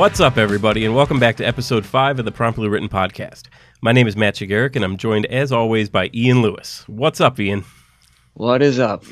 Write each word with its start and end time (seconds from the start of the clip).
What's 0.00 0.18
up, 0.18 0.38
everybody, 0.38 0.86
and 0.86 0.94
welcome 0.94 1.20
back 1.20 1.36
to 1.36 1.44
episode 1.44 1.84
five 1.84 2.18
of 2.18 2.24
the 2.24 2.32
Promptly 2.32 2.68
Written 2.68 2.88
Podcast. 2.88 3.48
My 3.82 3.92
name 3.92 4.06
is 4.06 4.16
Matt 4.16 4.34
Chigaric, 4.34 4.74
and 4.74 4.82
I'm 4.82 4.96
joined, 4.96 5.26
as 5.26 5.52
always, 5.52 5.90
by 5.90 6.08
Ian 6.14 6.40
Lewis. 6.40 6.84
What's 6.88 7.20
up, 7.20 7.38
Ian? 7.38 7.66
What 8.32 8.62
is 8.62 8.78
up? 8.78 9.04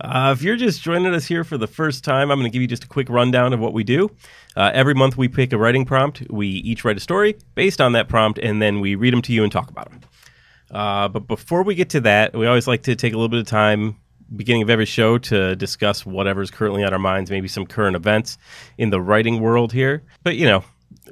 Uh, 0.00 0.34
if 0.36 0.42
you're 0.42 0.56
just 0.56 0.82
joining 0.82 1.14
us 1.14 1.26
here 1.26 1.44
for 1.44 1.56
the 1.56 1.68
first 1.68 2.02
time, 2.02 2.32
I'm 2.32 2.40
going 2.40 2.50
to 2.50 2.52
give 2.52 2.60
you 2.60 2.66
just 2.66 2.82
a 2.82 2.88
quick 2.88 3.08
rundown 3.08 3.52
of 3.52 3.60
what 3.60 3.72
we 3.72 3.84
do. 3.84 4.10
Uh, 4.56 4.72
every 4.74 4.94
month, 4.94 5.16
we 5.16 5.28
pick 5.28 5.52
a 5.52 5.56
writing 5.56 5.84
prompt. 5.84 6.24
We 6.28 6.48
each 6.48 6.84
write 6.84 6.96
a 6.96 7.00
story 7.00 7.36
based 7.54 7.80
on 7.80 7.92
that 7.92 8.08
prompt, 8.08 8.40
and 8.40 8.60
then 8.60 8.80
we 8.80 8.96
read 8.96 9.12
them 9.12 9.22
to 9.22 9.32
you 9.32 9.44
and 9.44 9.52
talk 9.52 9.70
about 9.70 9.90
them. 9.90 10.00
Uh, 10.72 11.06
but 11.06 11.28
before 11.28 11.62
we 11.62 11.76
get 11.76 11.90
to 11.90 12.00
that, 12.00 12.34
we 12.34 12.48
always 12.48 12.66
like 12.66 12.82
to 12.82 12.96
take 12.96 13.12
a 13.12 13.16
little 13.16 13.28
bit 13.28 13.38
of 13.38 13.46
time 13.46 13.96
beginning 14.36 14.62
of 14.62 14.70
every 14.70 14.86
show 14.86 15.18
to 15.18 15.56
discuss 15.56 16.06
whatever's 16.06 16.50
currently 16.50 16.84
on 16.84 16.92
our 16.92 16.98
minds, 16.98 17.30
maybe 17.30 17.48
some 17.48 17.66
current 17.66 17.96
events 17.96 18.38
in 18.78 18.90
the 18.90 19.00
writing 19.00 19.40
world 19.40 19.72
here. 19.72 20.02
But 20.22 20.36
you 20.36 20.46
know, 20.46 20.64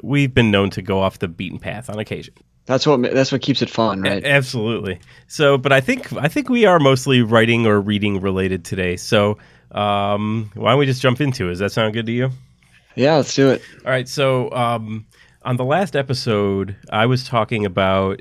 we've 0.03 0.33
been 0.33 0.51
known 0.51 0.71
to 0.71 0.83
go 0.83 1.01
off 1.01 1.19
the 1.19 1.29
beaten 1.29 1.59
path 1.59 1.91
on 1.91 1.99
occasion. 1.99 2.35
That's 2.67 2.87
what 2.87 3.03
that's 3.03 3.33
what 3.33 3.43
keeps 3.43 3.63
it 3.63 3.71
fun, 3.71 4.03
right? 4.03 4.23
A- 4.23 4.31
absolutely. 4.31 5.01
So, 5.27 5.59
but 5.59 5.73
I 5.73 5.81
think 5.81 6.13
I 6.13 6.29
think 6.29 6.49
we 6.49 6.67
are 6.67 6.79
mostly 6.79 7.23
writing 7.23 7.67
or 7.67 7.81
reading 7.81 8.21
related 8.21 8.65
today. 8.65 8.97
So, 8.97 9.39
um, 9.73 10.51
why 10.55 10.71
don't 10.71 10.79
we 10.79 10.87
just 10.87 11.03
jump 11.03 11.21
into 11.21 11.47
it? 11.47 11.51
Does 11.51 11.59
that 11.61 11.73
sound 11.73 11.95
good 11.95 12.07
to 12.07 12.13
you? 12.13 12.31
Yeah, 12.95 13.17
let's 13.17 13.35
do 13.35 13.51
it. 13.51 13.63
All 13.85 13.91
right. 13.91 14.09
So, 14.09 14.51
um, 14.53 15.07
on 15.43 15.57
the 15.57 15.65
last 15.65 15.97
episode, 15.97 16.77
I 16.91 17.07
was 17.07 17.25
talking 17.25 17.65
about 17.65 18.21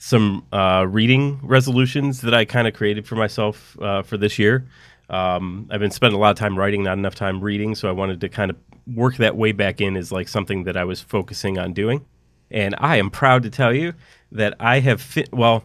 some 0.00 0.46
uh, 0.50 0.86
reading 0.88 1.38
resolutions 1.42 2.22
that 2.22 2.32
I 2.32 2.46
kind 2.46 2.66
of 2.66 2.72
created 2.72 3.06
for 3.06 3.16
myself 3.16 3.78
uh, 3.82 4.00
for 4.02 4.16
this 4.16 4.38
year. 4.38 4.66
Um, 5.10 5.68
I've 5.70 5.80
been 5.80 5.90
spending 5.90 6.16
a 6.16 6.20
lot 6.20 6.30
of 6.30 6.38
time 6.38 6.58
writing, 6.58 6.82
not 6.82 6.96
enough 6.96 7.14
time 7.14 7.42
reading, 7.42 7.74
so 7.74 7.86
I 7.86 7.92
wanted 7.92 8.18
to 8.22 8.28
kind 8.30 8.50
of 8.50 8.56
work 8.86 9.18
that 9.18 9.36
way 9.36 9.52
back 9.52 9.78
in 9.78 9.98
as 9.98 10.10
like 10.10 10.26
something 10.26 10.64
that 10.64 10.76
I 10.76 10.84
was 10.84 11.02
focusing 11.02 11.58
on 11.58 11.74
doing. 11.74 12.06
And 12.50 12.74
I 12.78 12.96
am 12.96 13.10
proud 13.10 13.42
to 13.42 13.50
tell 13.50 13.74
you 13.74 13.92
that 14.32 14.54
I 14.58 14.80
have 14.80 15.02
fi- 15.02 15.28
well, 15.32 15.64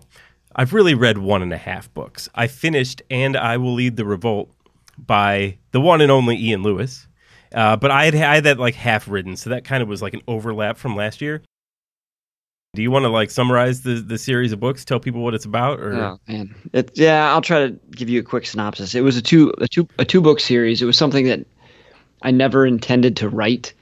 I've 0.53 0.73
really 0.73 0.95
read 0.95 1.17
one 1.17 1.41
and 1.41 1.53
a 1.53 1.57
half 1.57 1.91
books. 1.93 2.27
I 2.35 2.47
finished 2.47 3.01
"And 3.09 3.37
I 3.37 3.55
Will 3.55 3.73
Lead 3.73 3.95
the 3.95 4.05
Revolt" 4.05 4.51
by 4.97 5.57
the 5.71 5.79
one 5.79 6.01
and 6.01 6.11
only 6.11 6.35
Ian 6.35 6.61
Lewis. 6.61 7.07
Uh, 7.53 7.77
but 7.77 7.89
I 7.89 8.05
had, 8.05 8.15
I 8.15 8.35
had 8.35 8.43
that 8.43 8.59
like 8.59 8.75
half 8.75 9.07
written, 9.07 9.37
so 9.37 9.51
that 9.51 9.63
kind 9.63 9.81
of 9.81 9.87
was 9.87 10.01
like 10.01 10.13
an 10.13 10.23
overlap 10.27 10.75
from 10.77 10.93
last 10.97 11.21
year. 11.21 11.41
Do 12.75 12.81
you 12.81 12.91
want 12.91 13.03
to 13.03 13.09
like 13.09 13.31
summarize 13.31 13.81
the 13.81 13.95
the 13.95 14.17
series 14.17 14.51
of 14.51 14.59
books? 14.59 14.85
Tell 14.85 14.99
people 14.99 15.21
what 15.23 15.33
it's 15.33 15.45
about, 15.45 15.79
or 15.79 15.93
Oh 15.93 16.19
man, 16.27 16.53
it, 16.73 16.91
yeah, 16.95 17.31
I'll 17.31 17.41
try 17.41 17.67
to 17.67 17.79
give 17.91 18.09
you 18.09 18.19
a 18.19 18.23
quick 18.23 18.45
synopsis. 18.45 18.93
It 18.93 19.01
was 19.01 19.17
a 19.17 19.21
two 19.21 19.53
a 19.59 19.67
two 19.67 19.87
a 19.97 20.05
two 20.05 20.21
book 20.21 20.39
series. 20.39 20.81
It 20.81 20.85
was 20.85 20.97
something 20.97 21.25
that 21.25 21.45
I 22.21 22.31
never 22.31 22.65
intended 22.65 23.15
to 23.17 23.29
write, 23.29 23.73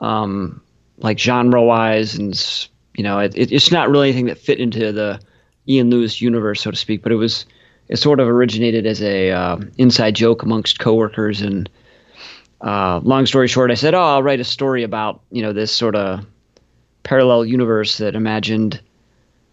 um, 0.00 0.60
like 0.98 1.18
genre 1.18 1.62
wise, 1.62 2.14
and 2.14 2.68
you 2.94 3.02
know, 3.02 3.18
it, 3.18 3.36
it, 3.36 3.50
it's 3.52 3.72
not 3.72 3.88
really 3.88 4.08
anything 4.08 4.26
that 4.26 4.38
fit 4.38 4.60
into 4.60 4.92
the 4.92 5.20
Ian 5.68 5.90
Lewis 5.90 6.20
universe, 6.20 6.60
so 6.60 6.70
to 6.70 6.76
speak. 6.76 7.02
But 7.02 7.12
it 7.12 7.16
was 7.16 7.46
it 7.88 7.96
sort 7.96 8.20
of 8.20 8.28
originated 8.28 8.86
as 8.86 9.02
a 9.02 9.30
uh, 9.30 9.58
inside 9.78 10.14
joke 10.14 10.42
amongst 10.42 10.78
coworkers, 10.78 11.40
and 11.40 11.68
uh, 12.60 13.00
long 13.02 13.26
story 13.26 13.48
short, 13.48 13.70
I 13.70 13.74
said, 13.74 13.94
"Oh, 13.94 14.02
I'll 14.02 14.22
write 14.22 14.40
a 14.40 14.44
story 14.44 14.82
about 14.82 15.20
you 15.30 15.42
know 15.42 15.52
this 15.52 15.72
sort 15.72 15.96
of 15.96 16.24
parallel 17.02 17.44
universe 17.44 17.98
that 17.98 18.14
imagined." 18.14 18.80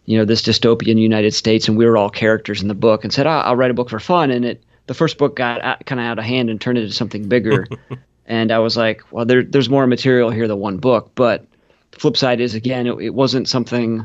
you 0.10 0.18
know 0.18 0.26
this 0.26 0.42
dystopian 0.42 1.00
United 1.00 1.36
States, 1.36 1.68
and 1.68 1.78
we 1.78 1.86
were 1.86 1.96
all 1.96 2.10
characters 2.10 2.64
in 2.64 2.68
the 2.68 2.74
book, 2.74 3.04
and 3.04 3.14
said, 3.14 3.28
oh, 3.28 3.30
"I'll 3.30 3.56
write 3.56 3.70
a 3.70 3.76
book 3.76 3.92
for 3.92 4.00
fun." 4.00 4.32
And 4.32 4.44
it 4.44 4.64
the 4.88 4.96
first 4.96 5.20
book 5.20 5.36
got 5.36 5.86
kind 5.86 6.02
of 6.02 6.06
out 6.08 6.18
of 6.18 6.26
hand 6.26 6.50
and 6.50 6.60
turned 6.60 6.80
into 6.80 6.92
something 6.92 7.30
bigger. 7.30 7.68
and 8.26 8.52
I 8.52 8.58
was 8.58 8.76
like, 8.76 9.04
"Well, 9.12 9.24
there, 9.24 9.44
there's 9.44 9.70
more 9.70 9.86
material 9.86 10.32
here 10.32 10.48
than 10.48 10.58
one 10.58 10.78
book." 10.78 11.12
But 11.14 11.46
the 11.92 12.00
flip 12.00 12.18
side 12.18 12.42
is, 12.42 12.56
again, 12.56 12.88
it, 12.88 12.96
it 13.00 13.14
wasn't 13.14 13.48
something. 13.48 14.04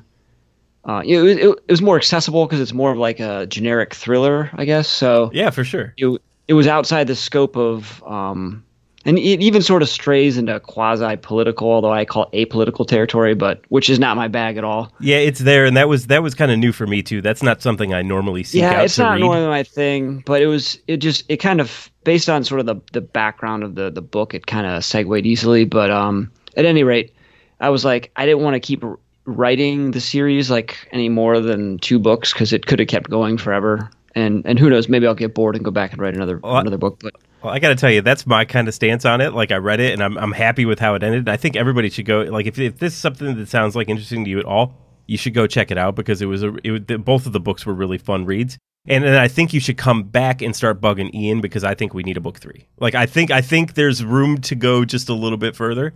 Uh, 0.84 1.00
you 1.02 1.16
know, 1.16 1.26
it, 1.26 1.38
it, 1.38 1.48
it 1.48 1.72
was 1.72 1.80
more 1.80 1.96
accessible 1.96 2.44
because 2.44 2.60
it's 2.60 2.74
more 2.74 2.92
of 2.92 2.98
like 2.98 3.18
a 3.18 3.46
generic 3.46 3.94
thriller, 3.94 4.50
I 4.52 4.66
guess. 4.66 4.86
So 4.86 5.30
yeah, 5.32 5.48
for 5.48 5.64
sure. 5.64 5.94
it, 5.96 6.20
it 6.48 6.52
was 6.52 6.66
outside 6.66 7.06
the 7.06 7.16
scope 7.16 7.56
of 7.56 8.02
um, 8.06 8.62
and 9.06 9.18
it 9.18 9.40
even 9.42 9.60
sort 9.62 9.82
of 9.82 9.88
strays 9.88 10.36
into 10.38 10.58
quasi 10.60 11.16
political 11.16 11.70
although 11.70 11.92
i 11.92 12.04
call 12.04 12.28
it 12.32 12.48
apolitical 12.48 12.86
territory 12.86 13.34
but 13.34 13.60
which 13.68 13.88
is 13.90 13.98
not 13.98 14.16
my 14.16 14.28
bag 14.28 14.56
at 14.56 14.64
all 14.64 14.90
Yeah, 15.00 15.18
it's 15.18 15.40
there, 15.40 15.64
and 15.66 15.76
that 15.76 15.88
was 15.88 16.06
that 16.08 16.22
was 16.22 16.34
kind 16.34 16.50
of 16.50 16.58
new 16.58 16.72
for 16.72 16.86
me 16.86 17.02
too. 17.02 17.20
That's 17.20 17.42
not 17.42 17.60
something 17.62 17.92
I 17.92 18.02
normally 18.02 18.44
seek 18.44 18.60
yeah 18.62 18.80
out 18.80 18.84
it's 18.84 18.96
to 18.96 19.02
not 19.02 19.12
read. 19.14 19.20
normally 19.20 19.46
my 19.48 19.62
thing 19.62 20.22
but 20.26 20.40
it 20.42 20.46
was 20.46 20.78
it 20.88 20.98
just 20.98 21.24
it 21.28 21.38
kind 21.38 21.60
of 21.60 21.90
based 22.04 22.28
on 22.28 22.44
sort 22.44 22.60
of 22.60 22.66
the 22.66 22.76
the 22.92 23.00
background 23.00 23.62
of 23.62 23.74
the 23.74 23.90
the 23.90 24.02
book 24.02 24.34
it 24.34 24.46
kind 24.46 24.66
of 24.66 24.84
segued 24.84 25.26
easily 25.26 25.64
but 25.64 25.90
um 25.90 26.30
at 26.56 26.64
any 26.64 26.82
rate 26.84 27.12
i 27.60 27.68
was 27.68 27.84
like 27.84 28.10
i 28.16 28.24
didn't 28.26 28.42
want 28.42 28.54
to 28.54 28.60
keep 28.60 28.82
writing 29.26 29.92
the 29.92 30.00
series 30.00 30.50
like 30.50 30.86
any 30.92 31.08
more 31.08 31.40
than 31.40 31.78
two 31.78 31.98
books 31.98 32.32
because 32.32 32.52
it 32.52 32.66
could 32.66 32.78
have 32.78 32.88
kept 32.88 33.08
going 33.10 33.38
forever 33.38 33.90
and 34.14 34.42
and 34.46 34.58
who 34.58 34.68
knows 34.70 34.88
maybe 34.88 35.06
i'll 35.06 35.14
get 35.14 35.34
bored 35.34 35.56
and 35.56 35.64
go 35.64 35.70
back 35.70 35.92
and 35.92 36.00
write 36.00 36.14
another 36.14 36.38
Well, 36.38 36.56
another 36.56 36.78
book 36.78 37.00
but 37.02 37.14
Well, 37.42 37.52
I 37.52 37.58
got 37.58 37.68
to 37.68 37.74
tell 37.76 37.90
you, 37.90 38.00
that's 38.00 38.26
my 38.26 38.44
kind 38.46 38.68
of 38.68 38.74
stance 38.74 39.04
on 39.04 39.20
it. 39.20 39.34
Like, 39.34 39.52
I 39.52 39.56
read 39.56 39.78
it, 39.78 39.92
and 39.92 40.02
I'm 40.02 40.16
I'm 40.16 40.32
happy 40.32 40.64
with 40.64 40.78
how 40.78 40.94
it 40.94 41.02
ended. 41.02 41.28
I 41.28 41.36
think 41.36 41.56
everybody 41.56 41.90
should 41.90 42.06
go. 42.06 42.22
Like, 42.22 42.46
if 42.46 42.58
if 42.58 42.78
this 42.78 42.94
is 42.94 42.98
something 42.98 43.36
that 43.36 43.48
sounds 43.48 43.76
like 43.76 43.90
interesting 43.90 44.24
to 44.24 44.30
you 44.30 44.38
at 44.38 44.46
all, 44.46 44.72
you 45.06 45.18
should 45.18 45.34
go 45.34 45.46
check 45.46 45.70
it 45.70 45.76
out 45.76 45.94
because 45.94 46.22
it 46.22 46.26
was 46.26 46.42
a 46.42 46.54
it, 46.64 46.88
the- 46.88 46.96
both 46.98 47.26
of 47.26 47.32
the 47.34 47.40
books 47.40 47.66
were 47.66 47.74
really 47.74 47.98
fun 47.98 48.24
reads. 48.24 48.56
And 48.86 49.04
and 49.04 49.16
I 49.18 49.28
think 49.28 49.52
you 49.52 49.60
should 49.60 49.76
come 49.76 50.04
back 50.04 50.40
and 50.40 50.56
start 50.56 50.80
bugging 50.80 51.12
Ian 51.14 51.42
because 51.42 51.64
I 51.64 51.74
think 51.74 51.92
we 51.92 52.02
need 52.02 52.16
a 52.16 52.20
book 52.20 52.38
three. 52.38 52.66
Like, 52.80 52.94
I 52.94 53.04
think 53.04 53.30
I 53.30 53.42
think 53.42 53.74
there's 53.74 54.02
room 54.02 54.40
to 54.42 54.54
go 54.54 54.84
just 54.86 55.10
a 55.10 55.14
little 55.14 55.38
bit 55.38 55.54
further. 55.54 55.92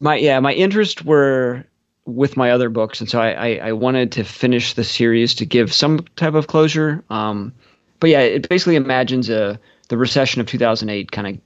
my 0.00 0.16
yeah 0.16 0.40
my 0.40 0.52
interests 0.52 1.02
were 1.02 1.64
with 2.04 2.36
my 2.36 2.50
other 2.50 2.68
books 2.68 3.00
and 3.00 3.08
so 3.08 3.20
I, 3.20 3.30
I 3.30 3.68
i 3.68 3.72
wanted 3.72 4.10
to 4.12 4.24
finish 4.24 4.74
the 4.74 4.82
series 4.82 5.34
to 5.36 5.46
give 5.46 5.72
some 5.72 6.00
type 6.16 6.34
of 6.34 6.46
closure. 6.48 7.04
Um 7.10 7.52
but 8.00 8.10
yeah 8.10 8.20
it 8.20 8.48
basically 8.48 8.76
imagines 8.76 9.30
a 9.30 9.58
the 9.88 9.96
recession 9.96 10.40
of 10.40 10.46
2008 10.46 11.12
kind 11.12 11.26
of 11.28 11.38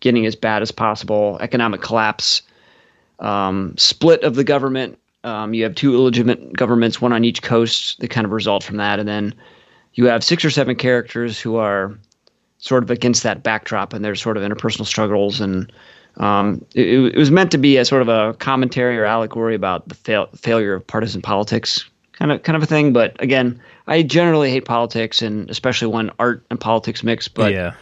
getting 0.00 0.26
as 0.26 0.34
bad 0.34 0.62
as 0.62 0.72
possible 0.72 1.38
economic 1.40 1.80
collapse 1.80 2.42
um 3.20 3.74
split 3.76 4.22
of 4.24 4.34
the 4.34 4.44
government. 4.44 4.98
Um 5.22 5.54
you 5.54 5.62
have 5.62 5.74
two 5.74 5.94
illegitimate 5.94 6.54
governments 6.54 7.00
one 7.00 7.12
on 7.12 7.24
each 7.24 7.42
coast 7.42 8.00
that 8.00 8.08
kind 8.08 8.24
of 8.24 8.32
result 8.32 8.64
from 8.64 8.78
that 8.78 8.98
and 8.98 9.08
then 9.08 9.34
you 9.94 10.06
have 10.06 10.24
six 10.24 10.44
or 10.44 10.50
seven 10.50 10.74
characters 10.76 11.40
who 11.40 11.56
are 11.56 11.96
sort 12.58 12.82
of 12.82 12.90
against 12.90 13.22
that 13.22 13.42
backdrop 13.42 13.92
and 13.92 14.04
their 14.04 14.14
sort 14.14 14.36
of 14.36 14.42
interpersonal 14.42 14.86
struggles 14.86 15.40
and 15.40 15.72
um, 16.20 16.64
it, 16.74 17.14
it 17.14 17.16
was 17.16 17.30
meant 17.30 17.50
to 17.50 17.58
be 17.58 17.78
a 17.78 17.84
sort 17.84 18.02
of 18.02 18.08
a 18.08 18.34
commentary 18.34 18.96
or 18.98 19.04
allegory 19.04 19.54
about 19.54 19.88
the 19.88 19.94
fail, 19.94 20.28
failure 20.36 20.74
of 20.74 20.86
partisan 20.86 21.22
politics 21.22 21.88
kind 22.12 22.30
of 22.30 22.42
kind 22.42 22.56
of 22.56 22.62
a 22.62 22.66
thing. 22.66 22.92
But 22.92 23.20
again 23.20 23.60
i 23.86 24.02
generally 24.02 24.50
hate 24.50 24.64
politics 24.64 25.20
and 25.20 25.50
especially 25.50 25.88
when 25.88 26.10
art 26.18 26.44
and 26.50 26.60
politics 26.60 27.02
mix 27.02 27.26
but 27.26 27.52
yeah, 27.52 27.72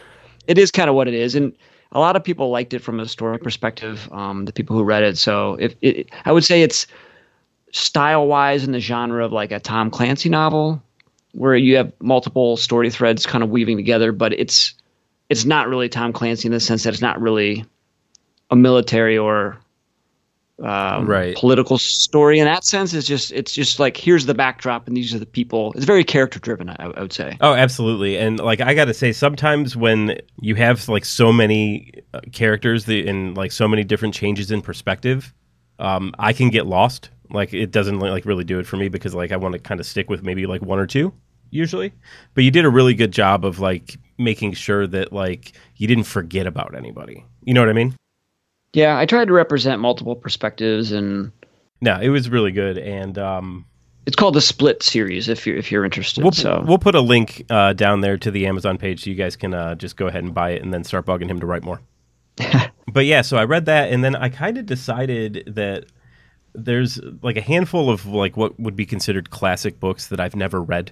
it 0.47 0.57
is 0.57 0.71
kind 0.71 0.89
of 0.89 0.95
what 0.95 1.07
it 1.07 1.13
is. 1.13 1.35
And 1.35 1.53
a 1.91 1.99
lot 1.99 2.15
of 2.15 2.23
people 2.23 2.49
liked 2.49 2.73
it 2.73 2.79
from 2.79 2.99
a 2.99 3.07
story 3.07 3.37
perspective 3.37 4.09
um, 4.11 4.45
the 4.45 4.53
people 4.53 4.75
who 4.75 4.83
read 4.83 5.03
it. 5.03 5.17
So 5.17 5.55
if 5.59 5.75
it, 5.81 6.09
i 6.25 6.31
would 6.31 6.43
say 6.43 6.61
it's 6.63 6.87
style 7.71 8.25
wise 8.27 8.63
in 8.63 8.71
the 8.71 8.79
genre 8.79 9.23
of 9.23 9.31
like 9.31 9.51
a 9.51 9.59
tom 9.59 9.91
clancy 9.91 10.29
novel 10.29 10.81
where 11.33 11.55
you 11.55 11.75
have 11.75 11.93
multiple 11.99 12.57
story 12.57 12.89
threads 12.89 13.27
kind 13.27 13.43
of 13.43 13.51
weaving 13.51 13.77
together 13.77 14.11
but 14.11 14.33
it's 14.33 14.73
it's 15.29 15.45
not 15.45 15.67
really 15.67 15.87
tom 15.87 16.11
clancy 16.11 16.47
in 16.47 16.51
the 16.51 16.59
sense 16.59 16.83
that 16.83 16.93
it's 16.93 17.01
not 17.01 17.21
really 17.21 17.63
a 18.49 18.55
military 18.55 19.17
or 19.17 19.57
um, 20.61 21.05
Right. 21.05 21.37
political 21.37 21.77
story 21.77 22.37
in 22.37 22.43
that 22.45 22.65
sense 22.65 22.93
it's 22.93 23.07
just 23.07 23.31
it's 23.31 23.53
just 23.53 23.79
like 23.79 23.95
here's 23.95 24.25
the 24.25 24.33
backdrop 24.33 24.87
and 24.87 24.97
these 24.97 25.13
are 25.13 25.19
the 25.19 25.25
people 25.25 25.71
it's 25.73 25.85
very 25.85 26.03
character 26.03 26.37
driven 26.37 26.69
I, 26.69 26.75
I 26.79 27.01
would 27.01 27.13
say 27.13 27.37
Oh, 27.39 27.53
absolutely. 27.53 28.17
And 28.17 28.39
like 28.39 28.59
I 28.59 28.73
got 28.73 28.85
to 28.85 28.93
say 28.93 29.13
sometimes 29.13 29.77
when 29.77 30.19
you 30.41 30.55
have 30.55 30.89
like 30.89 31.05
so 31.05 31.31
many 31.31 31.93
uh, 32.13 32.19
characters 32.33 32.83
that, 32.85 33.07
and 33.07 33.37
like 33.37 33.53
so 33.53 33.69
many 33.69 33.85
different 33.85 34.13
changes 34.13 34.51
in 34.51 34.61
perspective, 34.61 35.33
um, 35.79 36.13
I 36.19 36.33
can 36.33 36.49
get 36.49 36.65
lost. 36.67 37.09
Like 37.29 37.53
it 37.53 37.71
doesn't 37.71 37.99
like 37.99 38.25
really 38.25 38.43
do 38.43 38.59
it 38.59 38.67
for 38.67 38.75
me 38.75 38.89
because 38.89 39.15
like 39.15 39.31
I 39.31 39.37
want 39.37 39.53
to 39.53 39.59
kind 39.59 39.79
of 39.79 39.85
stick 39.85 40.09
with 40.09 40.23
maybe 40.23 40.45
like 40.45 40.61
one 40.61 40.79
or 40.79 40.87
two 40.87 41.13
usually. 41.51 41.93
But 42.33 42.43
you 42.43 42.51
did 42.51 42.65
a 42.65 42.69
really 42.69 42.93
good 42.95 43.11
job 43.11 43.45
of 43.45 43.59
like 43.59 43.97
making 44.17 44.53
sure 44.53 44.85
that 44.87 45.13
like 45.13 45.53
you 45.77 45.87
didn't 45.87 46.03
forget 46.03 46.47
about 46.47 46.75
anybody. 46.75 47.23
You 47.45 47.53
know 47.53 47.61
what 47.61 47.69
I 47.69 47.73
mean? 47.73 47.95
Yeah 48.73 48.97
i 48.97 49.05
tried 49.05 49.25
to 49.25 49.33
represent 49.33 49.81
multiple 49.81 50.15
perspectives 50.15 50.91
and 50.91 51.31
No, 51.81 51.99
it 51.99 52.09
was 52.09 52.29
really 52.29 52.51
good 52.51 52.77
and 52.77 53.17
um 53.17 53.65
It's 54.05 54.15
called 54.15 54.35
the 54.35 54.41
Split 54.41 54.83
series 54.83 55.29
if 55.29 55.45
you're 55.47 55.57
if 55.57 55.71
you're 55.71 55.85
interested. 55.85 56.23
We'll, 56.23 56.31
so 56.33 56.63
we'll 56.67 56.77
put 56.79 56.95
a 56.95 57.01
link 57.01 57.45
uh, 57.49 57.73
down 57.73 58.01
there 58.01 58.17
to 58.17 58.31
the 58.31 58.47
Amazon 58.47 58.77
page 58.77 59.03
so 59.03 59.09
you 59.09 59.15
guys 59.15 59.35
can 59.35 59.53
uh, 59.53 59.75
just 59.75 59.95
go 59.97 60.07
ahead 60.07 60.23
and 60.23 60.33
buy 60.33 60.51
it 60.51 60.61
and 60.63 60.73
then 60.73 60.83
start 60.83 61.05
bugging 61.05 61.29
him 61.29 61.39
to 61.39 61.45
write 61.45 61.63
more. 61.63 61.79
but 62.91 63.05
yeah, 63.05 63.21
so 63.21 63.37
I 63.37 63.43
read 63.45 63.65
that 63.65 63.91
and 63.91 64.03
then 64.03 64.15
I 64.15 64.29
kind 64.29 64.57
of 64.57 64.65
decided 64.65 65.43
that 65.55 65.85
there's 66.55 66.99
like 67.21 67.37
a 67.37 67.41
handful 67.41 67.89
of 67.89 68.05
like 68.05 68.35
what 68.35 68.59
would 68.59 68.75
be 68.75 68.85
considered 68.85 69.29
classic 69.29 69.79
books 69.79 70.07
that 70.07 70.19
I've 70.19 70.35
never 70.35 70.61
read. 70.61 70.91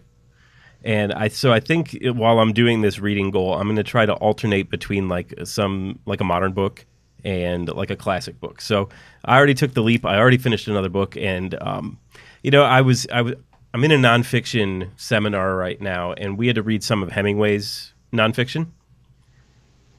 And 0.83 1.11
I 1.11 1.29
so 1.29 1.51
I 1.51 1.59
think 1.59 1.95
it- 1.95 2.11
while 2.15 2.39
I'm 2.39 2.53
doing 2.53 2.81
this 2.81 2.99
reading 2.99 3.31
goal, 3.31 3.55
I'm 3.55 3.63
going 3.67 3.77
to 3.77 3.83
try 3.83 4.05
to 4.05 4.13
alternate 4.13 4.69
between 4.69 5.09
like 5.09 5.33
some 5.43 5.99
like 6.05 6.21
a 6.21 6.25
modern 6.25 6.53
book 6.53 6.85
and 7.23 7.67
like 7.69 7.89
a 7.89 7.95
classic 7.95 8.39
book. 8.39 8.61
So 8.61 8.89
I 9.25 9.37
already 9.37 9.53
took 9.53 9.73
the 9.73 9.81
leap. 9.81 10.05
I 10.05 10.17
already 10.17 10.37
finished 10.37 10.67
another 10.67 10.89
book, 10.89 11.17
and 11.17 11.55
um, 11.61 11.99
you 12.43 12.51
know, 12.51 12.63
I 12.63 12.81
was 12.81 13.07
I 13.11 13.21
was 13.21 13.35
I'm 13.73 13.83
in 13.83 13.91
a 13.91 13.97
nonfiction 13.97 14.89
seminar 14.95 15.55
right 15.55 15.79
now, 15.79 16.13
and 16.13 16.37
we 16.37 16.47
had 16.47 16.55
to 16.55 16.63
read 16.63 16.83
some 16.83 17.03
of 17.03 17.11
Hemingway's 17.11 17.93
nonfiction, 18.13 18.67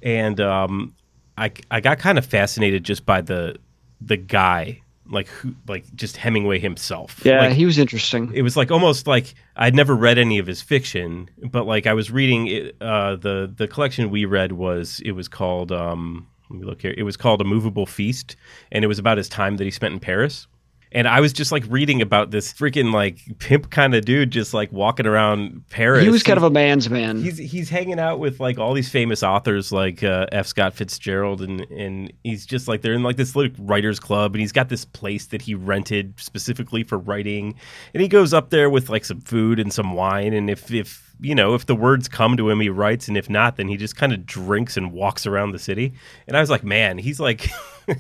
and 0.03 0.41
um, 0.41 0.95
I 1.37 1.53
I 1.71 1.81
got 1.81 1.99
kind 1.99 2.19
of 2.19 2.27
fascinated 2.27 2.85
just 2.85 3.05
by 3.05 3.21
the 3.21 3.57
the 4.01 4.17
guy 4.17 4.81
like 5.11 5.29
who 5.29 5.55
like 5.67 5.85
just 5.95 6.17
Hemingway 6.17 6.59
himself. 6.59 7.21
Yeah, 7.25 7.41
like, 7.41 7.53
he 7.53 7.67
was 7.67 7.79
interesting. 7.79 8.31
it 8.35 8.43
was 8.43 8.57
like 8.57 8.71
almost 8.71 9.07
like 9.07 9.35
I'd 9.57 9.75
never 9.75 9.95
read 9.95 10.19
any 10.19 10.39
of 10.39 10.47
his 10.47 10.63
fiction, 10.63 11.31
but 11.51 11.67
like 11.67 11.87
I 11.87 11.95
was 11.95 12.11
reading 12.11 12.47
it, 12.49 12.77
uh, 12.81 13.17
the 13.17 13.53
the 13.55 13.69
collection 13.69 14.11
we 14.11 14.25
read 14.25 14.53
was 14.53 15.01
it 15.05 15.13
was 15.13 15.29
called 15.29 15.73
um, 15.73 16.27
let 16.51 16.61
me 16.61 16.67
look 16.67 16.83
here. 16.83 16.95
It 16.97 17.03
was 17.03 17.17
called 17.17 17.41
A 17.41 17.45
Movable 17.45 17.87
Feast, 17.87 18.37
and 18.73 18.85
it 18.85 18.89
was 18.89 18.99
about 18.99 19.19
his 19.19 19.29
time 19.29 19.57
that 19.57 19.65
he 19.65 19.71
spent 19.71 19.95
in 19.95 20.01
Paris. 20.01 20.47
And 20.93 21.07
I 21.07 21.21
was 21.21 21.33
just 21.33 21.53
like 21.53 21.65
reading 21.69 22.01
about 22.01 22.31
this 22.31 22.53
freaking 22.53 22.93
like 22.93 23.21
pimp 23.39 23.71
kind 23.71 23.95
of 23.95 24.05
dude, 24.05 24.31
just 24.31 24.55
like 24.55 24.73
walking 24.73 25.07
around 25.07 25.69
Paris. 25.69 26.03
He 26.03 26.09
was 26.09 26.23
kind 26.23 26.39
of 26.39 26.45
a 26.45 26.51
man's 26.51 26.89
man. 26.89 27.21
He's 27.21 27.37
he's 27.37 27.69
hanging 27.69 28.01
out 28.01 28.19
with 28.21 28.41
like 28.41 28.59
all 28.59 28.73
these 28.73 28.89
famous 28.89 29.23
authors 29.23 29.71
like 29.71 30.03
uh, 30.03 30.27
F. 30.33 30.47
Scott 30.47 30.75
Fitzgerald, 30.75 31.43
and 31.43 31.61
and 31.71 32.13
he's 32.25 32.47
just 32.47 32.69
like 32.69 32.81
they're 32.81 32.95
in 32.95 33.03
like 33.03 33.17
this 33.17 33.37
little 33.37 33.55
writers 33.65 34.01
club, 34.01 34.35
and 34.35 34.41
he's 34.41 34.53
got 34.53 34.71
this 34.71 34.85
place 34.85 35.27
that 35.27 35.43
he 35.43 35.55
rented 35.55 36.15
specifically 36.19 36.83
for 36.83 36.97
writing, 36.97 37.55
and 37.93 38.01
he 38.03 38.09
goes 38.09 38.33
up 38.33 38.49
there 38.51 38.71
with 38.71 38.89
like 38.89 39.05
some 39.05 39.21
food 39.21 39.59
and 39.59 39.73
some 39.73 39.93
wine, 39.93 40.33
and 40.33 40.49
if 40.49 40.71
if 40.73 41.15
you 41.21 41.35
know 41.35 41.55
if 41.55 41.67
the 41.67 41.75
words 41.77 42.09
come 42.09 42.37
to 42.39 42.49
him, 42.49 42.61
he 42.61 42.71
writes, 42.71 43.09
and 43.09 43.17
if 43.19 43.29
not, 43.29 43.57
then 43.57 43.69
he 43.69 43.77
just 43.77 43.97
kind 43.97 44.13
of 44.15 44.25
drinks 44.25 44.79
and 44.79 44.93
walks 44.93 45.27
around 45.27 45.53
the 45.53 45.59
city. 45.59 45.93
And 46.27 46.37
I 46.37 46.41
was 46.41 46.49
like, 46.49 46.65
man, 46.65 46.97
he's 46.97 47.21
like. 47.21 47.51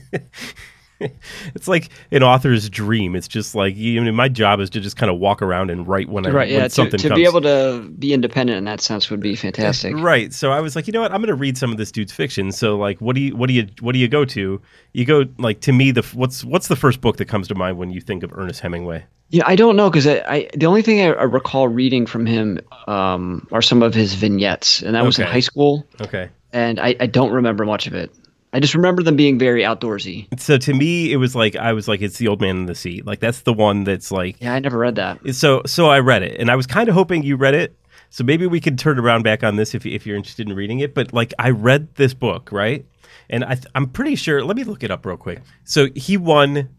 it's 1.54 1.68
like 1.68 1.90
an 2.10 2.22
author's 2.22 2.68
dream. 2.68 3.14
It's 3.14 3.28
just 3.28 3.54
like 3.54 3.76
you 3.76 4.02
know, 4.02 4.12
my 4.12 4.28
job 4.28 4.60
is 4.60 4.70
to 4.70 4.80
just 4.80 4.96
kind 4.96 5.10
of 5.10 5.18
walk 5.18 5.42
around 5.42 5.70
and 5.70 5.86
write 5.86 6.08
when 6.08 6.26
I 6.26 6.30
right, 6.30 6.48
when 6.48 6.58
yeah. 6.58 6.64
To, 6.64 6.70
something 6.70 6.98
to 6.98 7.08
comes. 7.08 7.18
be 7.18 7.24
able 7.24 7.40
to 7.42 7.88
be 7.98 8.12
independent 8.12 8.58
in 8.58 8.64
that 8.64 8.80
sense 8.80 9.10
would 9.10 9.20
be 9.20 9.36
fantastic. 9.36 9.94
Right. 9.96 10.32
So 10.32 10.50
I 10.50 10.60
was 10.60 10.74
like, 10.76 10.86
you 10.86 10.92
know 10.92 11.00
what? 11.00 11.12
I'm 11.12 11.20
going 11.20 11.28
to 11.28 11.34
read 11.34 11.56
some 11.56 11.70
of 11.70 11.78
this 11.78 11.92
dude's 11.92 12.12
fiction. 12.12 12.52
So 12.52 12.76
like, 12.76 13.00
what 13.00 13.14
do 13.14 13.22
you 13.22 13.36
what 13.36 13.48
do 13.48 13.54
you 13.54 13.66
what 13.80 13.92
do 13.92 13.98
you 13.98 14.08
go 14.08 14.24
to? 14.24 14.60
You 14.92 15.04
go 15.04 15.24
like 15.38 15.60
to 15.60 15.72
me 15.72 15.90
the 15.90 16.02
what's 16.14 16.44
what's 16.44 16.68
the 16.68 16.76
first 16.76 17.00
book 17.00 17.16
that 17.18 17.26
comes 17.26 17.48
to 17.48 17.54
mind 17.54 17.78
when 17.78 17.90
you 17.90 18.00
think 18.00 18.22
of 18.22 18.32
Ernest 18.32 18.60
Hemingway? 18.60 19.04
Yeah, 19.30 19.42
I 19.46 19.56
don't 19.56 19.76
know 19.76 19.90
because 19.90 20.06
I, 20.06 20.22
I 20.26 20.50
the 20.56 20.66
only 20.66 20.82
thing 20.82 21.02
I, 21.02 21.12
I 21.12 21.24
recall 21.24 21.68
reading 21.68 22.06
from 22.06 22.24
him 22.24 22.58
um, 22.86 23.46
are 23.52 23.60
some 23.60 23.82
of 23.82 23.92
his 23.94 24.14
vignettes, 24.14 24.82
and 24.82 24.94
that 24.94 25.04
was 25.04 25.18
in 25.18 25.26
high 25.26 25.40
school, 25.40 25.86
Okay. 26.00 26.30
and 26.54 26.80
I, 26.80 26.96
I 26.98 27.06
don't 27.06 27.30
remember 27.30 27.66
much 27.66 27.86
of 27.86 27.92
it. 27.92 28.10
I 28.52 28.60
just 28.60 28.74
remember 28.74 29.02
them 29.02 29.16
being 29.16 29.38
very 29.38 29.62
outdoorsy. 29.62 30.26
So 30.40 30.56
to 30.56 30.72
me, 30.72 31.12
it 31.12 31.16
was 31.16 31.34
like 31.34 31.56
I 31.56 31.72
was 31.72 31.88
like, 31.88 32.00
it's 32.00 32.18
the 32.18 32.28
Old 32.28 32.40
Man 32.40 32.56
in 32.56 32.66
the 32.66 32.74
Sea. 32.74 33.02
Like 33.04 33.20
that's 33.20 33.42
the 33.42 33.52
one 33.52 33.84
that's 33.84 34.10
like. 34.10 34.36
Yeah, 34.40 34.54
I 34.54 34.58
never 34.58 34.78
read 34.78 34.94
that. 34.96 35.34
So 35.34 35.62
so 35.66 35.86
I 35.86 35.98
read 36.00 36.22
it, 36.22 36.40
and 36.40 36.50
I 36.50 36.56
was 36.56 36.66
kind 36.66 36.88
of 36.88 36.94
hoping 36.94 37.22
you 37.22 37.36
read 37.36 37.54
it. 37.54 37.78
So 38.10 38.24
maybe 38.24 38.46
we 38.46 38.60
could 38.60 38.78
turn 38.78 38.98
around 38.98 39.22
back 39.22 39.44
on 39.44 39.56
this 39.56 39.74
if 39.74 39.84
if 39.84 40.06
you're 40.06 40.16
interested 40.16 40.48
in 40.48 40.56
reading 40.56 40.80
it. 40.80 40.94
But 40.94 41.12
like 41.12 41.34
I 41.38 41.50
read 41.50 41.94
this 41.96 42.14
book, 42.14 42.50
right? 42.50 42.86
And 43.28 43.44
I 43.44 43.54
th- 43.54 43.66
I'm 43.74 43.88
pretty 43.88 44.16
sure. 44.16 44.42
Let 44.42 44.56
me 44.56 44.64
look 44.64 44.82
it 44.82 44.90
up 44.90 45.04
real 45.04 45.18
quick. 45.18 45.42
So 45.64 45.88
he 45.94 46.16
won 46.16 46.70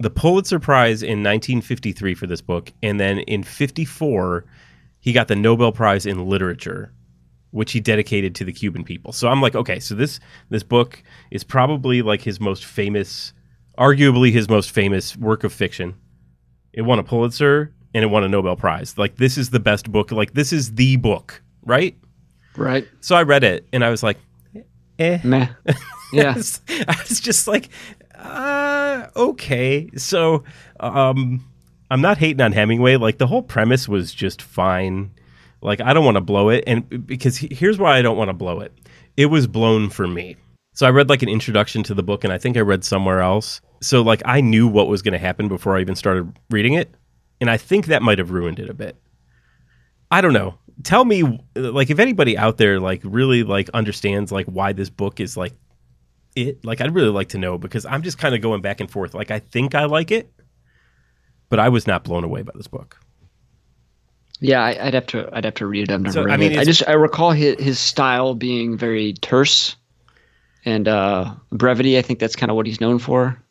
the 0.00 0.10
Pulitzer 0.10 0.58
Prize 0.58 1.02
in 1.02 1.22
1953 1.22 2.14
for 2.14 2.26
this 2.26 2.40
book, 2.40 2.72
and 2.82 2.98
then 2.98 3.18
in 3.20 3.42
54 3.42 4.44
he 5.00 5.12
got 5.12 5.28
the 5.28 5.36
Nobel 5.36 5.72
Prize 5.72 6.06
in 6.06 6.26
Literature, 6.26 6.92
which 7.50 7.72
he 7.72 7.80
dedicated 7.80 8.34
to 8.36 8.44
the 8.44 8.52
Cuban 8.52 8.84
people. 8.84 9.12
So 9.12 9.28
I'm 9.28 9.40
like, 9.40 9.54
okay, 9.54 9.80
so 9.80 9.94
this 9.94 10.20
this 10.50 10.62
book 10.62 11.02
is 11.30 11.44
probably 11.44 12.02
like 12.02 12.22
his 12.22 12.40
most 12.40 12.64
famous, 12.64 13.32
arguably 13.78 14.32
his 14.32 14.48
most 14.48 14.70
famous 14.70 15.16
work 15.16 15.44
of 15.44 15.52
fiction. 15.52 15.94
It 16.72 16.82
won 16.82 16.98
a 16.98 17.04
Pulitzer 17.04 17.72
and 17.94 18.04
it 18.04 18.08
won 18.08 18.24
a 18.24 18.28
Nobel 18.28 18.56
Prize. 18.56 18.98
Like 18.98 19.16
this 19.16 19.38
is 19.38 19.50
the 19.50 19.60
best 19.60 19.90
book. 19.90 20.12
Like 20.12 20.34
this 20.34 20.52
is 20.52 20.74
the 20.74 20.96
book, 20.96 21.42
right? 21.62 21.96
Right? 22.56 22.86
So 23.00 23.16
I 23.16 23.22
read 23.22 23.44
it 23.44 23.66
and 23.72 23.84
I 23.84 23.90
was 23.90 24.02
like, 24.02 24.18
eh. 24.98 25.18
Meh. 25.24 25.48
Yeah. 26.12 26.30
I 26.88 26.96
was 27.06 27.20
just 27.20 27.46
like, 27.46 27.68
uh, 28.14 29.08
okay. 29.14 29.90
So, 29.96 30.44
um, 30.80 31.44
I'm 31.90 32.00
not 32.00 32.18
hating 32.18 32.40
on 32.40 32.52
Hemingway. 32.52 32.96
Like 32.96 33.18
the 33.18 33.26
whole 33.26 33.42
premise 33.42 33.88
was 33.88 34.12
just 34.12 34.42
fine. 34.42 35.10
Like 35.60 35.80
I 35.80 35.92
don't 35.92 36.04
want 36.04 36.16
to 36.16 36.22
blow 36.22 36.48
it, 36.50 36.64
and 36.66 37.06
because 37.06 37.36
he- 37.36 37.54
here's 37.54 37.78
why 37.78 37.98
I 37.98 38.02
don't 38.02 38.16
want 38.16 38.28
to 38.28 38.34
blow 38.34 38.60
it. 38.60 38.72
It 39.16 39.26
was 39.26 39.46
blown 39.46 39.90
for 39.90 40.06
me. 40.06 40.36
So 40.74 40.86
I 40.86 40.90
read 40.90 41.08
like 41.08 41.22
an 41.22 41.28
introduction 41.28 41.82
to 41.84 41.94
the 41.94 42.02
book, 42.02 42.24
and 42.24 42.32
I 42.32 42.38
think 42.38 42.56
I 42.56 42.60
read 42.60 42.84
somewhere 42.84 43.20
else. 43.20 43.60
So 43.80 44.02
like 44.02 44.22
I 44.24 44.40
knew 44.40 44.68
what 44.68 44.88
was 44.88 45.02
going 45.02 45.12
to 45.12 45.18
happen 45.18 45.48
before 45.48 45.76
I 45.76 45.80
even 45.80 45.96
started 45.96 46.32
reading 46.50 46.74
it, 46.74 46.94
and 47.40 47.50
I 47.50 47.56
think 47.56 47.86
that 47.86 48.02
might 48.02 48.18
have 48.18 48.30
ruined 48.30 48.58
it 48.58 48.70
a 48.70 48.74
bit. 48.74 48.96
I 50.10 50.20
don't 50.20 50.32
know. 50.32 50.54
Tell 50.84 51.04
me, 51.04 51.40
like, 51.56 51.90
if 51.90 51.98
anybody 51.98 52.38
out 52.38 52.56
there 52.56 52.78
like 52.78 53.00
really 53.02 53.42
like 53.42 53.68
understands 53.70 54.30
like 54.30 54.46
why 54.46 54.72
this 54.72 54.90
book 54.90 55.18
is 55.18 55.36
like 55.36 55.54
it. 56.38 56.64
Like, 56.64 56.80
I'd 56.80 56.94
really 56.94 57.10
like 57.10 57.30
to 57.30 57.38
know 57.38 57.58
because 57.58 57.84
I'm 57.84 58.02
just 58.02 58.18
kind 58.18 58.34
of 58.34 58.40
going 58.40 58.62
back 58.62 58.80
and 58.80 58.90
forth. 58.90 59.14
Like, 59.14 59.30
I 59.30 59.40
think 59.40 59.74
I 59.74 59.84
like 59.84 60.10
it, 60.10 60.32
but 61.48 61.58
I 61.58 61.68
was 61.68 61.86
not 61.86 62.04
blown 62.04 62.24
away 62.24 62.42
by 62.42 62.52
this 62.54 62.68
book. 62.68 62.98
Yeah, 64.40 64.62
I, 64.62 64.86
I'd 64.86 64.94
have 64.94 65.06
to. 65.08 65.28
I'd 65.32 65.44
have 65.44 65.54
to 65.54 65.66
read 65.66 65.90
it. 65.90 65.92
I've 65.92 66.00
never 66.02 66.12
So, 66.12 66.24
read 66.24 66.32
I 66.34 66.36
mean, 66.36 66.52
it. 66.52 66.58
I 66.58 66.64
just 66.64 66.86
I 66.88 66.92
recall 66.92 67.32
his, 67.32 67.56
his 67.60 67.78
style 67.78 68.34
being 68.34 68.76
very 68.78 69.14
terse 69.14 69.76
and 70.64 70.86
uh, 70.86 71.34
brevity. 71.50 71.98
I 71.98 72.02
think 72.02 72.18
that's 72.18 72.36
kind 72.36 72.50
of 72.50 72.56
what 72.56 72.66
he's 72.66 72.80
known 72.80 72.98
for. 72.98 73.42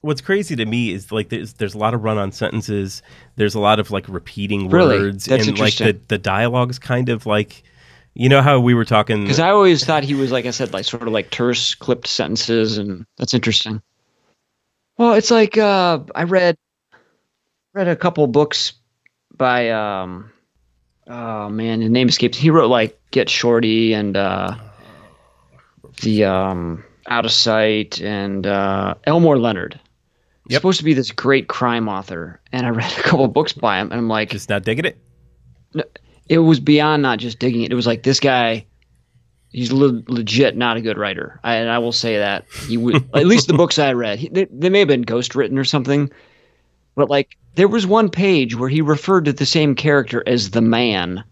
What's 0.00 0.20
crazy 0.20 0.54
to 0.56 0.66
me 0.66 0.92
is 0.92 1.10
like 1.12 1.28
there's 1.30 1.54
there's 1.54 1.74
a 1.74 1.78
lot 1.78 1.94
of 1.94 2.02
run-on 2.02 2.32
sentences. 2.32 3.00
There's 3.36 3.54
a 3.54 3.60
lot 3.60 3.78
of 3.80 3.90
like 3.90 4.08
repeating 4.08 4.68
Really? 4.68 4.98
words, 4.98 5.24
That's 5.24 5.46
and 5.46 5.58
like 5.58 5.76
the 5.76 5.98
the 6.08 6.18
dialogue's 6.18 6.78
kind 6.78 7.08
of 7.08 7.26
like, 7.26 7.62
you 8.14 8.28
know 8.28 8.42
how 8.42 8.60
we 8.60 8.74
were 8.74 8.84
talking. 8.84 9.22
Because 9.22 9.38
I 9.40 9.48
always 9.50 9.84
thought 9.84 10.04
he 10.04 10.14
was 10.14 10.30
like 10.30 10.46
I 10.46 10.50
said, 10.50 10.72
like 10.74 10.84
sort 10.84 11.04
of 11.04 11.08
like 11.08 11.30
terse, 11.30 11.74
clipped 11.74 12.06
sentences, 12.06 12.76
and 12.76 13.06
that's 13.16 13.32
interesting. 13.32 13.80
Well, 14.98 15.14
it's 15.14 15.30
like 15.30 15.56
uh, 15.56 16.00
I 16.14 16.24
read 16.24 16.56
read 17.72 17.88
a 17.88 17.96
couple 17.96 18.26
books 18.26 18.74
by 19.36 19.70
um, 19.70 20.30
oh 21.08 21.48
man, 21.48 21.80
his 21.80 21.90
name 21.90 22.08
escapes. 22.08 22.36
He 22.38 22.50
wrote 22.50 22.68
like 22.70 22.98
Get 23.10 23.28
Shorty 23.28 23.92
and 23.92 24.16
uh, 24.16 24.56
the 26.02 26.24
um, 26.24 26.84
Out 27.08 27.24
of 27.24 27.32
Sight 27.32 28.00
and 28.00 28.46
uh, 28.46 28.94
Elmore 29.04 29.38
Leonard. 29.38 29.78
He's 30.46 30.52
Yep. 30.52 30.60
supposed 30.60 30.78
to 30.78 30.84
be 30.84 30.92
this 30.94 31.10
great 31.10 31.48
crime 31.48 31.88
author, 31.88 32.38
and 32.52 32.66
I 32.66 32.70
read 32.70 32.92
a 32.98 33.02
couple 33.02 33.26
books 33.28 33.52
by 33.54 33.78
him, 33.80 33.90
and 33.90 33.98
I'm 33.98 34.08
like, 34.08 34.30
just 34.30 34.50
not 34.50 34.62
digging 34.64 34.84
it. 34.84 34.98
it 36.28 36.38
was 36.38 36.60
beyond 36.60 37.02
not 37.02 37.18
just 37.18 37.38
digging 37.38 37.62
it. 37.62 37.72
It 37.72 37.74
was 37.74 37.86
like 37.86 38.02
this 38.02 38.20
guy, 38.20 38.66
he's 39.52 39.72
le- 39.72 40.02
legit 40.06 40.54
not 40.56 40.76
a 40.76 40.82
good 40.82 40.98
writer. 40.98 41.40
I, 41.44 41.54
and 41.54 41.70
I 41.70 41.78
will 41.78 41.92
say 41.92 42.18
that 42.18 42.44
he 42.66 42.76
would 42.76 42.96
at 43.14 43.26
least 43.26 43.46
the 43.46 43.54
books 43.54 43.78
I 43.78 43.92
read, 43.94 44.18
he, 44.18 44.28
they, 44.28 44.44
they 44.50 44.68
may 44.68 44.80
have 44.80 44.88
been 44.88 45.00
ghost 45.02 45.34
written 45.34 45.56
or 45.58 45.64
something, 45.64 46.10
but 46.94 47.08
like 47.08 47.38
there 47.54 47.68
was 47.68 47.86
one 47.86 48.10
page 48.10 48.56
where 48.56 48.68
he 48.68 48.80
referred 48.80 49.26
to 49.26 49.32
the 49.32 49.46
same 49.46 49.74
character 49.74 50.22
as 50.26 50.50
the 50.50 50.60
man. 50.60 51.24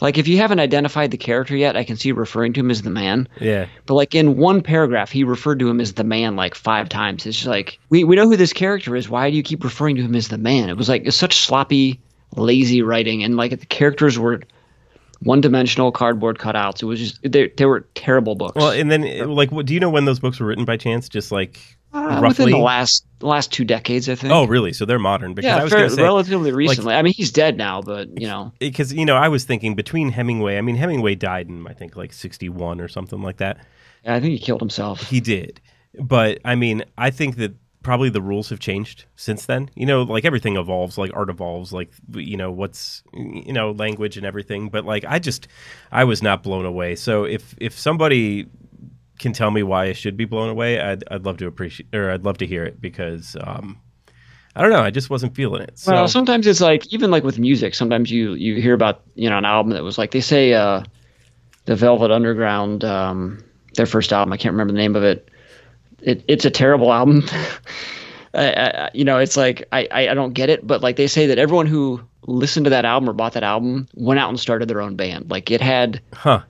Like 0.00 0.18
if 0.18 0.26
you 0.26 0.38
haven't 0.38 0.58
identified 0.58 1.12
the 1.12 1.16
character 1.16 1.56
yet, 1.56 1.76
I 1.76 1.84
can 1.84 1.96
see 1.96 2.10
referring 2.10 2.54
to 2.54 2.60
him 2.60 2.72
as 2.72 2.82
the 2.82 2.90
man. 2.90 3.28
Yeah, 3.40 3.66
But 3.86 3.94
like 3.94 4.16
in 4.16 4.36
one 4.36 4.62
paragraph, 4.62 5.12
he 5.12 5.22
referred 5.22 5.60
to 5.60 5.70
him 5.70 5.80
as 5.80 5.92
the 5.92 6.02
man 6.02 6.34
like 6.34 6.56
five 6.56 6.88
times. 6.88 7.24
It's 7.24 7.36
just 7.36 7.48
like 7.48 7.78
we 7.88 8.02
we 8.02 8.16
know 8.16 8.28
who 8.28 8.36
this 8.36 8.52
character 8.52 8.96
is. 8.96 9.08
Why 9.08 9.30
do 9.30 9.36
you 9.36 9.44
keep 9.44 9.62
referring 9.62 9.96
to 9.96 10.02
him 10.02 10.16
as 10.16 10.26
the 10.28 10.38
man? 10.38 10.68
It 10.68 10.76
was 10.76 10.88
like 10.88 11.06
it's 11.06 11.16
such 11.16 11.38
sloppy, 11.38 12.00
lazy 12.34 12.82
writing, 12.82 13.22
and 13.22 13.36
like 13.36 13.52
the 13.52 13.66
characters 13.66 14.18
were 14.18 14.40
one 15.20 15.40
dimensional 15.40 15.92
cardboard 15.92 16.38
cutouts. 16.38 16.82
It 16.82 16.86
was 16.86 16.98
just 16.98 17.22
they 17.22 17.48
they 17.48 17.66
were 17.66 17.86
terrible 17.94 18.34
books. 18.34 18.56
Well, 18.56 18.72
and 18.72 18.90
then 18.90 19.30
like, 19.30 19.52
what 19.52 19.66
do 19.66 19.74
you 19.74 19.78
know 19.78 19.90
when 19.90 20.04
those 20.04 20.18
books 20.18 20.40
were 20.40 20.46
written 20.46 20.64
by 20.64 20.78
chance? 20.78 21.08
Just 21.08 21.30
like 21.30 21.60
Uh, 21.94 22.20
roughly. 22.22 22.46
within 22.46 22.50
the 22.50 22.64
last 22.64 23.04
last 23.20 23.52
two 23.52 23.64
decades, 23.64 24.08
I 24.08 24.14
think. 24.14 24.32
oh, 24.32 24.46
really? 24.46 24.72
So 24.72 24.86
they're 24.86 24.98
modern. 24.98 25.34
Because 25.34 25.52
I 25.52 25.56
yeah, 25.56 25.62
was 25.64 25.72
fair, 25.72 25.88
say 25.90 26.02
relatively 26.02 26.52
recently. 26.52 26.94
I 26.94 27.02
mean, 27.02 27.12
he's 27.14 27.30
dead 27.30 27.58
now, 27.58 27.82
but 27.82 28.08
you 28.18 28.26
know, 28.26 28.52
because 28.58 28.92
you 28.92 29.04
know 29.04 29.16
I 29.16 29.28
was 29.28 29.44
thinking 29.44 29.74
between 29.74 30.10
Hemingway. 30.10 30.56
I 30.56 30.62
mean, 30.62 30.76
Hemingway 30.76 31.14
died 31.14 31.48
in 31.48 31.66
I 31.66 31.74
think 31.74 31.94
like 31.96 32.12
'61 32.12 32.80
or 32.80 32.88
something 32.88 33.20
like 33.20 33.38
that. 33.38 33.58
Yeah, 34.04 34.14
I 34.14 34.20
think 34.20 34.32
he 34.32 34.38
killed 34.38 34.60
himself. 34.60 35.02
He 35.02 35.20
did, 35.20 35.60
but 36.00 36.38
I 36.44 36.54
mean, 36.54 36.84
I 36.96 37.10
think 37.10 37.36
that 37.36 37.54
probably 37.82 38.08
the 38.08 38.22
rules 38.22 38.48
have 38.50 38.60
changed 38.60 39.04
since 39.16 39.46
then. 39.46 39.68
You 39.74 39.86
know, 39.86 40.02
like 40.02 40.24
everything 40.24 40.56
evolves, 40.56 40.96
like 40.96 41.10
art 41.14 41.28
evolves, 41.28 41.72
like 41.72 41.92
you 42.12 42.36
know 42.36 42.50
what's 42.50 43.02
you 43.12 43.52
know 43.52 43.72
language 43.72 44.16
and 44.16 44.24
everything. 44.24 44.68
But 44.70 44.84
like 44.84 45.04
I 45.06 45.18
just, 45.18 45.48
I 45.90 46.04
was 46.04 46.22
not 46.22 46.42
blown 46.42 46.64
away. 46.64 46.96
So 46.96 47.24
if 47.24 47.54
if 47.58 47.78
somebody 47.78 48.46
can 49.22 49.32
tell 49.32 49.50
me 49.50 49.62
why 49.62 49.86
I 49.86 49.92
should 49.92 50.16
be 50.16 50.26
blown 50.26 50.50
away, 50.50 50.78
I'd 50.80 51.04
I'd 51.10 51.24
love 51.24 51.38
to 51.38 51.46
appreciate 51.46 51.88
or 51.94 52.10
I'd 52.10 52.24
love 52.24 52.36
to 52.38 52.46
hear 52.46 52.64
it 52.64 52.80
because 52.80 53.36
um, 53.42 53.78
I 54.54 54.60
don't 54.60 54.70
know, 54.70 54.80
I 54.82 54.90
just 54.90 55.08
wasn't 55.08 55.34
feeling 55.34 55.62
it. 55.62 55.78
So 55.78 55.92
Well, 55.92 56.08
sometimes 56.08 56.46
it's 56.46 56.60
like 56.60 56.92
even 56.92 57.10
like 57.10 57.24
with 57.24 57.38
music. 57.38 57.74
Sometimes 57.74 58.10
you 58.10 58.34
you 58.34 58.60
hear 58.60 58.74
about 58.74 59.00
you 59.14 59.30
know 59.30 59.38
an 59.38 59.44
album 59.46 59.72
that 59.72 59.82
was 59.82 59.96
like 59.96 60.10
they 60.10 60.20
say 60.20 60.52
uh, 60.52 60.82
the 61.64 61.74
Velvet 61.76 62.10
Underground, 62.10 62.84
um, 62.84 63.42
their 63.76 63.86
first 63.86 64.12
album. 64.12 64.32
I 64.32 64.36
can't 64.36 64.52
remember 64.52 64.72
the 64.72 64.78
name 64.78 64.96
of 64.96 65.04
it. 65.04 65.30
it, 66.02 66.22
it's 66.28 66.44
a 66.44 66.50
terrible 66.50 66.92
album. 66.92 67.22
I, 68.34 68.52
I, 68.52 68.90
you 68.94 69.04
know, 69.04 69.18
it's 69.18 69.36
like 69.36 69.66
I, 69.72 69.86
I 69.92 70.14
don't 70.14 70.32
get 70.32 70.48
it, 70.50 70.66
but 70.66 70.82
like 70.82 70.96
they 70.96 71.06
say 71.06 71.26
that 71.26 71.38
everyone 71.38 71.66
who 71.66 72.00
listened 72.26 72.64
to 72.64 72.70
that 72.70 72.84
album 72.84 73.08
or 73.08 73.12
bought 73.12 73.34
that 73.34 73.42
album 73.42 73.86
went 73.94 74.18
out 74.20 74.30
and 74.30 74.40
started 74.40 74.68
their 74.68 74.80
own 74.80 74.96
band. 74.96 75.30
Like 75.30 75.50
it 75.50 75.60
had, 75.60 76.00
Huh. 76.14 76.40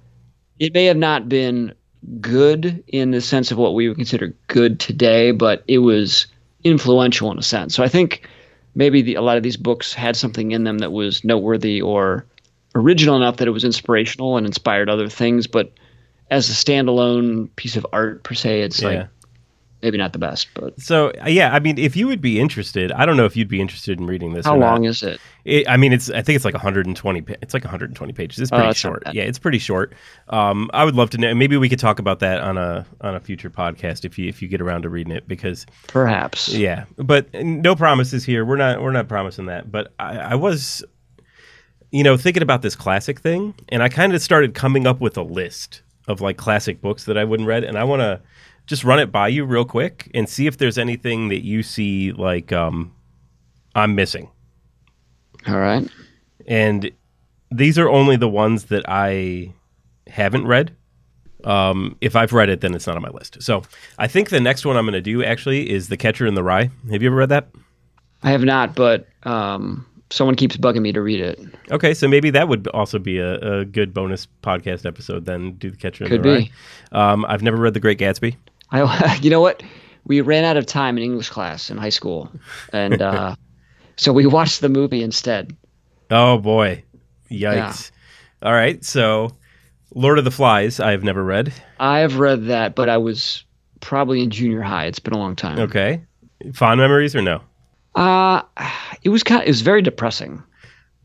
it 0.61 0.73
may 0.75 0.85
have 0.85 0.97
not 0.97 1.29
been 1.29 1.75
good 2.21 2.82
in 2.88 3.11
the 3.11 3.21
sense 3.21 3.50
of 3.50 3.59
what 3.59 3.75
we 3.75 3.88
would 3.88 3.97
consider 3.97 4.35
good 4.49 4.80
today, 4.80 5.30
but 5.30 5.62
it 5.68 5.78
was 5.78 6.26
influential 6.64 7.30
in 7.30 7.38
a 7.38 7.42
sense. 7.42 7.75
So 7.75 7.82
I 7.82 7.88
think 7.88 8.28
maybe 8.75 9.02
the, 9.02 9.14
a 9.16 9.23
lot 9.23 9.37
of 9.37 9.42
these 9.42 9.56
books 9.56 9.92
had 9.92 10.16
something 10.16 10.52
in 10.52 10.64
them 10.64 10.78
that 10.78 10.92
was 10.92 11.25
noteworthy 11.25 11.80
or 11.80 12.26
original 12.75 13.16
enough 13.16 13.37
that 13.37 13.49
it 13.49 13.52
was 13.52 13.64
inspirational 13.64 14.37
and 14.37 14.47
inspired 14.47 14.88
other 14.88 15.09
things. 15.09 15.47
But 15.47 15.73
as 16.30 16.49
a 16.49 16.52
standalone 16.52 17.54
piece 17.56 17.76
of 17.76 17.87
art 17.92 18.23
per 18.23 18.35
se, 18.35 18.62
it's 18.62 18.80
Yeah. 18.80 18.88
like 18.88 19.09
maybe 19.83 19.99
not 19.99 20.12
the 20.12 20.19
best. 20.19 20.49
But 20.55 20.81
So 20.81 21.11
uh, 21.23 21.29
yeah, 21.29 21.53
I 21.53 21.59
mean, 21.59 21.77
if 21.79 21.97
you 21.97 22.07
would 22.07 22.21
be 22.21 22.39
interested, 22.41 22.93
I 22.93 23.05
don't 23.05 23.17
know 23.17 23.25
if 23.25 23.37
you'd 23.37 23.49
be 23.49 23.61
interested 23.61 23.99
in 23.99 24.07
reading 24.07 24.33
this. 24.33 24.47
how 24.47 24.57
long 24.57 24.85
is 24.85 25.03
it? 25.03 25.21
It, 25.45 25.69
I 25.69 25.77
mean, 25.77 25.93
it's 25.93 26.09
I 26.11 26.23
think 26.23 26.37
it's 26.37 26.45
like 26.45 26.55
120. 26.55 27.25
It's 27.43 27.53
like 27.53 27.65
120 27.65 28.12
pages. 28.12 28.39
It's 28.39 28.53
Oh, 28.53 28.57
pretty 28.57 28.67
not 28.69 28.77
short. 28.77 29.03
Yeah, 29.12 29.25
it's 29.25 29.39
pretty 29.39 29.59
short. 29.59 29.93
Um, 30.29 30.71
I 30.73 30.85
would 30.85 30.95
love 30.95 31.11
to 31.11 31.19
know. 31.19 31.35
Maybe 31.35 31.57
we 31.57 31.69
could 31.69 31.81
talk 31.81 31.99
about 31.99 32.21
that 32.21 32.41
on 32.41 32.57
a 32.59 32.87
on 33.01 33.15
a 33.17 33.21
future 33.21 33.51
podcast 33.51 34.05
if 34.05 34.19
you 34.19 34.29
if 34.29 34.41
you 34.41 34.49
get 34.49 34.61
around 34.61 34.83
to 34.83 34.89
reading 34.89 35.12
it 35.12 35.27
because 35.27 35.67
Perhaps. 35.89 36.49
yeah. 36.55 36.85
But 36.97 37.33
no 37.35 37.75
promises 37.75 38.25
here. 38.25 38.45
We're 38.45 38.57
not 38.57 38.81
we're 38.83 38.93
not 38.93 39.09
promising 39.09 39.47
that. 39.47 39.71
But 39.73 39.93
I, 39.99 40.17
I 40.19 40.35
was, 40.37 40.85
you 41.91 42.03
know, 42.05 42.17
thinking 42.17 42.43
about 42.43 42.62
this 42.62 42.75
classic 42.77 43.21
thing, 43.21 43.55
and 43.69 43.83
I 43.83 43.89
kind 43.89 44.15
of 44.15 44.23
started 44.23 44.55
coming 44.55 44.87
up 44.87 45.01
with 45.01 45.17
a 45.17 45.23
list 45.23 45.83
of 46.09 46.21
like 46.21 46.37
classic 46.37 46.81
books 46.81 47.05
that 47.05 47.19
I 47.19 47.25
wouldn't 47.25 47.49
read, 47.49 47.65
and 47.65 47.77
I 47.77 47.85
want 47.85 48.01
to 48.01 48.21
just 48.66 48.85
run 48.85 48.99
it 48.99 49.11
by 49.12 49.28
you 49.28 49.45
real 49.45 49.64
quick 49.64 50.11
and 50.14 50.28
see 50.28 50.47
if 50.47 50.59
there's 50.59 50.78
anything 50.78 51.28
that 51.28 51.45
you 51.45 51.62
see 51.62 52.12
like 52.12 52.52
um, 52.52 52.92
I'm 53.75 53.95
missing. 53.95 54.31
All 55.47 55.59
right. 55.59 55.88
and 56.47 56.90
these 57.50 57.78
are 57.78 57.88
only 57.88 58.16
the 58.16 58.28
ones 58.28 58.64
that 58.66 58.85
I 58.88 59.52
haven't 60.07 60.47
read. 60.47 60.75
Um, 61.45 61.97
if 62.00 62.14
I've 62.14 62.33
read 62.33 62.49
it, 62.49 62.61
then 62.61 62.75
it's 62.75 62.87
not 62.87 62.95
on 62.97 63.02
my 63.02 63.09
list. 63.11 63.42
So 63.42 63.62
I 63.99 64.07
think 64.07 64.31
the 64.31 64.40
next 64.40 64.64
one 64.64 64.76
I'm 64.76 64.85
going 64.85 64.92
to 64.92 65.00
do 65.00 65.25
actually 65.25 65.69
is 65.69 65.88
The 65.88 65.97
Catcher 65.97 66.26
in 66.26 66.35
the 66.35 66.42
Rye. 66.45 66.71
Have 66.92 67.02
you 67.02 67.09
ever 67.09 67.16
read 67.16 67.31
that? 67.31 67.49
I 68.23 68.31
have 68.31 68.45
not, 68.45 68.76
but 68.76 69.09
um, 69.25 69.85
someone 70.11 70.37
keeps 70.37 70.57
bugging 70.57 70.83
me 70.83 70.92
to 70.92 71.02
read 71.02 71.21
it. 71.21 71.40
Okay, 71.73 71.95
so 71.95 72.07
maybe 72.07 72.31
that 72.31 72.47
would 72.47 72.69
also 72.69 73.00
be 73.00 73.19
a, 73.19 73.35
a 73.40 73.64
good 73.64 73.92
bonus 73.92 74.28
podcast 74.45 74.87
episode. 74.87 75.25
Then 75.25 75.54
do 75.54 75.71
The 75.71 75.76
Catcher 75.76 76.04
in 76.04 76.11
the 76.11 76.19
be. 76.21 76.31
Rye. 76.31 76.50
Um, 77.12 77.25
I've 77.28 77.42
never 77.42 77.57
read 77.57 77.75
The 77.75 77.81
Great 77.81 77.99
Gatsby. 77.99 78.37
I, 78.73 79.17
you 79.23 79.31
know 79.31 79.41
what? 79.41 79.62
We 80.05 80.21
ran 80.21 80.45
out 80.45 80.57
of 80.57 80.67
time 80.67 80.97
in 80.97 81.05
English 81.05 81.31
class 81.31 81.71
in 81.71 81.76
high 81.76 81.91
school, 81.91 82.31
and 82.73 83.00
uh, 83.00 83.37
so 83.97 84.12
we 84.12 84.26
watched 84.26 84.61
the 84.61 84.69
movie 84.69 85.02
instead. 85.02 85.57
Oh 86.11 86.38
boy, 86.38 86.83
yikes! 87.31 87.93
All 88.43 88.52
right, 88.52 88.85
so 88.85 89.37
Lord 89.95 90.19
of 90.19 90.25
the 90.25 90.33
Flies. 90.33 90.81
I 90.81 90.91
have 90.91 91.05
never 91.05 91.23
read. 91.23 91.52
I 91.79 92.00
have 92.00 92.17
read 92.17 92.47
that, 92.47 92.75
but 92.75 92.88
I 92.88 92.97
was 92.97 93.45
probably 93.81 94.23
in 94.23 94.31
junior 94.31 94.62
high. 94.62 94.87
It's 94.87 94.99
been 94.99 95.14
a 95.14 95.19
long 95.19 95.37
time. 95.37 95.61
Okay, 95.61 96.02
fond 96.52 96.81
memories 96.81 97.14
or 97.14 97.23
no? 97.23 97.43
Uh, 97.95 98.43
it 99.02 99.11
was 99.11 99.23
kind. 99.23 99.43
Of, 99.43 99.47
it 99.47 99.50
was 99.50 99.61
very 99.61 99.83
depressing. 99.83 100.43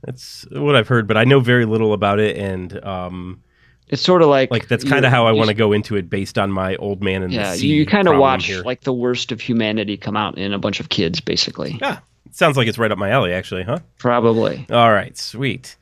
That's 0.04 0.46
what 0.52 0.76
I've 0.76 0.88
heard, 0.88 1.08
but 1.08 1.18
I 1.18 1.24
know 1.24 1.40
very 1.40 1.66
little 1.66 1.94
about 1.94 2.20
it, 2.20 2.38
and 2.38 2.84
um, 2.84 3.44
It's 3.89 4.01
sort 4.01 4.22
of 4.22 4.27
like 4.27 4.51
like 4.51 4.67
that's 4.67 4.84
kind 4.84 5.06
of 5.06 5.12
how 5.12 5.27
I 5.27 5.32
want 5.32 5.48
to 5.50 5.53
go 5.53 5.72
into 5.72 5.96
it 5.96 6.10
based 6.10 6.38
on 6.38 6.51
my 6.51 6.75
old 6.75 7.01
man 7.01 7.24
and 7.24 7.32
Yeah, 7.32 7.51
the 7.51 7.58
sea 7.60 7.67
you 7.67 7.86
kind 7.86 8.08
of 8.08 8.17
watch 8.17 8.46
here. 8.48 8.62
like 8.63 8.82
the 8.82 8.94
worst 8.94 9.32
of 9.32 9.39
humanity 9.39 9.96
come 9.98 10.17
out 10.17 10.38
in 10.38 10.51
a 10.53 10.60
bunch 10.60 10.79
of 10.79 10.89
kids, 10.89 11.22
basically. 11.22 11.77
yeah 11.82 12.00
sounds 12.32 12.58
like 12.58 12.67
it's 12.67 12.77
right 12.77 12.91
up 12.91 12.98
my 12.98 13.10
alley 13.10 13.32
actually 13.34 13.63
huh 13.63 13.79
Probably 13.98 14.65
all 14.70 14.91
right 14.91 15.17
sweet 15.17 15.75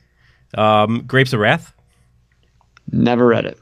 um, 0.56 1.04
grapes 1.06 1.34
of 1.34 1.40
wrath 1.40 1.74
never 2.92 3.26
read 3.26 3.46
it. 3.46 3.60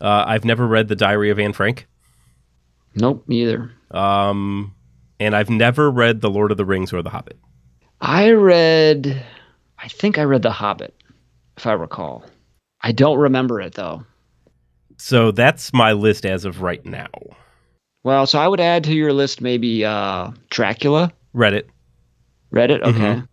uh, 0.00 0.24
i've 0.26 0.44
never 0.44 0.66
read 0.66 0.88
the 0.88 0.96
diary 0.96 1.28
of 1.30 1.38
anne 1.38 1.52
frank 1.52 1.86
Nope, 2.94 3.26
me 3.28 3.42
either. 3.42 3.72
um, 3.90 4.74
and 5.18 5.34
i've 5.36 5.50
never 5.50 5.90
read 5.90 6.20
the 6.22 6.30
lord 6.30 6.50
of 6.50 6.56
the 6.56 6.64
rings 6.64 6.92
or 6.92 7.02
the 7.02 7.10
hobbit 7.10 7.36
I 8.00 8.30
read, 8.30 9.22
I 9.78 9.88
think 9.88 10.16
I 10.16 10.22
read 10.22 10.40
The 10.40 10.50
Hobbit, 10.50 10.94
if 11.58 11.66
I 11.66 11.72
recall. 11.72 12.24
I 12.82 12.92
don't 12.92 13.18
remember 13.18 13.60
it 13.60 13.74
though. 13.74 14.04
so 14.96 15.30
that's 15.32 15.72
my 15.72 15.92
list 15.92 16.24
as 16.26 16.44
of 16.44 16.60
right 16.62 16.84
now 16.84 17.08
Well, 18.04 18.26
so 18.26 18.38
I 18.38 18.48
would 18.48 18.60
add 18.60 18.84
to 18.84 18.94
your 18.94 19.12
list 19.12 19.40
maybe 19.40 19.84
uh, 19.84 20.30
Dracula. 20.50 21.12
read 21.32 21.54
it 21.54 21.68
Read 22.50 22.70
it? 22.70 22.82
Okay. 22.82 22.98
Mhm. 22.98 23.26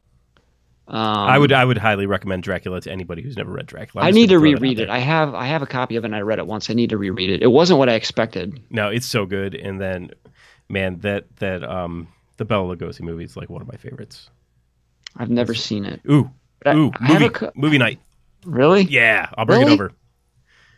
Um, 0.90 0.96
i 0.96 1.38
would 1.38 1.52
i 1.52 1.66
would 1.66 1.78
highly 1.78 2.06
recommend 2.06 2.44
dracula 2.44 2.80
to 2.80 2.90
anybody 2.90 3.22
who's 3.22 3.36
never 3.36 3.52
read 3.52 3.66
dracula 3.66 4.04
I'm 4.04 4.08
I 4.08 4.12
need 4.12 4.28
to 4.30 4.36
gonna 4.36 4.40
throw 4.40 4.52
that 4.52 4.56
out 4.58 4.62
reread 4.62 4.80
it. 4.80 4.90
I 4.90 5.00
have 5.00 5.36
I 5.36 5.46
have 5.48 5.62
a 5.62 5.66
copy 5.68 5.98
of 5.98 6.06
it 6.06 6.08
and 6.08 6.16
I 6.16 6.22
read 6.22 6.40
it 6.40 6.48
once. 6.48 6.70
I 6.70 6.74
need 6.76 6.92
to 6.92 6.98
reread 6.98 7.30
it. 7.30 7.42
It 7.44 7.48
wasn't 7.52 7.78
what 7.80 7.90
I 7.90 7.96
expected. 7.96 8.58
no 8.70 8.88
it's 8.88 9.06
so 9.06 9.26
good 9.26 9.54
and 9.54 9.82
then 9.82 10.12
man 10.70 11.00
that 11.00 11.26
that 11.38 11.62
um 11.64 12.08
the 12.38 12.46
bela 12.46 12.74
lugosi 12.74 13.02
movie 13.02 13.26
is 13.26 13.36
like 13.36 13.50
one 13.50 13.62
of 13.62 13.68
my 13.68 13.76
favorites 13.76 14.30
I've 15.18 15.30
never 15.30 15.54
seen 15.54 15.84
it. 15.84 16.00
ooh 16.10 16.32
I- 16.66 16.76
ooh 16.76 16.92
I 17.02 17.20
movie, 17.20 17.36
a 17.46 17.52
movie 17.56 17.78
night 17.80 18.00
Really? 18.48 18.84
yeah 18.84 19.30
i'll 19.38 19.46
bring 19.46 19.62
it 19.62 19.70
over 19.70 19.92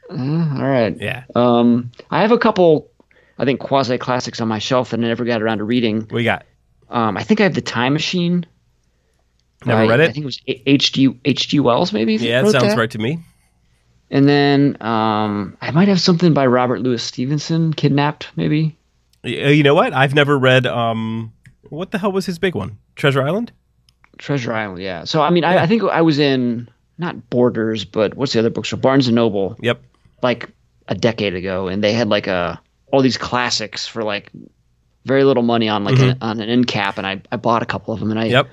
Uh, 0.09 0.15
all 0.57 0.67
right. 0.67 0.97
yeah 0.99 1.23
Um, 1.35 1.91
I 2.09 2.21
have 2.21 2.31
a 2.31 2.37
couple, 2.39 2.89
I 3.37 3.45
think 3.45 3.59
quasi 3.59 3.97
classics 3.99 4.41
on 4.41 4.47
my 4.47 4.57
shelf 4.59 4.89
that 4.89 4.99
I 4.99 5.03
never 5.03 5.23
got 5.23 5.41
around 5.41 5.59
to 5.59 5.63
reading. 5.63 6.07
we 6.11 6.23
got 6.23 6.45
Um, 6.89 7.15
I 7.15 7.23
think 7.23 7.39
I 7.39 7.43
have 7.43 7.53
the 7.53 7.61
Time 7.61 7.93
Machine. 7.93 8.45
Never 9.65 9.87
read 9.87 9.99
it? 9.99 10.09
I 10.09 10.13
think 10.13 10.23
it 10.23 10.25
was 10.25 10.41
H- 10.47 10.63
H.G. 10.65 11.19
H.G. 11.25 11.59
Wells, 11.59 11.93
maybe. 11.93 12.15
Yeah, 12.15 12.41
it 12.41 12.49
sounds 12.51 12.69
that. 12.73 12.77
right 12.77 12.89
to 12.91 12.97
me. 12.97 13.19
And 14.09 14.27
then 14.27 14.77
um, 14.81 15.55
I 15.61 15.69
might 15.71 15.89
have 15.89 15.99
something 16.01 16.33
by 16.33 16.47
Robert 16.47 16.79
Louis 16.81 17.03
Stevenson, 17.03 17.73
Kidnapped, 17.73 18.29
maybe. 18.35 18.77
Uh, 19.23 19.27
You 19.29 19.61
know 19.63 19.75
what? 19.75 19.93
I've 19.93 20.15
never 20.15 20.39
read. 20.39 20.65
Um, 20.65 21.33
what 21.69 21.91
the 21.91 21.99
hell 21.99 22.11
was 22.11 22.25
his 22.25 22.39
big 22.39 22.55
one? 22.55 22.77
Treasure 22.95 23.21
Island. 23.21 23.51
Treasure 24.17 24.53
Island, 24.53 24.81
yeah. 24.81 25.03
So 25.03 25.21
I 25.21 25.29
mean, 25.29 25.43
I, 25.43 25.63
I 25.63 25.67
think 25.67 25.83
I 25.83 26.01
was 26.01 26.17
in 26.19 26.67
not 26.99 27.29
Borders, 27.31 27.85
but 27.85 28.13
what's 28.15 28.33
the 28.33 28.39
other 28.39 28.49
bookstore? 28.51 28.79
Barnes 28.79 29.07
and 29.07 29.15
Noble, 29.15 29.57
Yep. 29.61 29.81
like 30.21 30.49
a 30.87 30.93
decade 30.95 31.33
ago, 31.33 31.67
and 31.67 31.83
they 31.83 31.93
had 31.93 32.09
like 32.09 32.27
a 32.27 32.61
all 32.91 33.01
these 33.01 33.17
classics 33.17 33.87
for 33.87 34.03
like 34.03 34.31
very 35.05 35.23
little 35.23 35.43
money 35.43 35.69
on 35.69 35.83
like 35.83 35.97
an, 35.99 36.17
on 36.21 36.39
an 36.41 36.49
end 36.49 36.67
cap, 36.67 36.97
and 36.97 37.07
I, 37.07 37.21
I 37.31 37.37
bought 37.37 37.63
a 37.63 37.65
couple 37.65 37.93
of 37.93 37.99
them, 37.99 38.11
and 38.11 38.19
I 38.19 38.23
Mm-hmm. 38.25 38.31
Yep. 38.33 38.47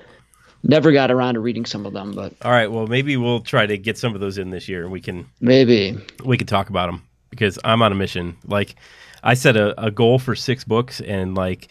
never 0.63 0.91
got 0.91 1.11
around 1.11 1.33
to 1.35 1.39
reading 1.39 1.65
some 1.65 1.85
of 1.85 1.93
them, 1.93 2.13
but 2.13 2.33
All 2.41 2.51
right. 2.51 2.71
Well, 2.71 2.87
maybe 2.87 3.15
we'll 3.17 3.41
try 3.41 3.65
to 3.65 3.77
get 3.77 3.97
some 3.97 4.15
of 4.15 4.21
those 4.21 4.37
in 4.37 4.49
this 4.49 4.67
year, 4.69 4.83
and 4.83 4.91
we 4.91 5.01
can 5.01 5.25
maybe. 5.41 5.97
we 6.23 6.37
can 6.37 6.47
talk 6.47 6.69
about 6.69 6.87
them 6.87 7.03
because 7.29 7.59
I'm 7.63 7.81
on 7.81 7.91
a 7.91 7.95
mission. 7.95 8.37
Like, 8.45 8.75
I 9.23 9.33
set 9.33 9.57
a, 9.57 9.79
a 9.83 9.91
goal 9.91 10.19
for 10.19 10.35
six 10.35 10.63
books, 10.63 11.01
and 11.01 11.35
like, 11.35 11.67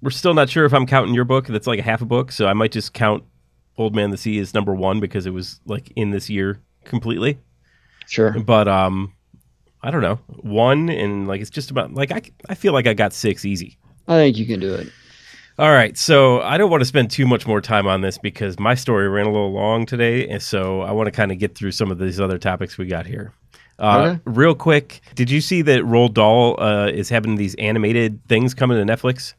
we're 0.00 0.10
still 0.10 0.32
not 0.34 0.48
sure 0.48 0.64
if 0.64 0.72
I'm 0.72 0.86
counting 0.86 1.14
your 1.14 1.24
book. 1.24 1.46
That's 1.48 1.66
like 1.66 1.80
a 1.80 1.82
half 1.82 2.02
a 2.02 2.06
book, 2.06 2.30
so 2.32 2.46
I 2.46 2.52
might 2.52 2.70
just 2.72 2.92
count 2.94 3.24
Old 3.78 3.94
Man 3.94 4.10
the 4.10 4.16
Sea 4.16 4.38
is 4.38 4.52
number 4.52 4.74
one 4.74 5.00
because 5.00 5.24
it 5.24 5.32
was 5.32 5.60
like 5.64 5.90
in 5.96 6.10
this 6.10 6.28
year 6.28 6.60
completely. 6.84 7.38
Sure. 8.06 8.38
But 8.38 8.68
um, 8.68 9.14
I 9.82 9.90
don't 9.90 10.02
know 10.02 10.16
one, 10.26 10.88
and 10.90 11.26
like 11.28 11.40
it's 11.40 11.50
just 11.50 11.70
about 11.70 11.94
like 11.94 12.10
I 12.12 12.22
I 12.48 12.54
feel 12.54 12.72
like 12.72 12.86
I 12.86 12.94
got 12.94 13.12
six 13.12 13.44
easy. 13.44 13.78
I 14.06 14.16
think 14.16 14.36
you 14.36 14.46
can 14.46 14.60
do 14.60 14.74
it. 14.74 14.88
All 15.58 15.72
right, 15.72 15.98
so 15.98 16.40
I 16.40 16.56
don't 16.56 16.70
want 16.70 16.82
to 16.82 16.84
spend 16.84 17.10
too 17.10 17.26
much 17.26 17.44
more 17.44 17.60
time 17.60 17.88
on 17.88 18.00
this 18.00 18.16
because 18.16 18.60
my 18.60 18.76
story 18.76 19.08
ran 19.08 19.26
a 19.26 19.32
little 19.32 19.52
long 19.52 19.86
today, 19.86 20.28
and 20.28 20.40
so 20.40 20.82
I 20.82 20.92
want 20.92 21.08
to 21.08 21.10
kind 21.10 21.32
of 21.32 21.38
get 21.38 21.56
through 21.56 21.72
some 21.72 21.90
of 21.90 21.98
these 21.98 22.20
other 22.20 22.38
topics 22.38 22.78
we 22.78 22.86
got 22.86 23.06
here. 23.06 23.32
Uh, 23.78 23.98
Okay. 24.16 24.20
Real 24.24 24.54
quick, 24.54 25.00
did 25.16 25.30
you 25.30 25.40
see 25.40 25.62
that 25.62 25.82
Roald 25.82 26.14
Dahl 26.14 26.60
uh, 26.60 26.86
is 26.86 27.08
having 27.08 27.34
these 27.34 27.56
animated 27.56 28.20
things 28.28 28.54
coming 28.54 28.84
to 28.84 28.92
Netflix? 28.92 29.34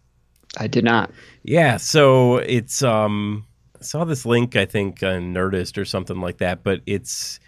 I 0.57 0.67
did 0.67 0.83
not. 0.83 1.09
Yeah, 1.43 1.77
so 1.77 2.37
it's 2.37 2.83
um 2.83 3.45
saw 3.81 4.03
this 4.03 4.25
link 4.25 4.55
I 4.55 4.65
think 4.65 5.03
on 5.03 5.33
Nerdist 5.33 5.77
or 5.77 5.85
something 5.85 6.19
like 6.21 6.37
that, 6.37 6.63
but 6.63 6.81
it's 6.85 7.39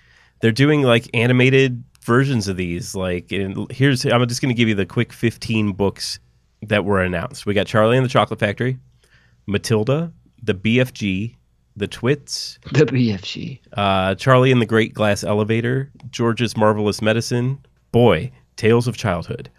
they're 0.41 0.51
doing 0.51 0.81
like 0.83 1.09
animated 1.13 1.83
versions 2.03 2.47
of 2.47 2.57
these. 2.57 2.95
Like 2.95 3.31
and 3.31 3.71
here's 3.71 4.05
I'm 4.05 4.27
just 4.27 4.41
going 4.41 4.53
to 4.53 4.57
give 4.57 4.67
you 4.69 4.75
the 4.75 4.85
quick 4.85 5.13
15 5.13 5.73
books 5.73 6.19
that 6.63 6.85
were 6.85 7.01
announced. 7.01 7.45
We 7.45 7.53
got 7.53 7.67
Charlie 7.67 7.97
and 7.97 8.05
the 8.05 8.09
Chocolate 8.09 8.39
Factory, 8.39 8.77
Matilda, 9.47 10.11
the 10.43 10.53
BFG, 10.53 11.35
the 11.75 11.87
Twits, 11.87 12.59
The 12.71 12.85
BFG. 12.85 13.59
uh, 13.73 14.15
Charlie 14.15 14.51
and 14.51 14.61
the 14.61 14.65
Great 14.65 14.93
Glass 14.93 15.23
Elevator, 15.23 15.89
George's 16.09 16.55
Marvelous 16.57 17.01
Medicine, 17.01 17.59
Boy, 17.91 18.31
Tales 18.57 18.87
of 18.87 18.97
Childhood. 18.97 19.49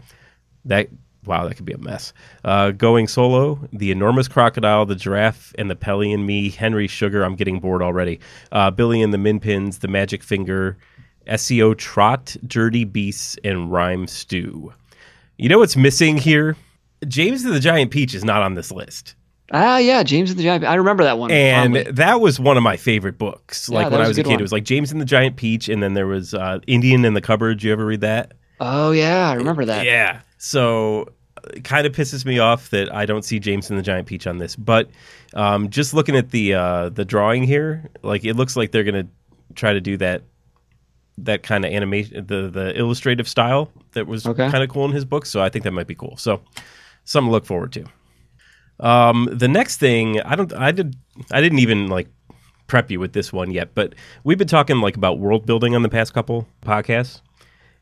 That 0.65 0.89
wow, 1.27 1.47
that 1.47 1.55
could 1.57 1.65
be 1.65 1.73
a 1.73 1.79
mess. 1.79 2.13
Uh, 2.45 2.71
going 2.73 3.07
solo, 3.09 3.59
The 3.73 3.91
Enormous 3.91 4.29
Crocodile, 4.29 4.87
The 4.87 4.95
Giraffe, 4.97 5.55
and 5.59 5.71
the 5.71 5.77
Pelly 5.77 6.13
and 6.13 6.27
Me, 6.27 6.51
Henry 6.51 6.87
Sugar. 6.87 7.23
I'm 7.25 7.37
getting 7.37 7.61
bored 7.61 7.83
already. 7.83 8.21
Uh, 8.51 8.71
Billy 8.71 9.03
and 9.03 9.13
the 9.13 9.19
Minpins, 9.19 9.81
The 9.81 9.89
Magic 9.89 10.23
Finger, 10.23 10.77
Esio 11.27 11.75
Trot, 11.77 12.37
Dirty 12.47 12.85
Beasts, 12.85 13.37
and 13.45 13.71
Rhyme 13.73 14.07
Stew. 14.07 14.73
You 15.39 15.49
know 15.49 15.59
what's 15.59 15.77
missing 15.77 16.17
here? 16.19 16.57
James 17.07 17.45
and 17.45 17.55
the 17.55 17.61
Giant 17.61 17.91
Peach 17.91 18.15
is 18.15 18.25
not 18.25 18.43
on 18.43 18.55
this 18.55 18.71
list. 18.71 19.15
Ah, 19.55 19.77
yeah, 19.79 20.03
James 20.03 20.31
and 20.31 20.39
the 20.39 20.45
Giant. 20.45 20.65
I 20.65 20.77
remember 20.77 21.05
that 21.05 21.19
one. 21.19 21.31
And 21.31 21.75
fondly. 21.75 21.93
that 21.93 22.21
was 22.21 22.41
one 22.41 22.57
of 22.57 22.63
my 22.63 22.77
favorite 22.77 23.19
books. 23.19 23.69
Yeah, 23.69 23.79
Like 23.79 23.87
that 23.87 23.93
when 23.93 24.01
I 24.01 24.09
was 24.09 24.09
a 24.09 24.11
was 24.11 24.19
a 24.19 24.23
kid, 24.23 24.31
one. 24.31 24.39
it 24.41 24.43
was 24.43 24.53
like 24.53 24.65
James 24.65 24.93
and 24.93 25.01
the 25.01 25.05
Giant 25.05 25.37
Peach, 25.37 25.69
and 25.69 25.83
then 25.83 25.95
there 25.95 26.07
was 26.07 26.33
uh, 26.33 26.61
Indian 26.67 27.05
in 27.05 27.15
the 27.15 27.21
Cupboard. 27.21 27.59
Did 27.59 27.65
you 27.65 27.73
ever 27.73 27.85
read 27.85 28.01
that? 28.01 28.33
oh 28.61 28.93
yeah, 28.93 29.29
I 29.29 29.35
remember 29.35 29.65
that. 29.67 29.85
Yeah. 29.85 30.21
So 30.45 31.07
it 31.55 31.63
kind 31.63 31.87
of 31.87 31.93
pisses 31.95 32.25
me 32.25 32.41
off 32.41 32.71
that 32.71 32.93
I 32.93 33.07
don't 33.07 33.25
see 33.25 33.39
James 33.39 33.71
and 33.71 33.79
the 33.79 33.83
Giant 33.83 34.09
Peach 34.09 34.27
on 34.27 34.39
this. 34.39 34.57
But 34.57 34.91
um, 35.35 35.71
just 35.71 35.95
looking 35.95 36.17
at 36.17 36.33
the 36.33 36.55
uh, 36.55 36.89
the 36.89 37.05
drawing 37.05 37.45
here, 37.45 37.89
like 38.03 38.25
it 38.25 38.35
looks 38.35 38.57
like 38.57 38.73
they're 38.73 38.83
gonna 38.83 39.07
try 39.55 39.73
to 39.73 39.81
do 39.81 39.97
that 39.99 40.23
that 41.19 41.45
kind 41.45 41.65
of 41.65 41.71
animation, 41.73 42.27
the 42.27 42.51
the 42.51 42.77
illustrative 42.77 43.29
style 43.29 43.71
that 43.93 44.09
was 44.09 44.27
Okay. 44.27 44.51
kind 44.51 44.65
of 44.65 44.69
cool 44.69 44.85
in 44.85 44.91
his 44.91 45.05
book. 45.05 45.27
So 45.27 45.41
I 45.41 45.49
think 45.49 45.63
that 45.65 45.71
might 45.71 45.87
be 45.87 45.95
cool. 45.95 46.17
So 46.17 46.41
something 47.05 47.29
to 47.29 47.33
look 47.33 47.47
forward 47.47 47.73
to. 47.75 47.85
Um, 48.81 49.29
the 49.31 49.47
next 49.47 49.77
thing, 49.77 50.21
I 50.23 50.35
don't, 50.35 50.53
I 50.55 50.73
did, 50.73 50.97
I 51.31 51.41
didn't 51.41 51.61
even 51.61 51.87
like 51.87 52.09
prep 52.67 52.91
you 52.91 52.99
with 52.99 53.13
this 53.13 53.33
one 53.33 53.53
yet, 53.53 53.77
but 53.77 53.95
we've 54.25 54.39
been 54.39 54.49
talking 54.49 54.81
like 54.81 54.97
about 54.97 55.21
world 55.21 55.47
building 55.47 55.77
on 55.77 55.83
the 55.83 55.89
past 55.89 56.13
couple 56.15 56.49
podcasts, 56.63 57.21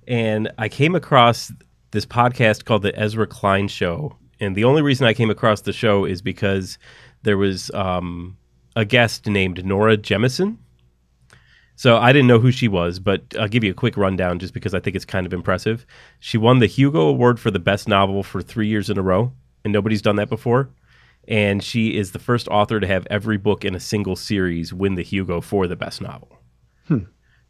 and 0.07 0.51
I 0.59 0.69
came 0.69 0.95
across 0.95 1.53
this 1.91 2.07
podcast 2.07 2.65
called 2.65 2.83
the 2.83 2.99
Ezra 2.99 3.27
Klein 3.27 3.69
Show, 3.69 4.17
and 4.41 4.57
the 4.57 4.65
only 4.65 4.83
reason 4.83 5.07
I 5.07 5.15
came 5.15 5.31
across 5.31 5.63
the 5.63 5.73
show 5.73 6.05
is 6.05 6.23
because 6.23 6.79
there 7.23 7.37
was 7.37 7.71
um, 7.73 8.37
a 8.77 8.85
guest 8.85 9.27
named 9.27 9.65
Nora 9.65 9.97
Jemisin. 9.97 10.57
So 11.77 11.97
I 11.97 12.13
didn't 12.13 12.29
know 12.29 12.39
who 12.39 12.51
she 12.51 12.69
was, 12.69 12.99
but 12.99 13.23
I'll 13.39 13.49
give 13.49 13.65
you 13.65 13.71
a 13.71 13.75
quick 13.75 13.97
rundown 13.97 14.39
just 14.39 14.53
because 14.53 14.75
I 14.75 14.81
think 14.81 14.97
it's 14.97 15.07
kind 15.07 15.25
of 15.25 15.33
impressive. 15.33 15.87
She 16.19 16.37
won 16.37 16.59
the 16.59 16.67
Hugo 16.67 17.09
Award 17.09 17.41
for 17.41 17.51
the 17.51 17.59
best 17.59 17.89
novel 17.89 18.23
for 18.23 18.43
three 18.43 18.69
years 18.69 18.91
in 18.91 18.99
a 18.99 19.03
row, 19.03 19.33
and 19.65 19.73
nobody's 19.73 20.03
done 20.03 20.17
that 20.17 20.29
before. 20.29 20.71
And 21.27 21.63
she 21.63 21.97
is 21.97 22.13
the 22.13 22.19
first 22.19 22.49
author 22.49 22.81
to 22.81 22.87
have 22.87 23.07
every 23.09 23.39
book 23.39 23.65
in 23.65 23.75
a 23.75 23.81
single 23.81 24.17
series 24.17 24.75
win 24.75 24.95
the 24.95 25.03
Hugo 25.03 25.41
for 25.41 25.67
the 25.67 25.77
best 25.77 26.01
novel. 26.01 26.39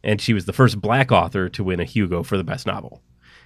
And 0.03 0.21
she 0.21 0.33
was 0.33 0.45
the 0.45 0.53
first 0.53 0.79
black 0.79 1.11
author 1.11 1.49
to 1.49 1.63
win 1.63 1.79
a 1.79 1.85
Hugo 1.85 2.23
for 2.23 2.37
the 2.37 2.43
best 2.43 2.65
novel. 2.65 3.01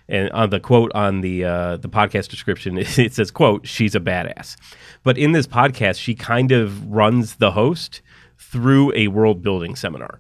And 0.08 0.30
on 0.32 0.52
the 0.52 0.60
quote 0.60 0.92
on 0.94 1.22
the 1.22 1.46
uh, 1.46 1.78
the 1.78 1.90
podcast 1.90 2.30
description, 2.30 2.78
it 2.78 3.14
says, 3.14 3.32
"quote 3.32 3.68
She's 3.68 3.96
a 3.96 4.00
badass." 4.00 4.56
But 5.04 5.18
in 5.18 5.32
this 5.32 5.48
podcast, 5.48 6.00
she 6.00 6.16
kind 6.16 6.52
of 6.52 6.86
runs 6.92 7.36
the 7.36 7.52
host 7.52 8.02
through 8.38 8.94
a 8.96 9.08
world 9.08 9.42
building 9.42 9.76
seminar. 9.76 10.20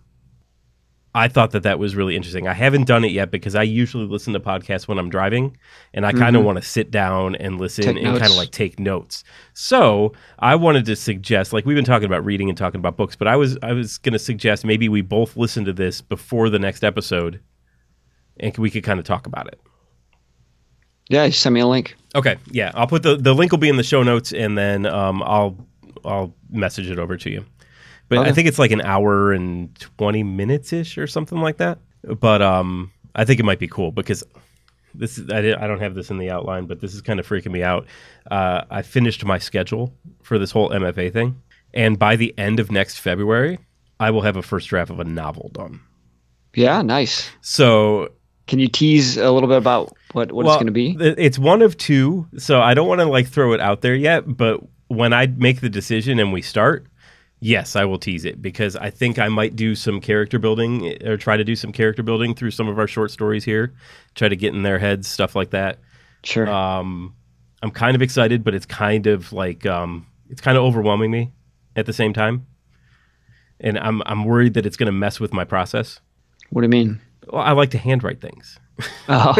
I 1.15 1.29
thought 1.29 1.51
that 1.51 1.63
that 1.63 1.79
was 1.79 1.95
really 1.95 2.13
interesting. 2.13 2.45
I 2.45 2.53
haven't 2.53 2.87
done 2.87 3.05
it 3.05 3.11
yet 3.11 3.31
because 3.31 3.55
I 3.55 3.63
usually 3.63 4.05
listen 4.05 4.33
to 4.33 4.39
podcasts 4.41 4.85
when 4.85 4.99
I'm 4.99 5.09
driving, 5.09 5.55
and 5.93 6.05
I 6.05 6.11
kind 6.11 6.35
of 6.35 6.43
want 6.43 6.57
to 6.57 6.61
sit 6.61 6.91
down 6.91 7.35
and 7.35 7.57
listen 7.57 7.85
Take 7.85 8.03
and 8.03 8.19
kind 8.19 8.31
of 8.31 8.35
like 8.35 8.51
take 8.51 8.81
notes. 8.81 9.23
So 9.53 10.11
I 10.39 10.55
wanted 10.55 10.83
to 10.87 10.95
suggest, 10.97 11.53
like 11.53 11.65
we've 11.65 11.77
been 11.77 11.85
talking 11.85 12.05
about 12.05 12.25
reading 12.25 12.49
and 12.49 12.57
talking 12.57 12.79
about 12.79 12.97
books, 12.97 13.15
but 13.15 13.29
I 13.29 13.37
was 13.37 13.57
I 13.63 13.71
was 13.71 13.97
going 13.97 14.11
to 14.11 14.19
suggest 14.19 14.65
maybe 14.65 14.89
we 14.89 15.01
both 15.01 15.37
listen 15.37 15.63
to 15.63 15.73
this 15.73 16.01
before 16.01 16.49
the 16.49 16.59
next 16.59 16.83
episode, 16.83 17.39
and 18.37 18.57
we 18.57 18.69
could 18.69 18.83
kind 18.83 18.99
of 18.99 19.05
talk 19.05 19.25
about 19.25 19.47
it. 19.47 19.57
Yeah, 21.09 21.27
just 21.27 21.41
send 21.41 21.53
me 21.53 21.61
a 21.61 21.67
link. 21.67 21.95
Okay, 22.15 22.37
yeah, 22.51 22.71
I'll 22.73 22.87
put 22.87 23.03
the 23.03 23.15
the 23.15 23.33
link 23.33 23.51
will 23.51 23.59
be 23.59 23.69
in 23.69 23.77
the 23.77 23.83
show 23.83 24.03
notes, 24.03 24.33
and 24.33 24.57
then 24.57 24.85
um, 24.85 25.21
I'll 25.23 25.57
I'll 26.03 26.33
message 26.49 26.89
it 26.89 26.99
over 26.99 27.17
to 27.17 27.29
you. 27.29 27.45
But 28.07 28.19
I 28.19 28.31
think 28.31 28.47
it's 28.47 28.59
like 28.59 28.71
an 28.71 28.81
hour 28.81 29.33
and 29.33 29.77
twenty 29.79 30.23
minutes 30.23 30.71
ish 30.71 30.97
or 30.97 31.07
something 31.07 31.39
like 31.39 31.57
that. 31.57 31.79
But 32.03 32.41
um, 32.41 32.91
I 33.15 33.25
think 33.25 33.39
it 33.39 33.43
might 33.43 33.59
be 33.59 33.67
cool 33.67 33.91
because 33.91 34.23
this 34.93 35.17
is, 35.17 35.29
I, 35.29 35.39
I 35.39 35.67
don't 35.67 35.79
have 35.79 35.95
this 35.95 36.09
in 36.09 36.17
the 36.17 36.29
outline, 36.29 36.65
but 36.67 36.79
this 36.79 36.93
is 36.93 37.01
kind 37.01 37.19
of 37.19 37.27
freaking 37.27 37.51
me 37.51 37.63
out. 37.63 37.85
Uh, 38.29 38.63
I 38.69 38.81
finished 38.81 39.25
my 39.25 39.37
schedule 39.39 39.93
for 40.23 40.37
this 40.37 40.51
whole 40.51 40.69
MFA 40.69 41.11
thing, 41.11 41.41
and 41.73 41.99
by 41.99 42.15
the 42.15 42.33
end 42.37 42.59
of 42.59 42.71
next 42.71 42.99
February, 42.99 43.59
I 43.99 44.11
will 44.11 44.21
have 44.21 44.37
a 44.37 44.41
first 44.41 44.69
draft 44.69 44.91
of 44.91 44.99
a 44.99 45.03
novel 45.03 45.49
done. 45.53 45.81
Yeah, 46.53 46.81
nice. 46.81 47.29
So 47.41 48.11
Can 48.47 48.59
you 48.59 48.67
tease 48.67 49.17
a 49.17 49.31
little 49.31 49.49
bit 49.49 49.57
about 49.57 49.95
what, 50.15 50.31
what 50.31 50.45
it's 50.45 50.55
going 50.55 50.67
to 50.67 50.71
be? 50.71 50.95
It's 50.97 51.37
one 51.37 51.61
of 51.61 51.75
two, 51.75 52.25
so 52.37 52.61
I 52.61 52.73
don't 52.73 52.87
want 52.87 53.01
to 53.01 53.05
like 53.05 53.27
throw 53.27 53.51
it 53.51 53.59
out 53.59 53.81
there 53.81 53.95
yet. 53.95 54.23
But 54.25 54.61
when 54.87 55.11
I 55.11 55.27
make 55.27 55.59
the 55.59 55.69
decision 55.69 56.19
and 56.19 56.31
we 56.31 56.41
start, 56.41 56.87
yes, 57.41 57.75
I 57.75 57.83
will 57.83 57.99
tease 57.99 58.23
it 58.23 58.41
because 58.41 58.77
I 58.77 58.91
think 58.91 59.19
I 59.19 59.27
might 59.27 59.57
do 59.57 59.75
some 59.75 59.99
character 59.99 60.39
building 60.39 60.87
eh, 60.87 61.05
or 61.05 61.17
try 61.17 61.35
to 61.35 61.43
do 61.43 61.53
some 61.53 61.73
character 61.73 62.01
building 62.01 62.33
through 62.33 62.51
some 62.51 62.69
of 62.69 62.79
our 62.79 62.87
short 62.87 63.11
stories 63.11 63.43
here, 63.43 63.73
try 64.15 64.29
to 64.29 64.37
get 64.37 64.53
in 64.53 64.63
their 64.63 64.79
heads, 64.79 65.09
stuff 65.09 65.35
like 65.35 65.49
that. 65.49 65.79
Sure. 66.23 66.47
Um, 66.47 67.13
I'm 67.61 67.71
kind 67.71 67.93
of 67.93 68.01
excited, 68.01 68.41
but 68.45 68.55
it's 68.55 68.65
kind 68.65 69.07
of 69.07 69.33
like 69.33 69.65
um, 69.65 70.07
it's 70.29 70.39
kind 70.39 70.57
of 70.57 70.63
overwhelming 70.63 71.11
me 71.11 71.33
at 71.75 71.87
the 71.87 71.93
same 71.93 72.13
time, 72.13 72.47
and 73.59 73.77
I'm 73.77 74.01
I'm 74.05 74.23
worried 74.23 74.53
that 74.53 74.65
it's 74.65 74.77
going 74.77 74.87
to 74.87 74.93
mess 74.93 75.19
with 75.19 75.33
my 75.33 75.43
process. 75.43 75.99
what 76.51 76.61
do 76.61 76.65
you 76.67 76.69
mean? 76.69 77.01
Well, 77.27 77.41
I 77.41 77.51
like 77.51 77.71
to 77.71 77.77
handwrite 77.77 78.21
things. 78.21 78.59
Oh, 79.07 79.35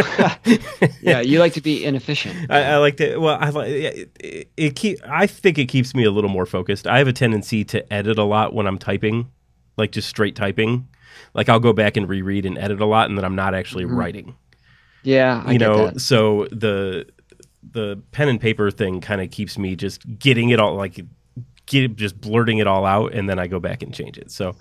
yeah. 1.02 1.21
You 1.21 1.39
like 1.39 1.54
to 1.54 1.62
be 1.62 1.84
inefficient. 1.84 2.50
I, 2.50 2.63
I 2.63 2.78
like 2.78 2.98
to. 2.98 3.17
Well, 3.17 3.38
I 3.39 3.50
like 3.50 3.67
it, 3.69 4.12
it, 4.19 4.52
it. 4.56 4.76
Keep. 4.76 5.00
I 5.08 5.28
think 5.28 5.58
it 5.58 5.65
keeps 5.65 5.93
me 5.93 6.04
a 6.04 6.12
little 6.12 6.30
more 6.30 6.45
focused. 6.45 6.88
I 6.88 7.00
have 7.00 7.08
a 7.08 7.13
tendency 7.13 7.63
to 7.65 7.93
edit 7.93 8.17
a 8.17 8.24
lot 8.24 8.54
when 8.54 8.67
I'm 8.67 8.78
typing, 8.78 9.30
like 9.78 9.91
just 9.91 10.08
straight 10.08 10.36
typing. 10.36 10.88
Like 11.34 11.50
I'll 11.50 11.60
go 11.60 11.74
back 11.74 11.98
and 11.98 12.08
reread 12.08 12.45
and 12.45 12.58
edit 12.58 12.80
a 12.82 12.86
lot, 12.86 13.10
and 13.10 13.17
then 13.17 13.26
I'm 13.26 13.36
not 13.36 13.54
actually 13.54 13.86
mm-hmm. 13.86 13.98
writing. 13.98 14.36
Yeah, 15.04 15.43
I 15.45 15.54
you 15.54 15.60
get 15.60 15.67
know, 15.67 15.88
that. 15.88 16.00
so 16.00 16.48
the 16.52 17.06
the 17.71 18.02
pen 18.12 18.30
and 18.30 18.39
paper 18.39 18.71
thing 18.71 19.02
kind 19.02 19.21
of 19.21 19.32
keeps 19.32 19.58
me 19.58 19.76
just 19.76 20.19
getting 20.19 20.50
it 20.50 20.60
all 20.60 20.76
like 20.76 21.04
get 21.65 21.95
just 21.95 22.19
blurting 22.21 22.60
it 22.60 22.67
all 22.67 22.86
out, 22.86 23.13
and 23.13 23.30
then 23.30 23.39
I 23.39 23.48
go 23.48 23.60
back 23.60 23.84
and 23.84 23.93
change 23.93 24.17
it. 24.17 24.32
So. 24.32 24.56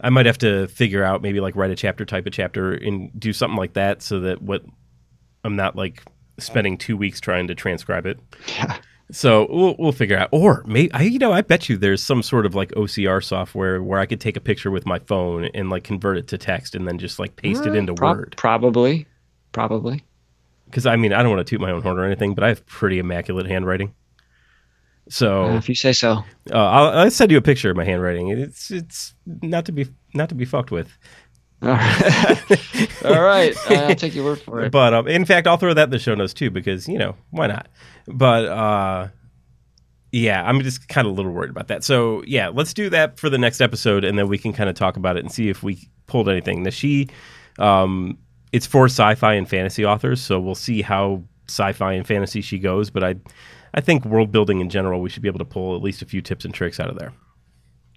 I 0.00 0.10
might 0.10 0.26
have 0.26 0.38
to 0.38 0.66
figure 0.68 1.04
out 1.04 1.22
maybe 1.22 1.40
like 1.40 1.56
write 1.56 1.70
a 1.70 1.76
chapter, 1.76 2.04
type 2.04 2.26
a 2.26 2.30
chapter, 2.30 2.72
and 2.72 3.10
do 3.18 3.32
something 3.32 3.56
like 3.56 3.74
that, 3.74 4.02
so 4.02 4.20
that 4.20 4.42
what 4.42 4.64
I'm 5.44 5.56
not 5.56 5.76
like 5.76 6.02
spending 6.38 6.76
two 6.78 6.96
weeks 6.96 7.20
trying 7.20 7.46
to 7.48 7.54
transcribe 7.54 8.06
it. 8.06 8.18
Yeah. 8.58 8.78
So 9.12 9.46
we'll 9.50 9.76
we'll 9.78 9.92
figure 9.92 10.16
out. 10.16 10.28
Or 10.32 10.64
maybe 10.66 10.92
I, 10.92 11.02
you 11.02 11.18
know, 11.18 11.32
I 11.32 11.42
bet 11.42 11.68
you 11.68 11.76
there's 11.76 12.02
some 12.02 12.22
sort 12.22 12.46
of 12.46 12.54
like 12.54 12.70
OCR 12.70 13.22
software 13.22 13.82
where 13.82 14.00
I 14.00 14.06
could 14.06 14.20
take 14.20 14.36
a 14.36 14.40
picture 14.40 14.70
with 14.70 14.86
my 14.86 14.98
phone 15.00 15.44
and 15.54 15.70
like 15.70 15.84
convert 15.84 16.16
it 16.16 16.28
to 16.28 16.38
text 16.38 16.74
and 16.74 16.88
then 16.88 16.98
just 16.98 17.18
like 17.18 17.36
paste 17.36 17.66
it 17.66 17.72
mm, 17.72 17.76
into 17.78 17.94
Prob- 17.94 18.16
Word. 18.16 18.34
Probably. 18.36 19.06
Probably. 19.52 20.04
Because 20.66 20.86
I 20.86 20.96
mean, 20.96 21.12
I 21.12 21.22
don't 21.22 21.34
want 21.34 21.46
to 21.46 21.50
toot 21.50 21.60
my 21.60 21.70
own 21.70 21.82
horn 21.82 21.98
or 21.98 22.04
anything, 22.04 22.34
but 22.34 22.44
I 22.44 22.48
have 22.48 22.66
pretty 22.66 22.98
immaculate 22.98 23.46
handwriting. 23.46 23.94
So 25.08 25.44
Uh, 25.44 25.56
if 25.56 25.68
you 25.68 25.74
say 25.74 25.92
so. 25.92 26.24
uh, 26.50 26.54
I'll, 26.54 26.98
I'll 26.98 27.10
send 27.10 27.30
you 27.30 27.38
a 27.38 27.42
picture 27.42 27.70
of 27.70 27.76
my 27.76 27.84
handwriting. 27.84 28.28
It's 28.28 28.70
it's 28.70 29.14
not 29.26 29.64
to 29.66 29.72
be 29.72 29.86
not 30.14 30.28
to 30.30 30.34
be 30.34 30.44
fucked 30.44 30.70
with. 30.70 30.88
All 31.62 31.70
right. 31.70 32.94
All 33.04 33.22
right. 33.22 33.54
I'll 33.70 33.94
take 33.94 34.14
your 34.14 34.24
word 34.24 34.40
for 34.40 34.62
it. 34.62 34.70
But 34.72 34.92
um, 34.94 35.08
in 35.08 35.24
fact, 35.24 35.46
I'll 35.46 35.56
throw 35.56 35.74
that 35.74 35.84
in 35.84 35.90
the 35.90 35.98
show 35.98 36.14
notes 36.14 36.34
too 36.34 36.50
because 36.50 36.88
you 36.88 36.98
know 36.98 37.16
why 37.30 37.46
not? 37.46 37.68
But 38.06 38.44
uh, 38.46 39.08
yeah, 40.12 40.42
I'm 40.44 40.60
just 40.62 40.88
kind 40.88 41.06
of 41.06 41.12
a 41.12 41.16
little 41.16 41.32
worried 41.32 41.50
about 41.50 41.68
that. 41.68 41.84
So 41.84 42.22
yeah, 42.26 42.48
let's 42.48 42.72
do 42.74 42.88
that 42.90 43.18
for 43.18 43.28
the 43.30 43.38
next 43.38 43.60
episode, 43.60 44.04
and 44.04 44.18
then 44.18 44.28
we 44.28 44.38
can 44.38 44.52
kind 44.52 44.68
of 44.70 44.76
talk 44.76 44.96
about 44.96 45.16
it 45.16 45.20
and 45.20 45.32
see 45.32 45.48
if 45.48 45.62
we 45.62 45.88
pulled 46.06 46.28
anything. 46.28 46.62
Now 46.62 46.70
she, 46.70 47.08
um, 47.58 48.18
it's 48.52 48.66
for 48.66 48.84
sci-fi 48.86 49.34
and 49.34 49.48
fantasy 49.48 49.84
authors, 49.84 50.20
so 50.22 50.38
we'll 50.40 50.54
see 50.54 50.82
how 50.82 51.22
sci-fi 51.48 51.92
and 51.92 52.06
fantasy 52.06 52.40
she 52.40 52.58
goes. 52.58 52.90
But 52.90 53.04
I, 53.04 53.14
I 53.74 53.80
think 53.80 54.04
world 54.04 54.32
building 54.32 54.60
in 54.60 54.70
general, 54.70 55.00
we 55.00 55.10
should 55.10 55.22
be 55.22 55.28
able 55.28 55.38
to 55.38 55.44
pull 55.44 55.76
at 55.76 55.82
least 55.82 56.02
a 56.02 56.06
few 56.06 56.22
tips 56.22 56.44
and 56.44 56.54
tricks 56.54 56.80
out 56.80 56.90
of 56.90 56.98
there. 56.98 57.12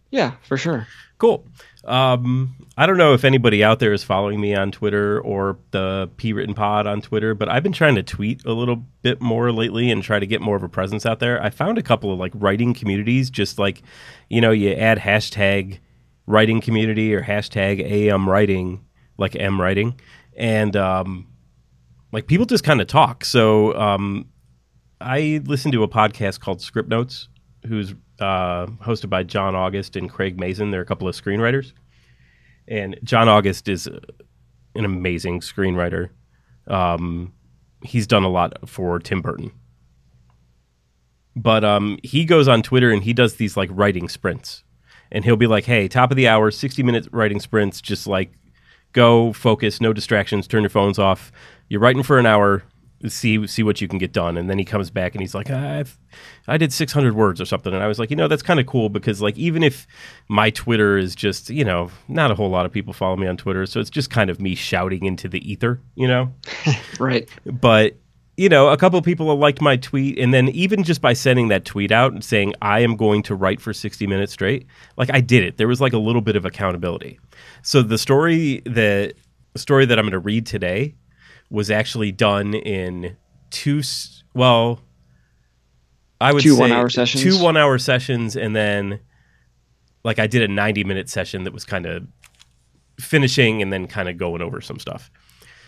Yeah, 0.10 0.34
for 0.42 0.58
sure. 0.58 0.88
Cool. 1.18 1.46
Um, 1.84 2.68
I 2.78 2.86
don't 2.86 2.98
know 2.98 3.14
if 3.14 3.24
anybody 3.26 3.64
out 3.64 3.80
there 3.80 3.92
is 3.92 4.04
following 4.04 4.40
me 4.40 4.54
on 4.54 4.72
Twitter 4.72 5.20
or 5.22 5.58
the 5.72 6.10
P 6.18 6.32
Written 6.32 6.54
Pod 6.54 6.86
on 6.86 7.02
Twitter, 7.02 7.34
but 7.34 7.50
I've 7.50 7.64
been 7.64 7.74
trying 7.74 7.96
to 7.96 8.04
tweet 8.04 8.46
a 8.46 8.54
little 8.54 8.84
bit 9.02 9.22
more 9.22 9.52
lately 9.52 9.90
and 9.90 10.04
try 10.04 10.20
to 10.20 10.28
get 10.28 10.42
more 10.42 10.56
of 10.56 10.64
a 10.64 10.70
presence 10.70 11.06
out 11.06 11.20
there. 11.20 11.42
I 11.42 11.50
found 11.50 11.78
a 11.78 11.84
couple 11.84 12.12
of 12.12 12.20
like 12.20 12.34
writing 12.36 12.74
communities, 12.74 13.30
just 13.30 13.58
like, 13.58 13.82
you 14.30 14.42
know, 14.42 14.52
you 14.52 14.72
add 14.74 15.00
hashtag 15.00 15.80
writing 16.26 16.62
community 16.62 17.14
or 17.14 17.24
hashtag 17.24 17.82
AM 17.82 18.30
writing, 18.30 18.86
like 19.18 19.36
M 19.36 19.60
writing, 19.60 20.00
and 20.36 20.76
um, 20.76 21.28
like 22.12 22.28
people 22.28 22.46
just 22.46 22.64
kind 22.64 22.82
of 22.82 22.88
talk. 22.88 23.26
So 23.26 23.74
um, 23.76 24.28
I 25.02 25.42
listened 25.46 25.74
to 25.74 25.84
a 25.84 25.88
podcast 25.88 26.40
called 26.40 26.62
Script 26.62 26.90
Notes, 26.90 27.28
who's 27.68 27.94
uh, 28.20 28.68
hosted 28.84 29.10
by 29.10 29.24
John 29.24 29.56
August 29.56 29.96
and 29.96 30.10
Craig 30.10 30.40
Mazin. 30.40 30.72
They're 30.72 30.82
a 30.82 30.86
couple 30.86 31.08
of 31.08 31.16
screenwriters, 31.16 31.74
and 32.68 32.98
John 33.04 33.28
August 33.28 33.68
is 33.68 33.88
uh, 33.88 34.00
an 34.76 34.86
amazing 34.86 35.42
screenwriter. 35.42 36.10
Um, 36.68 37.34
he's 37.84 38.08
done 38.08 38.24
a 38.24 38.30
lot 38.30 38.68
for 38.68 39.00
Tim 39.00 39.22
Burton, 39.22 39.52
but 41.36 41.64
um, 41.64 42.00
he 42.04 42.26
goes 42.26 42.48
on 42.48 42.64
Twitter 42.64 42.92
and 42.92 43.04
he 43.04 43.14
does 43.14 43.36
these 43.36 43.56
like 43.56 43.70
writing 43.72 44.10
sprints, 44.10 44.64
and 45.12 45.24
he'll 45.24 45.36
be 45.36 45.48
like, 45.48 45.66
"Hey, 45.66 45.88
top 45.88 46.10
of 46.12 46.18
the 46.18 46.28
hour, 46.28 46.52
sixty 46.52 46.84
minute 46.84 47.08
writing 47.12 47.40
sprints, 47.40 47.82
just 47.82 48.08
like." 48.08 48.32
Go 48.94 49.34
focus, 49.34 49.80
no 49.82 49.94
distractions. 49.94 50.48
Turn 50.48 50.64
your 50.64 50.70
phones 50.70 51.00
off. 51.00 51.32
You're 51.70 51.82
writing 51.82 52.04
for 52.04 52.18
an 52.18 52.26
hour 52.26 52.64
see 53.08 53.46
see 53.46 53.64
what 53.64 53.80
you 53.80 53.88
can 53.88 54.00
get 54.00 54.12
done. 54.12 54.38
And 54.38 54.50
then 54.50 54.58
he 54.58 54.66
comes 54.66 54.90
back 54.90 55.14
and 55.14 55.22
he's 55.22 55.36
like 55.36 55.50
I've 55.50 55.98
I 56.48 56.58
did 56.58 56.74
600 56.74 57.16
words 57.16 57.40
or 57.40 57.46
something. 57.46 57.74
And 57.74 57.84
I 57.84 57.88
was 57.88 58.00
like 58.00 58.10
you 58.10 58.16
know 58.16 58.28
that's 58.28 58.42
kind 58.42 58.60
of 58.60 58.66
cool 58.66 58.90
because 58.90 59.22
like 59.22 59.38
even 59.38 59.64
if 59.64 59.86
my 60.28 60.50
Twitter 60.50 60.98
is 60.98 61.16
just 61.16 61.50
you 61.50 61.64
know 61.64 61.92
not 62.08 62.32
a 62.32 62.36
whole 62.36 62.50
lot 62.50 62.66
of 62.66 62.72
people 62.72 62.94
follow 62.94 63.16
me 63.16 63.28
on 63.28 63.38
Twitter 63.38 63.66
so 63.66 63.80
it's 63.80 63.90
just 63.90 64.10
kind 64.10 64.30
of 64.30 64.40
me 64.40 64.56
shouting 64.56 65.06
into 65.06 65.28
the 65.30 65.50
ether 65.50 65.82
you 65.96 66.08
know? 66.08 66.34
Right. 67.00 67.30
But 67.46 67.98
you 68.36 68.50
know 68.50 68.70
a 68.70 68.78
couple 68.78 68.98
of 68.98 69.06
people 69.06 69.34
liked 69.36 69.62
my 69.62 69.78
tweet 69.78 70.18
and 70.18 70.34
then 70.34 70.50
even 70.50 70.84
just 70.84 71.02
by 71.02 71.14
sending 71.14 71.50
that 71.50 71.66
tweet 71.66 71.92
out 71.92 72.14
and 72.14 72.24
saying 72.24 72.54
I 72.62 72.80
am 72.80 72.96
going 72.96 73.24
to 73.24 73.36
write 73.36 73.62
for 73.62 73.74
60 73.74 74.08
minutes 74.08 74.34
straight 74.34 74.66
like 74.98 75.14
I 75.14 75.22
did 75.22 75.44
it. 75.44 75.58
There 75.58 75.68
was 75.68 75.82
like 75.82 75.94
a 75.94 76.00
little 76.00 76.22
bit 76.22 76.36
of 76.36 76.46
accountability 76.46 77.20
so 77.62 77.82
the 77.82 77.98
story 77.98 78.62
that 78.66 79.14
the 79.54 79.60
story 79.60 79.86
that 79.86 79.98
I'm 79.98 80.04
going 80.04 80.12
to 80.12 80.20
read 80.20 80.46
today 80.46 80.96
was 81.50 81.72
actually 81.72 82.12
done 82.12 82.54
in 82.54 83.16
two 83.50 83.82
well 84.34 84.82
I 86.20 86.34
would 86.34 86.44
two 86.44 86.56
say 86.56 86.60
one 86.60 86.72
hour 86.72 86.90
sessions. 86.90 87.24
two 87.24 87.42
one 87.42 87.58
hour 87.58 87.78
sessions 87.78 88.36
and 88.36 88.56
then 88.56 89.00
like 90.04 90.20
I 90.20 90.28
did 90.28 90.42
a 90.42 90.48
90 90.48 90.84
minute 90.84 91.10
session 91.10 91.44
that 91.44 91.54
was 91.54 91.66
kind 91.66 91.86
of 91.86 92.08
finishing 93.00 93.62
and 93.62 93.72
then 93.72 93.88
kind 93.88 94.10
of 94.10 94.18
going 94.18 94.42
over 94.42 94.62
some 94.62 94.80
stuff. 94.80 95.12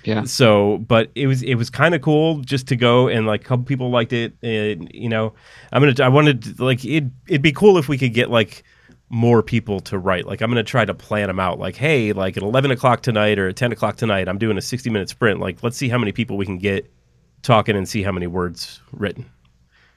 Yeah. 0.03 0.23
So, 0.23 0.77
but 0.79 1.11
it 1.15 1.27
was 1.27 1.43
it 1.43 1.55
was 1.55 1.69
kind 1.69 1.93
of 1.93 2.01
cool 2.01 2.39
just 2.39 2.67
to 2.69 2.75
go 2.75 3.07
and 3.07 3.27
like 3.27 3.41
a 3.41 3.43
couple 3.43 3.65
people 3.65 3.89
liked 3.89 4.13
it 4.13 4.33
and 4.41 4.89
you 4.93 5.09
know, 5.09 5.33
I'm 5.71 5.81
going 5.81 5.93
to 5.93 6.03
I 6.03 6.07
wanted 6.07 6.41
to, 6.57 6.63
like 6.63 6.85
it 6.85 7.03
it'd 7.27 7.41
be 7.41 7.51
cool 7.51 7.77
if 7.77 7.89
we 7.89 7.97
could 7.97 8.13
get 8.13 8.29
like 8.29 8.63
more 9.09 9.41
people 9.41 9.79
to 9.81 9.97
write. 9.97 10.25
Like 10.25 10.41
I'm 10.41 10.51
going 10.51 10.63
to 10.63 10.69
try 10.69 10.85
to 10.85 10.93
plan 10.93 11.27
them 11.27 11.39
out. 11.39 11.59
Like, 11.59 11.75
hey, 11.75 12.13
like 12.13 12.37
at 12.37 12.43
11 12.43 12.71
o'clock 12.71 13.01
tonight 13.01 13.39
or 13.39 13.49
at 13.49 13.55
10 13.55 13.71
o'clock 13.71 13.97
tonight, 13.97 14.27
I'm 14.27 14.37
doing 14.37 14.57
a 14.57 14.61
60 14.61 14.89
minute 14.89 15.09
sprint. 15.09 15.39
Like, 15.39 15.63
let's 15.63 15.77
see 15.77 15.89
how 15.89 15.97
many 15.97 16.11
people 16.11 16.37
we 16.37 16.45
can 16.45 16.59
get 16.59 16.91
talking 17.41 17.75
and 17.75 17.87
see 17.87 18.03
how 18.03 18.11
many 18.11 18.27
words 18.27 18.81
written. 18.91 19.29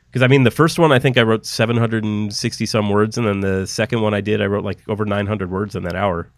Because 0.07 0.22
I 0.22 0.27
mean, 0.27 0.44
the 0.44 0.51
first 0.51 0.79
one 0.79 0.92
I 0.92 0.98
think 0.98 1.16
I 1.16 1.22
wrote 1.22 1.46
760 1.46 2.66
some 2.66 2.90
words, 2.90 3.16
and 3.16 3.27
then 3.27 3.40
the 3.40 3.66
second 3.66 4.03
one 4.03 4.12
I 4.12 4.20
did, 4.20 4.42
I 4.42 4.46
wrote 4.46 4.64
like 4.64 4.79
over 4.88 5.05
900 5.05 5.51
words 5.51 5.75
in 5.75 5.85
that 5.85 5.96
hour. 5.96 6.29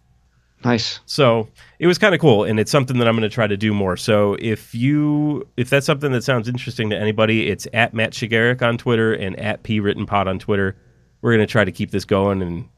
Nice. 0.65 1.01
So 1.05 1.49
it 1.79 1.87
was 1.87 1.99
kind 1.99 2.15
of 2.15 2.21
cool, 2.21 2.45
and 2.45 2.59
it's 2.59 2.71
something 2.71 2.99
that 2.99 3.09
I'm 3.09 3.15
going 3.15 3.29
to 3.29 3.35
try 3.35 3.47
to 3.47 3.57
do 3.57 3.75
more. 3.75 3.97
So 3.97 4.37
if 4.39 4.75
you 4.75 5.47
if 5.57 5.71
that's 5.71 5.87
something 5.87 6.13
that 6.13 6.25
sounds 6.25 6.49
interesting 6.49 6.89
to 6.91 6.97
anybody, 6.97 7.49
it's 7.49 7.67
at 7.75 7.95
Matt 7.95 8.13
Shigerick 8.13 8.63
on 8.63 8.79
Twitter 8.79 9.13
and 9.13 9.39
at 9.39 9.63
P 9.63 9.81
Written 9.81 10.07
Pod 10.07 10.29
on 10.29 10.39
Twitter 10.39 10.77
we're 11.25 11.35
going 11.35 11.47
to 11.47 11.51
try 11.51 11.65
to 11.65 11.73
keep 11.73 11.91
this 11.91 12.05
going 12.05 12.43
and 12.43 12.69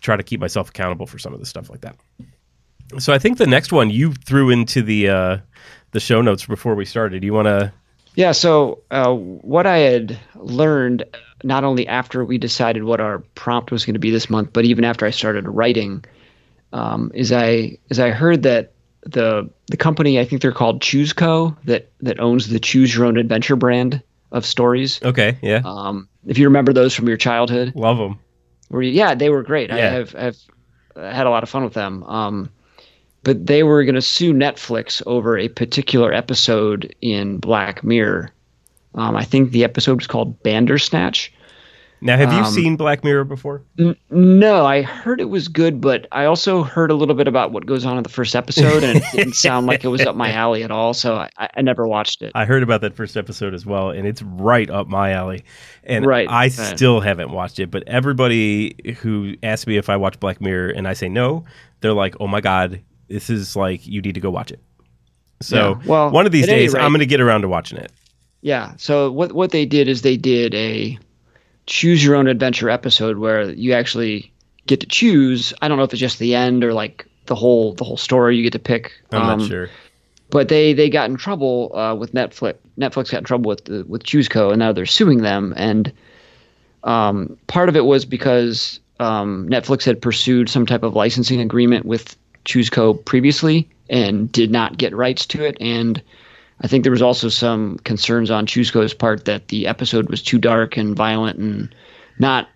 try 0.00 0.16
to 0.16 0.22
keep 0.22 0.38
myself 0.38 0.68
accountable 0.68 1.08
for 1.08 1.18
some 1.18 1.34
of 1.34 1.40
the 1.40 1.44
stuff 1.44 1.68
like 1.68 1.80
that. 1.80 1.96
So 3.00 3.12
I 3.12 3.18
think 3.18 3.36
the 3.36 3.48
next 3.48 3.72
one 3.72 3.90
you 3.90 4.12
threw 4.12 4.48
into 4.48 4.80
the 4.80 5.08
uh, 5.08 5.38
the 5.90 5.98
show 5.98 6.22
notes 6.22 6.46
before 6.46 6.76
we 6.76 6.84
started. 6.84 7.20
Do 7.20 7.26
you 7.26 7.32
want 7.32 7.46
to? 7.46 7.72
Yeah. 8.14 8.30
So 8.30 8.82
uh, 8.92 9.12
what 9.12 9.66
I 9.66 9.78
had 9.78 10.16
learned 10.36 11.02
not 11.42 11.64
only 11.64 11.88
after 11.88 12.24
we 12.24 12.38
decided 12.38 12.84
what 12.84 13.00
our 13.00 13.18
prompt 13.34 13.72
was 13.72 13.84
going 13.84 13.94
to 13.94 14.00
be 14.00 14.12
this 14.12 14.30
month, 14.30 14.50
but 14.52 14.64
even 14.64 14.84
after 14.84 15.04
I 15.04 15.10
started 15.10 15.48
writing, 15.48 16.04
um, 16.72 17.10
is 17.12 17.32
I 17.32 17.76
is 17.88 17.98
I 17.98 18.10
heard 18.10 18.44
that 18.44 18.72
the 19.02 19.50
the 19.66 19.76
company 19.76 20.20
I 20.20 20.24
think 20.24 20.42
they're 20.42 20.52
called 20.52 20.80
ChooseCo 20.80 21.56
that 21.64 21.90
that 22.02 22.20
owns 22.20 22.50
the 22.50 22.60
Choose 22.60 22.94
Your 22.94 23.06
Own 23.06 23.16
Adventure 23.16 23.56
brand 23.56 24.00
of 24.32 24.46
stories. 24.46 25.00
Okay. 25.02 25.38
Yeah. 25.42 25.62
Um, 25.64 26.08
if 26.26 26.38
you 26.38 26.46
remember 26.46 26.72
those 26.72 26.94
from 26.94 27.08
your 27.08 27.16
childhood, 27.16 27.72
love 27.74 27.98
them. 27.98 28.18
Were 28.70 28.82
you, 28.82 28.92
yeah, 28.92 29.14
they 29.14 29.30
were 29.30 29.42
great. 29.42 29.70
Yeah. 29.70 29.76
I 29.76 29.80
have 29.80 30.12
have 30.12 30.36
had 30.96 31.26
a 31.26 31.30
lot 31.30 31.42
of 31.42 31.48
fun 31.48 31.64
with 31.64 31.74
them. 31.74 32.02
Um, 32.04 32.50
but 33.22 33.46
they 33.46 33.62
were 33.62 33.84
going 33.84 33.96
to 33.96 34.02
sue 34.02 34.32
Netflix 34.32 35.02
over 35.06 35.36
a 35.36 35.48
particular 35.48 36.12
episode 36.12 36.94
in 37.00 37.38
Black 37.38 37.84
Mirror. 37.84 38.32
Um, 38.94 39.14
I 39.14 39.24
think 39.24 39.50
the 39.50 39.64
episode 39.64 39.98
was 39.98 40.06
called 40.06 40.42
Bandersnatch. 40.42 41.32
Now, 42.02 42.16
have 42.16 42.32
you 42.32 42.38
um, 42.40 42.50
seen 42.50 42.76
Black 42.76 43.04
Mirror 43.04 43.24
before? 43.24 43.62
N- 43.78 43.96
no, 44.08 44.64
I 44.64 44.80
heard 44.80 45.20
it 45.20 45.28
was 45.28 45.48
good, 45.48 45.82
but 45.82 46.06
I 46.12 46.24
also 46.24 46.62
heard 46.62 46.90
a 46.90 46.94
little 46.94 47.14
bit 47.14 47.28
about 47.28 47.52
what 47.52 47.66
goes 47.66 47.84
on 47.84 47.98
in 47.98 48.02
the 48.02 48.08
first 48.08 48.34
episode, 48.34 48.82
and 48.82 48.98
it 48.98 49.04
didn't 49.12 49.34
sound 49.34 49.66
like 49.66 49.84
it 49.84 49.88
was 49.88 50.00
up 50.02 50.16
my 50.16 50.32
alley 50.32 50.62
at 50.62 50.70
all. 50.70 50.94
So 50.94 51.16
I, 51.16 51.30
I 51.38 51.60
never 51.60 51.86
watched 51.86 52.22
it. 52.22 52.32
I 52.34 52.46
heard 52.46 52.62
about 52.62 52.80
that 52.80 52.96
first 52.96 53.18
episode 53.18 53.52
as 53.52 53.66
well, 53.66 53.90
and 53.90 54.06
it's 54.06 54.22
right 54.22 54.70
up 54.70 54.88
my 54.88 55.12
alley. 55.12 55.44
And 55.84 56.06
right, 56.06 56.28
I 56.28 56.44
right. 56.44 56.52
still 56.52 57.00
haven't 57.00 57.32
watched 57.32 57.58
it, 57.58 57.70
but 57.70 57.82
everybody 57.86 58.76
who 59.00 59.34
asks 59.42 59.66
me 59.66 59.76
if 59.76 59.90
I 59.90 59.96
watch 59.96 60.18
Black 60.20 60.40
Mirror 60.40 60.70
and 60.70 60.88
I 60.88 60.94
say 60.94 61.08
no, 61.08 61.44
they're 61.80 61.92
like, 61.92 62.16
"Oh 62.18 62.26
my 62.26 62.40
god, 62.40 62.80
this 63.08 63.28
is 63.28 63.56
like 63.56 63.86
you 63.86 64.00
need 64.00 64.14
to 64.14 64.20
go 64.20 64.30
watch 64.30 64.50
it." 64.50 64.60
So, 65.42 65.78
yeah, 65.80 65.86
well, 65.86 66.10
one 66.10 66.24
of 66.24 66.32
these 66.32 66.46
days, 66.46 66.74
rate, 66.74 66.82
I'm 66.82 66.92
going 66.92 67.00
to 67.00 67.06
get 67.06 67.20
around 67.20 67.42
to 67.42 67.48
watching 67.48 67.78
it. 67.78 67.92
Yeah. 68.42 68.72
So 68.78 69.10
what 69.10 69.32
what 69.32 69.50
they 69.50 69.66
did 69.66 69.88
is 69.88 70.02
they 70.02 70.16
did 70.16 70.54
a 70.54 70.98
choose 71.70 72.04
your 72.04 72.16
own 72.16 72.26
adventure 72.26 72.68
episode 72.68 73.18
where 73.18 73.48
you 73.50 73.72
actually 73.72 74.30
get 74.66 74.80
to 74.80 74.86
choose. 74.86 75.54
I 75.62 75.68
don't 75.68 75.78
know 75.78 75.84
if 75.84 75.92
it's 75.92 76.00
just 76.00 76.18
the 76.18 76.34
end 76.34 76.64
or 76.64 76.74
like 76.74 77.06
the 77.26 77.36
whole 77.36 77.72
the 77.74 77.84
whole 77.84 77.96
story 77.96 78.36
you 78.36 78.42
get 78.42 78.52
to 78.52 78.58
pick. 78.58 78.92
I'm 79.12 79.22
um, 79.22 79.38
not 79.38 79.48
sure. 79.48 79.70
But 80.30 80.48
they 80.48 80.72
they 80.72 80.90
got 80.90 81.08
in 81.08 81.16
trouble 81.16 81.74
uh, 81.74 81.94
with 81.94 82.12
Netflix. 82.12 82.56
Netflix 82.76 83.12
got 83.12 83.18
in 83.18 83.24
trouble 83.24 83.48
with 83.48 83.64
the, 83.64 83.84
with 83.86 84.02
ChooseCo, 84.02 84.50
and 84.50 84.58
now 84.58 84.72
they're 84.72 84.84
suing 84.84 85.22
them. 85.22 85.54
And 85.56 85.92
um, 86.82 87.38
part 87.46 87.68
of 87.68 87.76
it 87.76 87.84
was 87.84 88.04
because 88.04 88.80
um, 88.98 89.48
Netflix 89.48 89.84
had 89.84 90.02
pursued 90.02 90.48
some 90.48 90.66
type 90.66 90.82
of 90.82 90.96
licensing 90.96 91.40
agreement 91.40 91.86
with 91.86 92.16
ChooseCo 92.46 93.04
previously 93.04 93.68
and 93.88 94.30
did 94.32 94.50
not 94.50 94.76
get 94.76 94.94
rights 94.94 95.24
to 95.26 95.44
it. 95.44 95.56
And 95.60 96.02
I 96.60 96.66
think 96.66 96.84
there 96.84 96.92
was 96.92 97.02
also 97.02 97.28
some 97.28 97.78
concerns 97.78 98.30
on 98.30 98.46
ChooseCo's 98.46 98.92
part 98.92 99.24
that 99.24 99.48
the 99.48 99.66
episode 99.66 100.10
was 100.10 100.22
too 100.22 100.38
dark 100.38 100.76
and 100.76 100.94
violent 100.94 101.38
and 101.38 101.74
not 102.18 102.48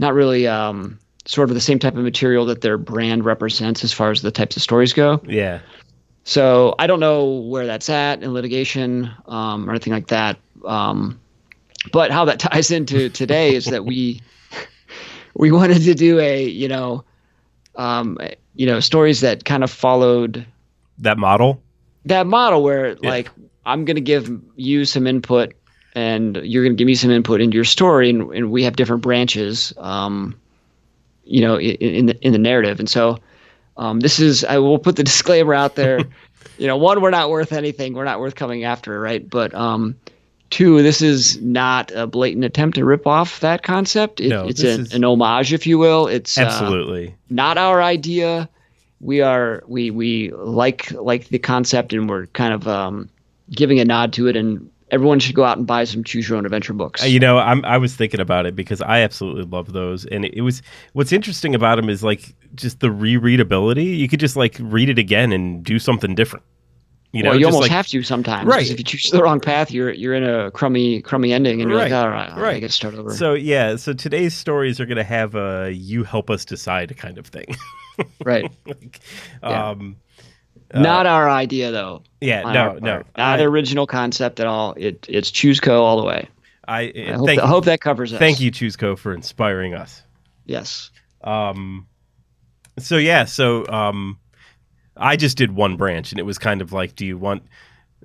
not 0.00 0.14
really 0.14 0.46
um, 0.46 0.98
sort 1.24 1.50
of 1.50 1.54
the 1.54 1.60
same 1.60 1.78
type 1.78 1.96
of 1.96 2.02
material 2.02 2.46
that 2.46 2.62
their 2.62 2.78
brand 2.78 3.24
represents 3.24 3.84
as 3.84 3.92
far 3.92 4.10
as 4.10 4.22
the 4.22 4.30
types 4.30 4.56
of 4.56 4.62
stories 4.62 4.92
go. 4.92 5.20
Yeah. 5.26 5.60
So 6.24 6.74
I 6.78 6.86
don't 6.86 7.00
know 7.00 7.40
where 7.40 7.66
that's 7.66 7.88
at 7.88 8.22
in 8.22 8.32
litigation 8.32 9.10
um, 9.26 9.68
or 9.68 9.72
anything 9.72 9.92
like 9.92 10.08
that. 10.08 10.38
Um, 10.64 11.20
but 11.92 12.10
how 12.10 12.24
that 12.26 12.38
ties 12.40 12.70
into 12.70 13.08
today 13.08 13.54
is 13.54 13.66
that 13.66 13.84
we 13.84 14.20
we 15.34 15.52
wanted 15.52 15.82
to 15.82 15.94
do 15.94 16.18
a 16.18 16.44
you 16.44 16.68
know 16.68 17.04
um, 17.76 18.18
you 18.54 18.66
know 18.66 18.80
stories 18.80 19.20
that 19.20 19.44
kind 19.44 19.62
of 19.62 19.70
followed 19.70 20.44
that 20.98 21.18
model 21.18 21.62
that 22.08 22.26
model 22.26 22.62
where 22.62 22.96
yeah. 23.00 23.08
like 23.08 23.30
I'm 23.64 23.84
gonna 23.84 24.00
give 24.00 24.30
you 24.56 24.84
some 24.84 25.06
input 25.06 25.54
and 25.94 26.36
you're 26.42 26.64
gonna 26.64 26.74
give 26.74 26.86
me 26.86 26.94
some 26.94 27.10
input 27.10 27.40
into 27.40 27.54
your 27.54 27.64
story, 27.64 28.10
and, 28.10 28.32
and 28.32 28.50
we 28.50 28.62
have 28.64 28.76
different 28.76 29.02
branches, 29.02 29.72
um, 29.78 30.38
you 31.24 31.40
know, 31.40 31.58
in, 31.58 31.76
in 31.76 32.06
the 32.06 32.26
in 32.26 32.32
the 32.32 32.38
narrative. 32.38 32.78
And 32.78 32.88
so 32.88 33.18
um, 33.76 34.00
this 34.00 34.20
is 34.20 34.44
I 34.44 34.58
will 34.58 34.78
put 34.78 34.96
the 34.96 35.04
disclaimer 35.12 35.54
out 35.54 35.74
there. 35.74 36.00
you 36.58 36.66
know, 36.66 36.76
one, 36.76 37.00
we're 37.00 37.10
not 37.10 37.30
worth 37.30 37.52
anything. 37.52 37.94
We're 37.94 38.04
not 38.04 38.20
worth 38.20 38.34
coming 38.34 38.64
after, 38.64 39.00
right? 39.00 39.28
But 39.28 39.54
um, 39.54 39.96
two, 40.50 40.82
this 40.82 41.02
is 41.02 41.40
not 41.40 41.90
a 41.92 42.06
blatant 42.06 42.44
attempt 42.44 42.76
to 42.76 42.84
rip 42.84 43.06
off 43.06 43.40
that 43.40 43.62
concept. 43.62 44.20
It, 44.20 44.28
no, 44.28 44.46
it's 44.46 44.62
an, 44.62 44.80
is... 44.80 44.94
an 44.94 45.04
homage, 45.04 45.52
if 45.52 45.66
you 45.66 45.78
will. 45.78 46.06
It's 46.06 46.38
uh, 46.38 46.42
absolutely 46.42 47.08
uh, 47.08 47.12
not 47.30 47.58
our 47.58 47.82
idea 47.82 48.48
we 49.00 49.20
are 49.20 49.62
we 49.66 49.90
we 49.90 50.30
like 50.32 50.90
like 50.92 51.28
the 51.28 51.38
concept 51.38 51.92
and 51.92 52.08
we're 52.08 52.26
kind 52.26 52.52
of 52.52 52.66
um, 52.66 53.08
giving 53.50 53.78
a 53.80 53.84
nod 53.84 54.12
to 54.14 54.26
it 54.26 54.36
and 54.36 54.70
everyone 54.90 55.18
should 55.18 55.34
go 55.34 55.44
out 55.44 55.58
and 55.58 55.66
buy 55.66 55.84
some 55.84 56.02
choose 56.02 56.28
your 56.28 56.38
own 56.38 56.44
adventure 56.44 56.72
books. 56.72 57.02
Uh, 57.02 57.06
you 57.06 57.20
know, 57.20 57.38
I'm, 57.38 57.64
I 57.64 57.78
was 57.78 57.94
thinking 57.94 58.20
about 58.20 58.46
it 58.46 58.56
because 58.56 58.80
I 58.82 59.00
absolutely 59.00 59.44
love 59.44 59.72
those, 59.72 60.04
and 60.06 60.24
it, 60.24 60.34
it, 60.34 60.40
was 60.42 60.62
what's 60.92 61.12
interesting 61.12 61.54
about 61.54 61.76
them 61.76 61.88
is 61.88 62.02
like 62.02 62.34
just 62.54 62.80
the 62.80 62.88
rereadability. 62.88 63.96
You 63.96 64.08
could 64.08 64.20
just 64.20 64.36
like 64.36 64.56
read 64.60 64.88
it 64.88 64.98
again 64.98 65.32
and 65.32 65.62
do 65.62 65.78
something 65.78 66.14
different. 66.14 66.44
You 67.12 67.22
know, 67.22 67.30
well, 67.30 67.40
you 67.40 67.46
almost 67.46 67.62
like, 67.62 67.70
have 67.70 67.86
to 67.88 68.02
sometimes, 68.02 68.46
right? 68.46 68.70
If 68.70 68.78
you 68.78 68.84
choose 68.84 69.10
the 69.10 69.22
wrong 69.22 69.40
path, 69.40 69.70
you're 69.70 69.92
you're 69.92 70.14
in 70.14 70.24
a 70.24 70.50
crummy 70.50 71.00
crummy 71.00 71.32
ending, 71.32 71.62
and 71.62 71.70
you're 71.70 71.78
right. 71.78 71.90
like, 71.90 72.02
all 72.02 72.10
right, 72.10 72.30
right, 72.36 72.56
I 72.56 72.60
got 72.60 72.66
to 72.66 72.72
start 72.72 72.94
over. 72.94 73.14
So 73.14 73.32
yeah, 73.32 73.76
so 73.76 73.94
today's 73.94 74.34
stories 74.34 74.78
are 74.78 74.84
going 74.84 74.98
to 74.98 75.04
have 75.04 75.34
a 75.34 75.72
"you 75.72 76.04
help 76.04 76.28
us 76.28 76.44
decide" 76.44 76.94
kind 76.98 77.16
of 77.16 77.26
thing. 77.26 77.46
right. 78.24 78.50
like, 78.66 79.00
yeah. 79.42 79.70
um, 79.70 79.96
uh, 80.72 80.80
not 80.80 81.06
our 81.06 81.28
idea 81.28 81.70
though. 81.70 82.02
Yeah, 82.20 82.42
no, 82.42 82.74
no, 82.74 83.02
not 83.16 83.40
I, 83.40 83.42
original 83.42 83.86
concept 83.86 84.40
at 84.40 84.46
all. 84.46 84.74
It 84.76 85.06
it's 85.08 85.30
ChooseCo 85.30 85.80
all 85.80 85.98
the 85.98 86.06
way. 86.06 86.28
I, 86.66 86.92
I 86.94 87.12
hope, 87.12 87.26
that, 87.26 87.38
hope 87.38 87.64
that 87.64 87.80
covers 87.80 88.12
us. 88.12 88.18
Thank 88.18 88.40
you, 88.40 88.50
ChooseCo, 88.50 88.98
for 88.98 89.14
inspiring 89.14 89.74
us. 89.74 90.02
Yes. 90.44 90.90
Um. 91.22 91.86
So 92.78 92.98
yeah, 92.98 93.24
so 93.24 93.66
um, 93.68 94.18
I 94.96 95.16
just 95.16 95.38
did 95.38 95.52
one 95.52 95.76
branch, 95.76 96.12
and 96.12 96.18
it 96.18 96.24
was 96.24 96.38
kind 96.38 96.60
of 96.60 96.72
like, 96.72 96.94
do 96.94 97.06
you 97.06 97.16
want 97.16 97.42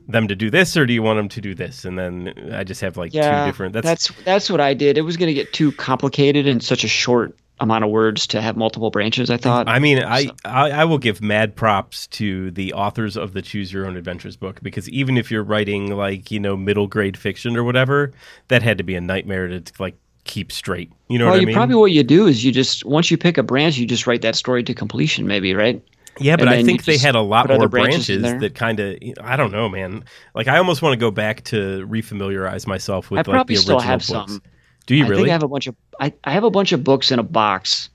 them 0.07 0.27
to 0.27 0.35
do 0.35 0.49
this 0.49 0.75
or 0.75 0.85
do 0.85 0.93
you 0.93 1.01
want 1.01 1.17
them 1.17 1.29
to 1.29 1.39
do 1.39 1.55
this 1.55 1.85
and 1.85 1.97
then 1.97 2.33
i 2.53 2.63
just 2.63 2.81
have 2.81 2.97
like 2.97 3.13
yeah, 3.13 3.45
two 3.45 3.49
different 3.49 3.73
that's 3.73 3.85
that's 3.85 4.23
that's 4.23 4.49
what 4.49 4.59
i 4.59 4.73
did 4.73 4.97
it 4.97 5.01
was 5.01 5.15
going 5.15 5.27
to 5.27 5.33
get 5.33 5.53
too 5.53 5.71
complicated 5.73 6.45
in 6.45 6.59
such 6.59 6.83
a 6.83 6.87
short 6.87 7.37
amount 7.59 7.83
of 7.83 7.89
words 7.89 8.27
to 8.27 8.41
have 8.41 8.57
multiple 8.57 8.89
branches. 8.89 9.29
I 9.29 9.37
thought. 9.37 9.67
I 9.67 9.79
mean, 9.79 9.99
I, 9.99 10.29
I 10.45 10.71
I 10.71 10.85
will 10.85 10.97
give 10.97 11.21
mad 11.21 11.55
props 11.55 12.07
to 12.07 12.51
the 12.51 12.73
authors 12.73 13.15
of 13.15 13.33
the 13.33 13.41
Choose 13.41 13.71
Your 13.71 13.85
Own 13.85 13.95
Adventures 13.95 14.35
book 14.35 14.59
because 14.61 14.89
even 14.89 15.17
if 15.17 15.31
you're 15.31 15.43
writing 15.43 15.95
like 15.95 16.31
you 16.31 16.39
know 16.39 16.57
middle 16.57 16.87
grade 16.87 17.17
fiction 17.17 17.55
or 17.55 17.63
whatever, 17.63 18.11
that 18.47 18.61
had 18.63 18.77
to 18.77 18.83
be 18.83 18.95
a 18.95 19.01
nightmare 19.01 19.47
to 19.47 19.61
like 19.79 19.95
keep 20.23 20.51
straight. 20.51 20.91
You 21.07 21.19
know 21.19 21.25
well, 21.25 21.35
what 21.35 21.41
I 21.41 21.45
mean? 21.45 21.55
probably 21.55 21.75
what 21.75 21.91
you 21.91 22.03
do 22.03 22.27
is 22.27 22.43
you 22.43 22.51
just 22.51 22.85
once 22.85 23.11
you 23.11 23.17
pick 23.17 23.37
a 23.37 23.43
branch, 23.43 23.77
you 23.77 23.85
just 23.85 24.07
write 24.07 24.21
that 24.21 24.35
story 24.35 24.63
to 24.63 24.73
completion, 24.73 25.27
maybe, 25.27 25.53
right? 25.53 25.81
Yeah, 26.19 26.35
but 26.35 26.47
I 26.47 26.63
think 26.63 26.85
they 26.85 26.97
had 26.97 27.15
a 27.15 27.21
lot 27.21 27.47
more 27.49 27.67
branches 27.67 28.21
branches 28.21 28.41
that 28.41 28.55
kind 28.55 28.79
of 28.79 28.97
I 29.21 29.35
don't 29.35 29.51
know, 29.51 29.67
man. 29.67 30.03
Like 30.35 30.47
I 30.47 30.57
almost 30.57 30.81
want 30.81 30.93
to 30.93 30.97
go 30.97 31.11
back 31.11 31.43
to 31.45 31.87
refamiliarize 31.87 32.67
myself 32.67 33.09
with 33.09 33.19
I 33.19 33.21
like 33.21 33.35
probably 33.35 33.55
the 33.55 33.61
still 33.61 33.77
original 33.77 33.91
have 33.91 34.07
books. 34.07 34.33
some. 34.33 34.41
Do 34.85 34.95
you 34.95 35.05
I 35.05 35.07
really? 35.07 35.23
think 35.23 35.29
I 35.29 35.33
have 35.33 35.43
a 35.43 35.47
bunch 35.47 35.67
of 35.67 35.75
I, 35.99 36.13
I 36.23 36.31
have 36.31 36.43
a 36.43 36.51
bunch 36.51 36.71
of 36.71 36.83
books 36.83 37.11
in 37.11 37.19
a 37.19 37.23
box 37.23 37.89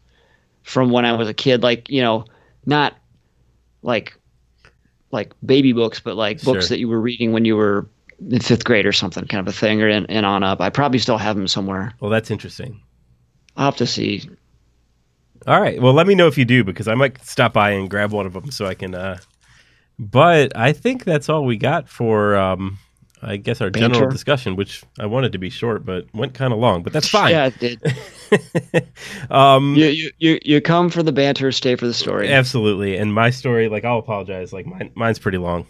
from 0.62 0.90
when 0.90 1.04
I 1.04 1.12
was 1.12 1.28
a 1.28 1.34
kid, 1.34 1.62
like 1.62 1.88
you 1.90 2.00
know, 2.02 2.24
not 2.66 2.94
like 3.82 4.14
like 5.10 5.32
baby 5.44 5.72
books, 5.72 6.00
but 6.00 6.16
like 6.16 6.42
books 6.42 6.68
that 6.68 6.78
you 6.78 6.88
were 6.88 7.00
reading 7.00 7.32
when 7.32 7.44
you 7.44 7.56
were 7.56 7.88
in 8.30 8.40
fifth 8.40 8.64
grade 8.64 8.84
or 8.86 8.92
something, 8.92 9.24
kind 9.26 9.46
of 9.46 9.54
a 9.54 9.56
thing, 9.56 9.80
or 9.82 9.88
in, 9.88 10.06
and 10.06 10.26
on 10.26 10.42
up. 10.42 10.60
I 10.60 10.70
probably 10.70 10.98
still 10.98 11.18
have 11.18 11.36
them 11.36 11.48
somewhere. 11.48 11.94
well, 12.00 12.10
that's 12.10 12.30
interesting. 12.30 12.80
I'll 13.56 13.66
have 13.66 13.76
to 13.76 13.86
see. 13.86 14.28
All 15.46 15.60
right. 15.60 15.80
Well, 15.80 15.92
let 15.92 16.06
me 16.06 16.14
know 16.14 16.26
if 16.26 16.36
you 16.36 16.44
do 16.44 16.64
because 16.64 16.88
I 16.88 16.94
might 16.94 17.24
stop 17.24 17.52
by 17.52 17.70
and 17.70 17.88
grab 17.88 18.12
one 18.12 18.26
of 18.26 18.32
them 18.32 18.50
so 18.50 18.66
I 18.66 18.74
can. 18.74 18.94
uh 18.94 19.18
But 19.98 20.56
I 20.56 20.72
think 20.72 21.04
that's 21.04 21.28
all 21.28 21.44
we 21.44 21.56
got 21.56 21.88
for. 21.88 22.36
um 22.36 22.78
I 23.22 23.36
guess 23.36 23.60
our 23.60 23.70
general 23.70 24.08
discussion, 24.10 24.54
which 24.54 24.84
I 24.98 25.06
wanted 25.06 25.32
to 25.32 25.38
be 25.38 25.50
short, 25.50 25.84
but 25.84 26.06
went 26.14 26.34
kind 26.34 26.52
of 26.52 26.58
long. 26.58 26.82
But 26.82 26.92
that's 26.92 27.08
fine. 27.08 27.32
Yeah, 27.32 27.50
it 27.52 27.58
did. 27.58 28.86
um, 29.30 29.74
you, 29.74 29.86
you 29.86 30.10
you 30.18 30.38
you 30.44 30.60
come 30.60 30.88
for 30.88 31.02
the 31.02 31.12
banter, 31.12 31.50
stay 31.50 31.74
for 31.74 31.86
the 31.86 31.94
story. 31.94 32.28
Absolutely. 32.32 32.96
And 32.96 33.12
my 33.12 33.30
story, 33.30 33.68
like 33.68 33.84
I'll 33.84 33.98
apologize, 33.98 34.52
like 34.52 34.66
mine, 34.66 34.92
mine's 34.94 35.18
pretty 35.18 35.38
long, 35.38 35.66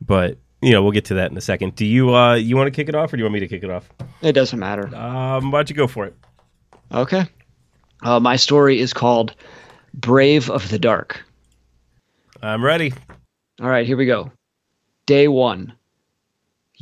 but 0.00 0.38
you 0.62 0.72
know 0.72 0.82
we'll 0.82 0.92
get 0.92 1.04
to 1.06 1.14
that 1.14 1.30
in 1.30 1.36
a 1.36 1.42
second. 1.42 1.74
Do 1.74 1.84
you 1.84 2.14
uh 2.14 2.34
you 2.34 2.56
want 2.56 2.68
to 2.68 2.70
kick 2.70 2.88
it 2.88 2.94
off, 2.94 3.12
or 3.12 3.16
do 3.16 3.20
you 3.20 3.24
want 3.24 3.34
me 3.34 3.40
to 3.40 3.48
kick 3.48 3.62
it 3.62 3.70
off? 3.70 3.90
It 4.22 4.32
doesn't 4.32 4.58
matter. 4.58 4.94
Um, 4.96 5.50
why 5.50 5.58
don't 5.58 5.68
you 5.68 5.76
go 5.76 5.86
for 5.86 6.06
it? 6.06 6.16
Okay. 6.92 7.26
Uh, 8.02 8.18
my 8.18 8.36
story 8.36 8.80
is 8.80 8.92
called 8.92 9.34
Brave 9.94 10.50
of 10.50 10.68
the 10.70 10.78
Dark. 10.78 11.22
I'm 12.42 12.64
ready. 12.64 12.92
All 13.60 13.68
right, 13.68 13.86
here 13.86 13.96
we 13.96 14.06
go. 14.06 14.32
Day 15.06 15.28
one. 15.28 15.72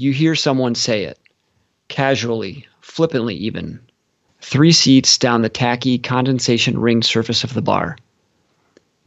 You 0.00 0.12
hear 0.12 0.34
someone 0.34 0.74
say 0.76 1.04
it, 1.04 1.18
casually, 1.88 2.66
flippantly 2.80 3.34
even. 3.34 3.80
Three 4.40 4.72
seats 4.72 5.18
down 5.18 5.42
the 5.42 5.50
tacky, 5.50 5.98
condensation 5.98 6.80
ringed 6.80 7.04
surface 7.04 7.44
of 7.44 7.52
the 7.52 7.60
bar. 7.60 7.98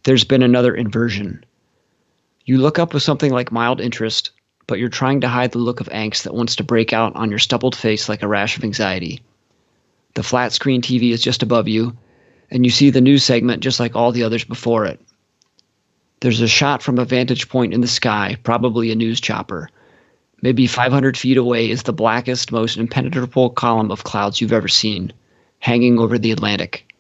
There's 0.04 0.24
been 0.24 0.44
another 0.44 0.76
inversion. 0.76 1.44
You 2.46 2.60
look 2.60 2.78
up 2.78 2.94
with 2.94 3.02
something 3.02 3.32
like 3.32 3.52
mild 3.52 3.82
interest, 3.82 4.30
but 4.68 4.78
you're 4.78 4.88
trying 4.88 5.20
to 5.22 5.28
hide 5.28 5.52
the 5.52 5.58
look 5.58 5.80
of 5.80 5.90
angst 5.90 6.26
that 6.26 6.36
wants 6.36 6.56
to 6.58 6.64
break 6.64 6.94
out 6.94 7.16
on 7.16 7.32
your 7.32 7.40
stubbled 7.40 7.76
face 7.76 8.08
like 8.08 8.22
a 8.22 8.28
rash 8.28 8.56
of 8.56 8.64
anxiety. 8.64 9.24
The 10.14 10.22
flat 10.22 10.54
screen 10.54 10.84
TV 10.84 11.10
is 11.10 11.24
just 11.24 11.42
above 11.42 11.68
you, 11.68 11.98
and 12.52 12.64
you 12.66 12.70
see 12.70 12.92
the 12.92 13.02
news 13.02 13.24
segment 13.24 13.64
just 13.64 13.80
like 13.80 13.96
all 13.96 14.12
the 14.12 14.22
others 14.22 14.44
before 14.44 14.86
it. 14.86 15.02
There's 16.20 16.42
a 16.42 16.48
shot 16.48 16.84
from 16.84 17.00
a 17.00 17.04
vantage 17.04 17.50
point 17.50 17.74
in 17.74 17.82
the 17.82 17.88
sky, 17.88 18.38
probably 18.44 18.92
a 18.92 18.96
news 18.96 19.20
chopper. 19.20 19.72
Maybe 20.44 20.68
500 20.68 21.18
feet 21.18 21.38
away 21.38 21.72
is 21.72 21.82
the 21.82 21.92
blackest, 21.92 22.52
most 22.52 22.78
impenetrable 22.78 23.50
column 23.50 23.90
of 23.90 24.04
clouds 24.04 24.40
you've 24.40 24.54
ever 24.54 24.68
seen, 24.68 25.12
hanging 25.58 25.98
over 25.98 26.20
the 26.20 26.32
Atlantic. 26.32 26.94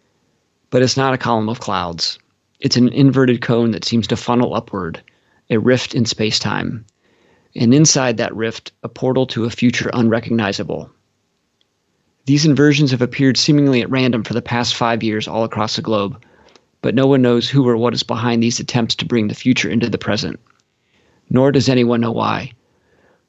But 0.71 0.81
it's 0.81 0.97
not 0.97 1.13
a 1.13 1.19
column 1.19 1.47
of 1.47 1.59
clouds. 1.59 2.17
It's 2.59 2.77
an 2.77 2.89
inverted 2.89 3.41
cone 3.41 3.69
that 3.69 3.85
seems 3.85 4.07
to 4.07 4.15
funnel 4.15 4.55
upward, 4.55 5.03
a 5.51 5.59
rift 5.59 5.93
in 5.93 6.05
space 6.05 6.39
time. 6.39 6.85
And 7.55 7.71
inside 7.71 8.17
that 8.17 8.35
rift, 8.35 8.71
a 8.81 8.89
portal 8.89 9.27
to 9.27 9.43
a 9.43 9.51
future 9.51 9.91
unrecognizable. 9.93 10.89
These 12.25 12.45
inversions 12.45 12.89
have 12.89 13.03
appeared 13.03 13.37
seemingly 13.37 13.81
at 13.81 13.91
random 13.91 14.23
for 14.23 14.33
the 14.33 14.41
past 14.41 14.73
five 14.73 15.03
years 15.03 15.27
all 15.27 15.43
across 15.43 15.75
the 15.75 15.83
globe 15.83 16.17
but 16.83 16.93
no 16.93 17.07
one 17.07 17.21
knows 17.21 17.49
who 17.49 17.67
or 17.67 17.77
what 17.77 17.93
is 17.93 18.03
behind 18.03 18.43
these 18.43 18.59
attempts 18.59 18.93
to 18.93 19.05
bring 19.05 19.29
the 19.29 19.33
future 19.33 19.69
into 19.69 19.89
the 19.89 19.97
present. 19.97 20.37
Nor 21.29 21.51
does 21.53 21.69
anyone 21.69 22.01
know 22.01 22.11
why. 22.11 22.51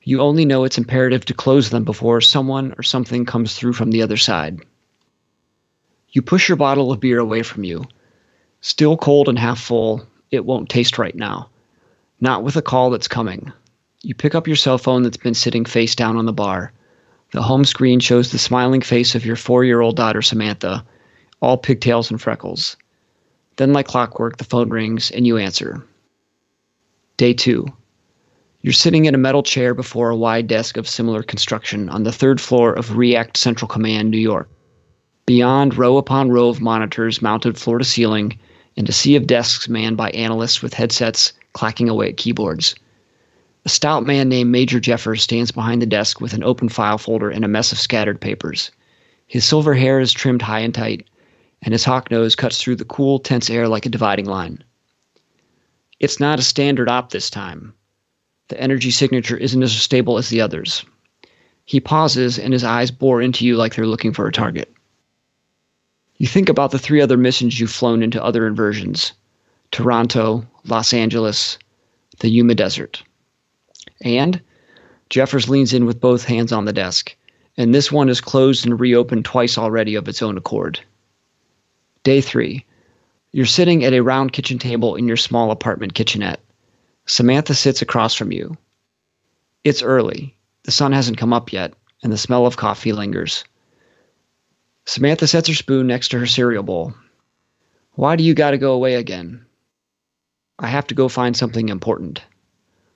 You 0.07 0.21
only 0.21 0.45
know 0.45 0.65
it's 0.65 0.77
imperative 0.77 1.25
to 1.27 1.35
close 1.35 1.71
them 1.71 1.85
before 1.85 2.21
someone 2.21 2.75
or 2.77 2.83
something 2.83 3.25
comes 3.25 3.55
through 3.55 3.73
from 3.73 3.91
the 3.91 4.03
other 4.03 4.19
side. 4.19 4.61
You 6.11 6.21
push 6.21 6.49
your 6.49 6.57
bottle 6.57 6.93
of 6.93 7.01
beer 7.01 7.19
away 7.19 7.43
from 7.43 7.65
you. 7.65 7.87
Still 8.61 8.99
cold 8.99 9.29
and 9.31 9.39
half 9.39 9.59
full, 9.59 10.07
it 10.31 10.45
won't 10.45 10.69
taste 10.69 10.99
right 10.99 11.15
now. 11.15 11.49
Not 12.21 12.45
with 12.45 12.57
a 12.57 12.63
call 12.63 12.91
that's 12.91 13.09
coming. 13.09 13.51
You 14.03 14.15
pick 14.15 14.35
up 14.35 14.47
your 14.47 14.57
cell 14.57 14.77
phone 14.77 15.03
that's 15.03 15.17
been 15.17 15.35
sitting 15.35 15.65
face 15.65 15.95
down 15.95 16.19
on 16.19 16.27
the 16.27 16.33
bar. 16.33 16.73
The 17.33 17.43
home 17.43 17.65
screen 17.65 17.99
shows 17.99 18.31
the 18.31 18.39
smiling 18.39 18.83
face 18.83 19.15
of 19.15 19.25
your 19.25 19.37
four 19.37 19.65
year 19.65 19.81
old 19.81 19.97
daughter, 19.97 20.21
Samantha, 20.23 20.85
all 21.41 21.57
pigtails 21.57 22.11
and 22.11 22.21
freckles. 22.21 22.77
Then, 23.57 23.73
like 23.73 23.87
clockwork, 23.87 24.37
the 24.37 24.45
phone 24.45 24.69
rings 24.69 25.11
and 25.11 25.27
you 25.27 25.39
answer. 25.39 25.83
Day 27.17 27.33
two. 27.33 27.73
You're 28.65 28.73
sitting 28.73 29.05
in 29.05 29.15
a 29.15 29.19
metal 29.19 29.43
chair 29.43 29.75
before 29.75 30.09
a 30.09 30.17
wide 30.17 30.47
desk 30.47 30.79
of 30.79 30.89
similar 30.89 31.23
construction 31.23 31.91
on 31.91 32.05
the 32.05 32.11
third 32.11 32.41
floor 32.41 32.73
of 32.73 32.97
React 32.97 33.37
Central 33.37 33.69
Command, 33.69 34.11
New 34.11 34.17
York. 34.17 34.49
Beyond, 35.27 35.77
row 35.77 35.99
upon 35.99 36.31
row 36.31 36.49
of 36.49 36.63
monitors 36.63 37.21
mounted 37.21 37.59
floor 37.59 37.77
to 37.77 37.85
ceiling, 37.85 38.39
and 38.75 38.89
a 38.89 38.93
sea 38.93 39.17
of 39.17 39.27
desks 39.27 39.69
manned 39.69 39.99
by 39.99 40.13
analysts 40.13 40.63
with 40.63 40.73
headsets 40.73 41.35
clacking 41.53 41.91
away 41.91 42.09
at 42.09 42.17
keyboards. 42.17 42.75
A 43.67 43.69
stout 43.69 44.07
man 44.07 44.31
named 44.31 44.51
Major 44.51 44.81
Jeffers 44.81 45.23
stands 45.23 45.53
behind 45.53 45.83
the 45.83 45.87
desk 45.87 46.23
with 46.23 46.33
an 46.33 46.43
open 46.43 46.71
file 46.71 46.97
folder 46.97 47.29
and 47.29 47.45
a 47.45 47.49
mess 47.49 47.71
of 47.71 47.79
scattered 47.79 48.19
papers. 48.19 48.71
His 49.27 49.45
silver 49.45 49.75
hair 49.75 50.01
is 50.01 50.11
trimmed 50.11 50.41
high 50.41 50.61
and 50.61 50.73
tight, 50.73 51.07
and 51.61 51.75
his 51.75 51.85
hawk 51.85 52.11
nose 52.11 52.35
cuts 52.35 52.63
through 52.63 52.77
the 52.77 52.87
cool, 52.87 53.19
tense 53.19 53.51
air 53.51 53.69
like 53.69 53.85
a 53.85 53.91
dividing 53.91 54.25
line. 54.25 54.65
It's 56.01 56.19
not 56.19 56.39
a 56.39 56.43
standard 56.43 56.89
op 56.89 57.11
this 57.11 57.29
time. 57.29 57.75
The 58.49 58.61
energy 58.61 58.91
signature 58.91 59.37
isn't 59.37 59.63
as 59.63 59.73
stable 59.73 60.19
as 60.19 60.29
the 60.29 60.41
others. 60.41 60.85
He 61.65 61.81
pauses, 61.81 62.39
and 62.39 62.53
his 62.53 62.63
eyes 62.63 62.91
bore 62.91 63.23
into 63.23 63.47
you 63.47 63.57
like 63.57 63.75
they're 63.75 63.87
looking 63.87 64.13
for 64.13 64.27
a 64.27 64.33
target. 64.33 64.71
You 66.19 66.27
think 66.27 66.49
about 66.49 66.71
the 66.71 66.79
three 66.79 67.01
other 67.01 67.17
missions 67.17 67.59
you've 67.59 67.71
flown 67.71 68.03
into 68.03 68.23
other 68.23 68.47
inversions 68.47 69.13
Toronto, 69.71 70.47
Los 70.67 70.93
Angeles, 70.93 71.59
the 72.21 72.29
Yuma 72.29 72.55
Desert. 72.55 73.03
And 74.03 74.41
Jeffers 75.09 75.49
leans 75.49 75.73
in 75.73 75.87
with 75.87 76.01
both 76.01 76.25
hands 76.25 76.53
on 76.53 76.65
the 76.65 76.73
desk, 76.73 77.17
and 77.57 77.75
this 77.75 77.91
one 77.91 78.09
is 78.09 78.21
closed 78.21 78.67
and 78.67 78.79
reopened 78.79 79.25
twice 79.25 79.57
already 79.57 79.95
of 79.95 80.07
its 80.07 80.23
own 80.23 80.37
accord. 80.37 80.81
Day 82.03 82.21
three. 82.21 82.65
You're 83.33 83.47
sitting 83.47 83.85
at 83.85 83.95
a 83.95 84.03
round 84.03 84.33
kitchen 84.33 84.59
table 84.59 84.97
in 84.97 85.09
your 85.09 85.17
small 85.17 85.51
apartment 85.51 85.95
kitchenette. 85.95 86.41
Samantha 87.07 87.55
sits 87.55 87.83
across 87.83 88.15
from 88.15 88.33
you. 88.33 88.57
It's 89.63 89.83
early. 89.83 90.37
The 90.65 90.73
sun 90.73 90.93
hasn't 90.93 91.19
come 91.19 91.33
up 91.33 91.53
yet, 91.53 91.75
and 92.03 92.13
the 92.13 92.19
smell 92.19 92.47
of 92.47 92.57
coffee 92.57 92.93
lingers. 92.93 93.45
Samantha 94.87 95.27
sets 95.27 95.49
her 95.49 95.55
spoon 95.55 95.87
next 95.87 96.09
to 96.09 96.19
her 96.19 96.27
cereal 96.27 96.63
bowl. 96.63 96.95
Why 97.93 98.17
do 98.17 98.25
you 98.25 98.35
gotta 98.35 98.59
go 98.59 98.73
away 98.73 98.95
again? 98.95 99.45
I 100.59 100.69
have 100.69 100.87
to 100.89 100.95
go 100.95 101.09
find 101.09 101.37
something 101.37 101.69
important. 101.69 102.23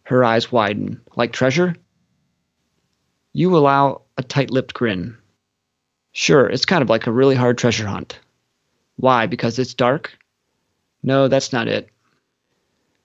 Her 0.05 0.25
eyes 0.25 0.51
widen. 0.51 1.01
Like 1.17 1.33
treasure? 1.33 1.77
You 3.33 3.57
allow 3.57 4.03
a 4.17 4.23
tight 4.23 4.51
lipped 4.51 4.75
grin. 4.75 5.17
Sure, 6.13 6.47
it's 6.47 6.65
kind 6.65 6.83
of 6.83 6.89
like 6.89 7.07
a 7.07 7.13
really 7.13 7.35
hard 7.35 7.59
treasure 7.59 7.87
hunt. 7.87 8.19
Why? 8.97 9.27
Because 9.27 9.59
it's 9.59 9.75
dark? 9.75 10.17
No, 11.03 11.29
that's 11.29 11.53
not 11.53 11.69
it. 11.69 11.91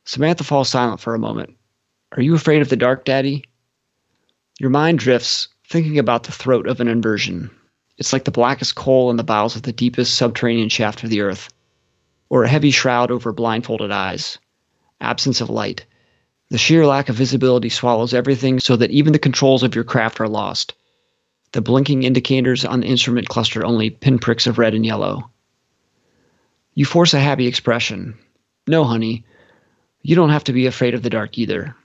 Samantha 0.05 0.43
falls 0.43 0.69
silent 0.69 0.99
for 0.99 1.15
a 1.15 1.19
moment. 1.19 1.55
Are 2.11 2.21
you 2.21 2.35
afraid 2.35 2.61
of 2.61 2.69
the 2.69 2.75
dark, 2.75 3.05
Daddy? 3.05 3.45
Your 4.59 4.69
mind 4.69 4.99
drifts, 4.99 5.47
thinking 5.67 5.97
about 5.97 6.23
the 6.23 6.31
throat 6.31 6.67
of 6.67 6.79
an 6.79 6.87
inversion. 6.87 7.49
It's 7.97 8.13
like 8.13 8.25
the 8.25 8.31
blackest 8.31 8.75
coal 8.75 9.09
in 9.09 9.17
the 9.17 9.23
bowels 9.23 9.55
of 9.55 9.63
the 9.63 9.71
deepest 9.71 10.15
subterranean 10.15 10.69
shaft 10.69 11.03
of 11.03 11.09
the 11.09 11.21
earth, 11.21 11.53
or 12.29 12.43
a 12.43 12.49
heavy 12.49 12.71
shroud 12.71 13.11
over 13.11 13.31
blindfolded 13.31 13.91
eyes. 13.91 14.37
Absence 14.99 15.41
of 15.41 15.49
light. 15.49 15.85
The 16.49 16.57
sheer 16.57 16.85
lack 16.85 17.09
of 17.09 17.15
visibility 17.15 17.69
swallows 17.69 18.13
everything 18.13 18.59
so 18.59 18.75
that 18.75 18.91
even 18.91 19.13
the 19.13 19.19
controls 19.19 19.63
of 19.63 19.73
your 19.73 19.83
craft 19.83 20.19
are 20.19 20.27
lost. 20.27 20.73
The 21.53 21.61
blinking 21.61 22.03
indicators 22.03 22.65
on 22.65 22.81
the 22.81 22.87
instrument 22.87 23.29
cluster 23.29 23.65
only 23.65 23.89
pinpricks 23.89 24.47
of 24.47 24.57
red 24.57 24.73
and 24.73 24.85
yellow. 24.85 25.29
You 26.73 26.85
force 26.85 27.13
a 27.13 27.19
happy 27.19 27.47
expression. 27.47 28.17
No, 28.67 28.83
honey, 28.83 29.25
you 30.03 30.15
don't 30.15 30.29
have 30.29 30.43
to 30.43 30.53
be 30.53 30.65
afraid 30.65 30.93
of 30.93 31.01
the 31.01 31.09
dark 31.09 31.37
either. 31.37 31.75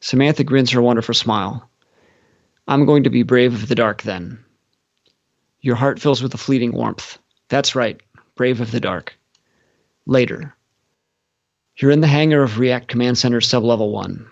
Samantha 0.00 0.44
grins 0.44 0.70
her 0.70 0.80
wonderful 0.80 1.14
smile. 1.14 1.68
I'm 2.68 2.86
going 2.86 3.02
to 3.02 3.10
be 3.10 3.24
brave 3.24 3.52
of 3.52 3.68
the 3.68 3.74
dark 3.74 4.02
then. 4.02 4.38
Your 5.60 5.74
heart 5.74 5.98
fills 5.98 6.22
with 6.22 6.32
a 6.32 6.38
fleeting 6.38 6.72
warmth. 6.72 7.18
That's 7.48 7.74
right, 7.74 8.00
brave 8.36 8.60
of 8.60 8.70
the 8.70 8.80
dark. 8.80 9.18
Later. 10.06 10.54
You're 11.76 11.90
in 11.90 12.02
the 12.02 12.06
hangar 12.06 12.44
of 12.44 12.60
React 12.60 12.86
Command 12.86 13.18
Center 13.18 13.40
Sublevel 13.40 13.90
1. 13.90 14.26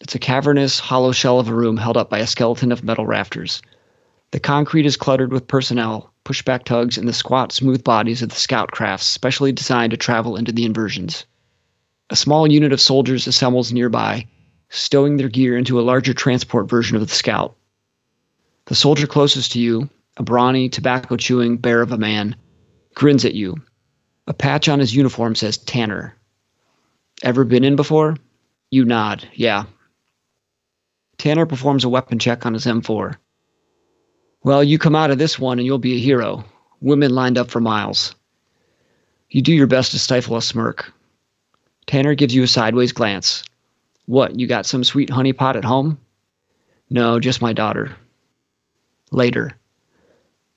It's 0.00 0.14
a 0.14 0.20
cavernous, 0.20 0.78
hollow 0.78 1.10
shell 1.10 1.40
of 1.40 1.48
a 1.48 1.54
room 1.54 1.76
held 1.76 1.96
up 1.96 2.08
by 2.08 2.20
a 2.20 2.26
skeleton 2.26 2.70
of 2.70 2.84
metal 2.84 3.06
rafters. 3.06 3.62
The 4.30 4.38
concrete 4.38 4.86
is 4.86 4.96
cluttered 4.96 5.32
with 5.32 5.48
personnel, 5.48 6.12
pushback 6.24 6.62
tugs, 6.64 6.98
and 6.98 7.08
the 7.08 7.12
squat, 7.12 7.50
smooth 7.50 7.82
bodies 7.82 8.22
of 8.22 8.28
the 8.28 8.36
scout 8.36 8.70
crafts 8.70 9.06
specially 9.06 9.50
designed 9.50 9.90
to 9.90 9.96
travel 9.96 10.36
into 10.36 10.52
the 10.52 10.64
inversions. 10.64 11.24
A 12.10 12.16
small 12.16 12.50
unit 12.50 12.72
of 12.72 12.80
soldiers 12.80 13.26
assembles 13.26 13.72
nearby, 13.72 14.26
stowing 14.68 15.16
their 15.16 15.28
gear 15.28 15.56
into 15.56 15.80
a 15.80 15.82
larger 15.82 16.12
transport 16.12 16.68
version 16.68 16.96
of 16.96 17.02
the 17.06 17.14
scout. 17.14 17.56
The 18.66 18.74
soldier 18.74 19.06
closest 19.06 19.52
to 19.52 19.58
you, 19.58 19.88
a 20.16 20.22
brawny, 20.22 20.68
tobacco 20.68 21.16
chewing 21.16 21.56
bear 21.56 21.80
of 21.80 21.92
a 21.92 21.98
man, 21.98 22.36
grins 22.94 23.24
at 23.24 23.34
you. 23.34 23.56
A 24.26 24.34
patch 24.34 24.68
on 24.68 24.80
his 24.80 24.94
uniform 24.94 25.34
says 25.34 25.56
Tanner. 25.56 26.14
Ever 27.22 27.44
been 27.44 27.64
in 27.64 27.76
before? 27.76 28.16
You 28.70 28.84
nod, 28.84 29.26
yeah. 29.34 29.64
Tanner 31.16 31.46
performs 31.46 31.84
a 31.84 31.88
weapon 31.88 32.18
check 32.18 32.44
on 32.44 32.54
his 32.54 32.66
M4. 32.66 33.16
Well, 34.42 34.62
you 34.62 34.78
come 34.78 34.94
out 34.94 35.10
of 35.10 35.18
this 35.18 35.38
one 35.38 35.58
and 35.58 35.64
you'll 35.64 35.78
be 35.78 35.94
a 35.94 36.00
hero. 36.00 36.44
Women 36.80 37.14
lined 37.14 37.38
up 37.38 37.50
for 37.50 37.60
miles. 37.60 38.14
You 39.30 39.40
do 39.40 39.54
your 39.54 39.66
best 39.66 39.92
to 39.92 39.98
stifle 39.98 40.36
a 40.36 40.42
smirk. 40.42 40.92
Tanner 41.86 42.14
gives 42.14 42.34
you 42.34 42.42
a 42.42 42.48
sideways 42.48 42.92
glance. 42.92 43.44
What, 44.06 44.38
you 44.38 44.46
got 44.46 44.66
some 44.66 44.84
sweet 44.84 45.10
honey 45.10 45.32
pot 45.32 45.56
at 45.56 45.64
home? 45.64 45.98
No, 46.90 47.18
just 47.20 47.42
my 47.42 47.52
daughter. 47.52 47.96
Later. 49.10 49.52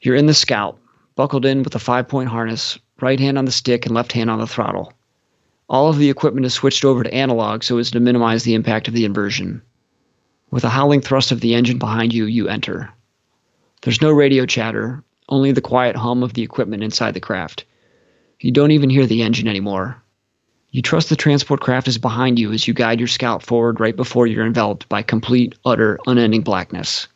You're 0.02 0.16
in 0.16 0.26
the 0.26 0.34
scout, 0.34 0.78
buckled 1.16 1.46
in 1.46 1.64
with 1.64 1.76
a 1.76 1.80
five 1.80 2.08
point 2.08 2.30
harness, 2.30 2.78
right 3.02 3.20
hand 3.20 3.38
on 3.38 3.46
the 3.46 3.52
stick 3.52 3.86
and 3.86 3.96
left 3.96 4.12
hand 4.12 4.30
on 4.30 4.40
the 4.40 4.48
throttle. 4.48 4.94
All 5.70 5.90
of 5.90 5.98
the 5.98 6.10
equipment 6.10 6.46
is 6.46 6.54
switched 6.54 6.86
over 6.86 7.04
to 7.04 7.14
analog 7.14 7.64
so 7.64 7.78
as 7.78 7.92
to 7.92 8.00
minimize 8.00 8.44
the 8.44 8.54
impact 8.54 8.88
of 8.88 8.94
the 8.94 9.06
inversion. 9.06 9.62
With 10.50 10.64
a 10.64 10.70
howling 10.70 11.02
thrust 11.02 11.32
of 11.32 11.42
the 11.42 11.56
engine 11.56 11.78
behind 11.78 12.14
you, 12.14 12.26
you 12.26 12.48
enter. 12.48 12.90
There's 13.82 14.02
no 14.02 14.12
radio 14.12 14.46
chatter, 14.46 15.04
only 15.30 15.52
the 15.52 15.62
quiet 15.62 15.96
hum 15.96 16.24
of 16.24 16.34
the 16.34 16.42
equipment 16.42 16.84
inside 16.84 17.14
the 17.14 17.20
craft. 17.20 17.66
You 18.40 18.52
don't 18.52 18.72
even 18.72 18.90
hear 18.90 19.06
the 19.06 19.24
engine 19.24 19.48
anymore. 19.48 20.02
You 20.78 20.84
trust 20.84 21.10
the 21.10 21.16
transport 21.16 21.60
craft 21.60 21.88
is 21.88 21.98
behind 21.98 22.38
you 22.38 22.52
as 22.52 22.68
you 22.68 22.74
guide 22.76 23.00
your 23.00 23.08
scout 23.08 23.42
forward 23.42 23.80
right 23.80 23.96
before 23.96 24.28
you're 24.28 24.46
enveloped 24.46 24.88
by 24.88 25.02
complete, 25.02 25.56
utter, 25.66 25.98
unending 26.06 26.42
blackness. 26.42 27.08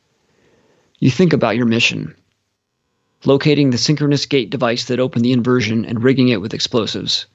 You 0.97 1.12
think 1.12 1.32
about 1.32 1.58
your 1.58 1.67
mission 1.67 2.15
locating 3.24 3.69
the 3.69 3.78
synchronous 3.78 4.26
gate 4.26 4.50
device 4.50 4.86
that 4.86 5.00
opened 5.00 5.24
the 5.24 5.32
inversion 5.32 5.86
and 5.86 6.04
rigging 6.04 6.30
it 6.30 6.41
with 6.41 6.56
explosives. 6.56 7.28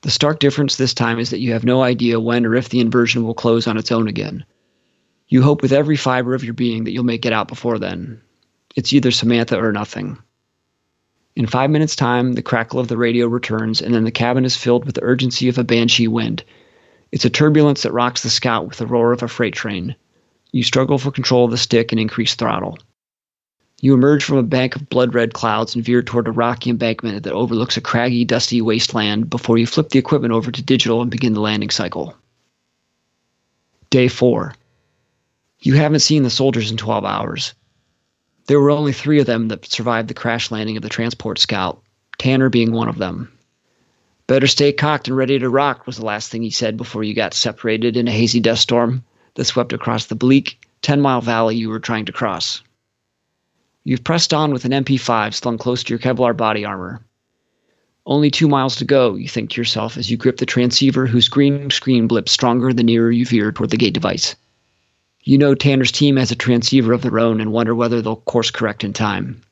The 0.00 0.10
stark 0.10 0.40
difference 0.40 0.74
this 0.74 0.92
time 0.92 1.20
is 1.20 1.30
that 1.30 1.38
you 1.38 1.52
have 1.52 1.62
no 1.62 1.84
idea 1.84 2.18
when 2.18 2.44
or 2.44 2.56
if 2.56 2.70
the 2.70 2.80
inversion 2.80 3.22
will 3.22 3.32
close 3.32 3.68
on 3.68 3.78
its 3.78 3.92
own 3.92 4.08
again. 4.08 4.44
You 5.28 5.40
hope 5.40 5.62
with 5.62 5.72
every 5.72 5.96
fiber 5.96 6.34
of 6.34 6.42
your 6.42 6.54
being 6.54 6.82
that 6.82 6.90
you'll 6.90 7.04
make 7.04 7.24
it 7.24 7.32
out 7.32 7.46
before 7.46 7.78
then. 7.78 8.20
It's 8.74 8.92
either 8.92 9.12
Samantha 9.12 9.56
or 9.56 9.70
nothing. 9.70 10.18
In 11.40 11.46
five 11.46 11.70
minutes' 11.70 11.96
time, 11.96 12.34
the 12.34 12.42
crackle 12.42 12.80
of 12.80 12.88
the 12.88 12.98
radio 12.98 13.26
returns, 13.26 13.80
and 13.80 13.94
then 13.94 14.04
the 14.04 14.10
cabin 14.10 14.44
is 14.44 14.58
filled 14.58 14.84
with 14.84 14.96
the 14.96 15.02
urgency 15.02 15.48
of 15.48 15.56
a 15.56 15.64
banshee 15.64 16.06
wind. 16.06 16.44
It's 17.12 17.24
a 17.24 17.30
turbulence 17.30 17.82
that 17.82 17.94
rocks 17.94 18.22
the 18.22 18.28
scout 18.28 18.68
with 18.68 18.76
the 18.76 18.86
roar 18.86 19.10
of 19.10 19.22
a 19.22 19.26
freight 19.26 19.54
train. 19.54 19.96
You 20.52 20.62
struggle 20.62 20.98
for 20.98 21.10
control 21.10 21.46
of 21.46 21.50
the 21.50 21.56
stick 21.56 21.92
and 21.92 21.98
increase 21.98 22.34
throttle. 22.34 22.78
You 23.80 23.94
emerge 23.94 24.22
from 24.22 24.36
a 24.36 24.42
bank 24.42 24.76
of 24.76 24.90
blood 24.90 25.14
red 25.14 25.32
clouds 25.32 25.74
and 25.74 25.82
veer 25.82 26.02
toward 26.02 26.28
a 26.28 26.30
rocky 26.30 26.68
embankment 26.68 27.22
that 27.22 27.32
overlooks 27.32 27.78
a 27.78 27.80
craggy, 27.80 28.26
dusty 28.26 28.60
wasteland 28.60 29.30
before 29.30 29.56
you 29.56 29.66
flip 29.66 29.88
the 29.88 29.98
equipment 29.98 30.34
over 30.34 30.52
to 30.52 30.62
digital 30.62 31.00
and 31.00 31.10
begin 31.10 31.32
the 31.32 31.40
landing 31.40 31.70
cycle. 31.70 32.14
Day 33.88 34.08
4. 34.08 34.54
You 35.60 35.72
haven't 35.72 36.00
seen 36.00 36.22
the 36.22 36.28
soldiers 36.28 36.70
in 36.70 36.76
12 36.76 37.06
hours. 37.06 37.54
There 38.50 38.58
were 38.58 38.72
only 38.72 38.92
three 38.92 39.20
of 39.20 39.26
them 39.26 39.46
that 39.46 39.64
survived 39.70 40.08
the 40.08 40.14
crash 40.14 40.50
landing 40.50 40.76
of 40.76 40.82
the 40.82 40.88
transport 40.88 41.38
scout, 41.38 41.80
Tanner 42.18 42.48
being 42.48 42.72
one 42.72 42.88
of 42.88 42.98
them. 42.98 43.30
Better 44.26 44.48
stay 44.48 44.72
cocked 44.72 45.06
and 45.06 45.16
ready 45.16 45.38
to 45.38 45.48
rock 45.48 45.86
was 45.86 45.98
the 45.98 46.04
last 46.04 46.32
thing 46.32 46.42
he 46.42 46.50
said 46.50 46.76
before 46.76 47.04
you 47.04 47.14
got 47.14 47.32
separated 47.32 47.96
in 47.96 48.08
a 48.08 48.10
hazy 48.10 48.40
dust 48.40 48.62
storm 48.62 49.04
that 49.36 49.44
swept 49.44 49.72
across 49.72 50.06
the 50.06 50.16
bleak, 50.16 50.58
10 50.82 51.00
mile 51.00 51.20
valley 51.20 51.54
you 51.54 51.68
were 51.68 51.78
trying 51.78 52.06
to 52.06 52.12
cross. 52.12 52.60
You've 53.84 54.02
pressed 54.02 54.34
on 54.34 54.52
with 54.52 54.64
an 54.64 54.72
MP5 54.72 55.32
slung 55.32 55.56
close 55.56 55.84
to 55.84 55.90
your 55.90 56.00
Kevlar 56.00 56.36
body 56.36 56.64
armor. 56.64 57.04
Only 58.04 58.32
two 58.32 58.48
miles 58.48 58.74
to 58.78 58.84
go, 58.84 59.14
you 59.14 59.28
think 59.28 59.50
to 59.50 59.60
yourself 59.60 59.96
as 59.96 60.10
you 60.10 60.16
grip 60.16 60.38
the 60.38 60.44
transceiver 60.44 61.06
whose 61.06 61.28
green 61.28 61.70
screen 61.70 62.08
blips 62.08 62.32
stronger 62.32 62.72
the 62.72 62.82
nearer 62.82 63.12
you 63.12 63.26
veer 63.26 63.52
toward 63.52 63.70
the 63.70 63.76
gate 63.76 63.94
device. 63.94 64.34
You 65.22 65.38
know 65.38 65.54
Tanner's 65.54 65.92
team 65.92 66.16
has 66.16 66.30
a 66.30 66.36
transceiver 66.36 66.92
of 66.92 67.02
their 67.02 67.18
own 67.18 67.40
and 67.40 67.52
wonder 67.52 67.74
whether 67.74 68.00
they'll 68.00 68.16
course 68.16 68.50
correct 68.50 68.84
in 68.84 68.92
time. 68.92 69.42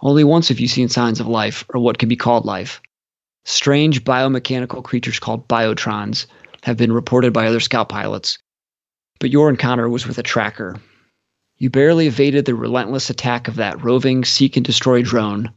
Only 0.00 0.24
once 0.24 0.48
have 0.48 0.60
you 0.60 0.68
seen 0.68 0.88
signs 0.88 1.20
of 1.20 1.26
life, 1.26 1.64
or 1.68 1.80
what 1.80 1.98
can 1.98 2.08
be 2.08 2.16
called 2.16 2.44
life. 2.44 2.80
Strange 3.44 4.04
biomechanical 4.04 4.82
creatures 4.82 5.18
called 5.18 5.48
biotrons 5.48 6.26
have 6.62 6.76
been 6.76 6.92
reported 6.92 7.32
by 7.32 7.46
other 7.46 7.60
scout 7.60 7.88
pilots, 7.88 8.38
but 9.18 9.30
your 9.30 9.50
encounter 9.50 9.88
was 9.88 10.06
with 10.06 10.18
a 10.18 10.22
tracker, 10.22 10.76
you 11.60 11.68
barely 11.68 12.06
evaded 12.06 12.46
the 12.46 12.54
relentless 12.54 13.10
attack 13.10 13.46
of 13.46 13.56
that 13.56 13.84
roving 13.84 14.24
seek 14.24 14.56
and 14.56 14.64
destroy 14.64 15.02
drone, 15.02 15.52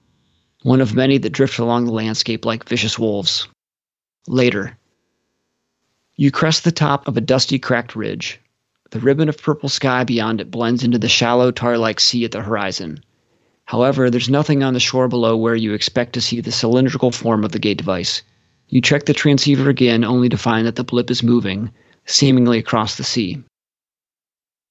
one 0.62 0.82
of 0.82 0.93
many 0.93 1.17
that 1.17 1.29
drift 1.29 1.60
along 1.60 1.86
the 1.86 1.93
landscape 1.93 2.43
like 2.43 2.67
vicious 2.67 2.99
wolves. 2.99 3.47
Later, 4.27 4.77
you 6.17 6.29
crest 6.29 6.65
the 6.65 6.73
top 6.73 7.08
of 7.08 7.15
a 7.15 7.21
dusty, 7.21 7.58
cracked 7.58 7.95
ridge. 7.95 8.38
The 8.93 8.99
ribbon 8.99 9.27
of 9.27 9.41
purple 9.41 9.69
sky 9.69 10.03
beyond 10.03 10.39
it 10.39 10.51
blends 10.51 10.84
into 10.84 10.99
the 10.99 11.10
shallow, 11.10 11.49
tar 11.49 11.79
like 11.79 11.99
sea 11.99 12.25
at 12.25 12.32
the 12.32 12.43
horizon. 12.43 13.03
However, 13.65 14.12
there's 14.12 14.29
nothing 14.29 14.62
on 14.62 14.75
the 14.75 14.79
shore 14.79 15.08
below 15.08 15.36
where 15.36 15.56
you 15.56 15.73
expect 15.73 16.13
to 16.13 16.21
see 16.21 16.39
the 16.41 16.51
cylindrical 16.51 17.10
form 17.10 17.43
of 17.43 17.53
the 17.53 17.58
gate 17.58 17.79
device. 17.79 18.21
You 18.69 18.82
check 18.82 19.06
the 19.06 19.13
transceiver 19.15 19.67
again 19.67 20.03
only 20.03 20.29
to 20.29 20.38
find 20.38 20.67
that 20.67 20.75
the 20.75 20.84
blip 20.84 21.10
is 21.10 21.23
moving, 21.23 21.71
seemingly 22.06 22.60
across 22.60 22.95
the 22.95 23.03
sea. 23.03 23.41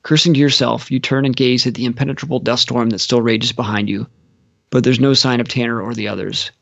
Cursing 0.04 0.35
to 0.35 0.40
yourself, 0.40 0.88
you 0.88 1.00
turn 1.00 1.24
and 1.24 1.35
gaze 1.35 1.66
at 1.66 1.74
the 1.74 1.85
impenetrable 1.85 2.38
dust 2.38 2.62
storm 2.62 2.90
that 2.90 3.00
still 3.00 3.22
rages 3.22 3.50
behind 3.50 3.88
you, 3.88 4.06
but 4.70 4.85
there's 4.85 5.00
no 5.00 5.14
sign 5.14 5.40
of 5.40 5.48
Tanner 5.48 5.82
or 5.82 5.94
the 5.94 6.06
others. 6.06 6.52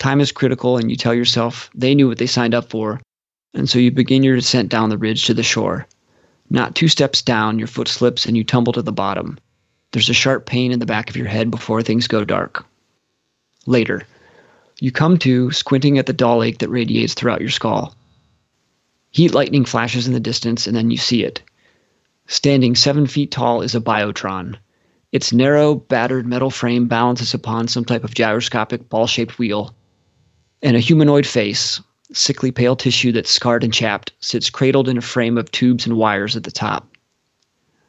Time 0.00 0.20
is 0.20 0.32
critical, 0.32 0.76
and 0.76 0.90
you 0.90 0.96
tell 0.96 1.14
yourself 1.14 1.70
they 1.76 1.94
knew 1.94 2.08
what 2.08 2.18
they 2.18 2.26
signed 2.26 2.54
up 2.54 2.68
for, 2.68 3.00
and 3.54 3.70
so 3.70 3.78
you 3.78 3.92
begin 3.92 4.24
your 4.24 4.34
descent 4.34 4.68
down 4.68 4.90
the 4.90 4.98
ridge 4.98 5.26
to 5.26 5.34
the 5.34 5.44
shore. 5.44 5.86
Not 6.50 6.74
two 6.74 6.88
steps 6.88 7.22
down, 7.22 7.58
your 7.58 7.68
foot 7.68 7.88
slips 7.88 8.26
and 8.26 8.36
you 8.36 8.44
tumble 8.44 8.72
to 8.72 8.82
the 8.82 8.92
bottom. 8.92 9.38
There's 9.92 10.08
a 10.08 10.14
sharp 10.14 10.46
pain 10.46 10.72
in 10.72 10.78
the 10.78 10.86
back 10.86 11.10
of 11.10 11.16
your 11.16 11.26
head 11.26 11.50
before 11.50 11.82
things 11.82 12.08
go 12.08 12.24
dark. 12.24 12.64
Later, 13.66 14.02
you 14.80 14.92
come 14.92 15.18
to, 15.18 15.50
squinting 15.50 15.98
at 15.98 16.06
the 16.06 16.12
dull 16.12 16.42
ache 16.42 16.58
that 16.58 16.68
radiates 16.68 17.14
throughout 17.14 17.40
your 17.40 17.50
skull. 17.50 17.94
Heat 19.10 19.34
lightning 19.34 19.64
flashes 19.64 20.06
in 20.06 20.12
the 20.12 20.20
distance, 20.20 20.66
and 20.66 20.76
then 20.76 20.90
you 20.90 20.96
see 20.96 21.24
it. 21.24 21.42
Standing 22.26 22.74
seven 22.74 23.06
feet 23.06 23.30
tall 23.30 23.62
is 23.62 23.74
a 23.74 23.80
biotron. 23.80 24.56
Its 25.12 25.32
narrow, 25.32 25.74
battered 25.74 26.26
metal 26.26 26.50
frame 26.50 26.86
balances 26.86 27.32
upon 27.32 27.68
some 27.68 27.84
type 27.84 28.04
of 28.04 28.14
gyroscopic 28.14 28.88
ball 28.88 29.06
shaped 29.06 29.38
wheel. 29.38 29.74
And 30.62 30.76
a 30.76 30.80
humanoid 30.80 31.26
face, 31.26 31.80
sickly 32.12 32.50
pale 32.50 32.76
tissue 32.76 33.12
that's 33.12 33.30
scarred 33.30 33.64
and 33.64 33.72
chapped, 33.72 34.12
sits 34.20 34.50
cradled 34.50 34.88
in 34.88 34.98
a 34.98 35.02
frame 35.02 35.36
of 35.36 35.50
tubes 35.50 35.86
and 35.86 35.96
wires 35.96 36.36
at 36.36 36.44
the 36.44 36.50
top. 36.50 36.96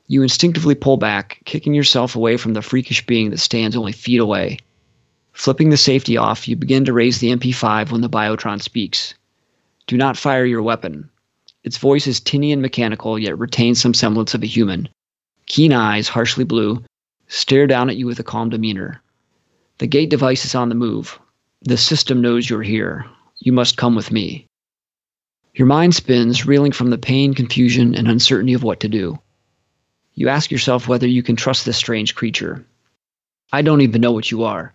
You 0.07 0.23
instinctively 0.23 0.75
pull 0.75 0.97
back, 0.97 1.41
kicking 1.45 1.73
yourself 1.73 2.15
away 2.15 2.37
from 2.37 2.53
the 2.53 2.61
freakish 2.61 3.05
being 3.05 3.29
that 3.29 3.37
stands 3.39 3.75
only 3.75 3.91
feet 3.91 4.19
away. 4.19 4.59
Flipping 5.33 5.69
the 5.69 5.77
safety 5.77 6.17
off, 6.17 6.47
you 6.47 6.55
begin 6.55 6.83
to 6.85 6.93
raise 6.93 7.19
the 7.19 7.29
MP5 7.29 7.91
when 7.91 8.01
the 8.01 8.09
Biotron 8.09 8.61
speaks. 8.61 9.13
Do 9.87 9.95
not 9.95 10.17
fire 10.17 10.45
your 10.45 10.61
weapon. 10.63 11.09
Its 11.63 11.77
voice 11.77 12.07
is 12.07 12.19
tinny 12.19 12.51
and 12.51 12.61
mechanical, 12.61 13.19
yet 13.19 13.37
retains 13.37 13.79
some 13.79 13.93
semblance 13.93 14.33
of 14.33 14.43
a 14.43 14.47
human. 14.47 14.89
Keen 15.45 15.71
eyes, 15.73 16.07
harshly 16.07 16.43
blue, 16.43 16.83
stare 17.27 17.67
down 17.67 17.89
at 17.89 17.97
you 17.97 18.05
with 18.05 18.19
a 18.19 18.23
calm 18.23 18.49
demeanor. 18.49 19.01
The 19.77 19.87
gate 19.87 20.09
device 20.09 20.43
is 20.43 20.55
on 20.55 20.69
the 20.69 20.75
move. 20.75 21.19
The 21.61 21.77
system 21.77 22.21
knows 22.21 22.49
you're 22.49 22.63
here. 22.63 23.05
You 23.39 23.53
must 23.53 23.77
come 23.77 23.95
with 23.95 24.11
me. 24.11 24.47
Your 25.55 25.67
mind 25.67 25.95
spins, 25.95 26.45
reeling 26.45 26.73
from 26.73 26.89
the 26.89 26.97
pain, 26.97 27.33
confusion, 27.33 27.95
and 27.95 28.07
uncertainty 28.07 28.53
of 28.53 28.63
what 28.63 28.81
to 28.81 28.89
do. 28.89 29.17
You 30.13 30.27
ask 30.27 30.51
yourself 30.51 30.87
whether 30.87 31.07
you 31.07 31.23
can 31.23 31.37
trust 31.37 31.65
this 31.65 31.77
strange 31.77 32.15
creature. 32.15 32.65
I 33.51 33.61
don't 33.61 33.81
even 33.81 34.01
know 34.01 34.11
what 34.11 34.29
you 34.29 34.43
are. 34.43 34.73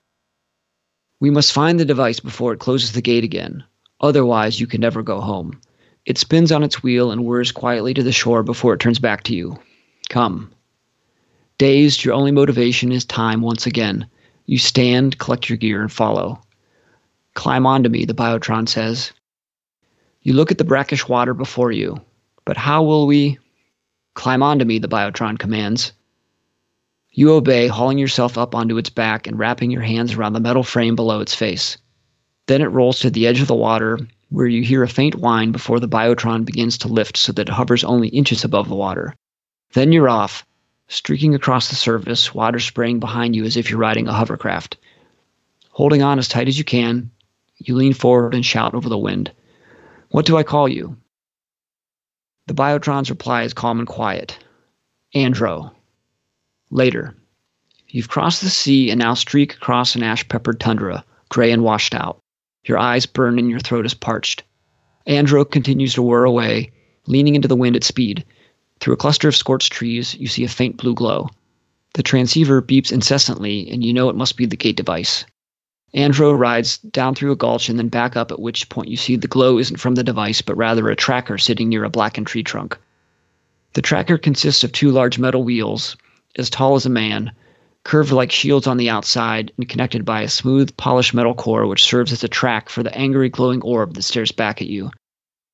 We 1.21 1.31
must 1.31 1.53
find 1.53 1.79
the 1.79 1.85
device 1.85 2.21
before 2.21 2.53
it 2.55 2.59
closes 2.61 2.93
the 2.93 3.03
gate 3.03 3.25
again. 3.25 3.65
Otherwise, 4.01 4.59
you 4.59 4.67
can 4.67 4.81
never 4.81 5.03
go 5.03 5.21
home. 5.21 5.61
It 6.07 6.19
spins 6.19 6.51
on 6.51 6.63
its 6.63 6.83
wheel 6.83 7.11
and 7.11 7.25
whirs 7.25 7.53
quietly 7.53 7.95
to 7.95 8.03
the 8.03 8.13
shore 8.13 8.43
before 8.43 8.75
it 8.75 8.81
turns 8.81 8.99
back 8.99 9.23
to 9.25 9.35
you. 9.35 9.59
Come. 10.09 10.53
Dazed, 11.59 12.05
your 12.05 12.15
only 12.15 12.33
motivation 12.33 12.93
is 12.93 13.05
time 13.05 13.43
once 13.43 13.67
again. 13.67 14.07
You 14.47 14.59
stand, 14.59 15.19
collect 15.19 15.49
your 15.49 15.57
gear, 15.59 15.81
and 15.83 15.93
follow. 15.93 16.43
Climb 17.35 17.67
onto 17.67 17.89
me, 17.89 18.05
the 18.05 18.15
Biotron 18.15 18.69
says. 18.69 19.13
You 20.23 20.33
look 20.33 20.51
at 20.51 20.59
the 20.59 20.65
brackish 20.65 21.09
water 21.09 21.35
before 21.35 21.73
you. 21.73 22.01
But 22.45 22.57
how 22.57 22.83
will 22.83 23.07
we? 23.07 23.39
Climb 24.15 24.43
onto 24.43 24.65
me, 24.65 24.79
the 24.79 24.89
Biotron 24.89 25.39
commands. 25.39 25.93
You 27.11 27.33
obey, 27.33 27.69
hauling 27.69 27.99
yourself 27.99 28.37
up 28.37 28.55
onto 28.55 28.77
its 28.77 28.91
back 28.91 29.27
and 29.27 29.39
wrapping 29.39 29.71
your 29.71 29.83
hands 29.83 30.15
around 30.15 30.33
the 30.33 30.41
metal 30.41 30.63
frame 30.63 30.97
below 30.97 31.21
its 31.21 31.35
face. 31.35 31.79
Then 32.47 32.61
it 32.61 32.67
rolls 32.67 32.99
to 33.01 33.11
the 33.11 33.27
edge 33.27 33.41
of 33.41 33.47
the 33.47 33.55
water, 33.55 33.99
where 34.31 34.47
you 34.47 34.63
hear 34.63 34.83
a 34.83 34.89
faint 34.89 35.15
whine 35.15 35.53
before 35.53 35.81
the 35.81 35.89
Biotron 35.89 36.45
begins 36.45 36.77
to 36.79 36.89
lift 36.89 37.17
so 37.17 37.33
that 37.33 37.49
it 37.49 37.53
hovers 37.53 37.85
only 37.85 38.09
inches 38.09 38.45
above 38.45 38.69
the 38.69 38.75
water. 38.75 39.15
Then 39.73 39.93
you're 39.93 40.09
off, 40.09 40.45
streaking 40.89 41.35
across 41.35 41.69
the 41.69 41.77
surface, 41.77 42.35
water 42.35 42.59
spraying 42.59 43.01
behind 43.01 43.35
you 43.35 43.45
as 43.45 43.57
if 43.57 43.71
you're 43.71 43.79
riding 43.79 44.09
a 44.09 44.13
hovercraft. 44.13 44.77
Holding 45.71 46.03
on 46.03 46.19
as 46.19 46.29
tight 46.29 46.49
as 46.49 46.59
you 46.59 46.65
can, 46.65 47.11
you 47.65 47.75
lean 47.75 47.93
forward 47.93 48.35
and 48.35 48.45
shout 48.45 48.75
over 48.75 48.89
the 48.89 48.99
wind. 48.99 49.33
What 50.11 50.27
do 50.27 50.37
I 50.37 50.43
call 50.43 50.69
you? 50.69 50.97
The 52.47 52.55
Biotron's 52.55 53.11
reply 53.11 53.43
is 53.43 53.55
calm 53.55 53.79
and 53.79 53.89
quiet. 53.89 54.39
Andro. 55.15 55.73
Later. 56.71 57.17
You've 57.89 58.09
crossed 58.09 58.43
the 58.43 58.51
sea 58.51 58.91
and 58.91 58.99
now 58.99 59.15
streak 59.15 59.55
across 59.55 59.95
an 59.95 60.03
ash 60.03 60.29
peppered 60.29 60.61
tundra, 60.61 61.05
gray 61.29 61.53
and 61.53 61.63
washed 61.63 61.95
out. 61.95 62.21
Your 62.65 62.79
eyes 62.79 63.07
burn 63.07 63.39
and 63.39 63.49
your 63.49 63.61
throat 63.61 63.87
is 63.87 63.95
parched. 63.95 64.43
Andro 65.07 65.49
continues 65.49 65.95
to 65.95 66.03
whir 66.03 66.25
away, 66.25 66.73
leaning 67.07 67.35
into 67.35 67.49
the 67.49 67.57
wind 67.57 67.77
at 67.77 67.85
speed. 67.85 68.25
Through 68.81 68.95
a 68.95 68.99
cluster 68.99 69.29
of 69.29 69.37
scorched 69.37 69.73
trees, 69.73 70.15
you 70.15 70.27
see 70.27 70.45
a 70.45 70.49
faint 70.49 70.77
blue 70.77 70.95
glow. 70.95 71.29
The 71.95 72.03
transceiver 72.03 72.61
beeps 72.61 72.91
incessantly, 72.91 73.71
and 73.71 73.85
you 73.85 73.93
know 73.93 74.09
it 74.09 74.17
must 74.17 74.37
be 74.37 74.47
the 74.47 74.57
gate 74.57 74.77
device. 74.77 75.25
Andro 75.95 76.37
rides 76.37 76.79
down 76.79 77.15
through 77.15 77.31
a 77.31 77.37
gulch 77.37 77.69
and 77.69 77.79
then 77.79 77.89
back 77.89 78.17
up, 78.17 78.33
at 78.33 78.41
which 78.41 78.69
point 78.69 78.89
you 78.89 78.97
see 78.97 79.15
the 79.15 79.29
glow 79.29 79.59
isn't 79.59 79.79
from 79.79 79.95
the 79.95 80.03
device, 80.03 80.43
but 80.43 80.57
rather 80.57 80.89
a 80.91 80.97
tracker 80.97 81.39
sitting 81.39 81.69
near 81.69 81.85
a 81.85 81.91
blackened 81.91 82.27
tree 82.27 82.43
trunk. 82.43 82.77
The 83.75 83.83
tracker 83.83 84.19
consists 84.19 84.65
of 84.65 84.73
two 84.73 84.91
large 84.91 85.19
metal 85.19 85.45
wheels, 85.45 85.97
as 86.37 86.51
tall 86.51 86.75
as 86.75 86.85
a 86.85 86.91
man, 86.91 87.31
curved 87.85 88.11
like 88.11 88.33
shields 88.33 88.67
on 88.67 88.77
the 88.77 88.91
outside, 88.91 89.53
and 89.57 89.69
connected 89.69 90.05
by 90.05 90.23
a 90.23 90.29
smooth, 90.29 90.77
polished 90.77 91.15
metal 91.15 91.35
core 91.35 91.67
which 91.67 91.85
serves 91.85 92.11
as 92.11 92.25
a 92.25 92.29
track 92.29 92.69
for 92.69 92.83
the 92.83 92.97
angry, 92.97 93.29
glowing 93.29 93.63
orb 93.63 93.95
that 93.95 94.03
stares 94.03 94.33
back 94.33 94.61
at 94.61 94.69
you. 94.69 94.91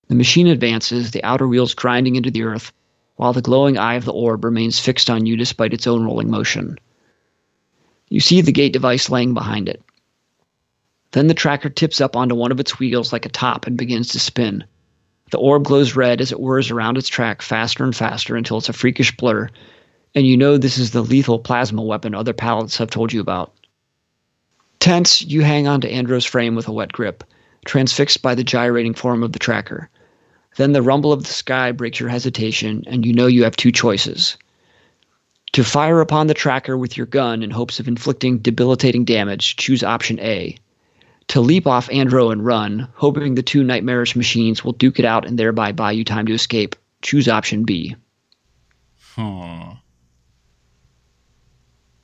The 0.09 0.14
machine 0.14 0.47
advances, 0.47 1.11
the 1.11 1.22
outer 1.22 1.47
wheels 1.47 1.74
grinding 1.74 2.16
into 2.16 2.30
the 2.30 2.45
earth, 2.45 2.72
while 3.16 3.34
the 3.34 3.43
glowing 3.43 3.76
eye 3.76 3.95
of 3.95 4.07
the 4.07 4.12
orb 4.12 4.45
remains 4.45 4.78
fixed 4.78 5.11
on 5.11 5.26
you 5.26 5.36
despite 5.36 5.74
its 5.74 5.86
own 5.86 6.03
rolling 6.03 6.30
motion. 6.30 6.78
You 8.09 8.20
see 8.20 8.41
the 8.41 8.53
gate 8.53 8.72
device 8.72 9.11
laying 9.11 9.34
behind 9.34 9.68
it. 9.68 9.82
Then 11.13 11.27
the 11.27 11.35
tracker 11.35 11.69
tips 11.69 12.01
up 12.01 12.15
onto 12.15 12.35
one 12.35 12.53
of 12.53 12.61
its 12.61 12.79
wheels 12.79 13.13
like 13.13 13.27
a 13.27 13.31
top 13.31 13.67
and 13.67 13.77
begins 13.77 14.09
to 14.09 14.21
spin. 14.21 14.65
The 15.31 15.39
orb 15.39 15.65
glows 15.65 15.97
red 15.97 16.21
as 16.21 16.33
it 16.33 16.41
whirs 16.41 16.71
around 16.71 16.99
its 16.99 17.09
track 17.09 17.43
faster 17.43 17.85
and 17.85 17.95
faster 17.95 18.37
until 18.37 18.59
it's 18.59 18.69
a 18.69 18.73
freakish 18.73 19.17
blur, 19.17 19.49
and 20.15 20.27
you 20.27 20.37
know 20.37 20.57
this 20.57 20.79
is 20.79 20.91
the 20.91 21.03
lethal 21.03 21.39
plasma 21.39 21.83
weapon 21.83 22.15
other 22.15 22.33
pallets 22.33 22.77
have 22.79 22.91
told 22.91 23.13
you 23.13 23.21
about. 23.21 23.53
Tense, 24.79 25.23
you 25.23 25.43
hang 25.43 25.67
onto 25.69 25.89
Andro's 25.89 26.25
frame 26.25 26.55
with 26.55 26.67
a 26.67 26.73
wet 26.73 26.93
grip, 26.93 27.23
transfixed 27.65 28.23
by 28.23 28.35
the 28.35 28.45
gyrating 28.45 28.95
form 28.95 29.23
of 29.23 29.33
the 29.33 29.39
tracker. 29.39 29.91
Then 30.57 30.73
the 30.73 30.83
rumble 30.83 31.13
of 31.13 31.25
the 31.25 31.33
sky 31.33 31.71
breaks 31.73 32.01
your 32.01 32.09
hesitation, 32.09 32.83
and 32.87 33.05
you 33.05 33.13
know 33.13 33.27
you 33.27 33.45
have 33.45 33.57
two 33.57 33.71
choices. 33.73 34.37
To 35.53 35.65
fire 35.65 36.01
upon 36.01 36.29
the 36.29 36.35
tracker 36.35 36.77
with 36.77 36.97
your 36.97 37.07
gun 37.07 37.43
in 37.43 37.51
hopes 37.51 37.81
of 37.81 37.89
inflicting 37.89 38.39
debilitating 38.39 39.05
damage, 39.05 39.57
choose 39.57 39.83
option 39.83 40.19
A. 40.21 40.57
To 41.31 41.41
leap 41.41 41.68
off 41.68 41.89
Andro 41.91 42.33
and 42.33 42.45
run, 42.45 42.89
hoping 42.95 43.37
the 43.37 43.43
two 43.43 43.62
nightmarish 43.62 44.16
machines 44.16 44.64
will 44.64 44.72
duke 44.72 44.99
it 44.99 45.05
out 45.05 45.24
and 45.24 45.39
thereby 45.39 45.70
buy 45.70 45.93
you 45.93 46.03
time 46.05 46.26
to 46.26 46.35
escape, 46.35 46.74
choose 47.03 47.28
option 47.28 47.64
B. 47.64 47.95
Hmm. 49.14 49.22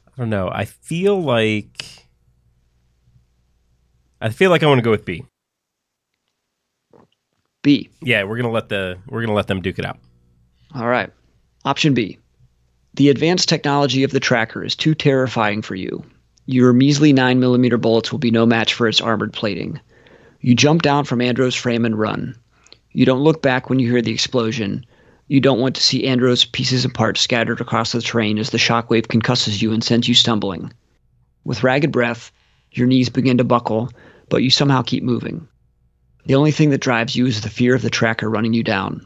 I 0.07 0.13
don't 0.17 0.31
know. 0.31 0.49
I 0.49 0.65
feel 0.65 1.21
like 1.21 2.07
I 4.21 4.31
feel 4.31 4.51
like 4.51 4.63
I 4.63 4.67
want 4.67 4.79
to 4.79 4.85
go 4.85 4.93
with 4.93 5.05
B. 5.05 5.25
B. 7.63 7.91
Yeah, 8.01 8.23
we're 8.23 8.37
gonna 8.37 8.53
let 8.53 8.69
the 8.69 8.97
we're 9.09 9.23
gonna 9.23 9.35
let 9.35 9.49
them 9.49 9.61
duke 9.61 9.81
it 9.81 9.85
out. 9.85 9.99
All 10.73 10.87
right. 10.87 11.11
Option 11.65 11.95
B. 11.95 12.17
The 12.95 13.09
advanced 13.09 13.49
technology 13.49 14.05
of 14.05 14.13
the 14.13 14.21
tracker 14.21 14.65
is 14.65 14.77
too 14.77 14.95
terrifying 14.95 15.63
for 15.63 15.75
you. 15.75 16.05
Your 16.49 16.73
measly 16.73 17.13
9mm 17.13 17.81
bullets 17.81 18.13
will 18.13 18.21
be 18.21 18.31
no 18.31 18.47
match 18.47 18.73
for 18.73 18.87
its 18.87 19.01
armored 19.01 19.33
plating. 19.33 19.81
You 20.41 20.55
jump 20.55 20.83
down 20.83 21.05
from 21.05 21.21
Andro's 21.21 21.57
frame 21.57 21.85
and 21.85 21.99
run. 21.99 22.37
You 22.93 23.05
don't 23.05 23.25
look 23.25 23.43
back 23.43 23.69
when 23.69 23.81
you 23.81 23.91
hear 23.91 24.01
the 24.01 24.13
explosion. 24.13 24.87
You 25.27 25.41
don't 25.41 25.59
want 25.59 25.75
to 25.75 25.83
see 25.83 26.07
Andro's 26.07 26.45
pieces 26.45 26.85
and 26.85 26.95
parts 26.95 27.21
scattered 27.21 27.61
across 27.61 27.91
the 27.91 28.01
terrain 28.01 28.39
as 28.39 28.51
the 28.51 28.59
shockwave 28.59 29.09
concusses 29.09 29.61
you 29.61 29.73
and 29.73 29.83
sends 29.83 30.07
you 30.07 30.15
stumbling. 30.15 30.73
With 31.43 31.65
ragged 31.65 31.91
breath, 31.91 32.31
your 32.71 32.87
knees 32.87 33.09
begin 33.09 33.39
to 33.39 33.45
buckle, 33.45 33.91
but 34.29 34.45
you 34.45 34.51
somehow 34.51 34.83
keep 34.83 35.03
moving. 35.03 35.49
The 36.27 36.37
only 36.37 36.53
thing 36.53 36.71
that 36.71 36.81
drives 36.81 37.17
you 37.17 37.27
is 37.27 37.41
the 37.41 37.51
fear 37.51 37.75
of 37.75 37.83
the 37.83 37.91
tracker 37.91 38.31
running 38.31 38.55
you 38.55 38.63
down. 38.63 39.05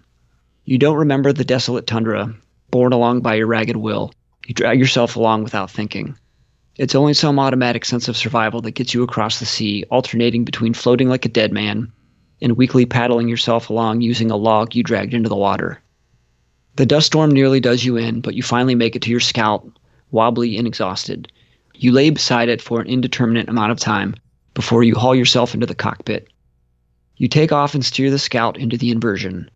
You 0.67 0.77
don't 0.77 0.99
remember 0.99 1.33
the 1.33 1.45
desolate 1.45 1.87
tundra, 1.87 2.35
borne 2.71 2.93
along 2.93 3.23
by 3.23 3.37
your 3.37 3.47
ragged 3.47 3.77
will. 3.77 4.13
You 4.47 4.53
drag 4.53 4.79
yourself 4.79 5.17
along 5.17 5.45
without 5.45 5.71
thinking. 5.71 6.19
It's 6.81 6.95
only 6.95 7.13
some 7.13 7.39
automatic 7.39 7.85
sense 7.85 8.09
of 8.09 8.17
survival 8.17 8.63
that 8.63 8.71
gets 8.71 8.95
you 8.95 9.03
across 9.03 9.39
the 9.39 9.45
sea, 9.45 9.85
alternating 9.91 10.47
between 10.47 10.73
floating 10.73 11.11
like 11.11 11.27
a 11.27 11.29
dead 11.29 11.53
man 11.53 11.93
and 12.41 12.57
weakly 12.57 12.87
paddling 12.87 13.29
yourself 13.29 13.69
along 13.69 14.01
using 14.01 14.31
a 14.31 14.37
log 14.37 14.75
you 14.75 14.83
dragged 14.83 15.13
into 15.13 15.29
the 15.29 15.37
water. 15.37 15.79
The 16.77 16.87
dust 16.87 17.09
storm 17.09 17.33
nearly 17.33 17.61
does 17.61 17.85
you 17.85 17.99
in, 17.99 18.23
but 18.23 18.35
you 18.35 18.43
finally 18.43 18.75
make 18.75 18.97
it 18.97 19.03
to 19.03 19.11
your 19.11 19.21
scout, 19.21 19.69
wobbly 20.11 20.57
and 20.57 20.67
exhausted. 20.67 21.31
You 21.75 21.93
lay 21.93 22.09
beside 22.09 22.49
it 22.49 22.63
for 22.63 22.81
an 22.81 22.87
indeterminate 22.87 23.51
amount 23.51 23.73
of 23.73 23.79
time 23.79 24.15
before 24.55 24.83
you 24.83 24.95
haul 24.95 25.15
yourself 25.15 25.53
into 25.53 25.67
the 25.67 25.75
cockpit. 25.75 26.29
You 27.19 27.29
take 27.29 27.53
off 27.53 27.75
and 27.75 27.85
steer 27.85 28.11
the 28.11 28.19
scout 28.19 28.57
into 28.57 28.79
the 28.79 28.91
inversion. 28.91 29.51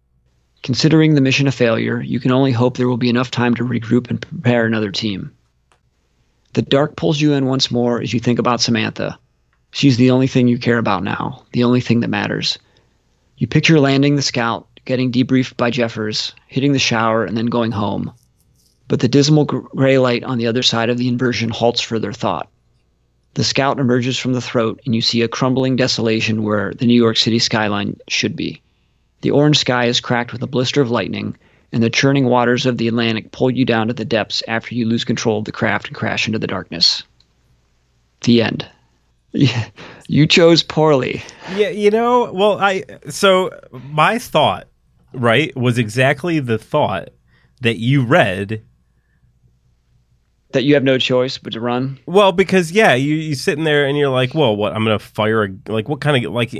Considering 0.62 1.14
the 1.14 1.22
mission 1.22 1.46
a 1.46 1.52
failure, 1.52 2.02
you 2.02 2.20
can 2.20 2.32
only 2.32 2.52
hope 2.52 2.76
there 2.76 2.86
will 2.86 2.98
be 2.98 3.08
enough 3.08 3.30
time 3.30 3.54
to 3.54 3.64
regroup 3.64 4.10
and 4.10 4.20
prepare 4.20 4.66
another 4.66 4.90
team. 4.90 5.32
The 6.54 6.62
dark 6.62 6.94
pulls 6.94 7.20
you 7.20 7.32
in 7.32 7.46
once 7.46 7.72
more 7.72 8.00
as 8.00 8.14
you 8.14 8.20
think 8.20 8.38
about 8.38 8.60
Samantha. 8.60 9.18
She's 9.72 9.96
the 9.96 10.12
only 10.12 10.28
thing 10.28 10.46
you 10.46 10.56
care 10.56 10.78
about 10.78 11.02
now, 11.02 11.42
the 11.52 11.64
only 11.64 11.80
thing 11.80 11.98
that 12.00 12.08
matters. 12.08 12.60
You 13.36 13.48
picture 13.48 13.80
landing 13.80 14.14
the 14.14 14.22
scout, 14.22 14.68
getting 14.84 15.10
debriefed 15.10 15.56
by 15.56 15.70
Jeffers, 15.70 16.32
hitting 16.46 16.72
the 16.72 16.78
shower, 16.78 17.24
and 17.24 17.36
then 17.36 17.46
going 17.46 17.72
home. 17.72 18.12
But 18.86 19.00
the 19.00 19.08
dismal 19.08 19.46
gray 19.46 19.98
light 19.98 20.22
on 20.22 20.38
the 20.38 20.46
other 20.46 20.62
side 20.62 20.90
of 20.90 20.96
the 20.96 21.08
inversion 21.08 21.50
halts 21.50 21.80
further 21.80 22.12
thought. 22.12 22.48
The 23.34 23.42
scout 23.42 23.80
emerges 23.80 24.16
from 24.16 24.34
the 24.34 24.40
throat, 24.40 24.80
and 24.86 24.94
you 24.94 25.00
see 25.00 25.22
a 25.22 25.28
crumbling 25.28 25.74
desolation 25.74 26.44
where 26.44 26.72
the 26.72 26.86
New 26.86 26.94
York 26.94 27.16
City 27.16 27.40
skyline 27.40 27.96
should 28.08 28.36
be. 28.36 28.62
The 29.22 29.32
orange 29.32 29.58
sky 29.58 29.86
is 29.86 29.98
cracked 29.98 30.32
with 30.32 30.42
a 30.44 30.46
blister 30.46 30.80
of 30.80 30.92
lightning, 30.92 31.36
and 31.74 31.82
the 31.82 31.90
churning 31.90 32.26
waters 32.26 32.66
of 32.66 32.78
the 32.78 32.86
Atlantic 32.86 33.32
pull 33.32 33.50
you 33.50 33.64
down 33.64 33.88
to 33.88 33.92
the 33.92 34.04
depths 34.04 34.44
after 34.46 34.76
you 34.76 34.86
lose 34.86 35.04
control 35.04 35.40
of 35.40 35.44
the 35.44 35.50
craft 35.50 35.88
and 35.88 35.96
crash 35.96 36.28
into 36.28 36.38
the 36.38 36.46
darkness. 36.46 37.02
The 38.20 38.42
end. 38.42 38.66
You 40.06 40.28
chose 40.28 40.62
poorly. 40.62 41.20
Yeah, 41.56 41.70
you 41.70 41.90
know, 41.90 42.32
well, 42.32 42.60
I 42.60 42.84
so 43.08 43.50
my 43.72 44.20
thought, 44.20 44.68
right, 45.12 45.54
was 45.56 45.76
exactly 45.76 46.38
the 46.38 46.58
thought 46.58 47.08
that 47.62 47.78
you 47.78 48.04
read 48.04 48.62
that 50.52 50.62
you 50.62 50.74
have 50.74 50.84
no 50.84 50.96
choice 50.98 51.38
but 51.38 51.54
to 51.54 51.60
run. 51.60 51.98
Well, 52.06 52.30
because 52.30 52.70
yeah, 52.70 52.94
you 52.94 53.16
you 53.16 53.34
sitting 53.34 53.64
there 53.64 53.86
and 53.86 53.98
you're 53.98 54.10
like, 54.10 54.32
well, 54.32 54.54
what? 54.54 54.72
I'm 54.72 54.84
gonna 54.84 55.00
fire 55.00 55.42
a 55.42 55.48
like 55.66 55.88
what 55.88 56.00
kind 56.00 56.24
of 56.24 56.32
like. 56.32 56.52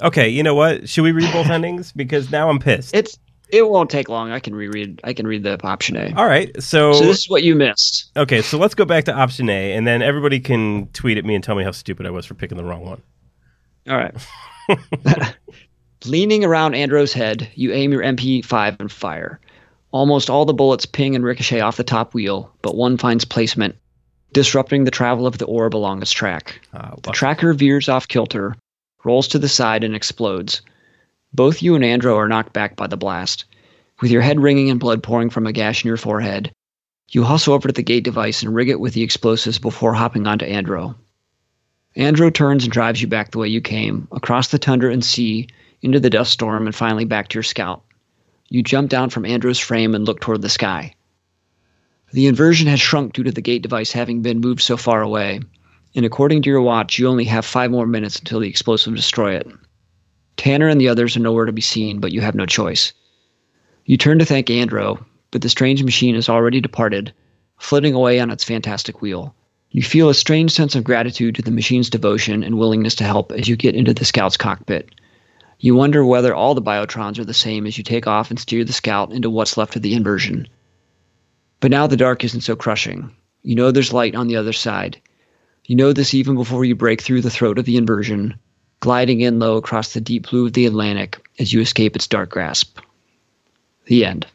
Okay, 0.00 0.28
you 0.28 0.42
know 0.42 0.54
what? 0.54 0.88
Should 0.88 1.02
we 1.02 1.12
read 1.12 1.32
both 1.32 1.46
endings? 1.50 1.92
Because 1.92 2.30
now 2.30 2.48
I'm 2.48 2.58
pissed. 2.58 2.94
It's 2.94 3.18
it 3.52 3.68
won't 3.68 3.90
take 3.90 4.08
long. 4.08 4.32
I 4.32 4.40
can 4.40 4.54
reread. 4.54 5.00
I 5.04 5.12
can 5.12 5.26
read 5.26 5.42
the 5.42 5.62
option 5.62 5.96
A. 5.96 6.14
All 6.16 6.26
right, 6.26 6.50
so 6.62 6.94
so 6.94 7.04
this 7.04 7.18
is 7.18 7.28
what 7.28 7.42
you 7.42 7.54
missed. 7.54 8.10
Okay, 8.16 8.40
so 8.40 8.56
let's 8.58 8.74
go 8.74 8.86
back 8.86 9.04
to 9.04 9.12
option 9.12 9.50
A, 9.50 9.74
and 9.74 9.86
then 9.86 10.00
everybody 10.00 10.40
can 10.40 10.88
tweet 10.88 11.18
at 11.18 11.24
me 11.24 11.34
and 11.34 11.44
tell 11.44 11.54
me 11.54 11.62
how 11.62 11.70
stupid 11.70 12.06
I 12.06 12.10
was 12.10 12.24
for 12.24 12.34
picking 12.34 12.56
the 12.56 12.64
wrong 12.64 12.84
one. 12.84 13.02
All 13.88 13.96
right. 13.96 15.36
Leaning 16.04 16.44
around 16.44 16.74
Andro's 16.74 17.12
head, 17.12 17.48
you 17.54 17.72
aim 17.72 17.92
your 17.92 18.02
MP5 18.02 18.80
and 18.80 18.90
fire. 18.90 19.38
Almost 19.92 20.30
all 20.30 20.46
the 20.46 20.54
bullets 20.54 20.86
ping 20.86 21.14
and 21.14 21.24
ricochet 21.24 21.60
off 21.60 21.76
the 21.76 21.84
top 21.84 22.14
wheel, 22.14 22.50
but 22.62 22.74
one 22.74 22.96
finds 22.96 23.24
placement, 23.24 23.76
disrupting 24.32 24.84
the 24.84 24.90
travel 24.90 25.26
of 25.26 25.38
the 25.38 25.44
orb 25.44 25.76
along 25.76 26.00
its 26.00 26.10
track. 26.10 26.60
Uh, 26.72 26.96
the 27.02 27.12
tracker 27.12 27.52
veers 27.52 27.88
off 27.88 28.08
kilter, 28.08 28.56
rolls 29.04 29.28
to 29.28 29.38
the 29.38 29.48
side, 29.48 29.84
and 29.84 29.94
explodes. 29.94 30.62
Both 31.32 31.62
you 31.62 31.74
and 31.74 31.84
Andro 31.84 32.16
are 32.16 32.28
knocked 32.28 32.52
back 32.52 32.76
by 32.76 32.86
the 32.86 32.96
blast. 32.96 33.44
With 34.00 34.10
your 34.10 34.22
head 34.22 34.40
ringing 34.40 34.70
and 34.70 34.80
blood 34.80 35.02
pouring 35.02 35.30
from 35.30 35.46
a 35.46 35.52
gash 35.52 35.84
in 35.84 35.88
your 35.88 35.96
forehead, 35.96 36.52
you 37.08 37.24
hustle 37.24 37.54
over 37.54 37.68
to 37.68 37.74
the 37.74 37.82
gate 37.82 38.04
device 38.04 38.42
and 38.42 38.54
rig 38.54 38.68
it 38.68 38.80
with 38.80 38.94
the 38.94 39.02
explosives 39.02 39.58
before 39.58 39.94
hopping 39.94 40.26
onto 40.26 40.46
Andro. 40.46 40.94
Andro 41.96 42.32
turns 42.32 42.64
and 42.64 42.72
drives 42.72 43.02
you 43.02 43.06
back 43.08 43.30
the 43.30 43.38
way 43.38 43.48
you 43.48 43.60
came, 43.60 44.08
across 44.12 44.48
the 44.48 44.58
tundra 44.58 44.92
and 44.92 45.04
sea, 45.04 45.46
into 45.82 46.00
the 46.00 46.10
dust 46.10 46.32
storm, 46.32 46.66
and 46.66 46.74
finally 46.74 47.04
back 47.04 47.28
to 47.28 47.34
your 47.34 47.42
scout. 47.42 47.82
You 48.48 48.62
jump 48.62 48.88
down 48.88 49.10
from 49.10 49.24
Andro's 49.24 49.58
frame 49.58 49.94
and 49.94 50.06
look 50.06 50.20
toward 50.20 50.42
the 50.42 50.48
sky. 50.48 50.94
The 52.12 52.26
inversion 52.26 52.66
has 52.66 52.80
shrunk 52.80 53.14
due 53.14 53.22
to 53.24 53.32
the 53.32 53.40
gate 53.40 53.62
device 53.62 53.92
having 53.92 54.22
been 54.22 54.40
moved 54.40 54.60
so 54.60 54.76
far 54.76 55.02
away, 55.02 55.40
and 55.94 56.06
according 56.06 56.42
to 56.42 56.50
your 56.50 56.62
watch, 56.62 56.98
you 56.98 57.08
only 57.08 57.24
have 57.24 57.44
five 57.44 57.70
more 57.70 57.86
minutes 57.86 58.18
until 58.18 58.40
the 58.40 58.48
explosive 58.48 58.94
destroy 58.94 59.34
it. 59.34 59.46
Tanner 60.36 60.68
and 60.68 60.80
the 60.80 60.88
others 60.88 61.16
are 61.16 61.20
nowhere 61.20 61.44
to 61.44 61.52
be 61.52 61.60
seen, 61.60 62.00
but 62.00 62.12
you 62.12 62.20
have 62.20 62.34
no 62.34 62.46
choice. 62.46 62.92
You 63.84 63.96
turn 63.96 64.18
to 64.18 64.24
thank 64.24 64.46
Andro, 64.46 65.04
but 65.30 65.42
the 65.42 65.48
strange 65.48 65.82
machine 65.82 66.14
has 66.14 66.28
already 66.28 66.60
departed, 66.60 67.12
flitting 67.58 67.94
away 67.94 68.20
on 68.20 68.30
its 68.30 68.44
fantastic 68.44 69.02
wheel. 69.02 69.34
You 69.70 69.82
feel 69.82 70.08
a 70.08 70.14
strange 70.14 70.52
sense 70.52 70.74
of 70.74 70.84
gratitude 70.84 71.34
to 71.36 71.42
the 71.42 71.50
machine's 71.50 71.90
devotion 71.90 72.42
and 72.42 72.58
willingness 72.58 72.94
to 72.96 73.04
help 73.04 73.32
as 73.32 73.48
you 73.48 73.56
get 73.56 73.74
into 73.74 73.94
the 73.94 74.04
scout's 74.04 74.36
cockpit. 74.36 74.90
You 75.60 75.74
wonder 75.74 76.04
whether 76.04 76.34
all 76.34 76.54
the 76.54 76.60
biotrons 76.60 77.18
are 77.18 77.24
the 77.24 77.32
same 77.32 77.66
as 77.66 77.78
you 77.78 77.84
take 77.84 78.06
off 78.06 78.30
and 78.30 78.38
steer 78.38 78.64
the 78.64 78.72
scout 78.72 79.12
into 79.12 79.30
what's 79.30 79.56
left 79.56 79.76
of 79.76 79.82
the 79.82 79.94
inversion. 79.94 80.48
But 81.60 81.70
now 81.70 81.86
the 81.86 81.96
dark 81.96 82.24
isn't 82.24 82.40
so 82.40 82.56
crushing. 82.56 83.10
You 83.42 83.54
know 83.54 83.70
there's 83.70 83.92
light 83.92 84.14
on 84.14 84.28
the 84.28 84.36
other 84.36 84.52
side. 84.52 85.00
You 85.64 85.76
know 85.76 85.92
this 85.92 86.14
even 86.14 86.34
before 86.34 86.64
you 86.64 86.74
break 86.74 87.00
through 87.00 87.20
the 87.22 87.30
throat 87.30 87.58
of 87.58 87.64
the 87.64 87.76
inversion, 87.76 88.38
gliding 88.80 89.20
in 89.20 89.38
low 89.38 89.56
across 89.56 89.92
the 89.92 90.00
deep 90.00 90.28
blue 90.30 90.46
of 90.46 90.52
the 90.54 90.66
Atlantic 90.66 91.18
as 91.38 91.52
you 91.52 91.60
escape 91.60 91.94
its 91.96 92.06
dark 92.06 92.30
grasp. 92.30 92.78
The 93.86 94.04
end. 94.04 94.26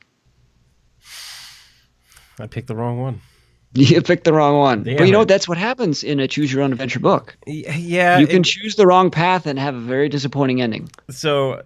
I 2.39 2.47
picked 2.47 2.67
the 2.67 2.75
wrong 2.75 2.99
one. 2.99 3.21
You 3.73 4.01
picked 4.01 4.23
the 4.23 4.34
wrong 4.34 4.57
one. 4.57 4.84
Damn 4.84 4.97
but 4.97 5.05
you 5.05 5.11
know 5.11 5.21
it. 5.21 5.28
That's 5.28 5.47
what 5.47 5.57
happens 5.57 6.03
in 6.03 6.19
a 6.19 6.28
choose 6.28 6.51
your 6.51 6.63
own 6.63 6.71
adventure 6.71 6.99
book. 6.99 7.38
Yeah, 7.45 8.17
you 8.17 8.25
can 8.25 8.41
it- 8.41 8.45
choose 8.45 8.75
the 8.75 8.88
wrong 8.88 9.11
path 9.11 9.45
and 9.45 9.59
have 9.59 9.75
a 9.75 9.80
very 9.80 10.09
disappointing 10.09 10.61
ending. 10.61 10.89
so 11.11 11.61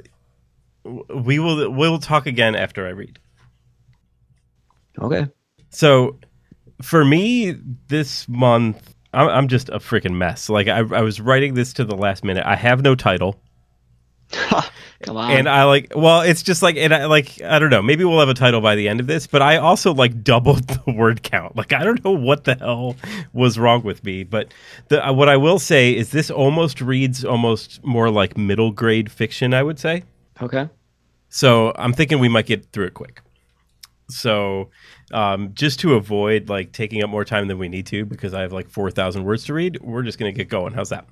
we 1.15 1.39
will 1.39 1.69
we'll 1.69 1.99
talk 1.99 2.25
again 2.25 2.55
after 2.55 2.85
I 2.85 2.89
read. 2.89 3.19
Okay. 4.99 5.27
So 5.69 6.19
for 6.81 7.05
me, 7.05 7.55
this 7.87 8.27
month, 8.27 8.93
I'm, 9.13 9.27
I'm 9.29 9.47
just 9.47 9.69
a 9.69 9.79
freaking 9.79 10.15
mess. 10.15 10.49
Like 10.49 10.67
I, 10.67 10.79
I 10.79 11.01
was 11.01 11.19
writing 11.21 11.53
this 11.53 11.73
to 11.73 11.85
the 11.85 11.95
last 11.95 12.23
minute. 12.23 12.45
I 12.45 12.55
have 12.55 12.81
no 12.81 12.95
title, 12.95 13.41
Come 15.01 15.17
on. 15.17 15.31
and 15.31 15.49
I 15.49 15.65
like. 15.65 15.91
Well, 15.95 16.21
it's 16.21 16.41
just 16.43 16.61
like, 16.61 16.77
and 16.77 16.93
I 16.93 17.05
like, 17.05 17.41
I 17.41 17.59
don't 17.59 17.69
know. 17.69 17.81
Maybe 17.81 18.05
we'll 18.05 18.19
have 18.19 18.29
a 18.29 18.33
title 18.33 18.61
by 18.61 18.75
the 18.75 18.87
end 18.87 18.99
of 18.99 19.07
this. 19.07 19.27
But 19.27 19.41
I 19.41 19.57
also 19.57 19.93
like 19.93 20.23
doubled 20.23 20.67
the 20.85 20.91
word 20.93 21.23
count. 21.23 21.55
Like 21.55 21.73
I 21.73 21.83
don't 21.83 22.03
know 22.05 22.11
what 22.11 22.45
the 22.45 22.55
hell 22.55 22.95
was 23.33 23.59
wrong 23.59 23.83
with 23.83 24.03
me. 24.03 24.23
But 24.23 24.53
the 24.87 25.05
uh, 25.05 25.11
what 25.13 25.27
I 25.27 25.37
will 25.37 25.59
say 25.59 25.91
is 25.95 26.11
this 26.11 26.31
almost 26.31 26.79
reads 26.81 27.25
almost 27.25 27.83
more 27.83 28.09
like 28.09 28.37
middle 28.37 28.71
grade 28.71 29.11
fiction. 29.11 29.53
I 29.53 29.63
would 29.63 29.79
say. 29.79 30.03
okay. 30.41 30.69
So 31.33 31.71
I'm 31.77 31.93
thinking 31.93 32.19
we 32.19 32.27
might 32.29 32.45
get 32.45 32.71
through 32.73 32.87
it 32.87 32.93
quick. 32.93 33.21
So 34.11 34.69
um, 35.11 35.53
just 35.53 35.79
to 35.81 35.95
avoid 35.95 36.49
like 36.49 36.71
taking 36.71 37.03
up 37.03 37.09
more 37.09 37.25
time 37.25 37.47
than 37.47 37.57
we 37.57 37.69
need 37.69 37.85
to, 37.87 38.05
because 38.05 38.33
I 38.33 38.41
have 38.41 38.53
like 38.53 38.69
four 38.69 38.91
thousand 38.91 39.23
words 39.23 39.45
to 39.45 39.53
read, 39.53 39.79
we're 39.81 40.03
just 40.03 40.19
gonna 40.19 40.31
get 40.31 40.49
going. 40.49 40.73
How's 40.73 40.89
that? 40.89 41.07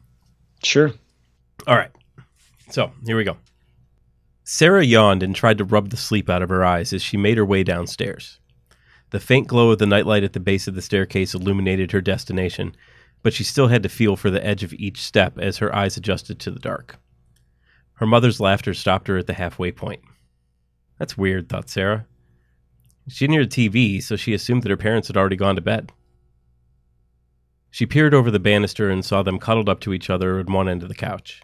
Sure. 0.63 0.91
All 1.67 1.75
right. 1.75 1.91
So 2.69 2.91
here 3.05 3.17
we 3.17 3.23
go. 3.23 3.37
Sarah 4.43 4.83
yawned 4.83 5.21
and 5.21 5.35
tried 5.35 5.59
to 5.59 5.63
rub 5.63 5.89
the 5.89 5.97
sleep 5.97 6.29
out 6.29 6.41
of 6.41 6.49
her 6.49 6.65
eyes 6.65 6.91
as 6.93 7.01
she 7.01 7.17
made 7.17 7.37
her 7.37 7.45
way 7.45 7.63
downstairs. 7.63 8.39
The 9.11 9.19
faint 9.19 9.47
glow 9.47 9.71
of 9.71 9.79
the 9.79 9.85
nightlight 9.85 10.23
at 10.23 10.33
the 10.33 10.39
base 10.39 10.67
of 10.67 10.75
the 10.75 10.81
staircase 10.81 11.33
illuminated 11.33 11.91
her 11.91 12.01
destination, 12.01 12.75
but 13.21 13.33
she 13.33 13.43
still 13.43 13.67
had 13.67 13.83
to 13.83 13.89
feel 13.89 14.15
for 14.15 14.29
the 14.29 14.43
edge 14.45 14.63
of 14.63 14.73
each 14.73 15.01
step 15.01 15.37
as 15.39 15.57
her 15.57 15.75
eyes 15.75 15.97
adjusted 15.97 16.39
to 16.39 16.51
the 16.51 16.59
dark. 16.59 16.97
Her 17.93 18.05
mother's 18.05 18.39
laughter 18.39 18.73
stopped 18.73 19.07
her 19.07 19.17
at 19.17 19.27
the 19.27 19.33
halfway 19.33 19.71
point. 19.71 20.01
That's 20.97 21.17
weird, 21.17 21.49
thought 21.49 21.69
Sarah. 21.69 22.05
She 23.09 23.25
didn't 23.25 23.33
hear 23.33 23.45
the 23.45 23.69
TV, 23.69 24.01
so 24.01 24.15
she 24.15 24.33
assumed 24.33 24.63
that 24.63 24.69
her 24.69 24.77
parents 24.77 25.07
had 25.07 25.17
already 25.17 25.35
gone 25.35 25.55
to 25.55 25.61
bed. 25.61 25.91
She 27.71 27.85
peered 27.85 28.13
over 28.13 28.31
the 28.31 28.39
banister 28.39 28.89
and 28.89 29.03
saw 29.03 29.23
them 29.23 29.39
cuddled 29.39 29.69
up 29.69 29.79
to 29.81 29.93
each 29.93 30.09
other 30.09 30.39
at 30.39 30.49
one 30.49 30.69
end 30.69 30.83
of 30.83 30.89
the 30.89 30.95
couch. 30.95 31.41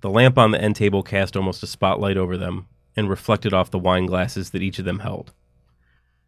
The 0.00 0.10
lamp 0.10 0.38
on 0.38 0.52
the 0.52 0.60
end 0.60 0.76
table 0.76 1.02
cast 1.02 1.36
almost 1.36 1.62
a 1.62 1.66
spotlight 1.66 2.16
over 2.16 2.36
them 2.36 2.68
and 2.96 3.08
reflected 3.08 3.52
off 3.52 3.70
the 3.70 3.78
wine 3.78 4.06
glasses 4.06 4.50
that 4.50 4.62
each 4.62 4.78
of 4.78 4.84
them 4.84 5.00
held. 5.00 5.32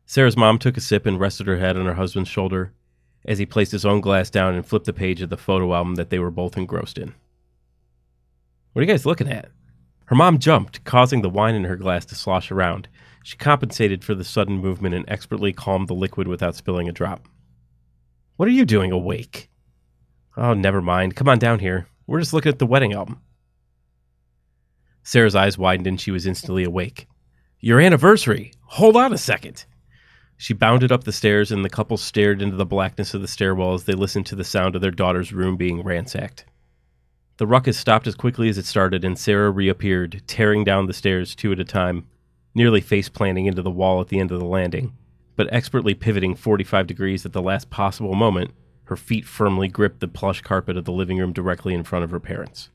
Sarah's 0.06 0.36
mom 0.36 0.58
took 0.58 0.76
a 0.76 0.80
sip 0.80 1.06
and 1.06 1.20
rested 1.20 1.46
her 1.46 1.58
head 1.58 1.76
on 1.76 1.86
her 1.86 1.94
husband's 1.94 2.28
shoulder 2.28 2.72
as 3.24 3.38
he 3.38 3.46
placed 3.46 3.72
his 3.72 3.86
own 3.86 4.00
glass 4.00 4.30
down 4.30 4.54
and 4.54 4.66
flipped 4.66 4.86
the 4.86 4.92
page 4.92 5.20
of 5.20 5.30
the 5.30 5.36
photo 5.36 5.74
album 5.74 5.94
that 5.96 6.10
they 6.10 6.18
were 6.18 6.30
both 6.30 6.56
engrossed 6.56 6.98
in. 6.98 7.14
What 8.72 8.80
are 8.80 8.84
you 8.84 8.90
guys 8.90 9.06
looking 9.06 9.30
at? 9.30 9.50
Her 10.06 10.16
mom 10.16 10.38
jumped, 10.38 10.82
causing 10.84 11.22
the 11.22 11.30
wine 11.30 11.54
in 11.54 11.64
her 11.64 11.76
glass 11.76 12.04
to 12.06 12.14
slosh 12.14 12.50
around. 12.50 12.88
She 13.22 13.36
compensated 13.36 14.04
for 14.04 14.14
the 14.14 14.24
sudden 14.24 14.58
movement 14.58 14.94
and 14.94 15.04
expertly 15.08 15.52
calmed 15.52 15.88
the 15.88 15.94
liquid 15.94 16.26
without 16.26 16.56
spilling 16.56 16.88
a 16.88 16.92
drop. 16.92 17.28
What 18.36 18.48
are 18.48 18.52
you 18.52 18.64
doing 18.64 18.92
awake? 18.92 19.50
Oh, 20.36 20.54
never 20.54 20.80
mind. 20.80 21.16
Come 21.16 21.28
on 21.28 21.38
down 21.38 21.58
here. 21.58 21.86
We're 22.06 22.20
just 22.20 22.32
looking 22.32 22.50
at 22.50 22.58
the 22.58 22.66
wedding 22.66 22.92
album. 22.92 23.20
Sarah's 25.02 25.34
eyes 25.34 25.58
widened 25.58 25.86
and 25.86 26.00
she 26.00 26.10
was 26.10 26.26
instantly 26.26 26.64
awake. 26.64 27.06
Your 27.58 27.80
anniversary! 27.80 28.52
Hold 28.62 28.96
on 28.96 29.12
a 29.12 29.18
second! 29.18 29.66
She 30.38 30.54
bounded 30.54 30.90
up 30.90 31.04
the 31.04 31.12
stairs 31.12 31.52
and 31.52 31.62
the 31.62 31.68
couple 31.68 31.98
stared 31.98 32.40
into 32.40 32.56
the 32.56 32.64
blackness 32.64 33.12
of 33.12 33.20
the 33.20 33.28
stairwell 33.28 33.74
as 33.74 33.84
they 33.84 33.92
listened 33.92 34.24
to 34.26 34.36
the 34.36 34.44
sound 34.44 34.74
of 34.74 34.80
their 34.80 34.90
daughter's 34.90 35.32
room 35.32 35.58
being 35.58 35.82
ransacked. 35.82 36.46
The 37.36 37.46
ruckus 37.46 37.78
stopped 37.78 38.06
as 38.06 38.14
quickly 38.14 38.48
as 38.48 38.56
it 38.56 38.64
started 38.64 39.04
and 39.04 39.18
Sarah 39.18 39.50
reappeared, 39.50 40.22
tearing 40.26 40.64
down 40.64 40.86
the 40.86 40.94
stairs 40.94 41.34
two 41.34 41.52
at 41.52 41.60
a 41.60 41.64
time, 41.64 42.06
nearly 42.54 42.80
face 42.80 43.08
planting 43.08 43.46
into 43.46 43.62
the 43.62 43.70
wall 43.70 44.00
at 44.00 44.08
the 44.08 44.18
end 44.18 44.30
of 44.32 44.38
the 44.38 44.46
landing, 44.46 44.92
but 45.36 45.52
expertly 45.52 45.94
pivoting 45.94 46.34
45 46.34 46.86
degrees 46.86 47.24
at 47.24 47.32
the 47.32 47.42
last 47.42 47.70
possible 47.70 48.14
moment, 48.14 48.50
her 48.84 48.96
feet 48.96 49.24
firmly 49.24 49.68
gripped 49.68 50.00
the 50.00 50.08
plush 50.08 50.40
carpet 50.42 50.76
of 50.76 50.84
the 50.84 50.92
living 50.92 51.18
room 51.18 51.32
directly 51.32 51.74
in 51.74 51.84
front 51.84 52.04
of 52.04 52.10
her 52.10 52.20
parents. 52.20 52.70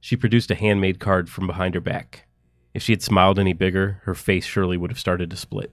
She 0.00 0.16
produced 0.16 0.50
a 0.50 0.56
handmade 0.56 0.98
card 0.98 1.30
from 1.30 1.46
behind 1.46 1.74
her 1.74 1.80
back. 1.80 2.26
If 2.74 2.82
she 2.82 2.92
had 2.92 3.02
smiled 3.02 3.38
any 3.38 3.52
bigger, 3.52 4.02
her 4.04 4.14
face 4.14 4.44
surely 4.44 4.76
would 4.76 4.90
have 4.90 4.98
started 4.98 5.30
to 5.30 5.36
split. 5.36 5.72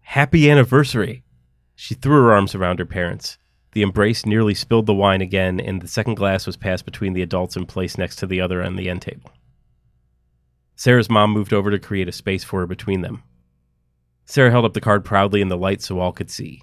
Happy 0.00 0.50
anniversary! 0.50 1.22
She 1.74 1.94
threw 1.94 2.20
her 2.22 2.32
arms 2.32 2.54
around 2.54 2.78
her 2.78 2.84
parents. 2.84 3.38
The 3.72 3.82
embrace 3.82 4.26
nearly 4.26 4.54
spilled 4.54 4.86
the 4.86 4.92
wine 4.92 5.20
again, 5.20 5.60
and 5.60 5.80
the 5.80 5.88
second 5.88 6.16
glass 6.16 6.46
was 6.46 6.56
passed 6.56 6.84
between 6.84 7.12
the 7.12 7.22
adults 7.22 7.56
and 7.56 7.66
placed 7.66 7.96
next 7.96 8.16
to 8.16 8.26
the 8.26 8.40
other 8.40 8.62
on 8.62 8.76
the 8.76 8.90
end 8.90 9.02
table. 9.02 9.30
Sarah's 10.80 11.10
mom 11.10 11.30
moved 11.30 11.52
over 11.52 11.70
to 11.70 11.78
create 11.78 12.08
a 12.08 12.12
space 12.12 12.42
for 12.42 12.60
her 12.60 12.66
between 12.66 13.02
them. 13.02 13.22
Sarah 14.24 14.50
held 14.50 14.64
up 14.64 14.72
the 14.72 14.80
card 14.80 15.04
proudly 15.04 15.42
in 15.42 15.48
the 15.48 15.56
light 15.58 15.82
so 15.82 16.00
all 16.00 16.10
could 16.10 16.30
see. 16.30 16.62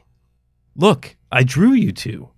Look, 0.76 1.16
I 1.32 1.44
drew 1.44 1.74
you 1.74 1.92
two. 1.92 2.32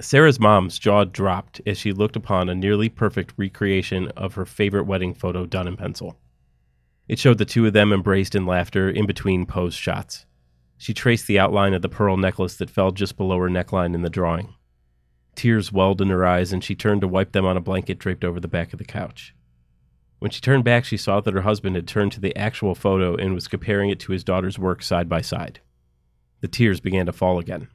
Sarah's 0.00 0.40
mom's 0.40 0.76
jaw 0.76 1.04
dropped 1.04 1.60
as 1.64 1.78
she 1.78 1.92
looked 1.92 2.16
upon 2.16 2.48
a 2.48 2.54
nearly 2.56 2.88
perfect 2.88 3.32
recreation 3.36 4.08
of 4.16 4.34
her 4.34 4.44
favorite 4.44 4.86
wedding 4.86 5.14
photo 5.14 5.46
done 5.46 5.68
in 5.68 5.76
pencil. 5.76 6.18
It 7.06 7.20
showed 7.20 7.38
the 7.38 7.44
two 7.44 7.64
of 7.64 7.74
them 7.74 7.92
embraced 7.92 8.34
in 8.34 8.44
laughter 8.44 8.90
in 8.90 9.06
between 9.06 9.46
posed 9.46 9.78
shots. 9.78 10.26
She 10.78 10.94
traced 10.94 11.28
the 11.28 11.38
outline 11.38 11.74
of 11.74 11.82
the 11.82 11.88
pearl 11.88 12.16
necklace 12.16 12.56
that 12.56 12.70
fell 12.70 12.90
just 12.90 13.16
below 13.16 13.38
her 13.38 13.48
neckline 13.48 13.94
in 13.94 14.02
the 14.02 14.10
drawing. 14.10 14.52
Tears 15.36 15.70
welled 15.70 16.02
in 16.02 16.08
her 16.08 16.26
eyes, 16.26 16.52
and 16.52 16.64
she 16.64 16.74
turned 16.74 17.02
to 17.02 17.08
wipe 17.08 17.30
them 17.30 17.46
on 17.46 17.56
a 17.56 17.60
blanket 17.60 18.00
draped 18.00 18.24
over 18.24 18.40
the 18.40 18.48
back 18.48 18.72
of 18.72 18.80
the 18.80 18.84
couch. 18.84 19.32
When 20.18 20.30
she 20.30 20.40
turned 20.40 20.64
back, 20.64 20.84
she 20.84 20.96
saw 20.96 21.20
that 21.20 21.34
her 21.34 21.42
husband 21.42 21.76
had 21.76 21.86
turned 21.86 22.12
to 22.12 22.20
the 22.20 22.36
actual 22.36 22.74
photo 22.74 23.14
and 23.14 23.34
was 23.34 23.48
comparing 23.48 23.90
it 23.90 24.00
to 24.00 24.12
his 24.12 24.24
daughter's 24.24 24.58
work 24.58 24.82
side 24.82 25.08
by 25.08 25.20
side. 25.20 25.60
The 26.40 26.48
tears 26.48 26.80
began 26.80 27.06
to 27.06 27.12
fall 27.12 27.38
again. 27.38 27.68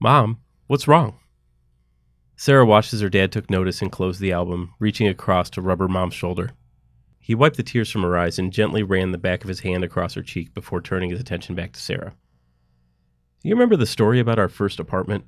Mom, 0.00 0.40
what's 0.66 0.88
wrong? 0.88 1.18
Sarah 2.36 2.66
watched 2.66 2.92
as 2.92 3.00
her 3.00 3.08
dad 3.08 3.30
took 3.30 3.48
notice 3.48 3.80
and 3.82 3.92
closed 3.92 4.20
the 4.20 4.32
album, 4.32 4.74
reaching 4.80 5.06
across 5.06 5.48
to 5.50 5.62
rub 5.62 5.78
her 5.78 5.88
mom's 5.88 6.14
shoulder. 6.14 6.50
He 7.20 7.36
wiped 7.36 7.56
the 7.56 7.62
tears 7.62 7.88
from 7.88 8.02
her 8.02 8.18
eyes 8.18 8.36
and 8.40 8.52
gently 8.52 8.82
ran 8.82 9.12
the 9.12 9.18
back 9.18 9.44
of 9.44 9.48
his 9.48 9.60
hand 9.60 9.84
across 9.84 10.14
her 10.14 10.22
cheek 10.22 10.52
before 10.52 10.80
turning 10.80 11.10
his 11.10 11.20
attention 11.20 11.54
back 11.54 11.72
to 11.72 11.80
Sarah. 11.80 12.14
You 13.44 13.54
remember 13.54 13.76
the 13.76 13.86
story 13.86 14.18
about 14.18 14.40
our 14.40 14.48
first 14.48 14.80
apartment? 14.80 15.24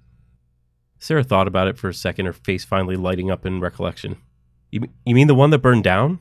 Sarah 0.98 1.22
thought 1.22 1.46
about 1.46 1.68
it 1.68 1.78
for 1.78 1.88
a 1.88 1.94
second, 1.94 2.26
her 2.26 2.32
face 2.32 2.64
finally 2.64 2.96
lighting 2.96 3.30
up 3.30 3.46
in 3.46 3.61
recollection. 3.61 4.16
You, 4.74 4.88
you 5.06 5.14
mean 5.14 5.28
the 5.28 5.36
one 5.36 5.50
that 5.50 5.60
burned 5.60 5.84
down? 5.84 6.18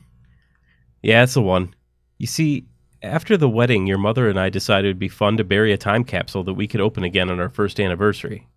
Yeah, 1.02 1.24
it's 1.24 1.34
the 1.34 1.42
one. 1.42 1.74
You 2.20 2.28
see, 2.28 2.68
after 3.02 3.36
the 3.36 3.50
wedding, 3.50 3.88
your 3.88 3.98
mother 3.98 4.30
and 4.30 4.40
I 4.40 4.50
decided 4.50 4.90
it'd 4.90 5.00
be 5.00 5.10
fun 5.10 5.38
to 5.38 5.44
bury 5.44 5.74
a 5.74 5.78
time 5.78 6.04
capsule 6.04 6.44
that 6.44 6.54
we 6.54 6.68
could 6.68 6.80
open 6.80 7.04
again 7.04 7.32
on 7.32 7.40
our 7.40 7.50
first 7.50 7.80
anniversary. 7.80 8.48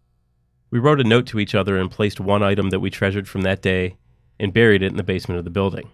We 0.70 0.80
wrote 0.80 1.00
a 1.00 1.04
note 1.04 1.26
to 1.28 1.40
each 1.40 1.54
other 1.54 1.78
and 1.78 1.90
placed 1.90 2.20
one 2.20 2.42
item 2.42 2.68
that 2.68 2.80
we 2.80 2.90
treasured 2.90 3.26
from 3.26 3.40
that 3.42 3.62
day 3.62 3.96
and 4.38 4.52
buried 4.52 4.82
it 4.82 4.90
in 4.90 4.98
the 4.98 5.02
basement 5.02 5.38
of 5.38 5.44
the 5.44 5.50
building. 5.50 5.88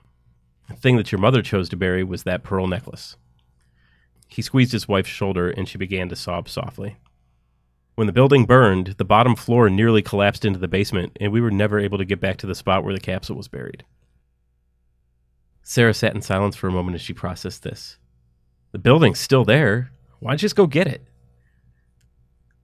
The 0.68 0.74
thing 0.74 0.96
that 0.96 1.12
your 1.12 1.20
mother 1.20 1.40
chose 1.40 1.68
to 1.68 1.76
bury 1.76 2.02
was 2.02 2.24
that 2.24 2.42
pearl 2.42 2.66
necklace. 2.66 3.14
He 4.26 4.42
squeezed 4.42 4.72
his 4.72 4.88
wife's 4.88 5.10
shoulder 5.10 5.48
and 5.48 5.68
she 5.68 5.78
began 5.78 6.08
to 6.08 6.16
sob 6.16 6.48
softly. 6.48 6.96
When 7.94 8.06
the 8.06 8.12
building 8.12 8.46
burned, 8.46 8.94
the 8.96 9.04
bottom 9.04 9.36
floor 9.36 9.68
nearly 9.68 10.00
collapsed 10.00 10.44
into 10.44 10.58
the 10.58 10.68
basement, 10.68 11.16
and 11.20 11.30
we 11.30 11.40
were 11.40 11.50
never 11.50 11.78
able 11.78 11.98
to 11.98 12.04
get 12.04 12.20
back 12.20 12.38
to 12.38 12.46
the 12.46 12.54
spot 12.54 12.84
where 12.84 12.94
the 12.94 13.00
capsule 13.00 13.36
was 13.36 13.48
buried. 13.48 13.84
Sarah 15.62 15.94
sat 15.94 16.14
in 16.14 16.22
silence 16.22 16.56
for 16.56 16.68
a 16.68 16.72
moment 16.72 16.94
as 16.94 17.02
she 17.02 17.12
processed 17.12 17.62
this. 17.62 17.98
The 18.72 18.78
building's 18.78 19.20
still 19.20 19.44
there. 19.44 19.92
Why 20.20 20.30
don't 20.30 20.40
you 20.40 20.46
just 20.46 20.56
go 20.56 20.66
get 20.66 20.86
it? 20.86 21.02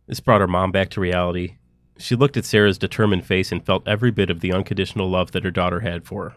This 0.06 0.20
brought 0.20 0.40
her 0.40 0.48
mom 0.48 0.72
back 0.72 0.88
to 0.90 1.00
reality. 1.00 1.56
She 1.98 2.16
looked 2.16 2.38
at 2.38 2.46
Sarah's 2.46 2.78
determined 2.78 3.26
face 3.26 3.52
and 3.52 3.64
felt 3.64 3.86
every 3.86 4.10
bit 4.10 4.30
of 4.30 4.40
the 4.40 4.52
unconditional 4.52 5.10
love 5.10 5.32
that 5.32 5.44
her 5.44 5.50
daughter 5.50 5.80
had 5.80 6.06
for 6.06 6.30
her. 6.30 6.36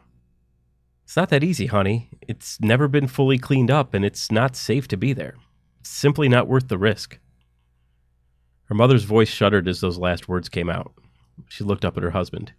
It's 1.06 1.16
not 1.16 1.30
that 1.30 1.44
easy, 1.44 1.68
honey. 1.68 2.10
It's 2.22 2.60
never 2.60 2.88
been 2.88 3.08
fully 3.08 3.38
cleaned 3.38 3.72
up, 3.72 3.94
and 3.94 4.04
it's 4.04 4.32
not 4.32 4.56
safe 4.56 4.88
to 4.90 4.98
be 4.98 5.14
there. 5.14 5.36
It's 5.80 5.90
simply 5.90 6.28
not 6.28 6.48
worth 6.48 6.68
the 6.68 6.78
risk. 6.78 7.18
Her 8.72 8.76
mother's 8.76 9.04
voice 9.04 9.28
shuddered 9.28 9.68
as 9.68 9.82
those 9.82 9.98
last 9.98 10.30
words 10.30 10.48
came 10.48 10.70
out. 10.70 10.94
She 11.50 11.66
looked 11.66 11.84
up 11.84 11.98
at 11.98 12.04
her 12.04 12.12
husband. 12.12 12.54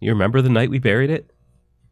You 0.00 0.12
remember 0.12 0.40
the 0.40 0.48
night 0.48 0.70
we 0.70 0.78
buried 0.78 1.10
it? 1.10 1.30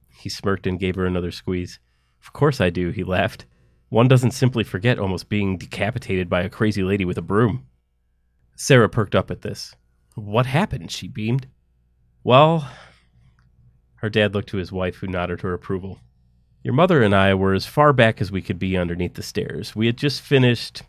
He 0.08 0.30
smirked 0.30 0.66
and 0.66 0.80
gave 0.80 0.94
her 0.94 1.04
another 1.04 1.30
squeeze. 1.30 1.78
Of 2.22 2.32
course 2.32 2.58
I 2.58 2.70
do, 2.70 2.88
he 2.88 3.04
laughed. 3.04 3.44
One 3.90 4.08
doesn't 4.08 4.30
simply 4.30 4.64
forget 4.64 4.98
almost 4.98 5.28
being 5.28 5.58
decapitated 5.58 6.30
by 6.30 6.40
a 6.40 6.48
crazy 6.48 6.82
lady 6.82 7.04
with 7.04 7.18
a 7.18 7.22
broom. 7.22 7.66
Sarah 8.56 8.88
perked 8.88 9.14
up 9.14 9.30
at 9.30 9.42
this. 9.42 9.74
What 10.14 10.46
happened? 10.46 10.90
She 10.90 11.06
beamed. 11.06 11.48
Well, 12.24 12.66
her 13.96 14.08
dad 14.08 14.32
looked 14.32 14.48
to 14.48 14.56
his 14.56 14.72
wife, 14.72 14.96
who 14.96 15.06
nodded 15.06 15.42
her 15.42 15.52
approval. 15.52 16.00
Your 16.62 16.72
mother 16.72 17.02
and 17.02 17.14
I 17.14 17.34
were 17.34 17.52
as 17.52 17.66
far 17.66 17.92
back 17.92 18.22
as 18.22 18.32
we 18.32 18.40
could 18.40 18.58
be 18.58 18.78
underneath 18.78 19.16
the 19.16 19.22
stairs. 19.22 19.76
We 19.76 19.84
had 19.84 19.98
just 19.98 20.22
finished, 20.22 20.82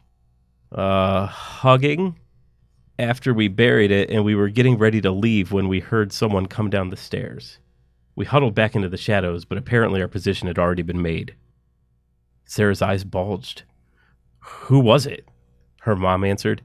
uh, 0.72 1.26
hugging 1.26 2.16
after 3.00 3.34
we 3.34 3.48
buried 3.48 3.92
it, 3.92 4.10
and 4.10 4.26
we 4.26 4.36
were 4.36 4.50
getting 4.50 4.78
ready 4.78 5.00
to 5.02 5.10
leave 5.10 5.52
when 5.52 5.70
we 5.70 5.80
heard 5.80 6.12
someone 6.12 6.46
come 6.46 6.70
down 6.70 6.90
the 6.90 6.98
stairs. 6.98 7.58
We 8.16 8.26
huddled 8.26 8.54
back 8.54 8.76
into 8.76 8.90
the 8.90 8.98
shadows, 8.98 9.46
but 9.46 9.58
apparently 9.58 10.02
our 10.02 10.10
position 10.10 10.48
had 10.48 10.60
already 10.60 10.82
been 10.82 11.02
made. 11.02 11.34
Sarah's 12.46 12.82
eyes 12.82 13.06
bulged. 13.06 13.64
Who 14.40 14.80
was 14.80 15.06
it? 15.06 15.26
Her 15.82 15.96
mom 15.96 16.26
answered. 16.26 16.62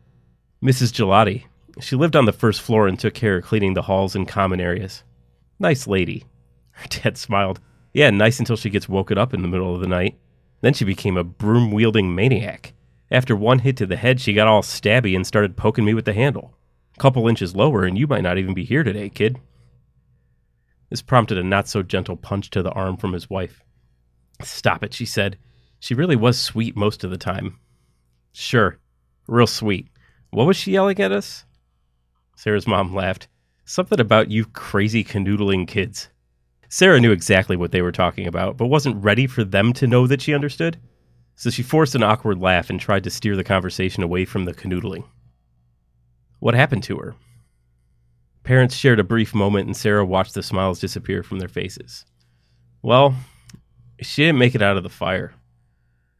Mrs. 0.63 0.93
Gelati. 0.93 1.45
She 1.81 1.95
lived 1.95 2.17
on 2.17 2.25
the 2.25 2.33
first 2.33 2.61
floor 2.61 2.89
and 2.89 2.99
took 2.99 3.15
care 3.15 3.37
of 3.37 3.45
cleaning 3.45 3.75
the 3.75 3.83
halls 3.83 4.17
and 4.17 4.27
common 4.27 4.61
areas. 4.61 5.05
Nice 5.61 5.87
lady. 5.87 6.25
Her 6.73 6.89
dad 6.89 7.17
smiled. 7.17 7.61
Yeah, 7.93 8.11
nice 8.11 8.41
until 8.41 8.57
she 8.57 8.71
gets 8.71 8.89
woken 8.89 9.19
up 9.19 9.33
in 9.33 9.43
the 9.43 9.49
middle 9.49 9.73
of 9.73 9.81
the 9.81 9.87
night. 9.87 10.19
Then 10.63 10.75
she 10.75 10.85
became 10.85 11.17
a 11.17 11.23
broom 11.23 11.71
wielding 11.71 12.15
maniac. 12.15 12.73
After 13.15 13.37
one 13.37 13.61
hit 13.61 13.77
to 13.77 13.87
the 13.87 13.95
head, 13.95 14.21
she 14.21 14.33
got 14.33 14.49
all 14.49 14.61
stabby 14.61 15.15
and 15.15 15.25
started 15.25 15.57
poking 15.57 15.85
me 15.85 15.95
with 15.95 16.05
the 16.05 16.13
handle. 16.13 16.59
Couple 16.99 17.29
inches 17.29 17.55
lower, 17.55 17.85
and 17.85 17.97
you 17.97 18.09
might 18.09 18.25
not 18.25 18.39
even 18.39 18.55
be 18.55 18.65
here 18.65 18.83
today, 18.83 19.09
kid. 19.09 19.39
This 20.91 21.01
prompted 21.01 21.39
a 21.39 21.45
not 21.45 21.69
so 21.69 21.85
gentle 21.85 22.17
punch 22.17 22.51
to 22.51 22.61
the 22.61 22.73
arm 22.73 22.97
from 22.97 23.13
his 23.13 23.31
wife. 23.31 23.63
Stop 24.43 24.83
it, 24.83 24.93
she 24.93 25.07
said. 25.07 25.39
She 25.79 25.95
really 25.95 26.17
was 26.17 26.41
sweet 26.41 26.77
most 26.77 27.05
of 27.05 27.13
the 27.13 27.17
time. 27.17 27.61
Sure, 28.33 28.81
real 29.29 29.47
sweet. 29.47 29.87
What 30.31 30.49
was 30.49 30.57
she 30.57 30.73
yelling 30.73 30.99
at 30.99 31.13
us? 31.13 31.45
Sarah's 32.35 32.67
mom 32.67 32.93
laughed. 32.93 33.29
Something 33.65 34.01
about 34.01 34.33
you 34.33 34.45
crazy 34.45 35.05
canoodling 35.05 35.69
kids. 35.69 36.09
Sarah 36.69 36.99
knew 36.99 37.13
exactly 37.13 37.55
what 37.55 37.71
they 37.71 37.81
were 37.81 37.93
talking 37.93 38.27
about, 38.27 38.57
but 38.57 38.67
wasn't 38.67 39.05
ready 39.05 39.29
for 39.29 39.45
them 39.45 39.73
to 39.75 39.87
know 39.87 40.09
that 40.09 40.21
she 40.21 40.35
understood. 40.35 40.81
So 41.37 41.51
she 41.51 41.63
forced 41.63 41.95
an 41.95 42.03
awkward 42.03 42.39
laugh 42.39 42.71
and 42.71 42.81
tried 42.81 43.05
to 43.05 43.11
steer 43.11 43.37
the 43.37 43.45
conversation 43.45 44.03
away 44.03 44.25
from 44.25 44.45
the 44.45 44.55
canoodling. 44.55 45.05
What 46.39 46.55
happened 46.55 46.83
to 46.85 46.99
her? 46.99 47.15
Parents 48.45 48.77
shared 48.77 49.01
a 49.01 49.05
brief 49.05 49.35
moment, 49.35 49.67
and 49.67 49.77
Sarah 49.77 50.05
watched 50.05 50.35
the 50.35 50.43
smiles 50.43 50.79
disappear 50.79 51.23
from 51.23 51.39
their 51.39 51.49
faces. 51.49 52.05
Well, 52.83 53.15
she 54.01 54.25
didn't 54.25 54.39
make 54.39 54.55
it 54.55 54.63
out 54.63 54.77
of 54.77 54.83
the 54.83 54.91
fire. 54.91 55.33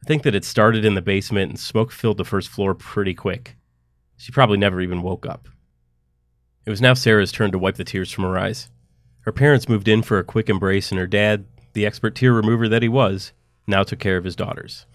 I 0.03 0.07
think 0.07 0.23
that 0.23 0.35
it 0.35 0.43
started 0.43 0.85
in 0.85 0.95
the 0.95 1.01
basement 1.01 1.51
and 1.51 1.59
smoke 1.59 1.91
filled 1.91 2.17
the 2.17 2.25
first 2.25 2.49
floor 2.49 2.73
pretty 2.73 3.13
quick. 3.13 3.55
She 4.17 4.31
probably 4.31 4.57
never 4.57 4.81
even 4.81 5.01
woke 5.01 5.25
up. 5.25 5.47
It 6.65 6.71
was 6.71 6.81
now 6.81 6.95
Sarah's 6.95 7.31
turn 7.31 7.51
to 7.51 7.59
wipe 7.59 7.75
the 7.75 7.83
tears 7.83 8.11
from 8.11 8.23
her 8.23 8.37
eyes. 8.37 8.69
Her 9.21 9.31
parents 9.31 9.69
moved 9.69 9.87
in 9.87 10.01
for 10.01 10.17
a 10.17 10.23
quick 10.23 10.49
embrace, 10.49 10.91
and 10.91 10.99
her 10.99 11.07
dad, 11.07 11.45
the 11.73 11.85
expert 11.85 12.15
tear 12.15 12.33
remover 12.33 12.67
that 12.67 12.81
he 12.81 12.89
was, 12.89 13.33
now 13.67 13.83
took 13.83 13.99
care 13.99 14.17
of 14.17 14.23
his 14.23 14.35
daughters. 14.35 14.85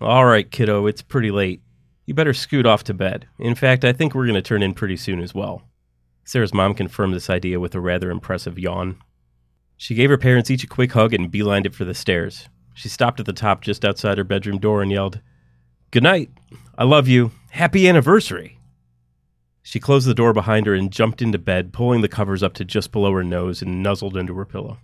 All 0.00 0.26
right, 0.26 0.50
kiddo, 0.50 0.86
it's 0.86 1.02
pretty 1.02 1.30
late. 1.30 1.62
You 2.06 2.14
better 2.14 2.34
scoot 2.34 2.66
off 2.66 2.84
to 2.84 2.94
bed. 2.94 3.28
In 3.38 3.54
fact, 3.54 3.84
I 3.84 3.92
think 3.92 4.14
we're 4.14 4.26
going 4.26 4.34
to 4.34 4.42
turn 4.42 4.62
in 4.62 4.74
pretty 4.74 4.96
soon 4.96 5.20
as 5.20 5.34
well. 5.34 5.62
Sarah's 6.24 6.54
mom 6.54 6.74
confirmed 6.74 7.14
this 7.14 7.30
idea 7.30 7.60
with 7.60 7.74
a 7.74 7.80
rather 7.80 8.10
impressive 8.10 8.58
yawn. 8.58 8.96
She 9.76 9.94
gave 9.94 10.10
her 10.10 10.18
parents 10.18 10.50
each 10.50 10.64
a 10.64 10.68
quick 10.68 10.92
hug 10.92 11.12
and 11.12 11.30
beelined 11.30 11.66
it 11.66 11.74
for 11.74 11.84
the 11.84 11.94
stairs. 11.94 12.48
She 12.74 12.88
stopped 12.88 13.20
at 13.20 13.26
the 13.26 13.32
top 13.32 13.62
just 13.62 13.84
outside 13.84 14.18
her 14.18 14.24
bedroom 14.24 14.58
door 14.58 14.82
and 14.82 14.90
yelled, 14.90 15.20
Good 15.90 16.02
night. 16.02 16.30
I 16.78 16.84
love 16.84 17.06
you. 17.06 17.32
Happy 17.50 17.88
anniversary. 17.88 18.58
She 19.62 19.78
closed 19.78 20.08
the 20.08 20.14
door 20.14 20.32
behind 20.32 20.66
her 20.66 20.74
and 20.74 20.90
jumped 20.90 21.22
into 21.22 21.38
bed, 21.38 21.72
pulling 21.72 22.00
the 22.00 22.08
covers 22.08 22.42
up 22.42 22.54
to 22.54 22.64
just 22.64 22.92
below 22.92 23.12
her 23.12 23.22
nose 23.22 23.62
and 23.62 23.82
nuzzled 23.82 24.16
into 24.16 24.34
her 24.34 24.44
pillow. 24.44 24.78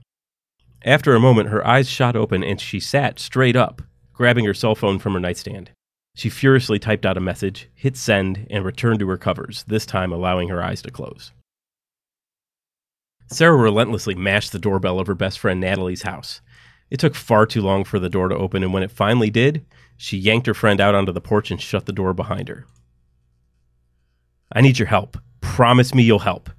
After 0.84 1.14
a 1.14 1.20
moment, 1.20 1.48
her 1.48 1.66
eyes 1.66 1.88
shot 1.88 2.14
open 2.14 2.44
and 2.44 2.60
she 2.60 2.78
sat 2.78 3.18
straight 3.18 3.56
up, 3.56 3.82
grabbing 4.18 4.44
her 4.44 4.52
cell 4.52 4.74
phone 4.74 4.98
from 4.98 5.14
her 5.14 5.20
nightstand. 5.20 5.70
She 6.16 6.28
furiously 6.28 6.80
typed 6.80 7.06
out 7.06 7.16
a 7.16 7.20
message, 7.20 7.70
hit 7.76 7.96
send, 7.96 8.48
and 8.50 8.64
returned 8.64 8.98
to 8.98 9.08
her 9.08 9.16
covers, 9.16 9.64
this 9.68 9.86
time 9.86 10.12
allowing 10.12 10.48
her 10.48 10.60
eyes 10.60 10.82
to 10.82 10.90
close. 10.90 11.30
Sarah 13.30 13.56
relentlessly 13.56 14.16
mashed 14.16 14.50
the 14.50 14.58
doorbell 14.58 14.98
of 14.98 15.06
her 15.06 15.14
best 15.14 15.38
friend 15.38 15.60
Natalie's 15.60 16.02
house. 16.02 16.40
It 16.90 16.98
took 16.98 17.14
far 17.14 17.46
too 17.46 17.62
long 17.62 17.84
for 17.84 18.00
the 18.00 18.08
door 18.08 18.26
to 18.26 18.34
open, 18.34 18.64
and 18.64 18.72
when 18.72 18.82
it 18.82 18.90
finally 18.90 19.30
did, 19.30 19.64
she 19.96 20.18
yanked 20.18 20.48
her 20.48 20.54
friend 20.54 20.80
out 20.80 20.96
onto 20.96 21.12
the 21.12 21.20
porch 21.20 21.52
and 21.52 21.60
shut 21.60 21.86
the 21.86 21.92
door 21.92 22.12
behind 22.12 22.48
her. 22.48 22.66
I 24.52 24.62
need 24.62 24.80
your 24.80 24.88
help. 24.88 25.16
Promise 25.40 25.94
me 25.94 26.02
you'll 26.02 26.18
help. 26.18 26.50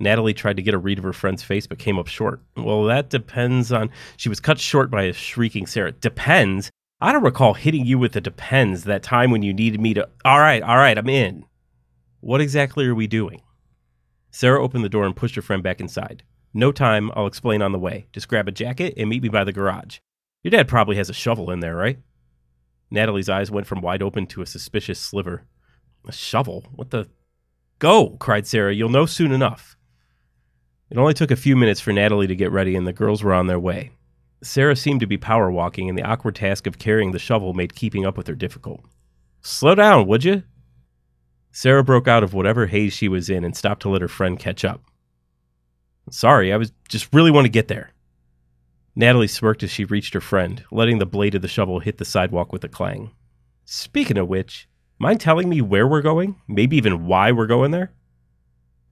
Natalie 0.00 0.34
tried 0.34 0.56
to 0.56 0.62
get 0.62 0.74
a 0.74 0.78
read 0.78 0.98
of 0.98 1.04
her 1.04 1.12
friend's 1.12 1.44
face 1.44 1.68
but 1.68 1.78
came 1.78 1.98
up 1.98 2.08
short. 2.08 2.40
Well, 2.56 2.82
that 2.84 3.08
depends 3.08 3.70
on. 3.70 3.90
She 4.16 4.28
was 4.28 4.40
cut 4.40 4.58
short 4.58 4.90
by 4.90 5.04
a 5.04 5.12
shrieking 5.12 5.68
Sarah. 5.68 5.92
Depends? 5.92 6.72
I 7.00 7.12
don't 7.12 7.22
recall 7.22 7.54
hitting 7.54 7.86
you 7.86 7.96
with 7.96 8.12
the 8.12 8.20
depends 8.20 8.84
that 8.84 9.04
time 9.04 9.30
when 9.30 9.42
you 9.42 9.54
needed 9.54 9.80
me 9.80 9.94
to. 9.94 10.08
All 10.24 10.40
right, 10.40 10.62
all 10.62 10.76
right, 10.76 10.98
I'm 10.98 11.08
in. 11.08 11.44
What 12.20 12.40
exactly 12.40 12.86
are 12.86 12.94
we 12.94 13.06
doing? 13.06 13.42
Sarah 14.32 14.62
opened 14.62 14.84
the 14.84 14.88
door 14.88 15.06
and 15.06 15.14
pushed 15.14 15.36
her 15.36 15.42
friend 15.42 15.62
back 15.62 15.80
inside. 15.80 16.24
No 16.52 16.72
time, 16.72 17.12
I'll 17.14 17.28
explain 17.28 17.62
on 17.62 17.70
the 17.70 17.78
way. 17.78 18.08
Just 18.12 18.26
grab 18.26 18.48
a 18.48 18.52
jacket 18.52 18.94
and 18.96 19.08
meet 19.08 19.22
me 19.22 19.28
by 19.28 19.44
the 19.44 19.52
garage. 19.52 19.98
Your 20.42 20.50
dad 20.50 20.66
probably 20.66 20.96
has 20.96 21.08
a 21.08 21.14
shovel 21.14 21.52
in 21.52 21.60
there, 21.60 21.76
right? 21.76 22.00
Natalie's 22.90 23.28
eyes 23.28 23.50
went 23.50 23.68
from 23.68 23.80
wide 23.80 24.02
open 24.02 24.26
to 24.28 24.42
a 24.42 24.46
suspicious 24.46 24.98
sliver. 24.98 25.44
A 26.08 26.12
shovel? 26.12 26.64
What 26.74 26.90
the? 26.90 27.08
Go, 27.78 28.16
cried 28.18 28.46
Sarah. 28.46 28.74
You'll 28.74 28.88
know 28.88 29.06
soon 29.06 29.30
enough. 29.30 29.76
It 30.90 30.98
only 30.98 31.14
took 31.14 31.30
a 31.30 31.36
few 31.36 31.54
minutes 31.54 31.80
for 31.80 31.92
Natalie 31.92 32.26
to 32.26 32.34
get 32.34 32.50
ready, 32.50 32.74
and 32.74 32.86
the 32.86 32.92
girls 32.92 33.22
were 33.22 33.34
on 33.34 33.46
their 33.46 33.60
way. 33.60 33.92
Sarah 34.42 34.76
seemed 34.76 35.00
to 35.00 35.06
be 35.06 35.16
power 35.16 35.50
walking, 35.50 35.88
and 35.88 35.98
the 35.98 36.02
awkward 36.02 36.36
task 36.36 36.66
of 36.66 36.78
carrying 36.78 37.12
the 37.12 37.18
shovel 37.18 37.54
made 37.54 37.74
keeping 37.74 38.06
up 38.06 38.16
with 38.16 38.26
her 38.26 38.34
difficult. 38.34 38.80
Slow 39.42 39.74
down, 39.74 40.06
would 40.06 40.24
you? 40.24 40.42
Sarah 41.50 41.82
broke 41.82 42.06
out 42.06 42.22
of 42.22 42.34
whatever 42.34 42.66
haze 42.66 42.92
she 42.92 43.08
was 43.08 43.30
in 43.30 43.44
and 43.44 43.56
stopped 43.56 43.82
to 43.82 43.88
let 43.88 44.02
her 44.02 44.08
friend 44.08 44.38
catch 44.38 44.64
up. 44.64 44.82
Sorry, 46.10 46.52
I 46.52 46.56
was 46.56 46.72
just 46.88 47.12
really 47.12 47.30
want 47.30 47.46
to 47.46 47.50
get 47.50 47.68
there. 47.68 47.90
Natalie 48.94 49.28
smirked 49.28 49.62
as 49.62 49.70
she 49.70 49.84
reached 49.84 50.14
her 50.14 50.20
friend, 50.20 50.64
letting 50.70 50.98
the 50.98 51.06
blade 51.06 51.34
of 51.34 51.42
the 51.42 51.48
shovel 51.48 51.80
hit 51.80 51.98
the 51.98 52.04
sidewalk 52.04 52.52
with 52.52 52.64
a 52.64 52.68
clang. 52.68 53.12
Speaking 53.64 54.18
of 54.18 54.28
which, 54.28 54.68
Mind 54.98 55.20
telling 55.20 55.48
me 55.48 55.60
where 55.60 55.86
we're 55.86 56.02
going? 56.02 56.36
Maybe 56.48 56.76
even 56.76 57.06
why 57.06 57.30
we're 57.30 57.46
going 57.46 57.70
there? 57.70 57.92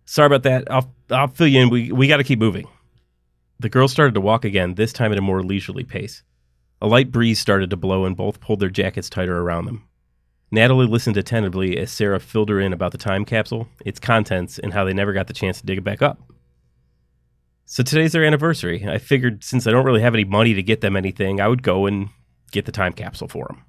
Sorry 0.04 0.26
about 0.26 0.44
that. 0.44 0.70
I'll 0.70 0.94
I'll 1.10 1.28
fill 1.28 1.48
you 1.48 1.60
in. 1.60 1.68
We 1.68 1.90
we 1.90 2.06
got 2.06 2.18
to 2.18 2.24
keep 2.24 2.38
moving. 2.38 2.68
The 3.58 3.68
girls 3.68 3.92
started 3.92 4.14
to 4.14 4.20
walk 4.20 4.44
again, 4.44 4.74
this 4.74 4.92
time 4.92 5.12
at 5.12 5.18
a 5.18 5.22
more 5.22 5.42
leisurely 5.42 5.84
pace. 5.84 6.22
A 6.82 6.86
light 6.86 7.10
breeze 7.10 7.38
started 7.38 7.70
to 7.70 7.76
blow 7.76 8.04
and 8.04 8.16
both 8.16 8.40
pulled 8.40 8.60
their 8.60 8.68
jackets 8.68 9.08
tighter 9.08 9.38
around 9.38 9.64
them. 9.64 9.88
Natalie 10.50 10.86
listened 10.86 11.16
attentively 11.16 11.76
as 11.78 11.90
Sarah 11.90 12.20
filled 12.20 12.50
her 12.50 12.60
in 12.60 12.72
about 12.72 12.92
the 12.92 12.98
time 12.98 13.24
capsule, 13.24 13.68
its 13.84 13.98
contents, 13.98 14.58
and 14.58 14.72
how 14.72 14.84
they 14.84 14.92
never 14.92 15.12
got 15.12 15.26
the 15.26 15.32
chance 15.32 15.60
to 15.60 15.66
dig 15.66 15.78
it 15.78 15.84
back 15.84 16.02
up. 16.02 16.20
So 17.64 17.82
today's 17.82 18.12
their 18.12 18.24
anniversary. 18.24 18.86
I 18.86 18.98
figured 18.98 19.42
since 19.42 19.66
I 19.66 19.72
don't 19.72 19.84
really 19.84 20.02
have 20.02 20.14
any 20.14 20.24
money 20.24 20.54
to 20.54 20.62
get 20.62 20.82
them 20.82 20.96
anything, 20.96 21.40
I 21.40 21.48
would 21.48 21.62
go 21.62 21.86
and 21.86 22.10
get 22.52 22.64
the 22.64 22.72
time 22.72 22.92
capsule 22.92 23.26
for 23.26 23.46
them. 23.48 23.64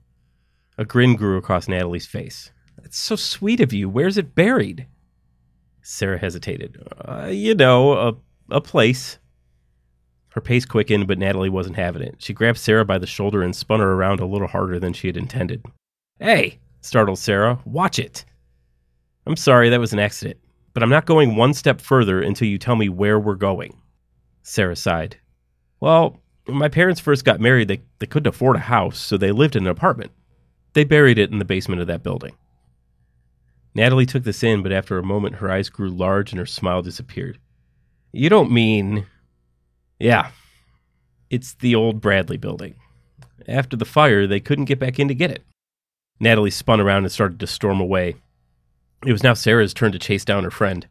A 0.78 0.86
grin 0.86 1.16
grew 1.16 1.38
across 1.38 1.68
Natalie's 1.68 2.06
face. 2.06 2.52
That's 2.78 2.98
so 2.98 3.16
sweet 3.16 3.60
of 3.60 3.74
you. 3.74 3.90
Where's 3.90 4.18
it 4.18 4.36
buried? 4.36 4.86
Sarah 5.82 6.20
hesitated. 6.20 6.78
Uh, 7.04 7.28
you 7.32 7.56
know, 7.56 7.94
a, 7.94 8.14
a 8.52 8.62
place. 8.62 9.18
Her 10.30 10.42
pace 10.42 10.66
quickened, 10.66 11.08
but 11.08 11.18
Natalie 11.18 11.50
wasn't 11.50 11.78
having 11.78 12.02
it. 12.02 12.16
She 12.20 12.34
grabbed 12.34 12.60
Sarah 12.60 12.86
by 12.86 12.98
the 12.98 13.08
shoulder 13.08 13.42
and 13.42 13.56
spun 13.56 13.80
her 13.80 13.94
around 13.94 14.20
a 14.20 14.26
little 14.26 14.48
harder 14.48 14.80
than 14.80 14.94
she 14.94 15.08
had 15.08 15.18
intended. 15.18 15.66
Hey, 16.20 16.60
startled 16.82 17.20
Sarah, 17.20 17.60
watch 17.66 18.00
it. 18.00 18.26
I'm 19.26 19.36
sorry, 19.36 19.70
that 19.70 19.80
was 19.80 19.94
an 19.94 20.00
accident, 20.00 20.40
but 20.74 20.84
I'm 20.84 20.90
not 20.90 21.06
going 21.06 21.36
one 21.36 21.54
step 21.54 21.82
further 21.82 22.22
until 22.22 22.48
you 22.48 22.58
tell 22.58 22.76
me 22.76 22.90
where 22.90 23.20
we're 23.20 23.36
going. 23.36 23.82
Sarah 24.44 24.76
sighed. 24.76 25.18
Well, 25.80 26.20
when 26.46 26.58
my 26.58 26.70
parents 26.70 27.02
first 27.02 27.26
got 27.26 27.42
married, 27.42 27.68
they, 27.68 27.82
they 28.00 28.06
couldn't 28.06 28.34
afford 28.34 28.56
a 28.56 28.60
house, 28.60 28.98
so 28.98 29.18
they 29.18 29.32
lived 29.32 29.56
in 29.56 29.66
an 29.66 29.72
apartment. 29.72 30.12
They 30.74 30.84
buried 30.84 31.18
it 31.18 31.32
in 31.32 31.40
the 31.40 31.46
basement 31.46 31.82
of 31.82 31.88
that 31.88 32.04
building. 32.04 32.36
Natalie 33.76 34.06
took 34.06 34.24
this 34.24 34.44
in, 34.44 34.64
but 34.64 34.72
after 34.72 34.98
a 34.98 35.04
moment, 35.04 35.36
her 35.36 35.52
eyes 35.52 35.70
grew 35.70 35.90
large 35.90 36.32
and 36.32 36.40
her 36.40 36.46
smile 36.46 36.82
disappeared. 36.82 37.38
You 38.12 38.30
don't 38.30 38.52
mean. 38.52 39.06
Yeah. 40.00 40.32
It's 41.30 41.54
the 41.56 41.76
old 41.76 42.02
Bradley 42.02 42.38
building. 42.38 42.76
After 43.48 43.76
the 43.76 43.86
fire, 43.86 44.28
they 44.28 44.40
couldn't 44.40 44.66
get 44.66 44.80
back 44.80 45.00
in 45.00 45.08
to 45.08 45.16
get 45.16 45.32
it. 45.32 45.44
Natalie 46.20 46.52
spun 46.52 46.80
around 46.80 47.04
and 47.04 47.12
started 47.12 47.40
to 47.40 47.48
storm 47.48 47.80
away. 47.80 48.16
It 49.06 49.12
was 49.12 49.24
now 49.24 49.34
Sarah's 49.34 49.74
turn 49.74 49.92
to 49.92 50.00
chase 50.00 50.26
down 50.26 50.44
her 50.44 50.52
friend. 50.52 50.88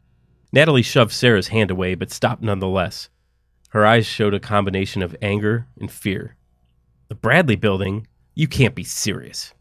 Natalie 0.53 0.81
shoved 0.81 1.11
Sarah's 1.11 1.49
hand 1.49 1.69
away, 1.71 1.95
but 1.95 2.11
stopped 2.11 2.41
nonetheless. 2.41 3.09
Her 3.69 3.85
eyes 3.85 4.05
showed 4.05 4.33
a 4.33 4.39
combination 4.39 5.01
of 5.01 5.15
anger 5.21 5.67
and 5.79 5.91
fear. 5.91 6.35
The 7.09 7.15
Bradley 7.15 7.57
building? 7.57 8.07
You 8.33 8.47
can't 8.47 8.75
be 8.75 8.83
serious. 8.83 9.53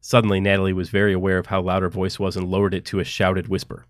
Suddenly, 0.00 0.40
Natalie 0.40 0.72
was 0.72 0.90
very 0.90 1.12
aware 1.12 1.38
of 1.38 1.46
how 1.46 1.62
loud 1.62 1.82
her 1.82 1.88
voice 1.88 2.18
was 2.18 2.36
and 2.36 2.50
lowered 2.50 2.74
it 2.74 2.84
to 2.86 3.00
a 3.00 3.04
shouted 3.04 3.48
whisper. 3.48 3.86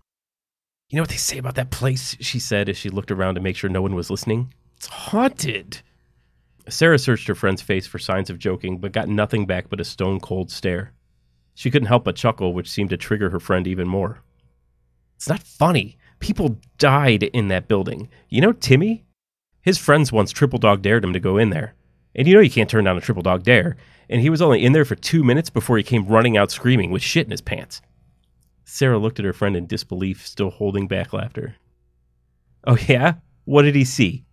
You 0.89 0.97
know 0.97 1.01
what 1.01 1.09
they 1.09 1.17
say 1.17 1.37
about 1.39 1.55
that 1.55 1.71
place? 1.71 2.15
She 2.19 2.39
said 2.39 2.69
as 2.69 2.77
she 2.77 2.89
looked 2.89 3.11
around 3.11 3.35
to 3.35 3.41
make 3.41 3.55
sure 3.55 3.69
no 3.69 3.81
one 3.81 3.95
was 3.95 4.11
listening. 4.11 4.53
It's 4.83 4.91
haunted. 4.91 5.81
Sarah 6.67 6.99
searched 6.99 7.29
her 7.29 7.35
friend's 7.35 7.61
face 7.61 7.87
for 7.87 7.99
signs 7.99 8.29
of 8.29 8.37
joking, 8.37 8.79
but 8.79 8.91
got 8.91 9.07
nothing 9.07 9.45
back 9.45 9.69
but 9.69 9.79
a 9.79 9.85
stone 9.85 10.19
cold 10.19 10.51
stare. 10.51 10.91
She 11.55 11.71
couldn't 11.71 11.87
help 11.87 12.03
but 12.03 12.17
chuckle, 12.17 12.53
which 12.53 12.69
seemed 12.69 12.89
to 12.89 12.97
trigger 12.97 13.29
her 13.29 13.39
friend 13.39 13.65
even 13.65 13.87
more. 13.87 14.19
It's 15.15 15.29
not 15.29 15.41
funny. 15.41 15.97
People 16.19 16.59
died 16.79 17.23
in 17.23 17.47
that 17.47 17.69
building. 17.69 18.09
You 18.27 18.41
know 18.41 18.51
Timmy? 18.51 19.05
His 19.61 19.77
friends 19.77 20.11
once 20.11 20.33
triple 20.33 20.59
dog 20.59 20.81
dared 20.81 21.05
him 21.05 21.13
to 21.13 21.19
go 21.21 21.37
in 21.37 21.49
there. 21.49 21.75
And 22.13 22.27
you 22.27 22.33
know 22.33 22.41
you 22.41 22.51
can't 22.51 22.69
turn 22.69 22.83
down 22.83 22.97
a 22.97 23.01
triple 23.01 23.23
dog 23.23 23.43
dare. 23.43 23.77
And 24.09 24.19
he 24.19 24.29
was 24.29 24.41
only 24.41 24.65
in 24.65 24.73
there 24.73 24.83
for 24.83 24.95
two 24.95 25.23
minutes 25.23 25.49
before 25.49 25.77
he 25.77 25.83
came 25.83 26.07
running 26.07 26.35
out 26.35 26.51
screaming 26.51 26.91
with 26.91 27.01
shit 27.01 27.25
in 27.25 27.31
his 27.31 27.39
pants. 27.39 27.81
Sarah 28.65 28.99
looked 28.99 29.19
at 29.19 29.25
her 29.25 29.31
friend 29.31 29.55
in 29.55 29.65
disbelief, 29.65 30.27
still 30.27 30.49
holding 30.49 30.89
back 30.89 31.13
laughter. 31.13 31.55
Oh, 32.67 32.77
yeah? 32.89 33.13
What 33.45 33.61
did 33.61 33.75
he 33.75 33.85
see? 33.85 34.25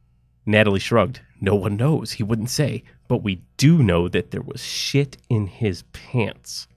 Natalie 0.46 0.80
shrugged. 0.80 1.20
No 1.40 1.54
one 1.54 1.76
knows. 1.76 2.12
He 2.12 2.22
wouldn't 2.22 2.50
say. 2.50 2.82
But 3.08 3.22
we 3.22 3.42
do 3.56 3.82
know 3.82 4.08
that 4.08 4.30
there 4.30 4.42
was 4.42 4.62
shit 4.62 5.16
in 5.28 5.46
his 5.46 5.82
pants. 5.92 6.68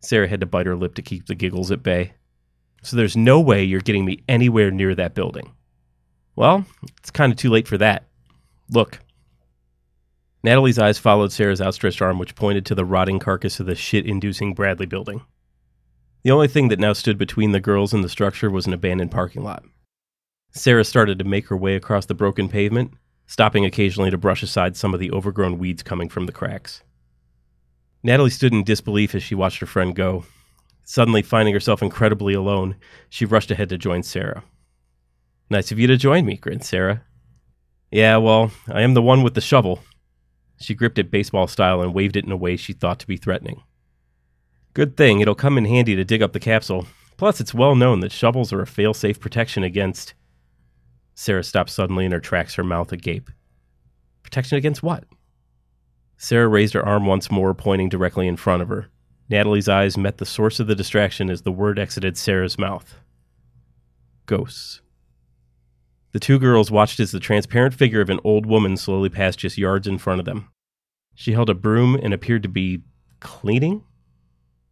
Sarah 0.00 0.28
had 0.28 0.40
to 0.40 0.46
bite 0.46 0.66
her 0.66 0.76
lip 0.76 0.94
to 0.94 1.02
keep 1.02 1.26
the 1.26 1.34
giggles 1.34 1.70
at 1.70 1.82
bay. 1.82 2.14
So 2.82 2.96
there's 2.96 3.16
no 3.16 3.40
way 3.40 3.62
you're 3.62 3.80
getting 3.80 4.04
me 4.04 4.22
anywhere 4.28 4.70
near 4.70 4.94
that 4.94 5.14
building. 5.14 5.52
Well, 6.36 6.64
it's 6.98 7.10
kind 7.10 7.32
of 7.32 7.38
too 7.38 7.50
late 7.50 7.68
for 7.68 7.78
that. 7.78 8.04
Look. 8.70 9.00
Natalie's 10.42 10.78
eyes 10.78 10.98
followed 10.98 11.32
Sarah's 11.32 11.60
outstretched 11.60 12.00
arm, 12.00 12.18
which 12.18 12.34
pointed 12.34 12.64
to 12.66 12.74
the 12.74 12.84
rotting 12.84 13.18
carcass 13.18 13.60
of 13.60 13.66
the 13.66 13.74
shit 13.74 14.06
inducing 14.06 14.54
Bradley 14.54 14.86
building. 14.86 15.22
The 16.22 16.30
only 16.30 16.48
thing 16.48 16.68
that 16.68 16.78
now 16.78 16.94
stood 16.94 17.18
between 17.18 17.52
the 17.52 17.60
girls 17.60 17.92
and 17.92 18.02
the 18.02 18.08
structure 18.08 18.50
was 18.50 18.66
an 18.66 18.72
abandoned 18.72 19.10
parking 19.10 19.42
lot. 19.42 19.64
Sarah 20.52 20.84
started 20.84 21.18
to 21.18 21.24
make 21.24 21.46
her 21.48 21.56
way 21.56 21.76
across 21.76 22.06
the 22.06 22.14
broken 22.14 22.48
pavement, 22.48 22.92
stopping 23.26 23.64
occasionally 23.64 24.10
to 24.10 24.18
brush 24.18 24.42
aside 24.42 24.76
some 24.76 24.92
of 24.92 25.00
the 25.00 25.10
overgrown 25.10 25.58
weeds 25.58 25.82
coming 25.82 26.08
from 26.08 26.26
the 26.26 26.32
cracks. 26.32 26.82
Natalie 28.02 28.30
stood 28.30 28.52
in 28.52 28.64
disbelief 28.64 29.14
as 29.14 29.22
she 29.22 29.34
watched 29.34 29.60
her 29.60 29.66
friend 29.66 29.94
go. 29.94 30.24
Suddenly, 30.84 31.22
finding 31.22 31.54
herself 31.54 31.82
incredibly 31.82 32.34
alone, 32.34 32.74
she 33.08 33.24
rushed 33.24 33.50
ahead 33.50 33.68
to 33.68 33.78
join 33.78 34.02
Sarah. 34.02 34.42
Nice 35.48 35.70
of 35.70 35.78
you 35.78 35.86
to 35.86 35.96
join 35.96 36.24
me, 36.24 36.36
grinned 36.36 36.64
Sarah. 36.64 37.02
Yeah, 37.90 38.16
well, 38.16 38.50
I 38.68 38.82
am 38.82 38.94
the 38.94 39.02
one 39.02 39.22
with 39.22 39.34
the 39.34 39.40
shovel. 39.40 39.80
She 40.60 40.74
gripped 40.74 40.98
it 40.98 41.10
baseball 41.10 41.46
style 41.46 41.80
and 41.80 41.94
waved 41.94 42.16
it 42.16 42.24
in 42.24 42.32
a 42.32 42.36
way 42.36 42.56
she 42.56 42.72
thought 42.72 42.98
to 43.00 43.06
be 43.06 43.16
threatening. 43.16 43.62
Good 44.74 44.96
thing, 44.96 45.20
it'll 45.20 45.34
come 45.34 45.58
in 45.58 45.64
handy 45.64 45.96
to 45.96 46.04
dig 46.04 46.22
up 46.22 46.32
the 46.32 46.40
capsule. 46.40 46.86
Plus, 47.16 47.40
it's 47.40 47.54
well 47.54 47.74
known 47.74 48.00
that 48.00 48.12
shovels 48.12 48.52
are 48.52 48.62
a 48.62 48.66
fail 48.66 48.94
safe 48.94 49.20
protection 49.20 49.62
against. 49.62 50.14
Sarah 51.14 51.44
stopped 51.44 51.70
suddenly 51.70 52.04
in 52.04 52.12
her 52.12 52.20
tracks, 52.20 52.54
her 52.54 52.64
mouth 52.64 52.92
agape. 52.92 53.30
Protection 54.22 54.58
against 54.58 54.82
what? 54.82 55.04
Sarah 56.16 56.48
raised 56.48 56.74
her 56.74 56.84
arm 56.84 57.06
once 57.06 57.30
more, 57.30 57.54
pointing 57.54 57.88
directly 57.88 58.28
in 58.28 58.36
front 58.36 58.62
of 58.62 58.68
her. 58.68 58.88
Natalie's 59.28 59.68
eyes 59.68 59.96
met 59.96 60.18
the 60.18 60.26
source 60.26 60.60
of 60.60 60.66
the 60.66 60.74
distraction 60.74 61.30
as 61.30 61.42
the 61.42 61.52
word 61.52 61.78
exited 61.78 62.18
Sarah's 62.18 62.58
mouth. 62.58 62.96
Ghosts. 64.26 64.80
The 66.12 66.20
two 66.20 66.38
girls 66.38 66.70
watched 66.70 66.98
as 66.98 67.12
the 67.12 67.20
transparent 67.20 67.74
figure 67.74 68.00
of 68.00 68.10
an 68.10 68.20
old 68.24 68.44
woman 68.44 68.76
slowly 68.76 69.08
passed 69.08 69.38
just 69.38 69.56
yards 69.56 69.86
in 69.86 69.98
front 69.98 70.18
of 70.18 70.26
them. 70.26 70.48
She 71.14 71.32
held 71.32 71.48
a 71.48 71.54
broom 71.54 71.94
and 71.94 72.12
appeared 72.12 72.42
to 72.42 72.48
be 72.48 72.82
cleaning? 73.20 73.84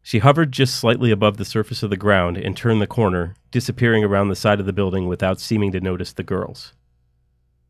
She 0.08 0.20
hovered 0.20 0.52
just 0.52 0.76
slightly 0.76 1.10
above 1.10 1.36
the 1.36 1.44
surface 1.44 1.82
of 1.82 1.90
the 1.90 1.96
ground 1.98 2.38
and 2.38 2.56
turned 2.56 2.80
the 2.80 2.86
corner, 2.86 3.34
disappearing 3.50 4.02
around 4.02 4.28
the 4.28 4.36
side 4.36 4.58
of 4.58 4.64
the 4.64 4.72
building 4.72 5.06
without 5.06 5.38
seeming 5.38 5.70
to 5.72 5.82
notice 5.82 6.14
the 6.14 6.22
girls. 6.22 6.72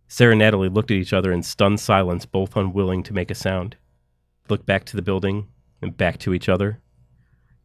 Sarah 0.07 0.35
and 0.35 0.39
Natalie 0.39 0.69
looked 0.69 0.93
at 0.93 0.99
each 0.99 1.13
other 1.13 1.33
in 1.33 1.43
stunned 1.43 1.81
silence, 1.81 2.27
both 2.27 2.55
unwilling 2.55 3.03
to 3.03 3.13
make 3.13 3.33
a 3.33 3.35
sound. 3.35 3.75
Looked 4.49 4.67
back 4.67 4.85
to 4.85 4.95
the 4.95 5.03
building 5.03 5.49
and 5.83 5.97
back 5.97 6.19
to 6.19 6.33
each 6.33 6.49
other. 6.49 6.79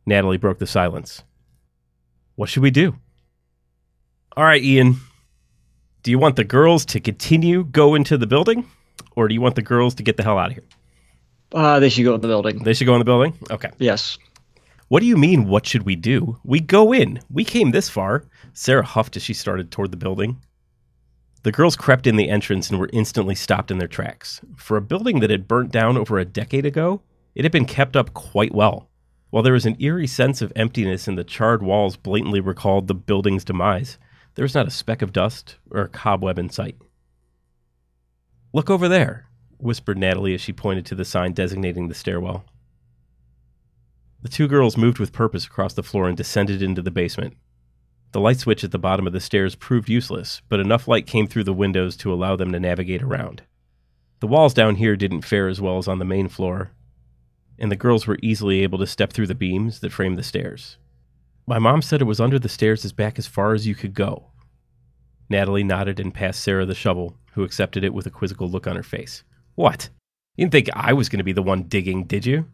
Natalie 0.08 0.38
broke 0.38 0.58
the 0.58 0.66
silence. 0.66 1.22
What 2.34 2.50
should 2.50 2.64
we 2.64 2.72
do? 2.72 2.96
All 4.36 4.44
right, 4.44 4.64
Ian. 4.64 4.96
Do 6.02 6.10
you 6.10 6.18
want 6.18 6.36
the 6.36 6.44
girls 6.44 6.84
to 6.86 7.00
continue 7.00 7.64
go 7.66 7.94
into 7.94 8.18
the 8.18 8.26
building, 8.26 8.68
or 9.16 9.28
do 9.28 9.36
you 9.36 9.42
want 9.42 9.54
the 9.54 9.62
girls 9.62 9.94
to 9.94 10.04
get 10.04 10.18
the 10.18 10.24
hell 10.24 10.40
out 10.40 10.48
of 10.48 10.54
here? 10.54 10.66
Uh, 11.52 11.80
they 11.80 11.90
should 11.90 12.06
go 12.06 12.16
in 12.16 12.22
the 12.22 12.28
building. 12.28 12.64
They 12.64 12.74
should 12.74 12.88
go 12.88 12.96
in 12.96 13.00
the 13.00 13.06
building. 13.06 13.38
Okay. 13.52 13.70
Yes. 13.78 14.18
What 14.88 15.00
do 15.00 15.06
you 15.06 15.18
mean, 15.18 15.48
what 15.48 15.66
should 15.66 15.84
we 15.84 15.96
do? 15.96 16.38
We 16.44 16.60
go 16.60 16.94
in. 16.94 17.20
We 17.30 17.44
came 17.44 17.72
this 17.72 17.90
far. 17.90 18.26
Sarah 18.54 18.86
huffed 18.86 19.16
as 19.16 19.24
she 19.24 19.34
started 19.34 19.72
toward 19.72 19.92
the 19.92 19.98
building. 19.98 20.42
The 21.44 21.52
girls 21.52 21.76
crept 21.76 22.08
in 22.08 22.16
the 22.16 22.30
entrance 22.30 22.70
and 22.70 22.80
were 22.80 22.90
instantly 22.94 23.36
stopped 23.36 23.72
in 23.72 23.78
their 23.78 23.88
tracks. 23.88 24.42
For 24.56 24.78
a 24.78 24.82
building 24.82 25.20
that 25.20 25.30
had 25.30 25.48
burnt 25.48 25.72
down 25.72 25.98
over 25.98 26.18
a 26.18 26.26
decade 26.26 26.66
ago, 26.66 27.02
it 27.36 27.44
had 27.44 27.52
been 27.52 27.66
kept 27.66 27.96
up 27.96 28.14
quite 28.14 28.54
well. 28.54 28.90
While 29.30 29.44
there 29.44 29.54
was 29.54 29.66
an 29.66 29.82
eerie 29.82 30.08
sense 30.08 30.42
of 30.42 30.54
emptiness 30.56 31.08
and 31.08 31.18
the 31.18 31.24
charred 31.24 31.64
walls 31.64 31.98
blatantly 31.98 32.40
recalled 32.40 32.88
the 32.88 32.94
building's 32.94 33.44
demise, 33.44 33.98
there 34.36 34.44
was 34.44 34.56
not 34.56 34.68
a 34.68 34.72
speck 34.72 35.02
of 35.02 35.12
dust 35.12 35.58
or 35.72 35.82
a 35.82 35.90
cobweb 35.90 36.38
in 36.38 36.50
sight. 36.50 36.78
Look 38.54 38.70
over 38.70 38.88
there, 38.88 39.28
whispered 39.58 39.98
Natalie 39.98 40.36
as 40.36 40.42
she 40.42 40.54
pointed 40.54 40.86
to 40.86 40.96
the 40.96 41.06
sign 41.06 41.34
designating 41.34 41.88
the 41.88 41.96
stairwell. 41.96 42.46
The 44.24 44.30
two 44.30 44.48
girls 44.48 44.78
moved 44.78 45.00
with 45.00 45.12
purpose 45.12 45.46
across 45.46 45.74
the 45.74 45.84
floor 45.84 46.08
and 46.08 46.16
descended 46.16 46.62
into 46.62 46.82
the 46.82 46.92
basement. 46.92 47.36
The 48.14 48.22
light 48.22 48.40
switch 48.40 48.64
at 48.64 48.72
the 48.72 48.80
bottom 48.80 49.06
of 49.06 49.12
the 49.12 49.20
stairs 49.20 49.54
proved 49.54 49.90
useless, 49.90 50.42
but 50.48 50.62
enough 50.62 50.88
light 50.88 51.06
came 51.06 51.28
through 51.28 51.44
the 51.44 51.54
windows 51.54 51.98
to 51.98 52.14
allow 52.14 52.38
them 52.38 52.54
to 52.54 52.60
navigate 52.60 53.04
around. 53.04 53.44
The 54.22 54.28
walls 54.28 54.54
down 54.54 54.76
here 54.76 54.96
didn't 54.96 55.26
fare 55.26 55.50
as 55.50 55.60
well 55.60 55.78
as 55.78 55.90
on 55.90 56.00
the 56.00 56.06
main 56.06 56.30
floor, 56.30 56.72
and 57.60 57.70
the 57.70 57.76
girls 57.76 58.08
were 58.08 58.18
easily 58.24 58.64
able 58.64 58.80
to 58.80 58.88
step 58.88 59.12
through 59.12 59.28
the 59.28 59.36
beams 59.36 59.82
that 59.82 59.92
framed 59.92 60.18
the 60.18 60.24
stairs. 60.24 60.78
My 61.46 61.60
mom 61.60 61.82
said 61.82 62.00
it 62.00 62.06
was 62.06 62.22
under 62.22 62.40
the 62.40 62.48
stairs 62.48 62.86
as 62.86 62.94
back 62.94 63.20
as 63.20 63.28
far 63.28 63.54
as 63.54 63.68
you 63.68 63.76
could 63.76 63.94
go. 63.94 64.32
Natalie 65.28 65.66
nodded 65.66 66.00
and 66.00 66.14
passed 66.14 66.42
Sarah 66.42 66.66
the 66.66 66.74
shovel, 66.74 67.18
who 67.34 67.44
accepted 67.44 67.84
it 67.84 67.94
with 67.94 68.06
a 68.06 68.12
quizzical 68.12 68.50
look 68.50 68.68
on 68.68 68.78
her 68.78 68.84
face. 68.84 69.26
What? 69.56 69.90
You 70.38 70.46
didn't 70.46 70.54
think 70.54 70.70
I 70.74 70.94
was 70.94 71.10
going 71.10 71.18
to 71.18 71.26
be 71.26 71.34
the 71.34 71.44
one 71.44 71.64
digging, 71.64 72.06
did 72.06 72.26
you? 72.26 72.46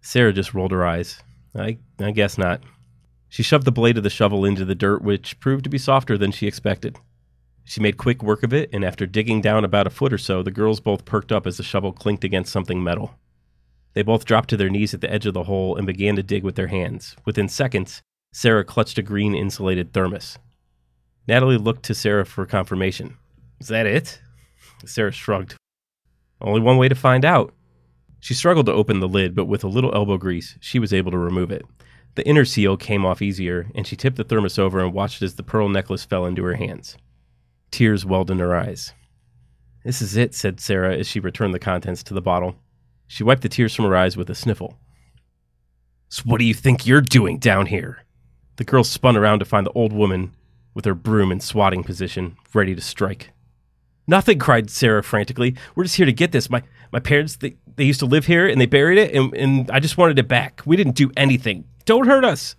Sarah 0.00 0.32
just 0.32 0.54
rolled 0.54 0.72
her 0.72 0.86
eyes. 0.86 1.20
I, 1.54 1.78
I 1.98 2.10
guess 2.12 2.38
not. 2.38 2.62
She 3.28 3.42
shoved 3.42 3.64
the 3.64 3.72
blade 3.72 3.96
of 3.98 4.04
the 4.04 4.10
shovel 4.10 4.44
into 4.44 4.64
the 4.64 4.74
dirt, 4.74 5.02
which 5.02 5.38
proved 5.40 5.64
to 5.64 5.70
be 5.70 5.78
softer 5.78 6.16
than 6.16 6.32
she 6.32 6.46
expected. 6.46 6.96
She 7.64 7.82
made 7.82 7.98
quick 7.98 8.22
work 8.22 8.42
of 8.42 8.54
it, 8.54 8.70
and 8.72 8.84
after 8.84 9.06
digging 9.06 9.42
down 9.42 9.64
about 9.64 9.86
a 9.86 9.90
foot 9.90 10.12
or 10.12 10.18
so, 10.18 10.42
the 10.42 10.50
girls 10.50 10.80
both 10.80 11.04
perked 11.04 11.30
up 11.30 11.46
as 11.46 11.58
the 11.58 11.62
shovel 11.62 11.92
clinked 11.92 12.24
against 12.24 12.52
something 12.52 12.82
metal. 12.82 13.14
They 13.92 14.02
both 14.02 14.24
dropped 14.24 14.48
to 14.50 14.56
their 14.56 14.70
knees 14.70 14.94
at 14.94 15.02
the 15.02 15.12
edge 15.12 15.26
of 15.26 15.34
the 15.34 15.44
hole 15.44 15.76
and 15.76 15.86
began 15.86 16.16
to 16.16 16.22
dig 16.22 16.44
with 16.44 16.54
their 16.54 16.68
hands. 16.68 17.16
Within 17.26 17.48
seconds, 17.48 18.00
Sarah 18.32 18.64
clutched 18.64 18.96
a 18.96 19.02
green 19.02 19.34
insulated 19.34 19.92
thermos. 19.92 20.38
Natalie 21.26 21.58
looked 21.58 21.82
to 21.84 21.94
Sarah 21.94 22.24
for 22.24 22.46
confirmation. 22.46 23.18
Is 23.60 23.68
that 23.68 23.86
it? 23.86 24.20
Sarah 24.86 25.12
shrugged. 25.12 25.56
Only 26.40 26.60
one 26.60 26.78
way 26.78 26.88
to 26.88 26.94
find 26.94 27.24
out. 27.24 27.52
She 28.20 28.34
struggled 28.34 28.66
to 28.66 28.72
open 28.72 29.00
the 29.00 29.08
lid, 29.08 29.34
but 29.34 29.46
with 29.46 29.64
a 29.64 29.68
little 29.68 29.94
elbow 29.94 30.16
grease, 30.16 30.56
she 30.60 30.78
was 30.78 30.92
able 30.92 31.10
to 31.10 31.18
remove 31.18 31.50
it. 31.50 31.64
The 32.14 32.26
inner 32.26 32.44
seal 32.44 32.76
came 32.76 33.06
off 33.06 33.22
easier, 33.22 33.70
and 33.74 33.86
she 33.86 33.96
tipped 33.96 34.16
the 34.16 34.24
thermos 34.24 34.58
over 34.58 34.80
and 34.80 34.92
watched 34.92 35.22
as 35.22 35.36
the 35.36 35.42
pearl 35.42 35.68
necklace 35.68 36.04
fell 36.04 36.26
into 36.26 36.42
her 36.44 36.54
hands. 36.54 36.96
Tears 37.70 38.04
welled 38.04 38.30
in 38.30 38.40
her 38.40 38.56
eyes. 38.56 38.92
This 39.84 40.02
is 40.02 40.16
it, 40.16 40.34
said 40.34 40.58
Sarah 40.60 40.96
as 40.96 41.06
she 41.06 41.20
returned 41.20 41.54
the 41.54 41.58
contents 41.58 42.02
to 42.04 42.14
the 42.14 42.20
bottle. 42.20 42.56
She 43.06 43.22
wiped 43.22 43.42
the 43.42 43.48
tears 43.48 43.74
from 43.74 43.84
her 43.84 43.96
eyes 43.96 44.16
with 44.16 44.28
a 44.30 44.34
sniffle. 44.34 44.76
So, 46.08 46.24
what 46.24 46.38
do 46.38 46.44
you 46.44 46.54
think 46.54 46.86
you're 46.86 47.00
doing 47.00 47.38
down 47.38 47.66
here? 47.66 48.04
The 48.56 48.64
girl 48.64 48.82
spun 48.82 49.16
around 49.16 49.38
to 49.38 49.44
find 49.44 49.64
the 49.64 49.72
old 49.72 49.92
woman 49.92 50.34
with 50.74 50.84
her 50.84 50.94
broom 50.94 51.30
in 51.30 51.40
swatting 51.40 51.84
position, 51.84 52.36
ready 52.52 52.74
to 52.74 52.80
strike. 52.80 53.30
Nothing, 54.08 54.38
cried 54.38 54.70
Sarah 54.70 55.02
frantically. 55.02 55.54
We're 55.76 55.84
just 55.84 55.96
here 55.96 56.06
to 56.06 56.12
get 56.12 56.32
this. 56.32 56.50
My 56.50 56.62
my 56.90 56.98
parents 56.98 57.36
they, 57.36 57.56
they 57.76 57.84
used 57.84 58.00
to 58.00 58.06
live 58.06 58.24
here 58.24 58.48
and 58.48 58.58
they 58.58 58.66
buried 58.66 58.98
it 58.98 59.14
and, 59.14 59.34
and 59.34 59.70
I 59.70 59.78
just 59.78 59.98
wanted 59.98 60.18
it 60.18 60.26
back. 60.26 60.62
We 60.64 60.76
didn't 60.76 60.96
do 60.96 61.12
anything. 61.16 61.64
Don't 61.84 62.06
hurt 62.06 62.24
us. 62.24 62.56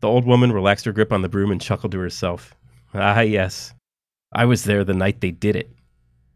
The 0.00 0.08
old 0.08 0.24
woman 0.24 0.50
relaxed 0.50 0.86
her 0.86 0.92
grip 0.92 1.12
on 1.12 1.20
the 1.20 1.28
broom 1.28 1.50
and 1.50 1.60
chuckled 1.60 1.92
to 1.92 1.98
herself. 1.98 2.54
Ah 2.94 3.20
yes. 3.20 3.74
I 4.32 4.46
was 4.46 4.64
there 4.64 4.82
the 4.82 4.94
night 4.94 5.20
they 5.20 5.30
did 5.30 5.54
it. 5.54 5.70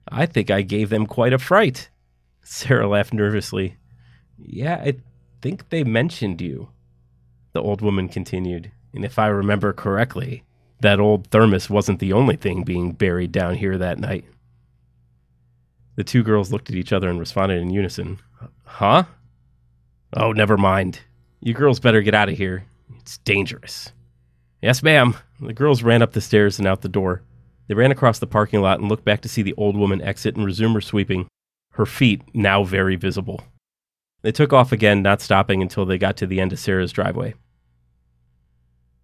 I 0.06 0.26
think 0.26 0.50
I 0.50 0.60
gave 0.60 0.90
them 0.90 1.06
quite 1.06 1.32
a 1.32 1.38
fright. 1.38 1.88
Sarah 2.42 2.86
laughed 2.86 3.14
nervously. 3.14 3.78
Yeah, 4.36 4.82
I 4.84 4.96
think 5.40 5.70
they 5.70 5.84
mentioned 5.84 6.42
you. 6.42 6.68
The 7.54 7.62
old 7.62 7.80
woman 7.80 8.08
continued. 8.10 8.70
And 8.92 9.04
if 9.04 9.18
I 9.18 9.28
remember 9.28 9.72
correctly, 9.72 10.44
that 10.84 11.00
old 11.00 11.26
thermos 11.28 11.70
wasn't 11.70 11.98
the 11.98 12.12
only 12.12 12.36
thing 12.36 12.62
being 12.62 12.92
buried 12.92 13.32
down 13.32 13.56
here 13.56 13.78
that 13.78 13.98
night. 13.98 14.26
The 15.96 16.04
two 16.04 16.22
girls 16.22 16.52
looked 16.52 16.68
at 16.68 16.76
each 16.76 16.92
other 16.92 17.08
and 17.08 17.18
responded 17.18 17.62
in 17.62 17.70
unison. 17.70 18.18
Huh? 18.64 19.04
Oh, 20.14 20.32
never 20.32 20.58
mind. 20.58 21.00
You 21.40 21.54
girls 21.54 21.80
better 21.80 22.02
get 22.02 22.14
out 22.14 22.28
of 22.28 22.36
here. 22.36 22.66
It's 22.98 23.16
dangerous. 23.18 23.92
Yes, 24.60 24.82
ma'am. 24.82 25.16
The 25.40 25.54
girls 25.54 25.82
ran 25.82 26.02
up 26.02 26.12
the 26.12 26.20
stairs 26.20 26.58
and 26.58 26.68
out 26.68 26.82
the 26.82 26.88
door. 26.88 27.22
They 27.66 27.74
ran 27.74 27.90
across 27.90 28.18
the 28.18 28.26
parking 28.26 28.60
lot 28.60 28.78
and 28.78 28.88
looked 28.88 29.06
back 29.06 29.22
to 29.22 29.28
see 29.28 29.40
the 29.40 29.54
old 29.56 29.76
woman 29.76 30.02
exit 30.02 30.36
and 30.36 30.44
resume 30.44 30.74
her 30.74 30.82
sweeping, 30.82 31.28
her 31.72 31.86
feet 31.86 32.22
now 32.34 32.62
very 32.62 32.96
visible. 32.96 33.42
They 34.20 34.32
took 34.32 34.52
off 34.52 34.70
again, 34.70 35.02
not 35.02 35.22
stopping 35.22 35.62
until 35.62 35.86
they 35.86 35.96
got 35.96 36.18
to 36.18 36.26
the 36.26 36.40
end 36.40 36.52
of 36.52 36.58
Sarah's 36.58 36.92
driveway. 36.92 37.34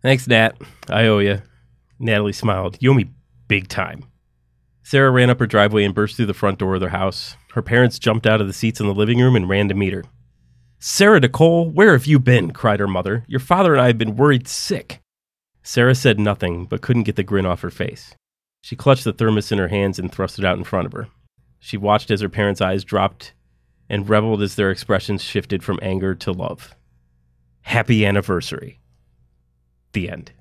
Thanks, 0.02 0.26
Nat. 0.28 0.60
I 0.88 1.06
owe 1.06 1.18
you. 1.20 1.40
Natalie 2.00 2.32
smiled. 2.32 2.78
You 2.80 2.90
owe 2.90 2.94
me 2.94 3.10
big 3.46 3.68
time. 3.68 4.04
Sarah 4.82 5.10
ran 5.10 5.30
up 5.30 5.38
her 5.38 5.46
driveway 5.46 5.84
and 5.84 5.94
burst 5.94 6.16
through 6.16 6.26
the 6.26 6.34
front 6.34 6.58
door 6.58 6.74
of 6.74 6.80
their 6.80 6.88
house. 6.88 7.36
Her 7.52 7.62
parents 7.62 7.98
jumped 7.98 8.26
out 8.26 8.40
of 8.40 8.46
the 8.46 8.52
seats 8.52 8.80
in 8.80 8.86
the 8.86 8.94
living 8.94 9.20
room 9.20 9.36
and 9.36 9.48
ran 9.48 9.68
to 9.68 9.74
meet 9.74 9.92
her. 9.92 10.04
Sarah 10.78 11.20
Nicole, 11.20 11.68
where 11.68 11.92
have 11.92 12.06
you 12.06 12.18
been? 12.18 12.52
cried 12.52 12.80
her 12.80 12.88
mother. 12.88 13.24
Your 13.28 13.38
father 13.38 13.74
and 13.74 13.82
I 13.82 13.88
have 13.88 13.98
been 13.98 14.16
worried 14.16 14.48
sick. 14.48 15.00
Sarah 15.62 15.94
said 15.94 16.18
nothing, 16.18 16.64
but 16.64 16.80
couldn't 16.80 17.02
get 17.02 17.16
the 17.16 17.22
grin 17.22 17.44
off 17.44 17.60
her 17.60 17.70
face. 17.70 18.14
She 18.62 18.76
clutched 18.76 19.04
the 19.04 19.12
thermos 19.12 19.52
in 19.52 19.58
her 19.58 19.68
hands 19.68 19.98
and 19.98 20.10
thrust 20.10 20.38
it 20.38 20.44
out 20.44 20.56
in 20.56 20.64
front 20.64 20.86
of 20.86 20.92
her. 20.92 21.08
She 21.58 21.76
watched 21.76 22.10
as 22.10 22.22
her 22.22 22.28
parents' 22.30 22.62
eyes 22.62 22.82
dropped 22.82 23.34
and 23.88 24.08
reveled 24.08 24.40
as 24.40 24.54
their 24.54 24.70
expressions 24.70 25.22
shifted 25.22 25.62
from 25.62 25.78
anger 25.82 26.14
to 26.14 26.32
love. 26.32 26.74
Happy 27.62 28.06
anniversary. 28.06 28.80
The 29.92 30.08
end. 30.08 30.32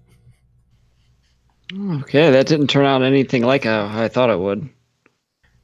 Okay, 1.72 2.32
that 2.32 2.48
didn't 2.48 2.68
turn 2.68 2.86
out 2.86 3.04
anything 3.04 3.44
like 3.44 3.64
how 3.66 3.88
I 3.88 4.08
thought 4.08 4.30
it 4.30 4.40
would. 4.40 4.70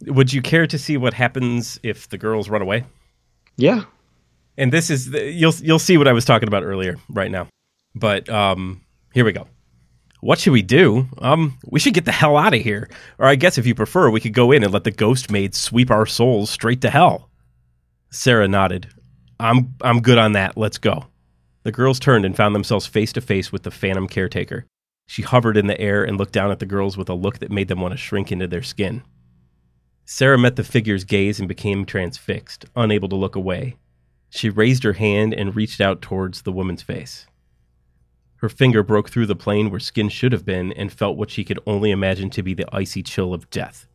Would 0.08 0.34
you 0.34 0.42
care 0.42 0.68
to 0.68 0.78
see 0.78 0.98
what 0.98 1.14
happens 1.14 1.80
if 1.82 2.10
the 2.10 2.18
girls 2.18 2.50
run 2.50 2.62
away? 2.62 2.86
Yeah. 3.58 3.86
And 4.58 4.72
this 4.72 4.90
is 4.90 5.12
the, 5.12 5.32
you'll 5.32 5.54
you'll 5.56 5.80
see 5.80 5.98
what 5.98 6.08
I 6.08 6.14
was 6.14 6.26
talking 6.26 6.48
about 6.48 6.64
earlier 6.64 6.98
right 7.10 7.32
now. 7.32 7.48
But 7.96 8.30
um 8.30 8.82
here 9.14 9.26
we 9.26 9.32
go. 9.32 9.48
What 10.22 10.40
should 10.40 10.54
we 10.54 10.62
do? 10.62 11.08
Um 11.20 11.58
we 11.66 11.80
should 11.80 11.94
get 11.94 12.06
the 12.06 12.12
hell 12.12 12.38
out 12.38 12.54
of 12.54 12.62
here. 12.62 12.90
Or 13.18 13.26
I 13.28 13.36
guess 13.36 13.58
if 13.58 13.66
you 13.66 13.74
prefer, 13.74 14.10
we 14.10 14.20
could 14.20 14.34
go 14.34 14.52
in 14.52 14.64
and 14.64 14.74
let 14.74 14.84
the 14.84 14.92
ghost 14.92 15.32
maid 15.32 15.56
sweep 15.56 15.90
our 15.90 16.06
souls 16.06 16.50
straight 16.50 16.82
to 16.82 16.90
hell. 16.90 17.30
Sarah 18.12 18.48
nodded. 18.48 18.88
I'm 19.40 19.74
I'm 19.82 20.02
good 20.02 20.18
on 20.18 20.34
that. 20.34 20.56
Let's 20.56 20.78
go. 20.78 21.06
The 21.64 21.72
girls 21.72 22.00
turned 22.00 22.26
and 22.26 22.36
found 22.36 22.54
themselves 22.54 22.86
face 22.86 23.12
to 23.14 23.22
face 23.22 23.52
with 23.52 23.64
the 23.64 23.72
phantom 23.72 24.08
caretaker. 24.08 24.66
She 25.06 25.22
hovered 25.22 25.58
in 25.58 25.68
the 25.68 25.80
air 25.80 26.04
and 26.04 26.18
looked 26.18 26.34
down 26.34 26.52
at 26.52 26.60
the 26.60 26.66
girls 26.66 26.98
with 26.98 27.10
a 27.10 27.14
look 27.14 27.40
that 27.40 27.52
made 27.52 27.68
them 27.68 27.82
want 27.82 27.94
to 27.94 27.98
shrink 27.98 28.32
into 28.32 28.48
their 28.48 28.64
skin. 28.64 29.04
Sarah 30.06 30.38
met 30.38 30.56
the 30.56 30.64
figure's 30.64 31.04
gaze 31.04 31.40
and 31.40 31.48
became 31.48 31.86
transfixed, 31.86 32.66
unable 32.76 33.10
to 33.10 33.16
look 33.16 33.36
away. 33.36 33.76
She 34.30 34.50
raised 34.50 34.84
her 34.84 34.94
hand 34.94 35.34
and 35.34 35.56
reached 35.56 35.82
out 35.82 36.02
towards 36.02 36.42
the 36.42 36.52
woman's 36.52 36.84
face. 36.84 37.26
Her 38.38 38.50
finger 38.50 38.84
broke 38.84 39.10
through 39.10 39.26
the 39.28 39.36
plane 39.36 39.70
where 39.70 39.80
skin 39.80 40.10
should 40.10 40.32
have 40.32 40.46
been 40.46 40.72
and 40.74 40.92
felt 40.92 41.18
what 41.18 41.32
she 41.32 41.44
could 41.44 41.60
only 41.66 41.90
imagine 41.92 42.30
to 42.32 42.44
be 42.44 42.54
the 42.54 42.68
icy 42.72 43.02
chill 43.02 43.34
of 43.34 43.50
death. 43.50 43.88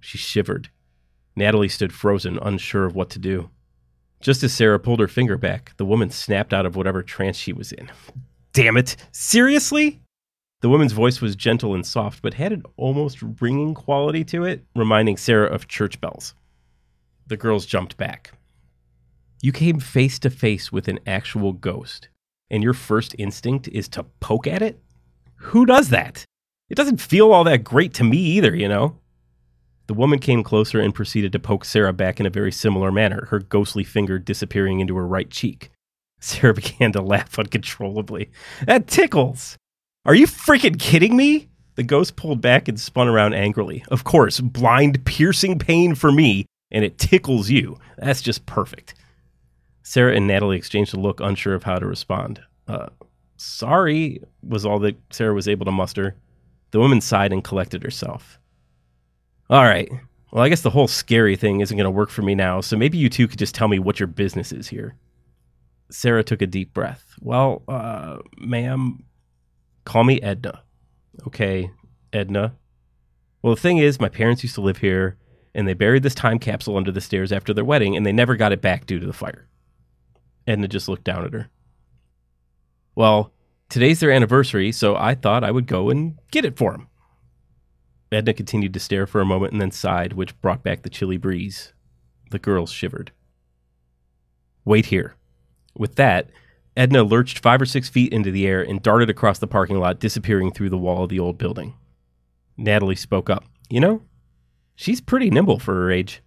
She 0.00 0.18
shivered. 0.18 0.70
Natalie 1.36 1.68
stood 1.68 1.92
frozen, 1.92 2.38
unsure 2.42 2.84
of 2.84 2.94
what 2.94 3.10
to 3.10 3.18
do. 3.18 3.50
Just 4.20 4.42
as 4.42 4.52
Sarah 4.52 4.78
pulled 4.78 5.00
her 5.00 5.08
finger 5.08 5.38
back, 5.38 5.74
the 5.76 5.86
woman 5.86 6.10
snapped 6.10 6.52
out 6.52 6.66
of 6.66 6.76
whatever 6.76 7.02
trance 7.02 7.36
she 7.36 7.52
was 7.52 7.72
in. 7.72 7.90
Damn 8.52 8.76
it! 8.76 8.96
Seriously? 9.12 10.00
The 10.60 10.68
woman's 10.68 10.92
voice 10.92 11.22
was 11.22 11.36
gentle 11.36 11.74
and 11.74 11.86
soft, 11.86 12.20
but 12.20 12.34
had 12.34 12.52
an 12.52 12.64
almost 12.76 13.18
ringing 13.40 13.74
quality 13.74 14.24
to 14.24 14.44
it, 14.44 14.64
reminding 14.76 15.16
Sarah 15.16 15.48
of 15.48 15.68
church 15.68 16.00
bells. 16.00 16.34
The 17.26 17.38
girls 17.38 17.64
jumped 17.64 17.96
back. 17.96 18.32
You 19.42 19.52
came 19.52 19.80
face 19.80 20.18
to 20.18 20.28
face 20.28 20.70
with 20.70 20.86
an 20.86 21.00
actual 21.06 21.54
ghost, 21.54 22.08
and 22.50 22.62
your 22.62 22.74
first 22.74 23.14
instinct 23.18 23.68
is 23.68 23.88
to 23.88 24.02
poke 24.20 24.46
at 24.46 24.60
it? 24.60 24.78
Who 25.36 25.64
does 25.64 25.88
that? 25.88 26.24
It 26.68 26.74
doesn't 26.74 27.00
feel 27.00 27.32
all 27.32 27.44
that 27.44 27.64
great 27.64 27.94
to 27.94 28.04
me 28.04 28.18
either, 28.18 28.54
you 28.54 28.68
know? 28.68 28.98
The 29.86 29.94
woman 29.94 30.18
came 30.18 30.44
closer 30.44 30.78
and 30.78 30.94
proceeded 30.94 31.32
to 31.32 31.38
poke 31.38 31.64
Sarah 31.64 31.94
back 31.94 32.20
in 32.20 32.26
a 32.26 32.30
very 32.30 32.52
similar 32.52 32.92
manner, 32.92 33.26
her 33.30 33.38
ghostly 33.38 33.82
finger 33.82 34.18
disappearing 34.18 34.80
into 34.80 34.96
her 34.96 35.06
right 35.06 35.30
cheek. 35.30 35.70
Sarah 36.20 36.52
began 36.52 36.92
to 36.92 37.00
laugh 37.00 37.38
uncontrollably. 37.38 38.30
That 38.66 38.86
tickles! 38.86 39.56
Are 40.06 40.14
you 40.14 40.26
freaking 40.26 40.78
kidding 40.78 41.14
me? 41.14 41.48
The 41.74 41.82
ghost 41.82 42.16
pulled 42.16 42.40
back 42.40 42.68
and 42.68 42.80
spun 42.80 43.06
around 43.06 43.34
angrily. 43.34 43.84
Of 43.88 44.04
course, 44.04 44.40
blind, 44.40 45.04
piercing 45.04 45.58
pain 45.58 45.94
for 45.94 46.10
me, 46.10 46.46
and 46.70 46.84
it 46.84 46.98
tickles 46.98 47.50
you. 47.50 47.78
That's 47.98 48.22
just 48.22 48.46
perfect. 48.46 48.94
Sarah 49.82 50.14
and 50.14 50.26
Natalie 50.26 50.56
exchanged 50.56 50.94
a 50.94 51.00
look, 51.00 51.20
unsure 51.20 51.54
of 51.54 51.64
how 51.64 51.78
to 51.78 51.86
respond. 51.86 52.40
Uh, 52.66 52.88
sorry, 53.36 54.22
was 54.42 54.64
all 54.64 54.78
that 54.80 54.96
Sarah 55.10 55.34
was 55.34 55.48
able 55.48 55.66
to 55.66 55.72
muster. 55.72 56.16
The 56.70 56.78
woman 56.78 57.00
sighed 57.00 57.32
and 57.32 57.44
collected 57.44 57.82
herself. 57.82 58.38
All 59.50 59.64
right. 59.64 59.90
Well, 60.30 60.44
I 60.44 60.48
guess 60.48 60.62
the 60.62 60.70
whole 60.70 60.88
scary 60.88 61.36
thing 61.36 61.60
isn't 61.60 61.76
going 61.76 61.84
to 61.84 61.90
work 61.90 62.10
for 62.10 62.22
me 62.22 62.34
now, 62.34 62.62
so 62.62 62.76
maybe 62.76 62.96
you 62.96 63.10
two 63.10 63.28
could 63.28 63.38
just 63.38 63.54
tell 63.54 63.68
me 63.68 63.78
what 63.78 64.00
your 64.00 64.06
business 64.06 64.50
is 64.50 64.68
here. 64.68 64.94
Sarah 65.90 66.24
took 66.24 66.40
a 66.40 66.46
deep 66.46 66.72
breath. 66.72 67.14
Well, 67.20 67.62
uh, 67.66 68.18
ma'am, 68.38 69.04
Call 69.84 70.04
me 70.04 70.20
Edna. 70.20 70.62
Okay, 71.26 71.70
Edna. 72.12 72.54
Well, 73.42 73.54
the 73.54 73.60
thing 73.60 73.78
is, 73.78 74.00
my 74.00 74.08
parents 74.08 74.42
used 74.42 74.54
to 74.56 74.60
live 74.60 74.78
here, 74.78 75.16
and 75.54 75.66
they 75.66 75.74
buried 75.74 76.02
this 76.02 76.14
time 76.14 76.38
capsule 76.38 76.76
under 76.76 76.92
the 76.92 77.00
stairs 77.00 77.32
after 77.32 77.52
their 77.52 77.64
wedding, 77.64 77.96
and 77.96 78.04
they 78.04 78.12
never 78.12 78.36
got 78.36 78.52
it 78.52 78.60
back 78.60 78.86
due 78.86 78.98
to 78.98 79.06
the 79.06 79.12
fire. 79.12 79.48
Edna 80.46 80.68
just 80.68 80.88
looked 80.88 81.04
down 81.04 81.24
at 81.24 81.32
her. 81.32 81.48
Well, 82.94 83.32
today's 83.68 84.00
their 84.00 84.10
anniversary, 84.10 84.72
so 84.72 84.96
I 84.96 85.14
thought 85.14 85.44
I 85.44 85.50
would 85.50 85.66
go 85.66 85.90
and 85.90 86.18
get 86.30 86.44
it 86.44 86.56
for 86.56 86.72
them. 86.72 86.88
Edna 88.12 88.34
continued 88.34 88.74
to 88.74 88.80
stare 88.80 89.06
for 89.06 89.20
a 89.20 89.26
moment 89.26 89.52
and 89.52 89.60
then 89.60 89.70
sighed, 89.70 90.12
which 90.12 90.38
brought 90.40 90.62
back 90.62 90.82
the 90.82 90.90
chilly 90.90 91.16
breeze. 91.16 91.72
The 92.30 92.38
girls 92.38 92.70
shivered. 92.70 93.12
Wait 94.64 94.86
here. 94.86 95.14
With 95.76 95.96
that, 95.96 96.30
Edna 96.80 97.02
lurched 97.02 97.40
five 97.40 97.60
or 97.60 97.66
six 97.66 97.90
feet 97.90 98.10
into 98.10 98.30
the 98.30 98.46
air 98.46 98.62
and 98.62 98.82
darted 98.82 99.10
across 99.10 99.38
the 99.38 99.46
parking 99.46 99.78
lot, 99.78 100.00
disappearing 100.00 100.50
through 100.50 100.70
the 100.70 100.78
wall 100.78 101.04
of 101.04 101.10
the 101.10 101.20
old 101.20 101.36
building. 101.36 101.74
Natalie 102.56 102.96
spoke 102.96 103.28
up. 103.28 103.44
You 103.68 103.80
know, 103.80 104.02
she's 104.76 105.02
pretty 105.02 105.28
nimble 105.28 105.58
for 105.58 105.74
her 105.74 105.90
age. 105.90 106.22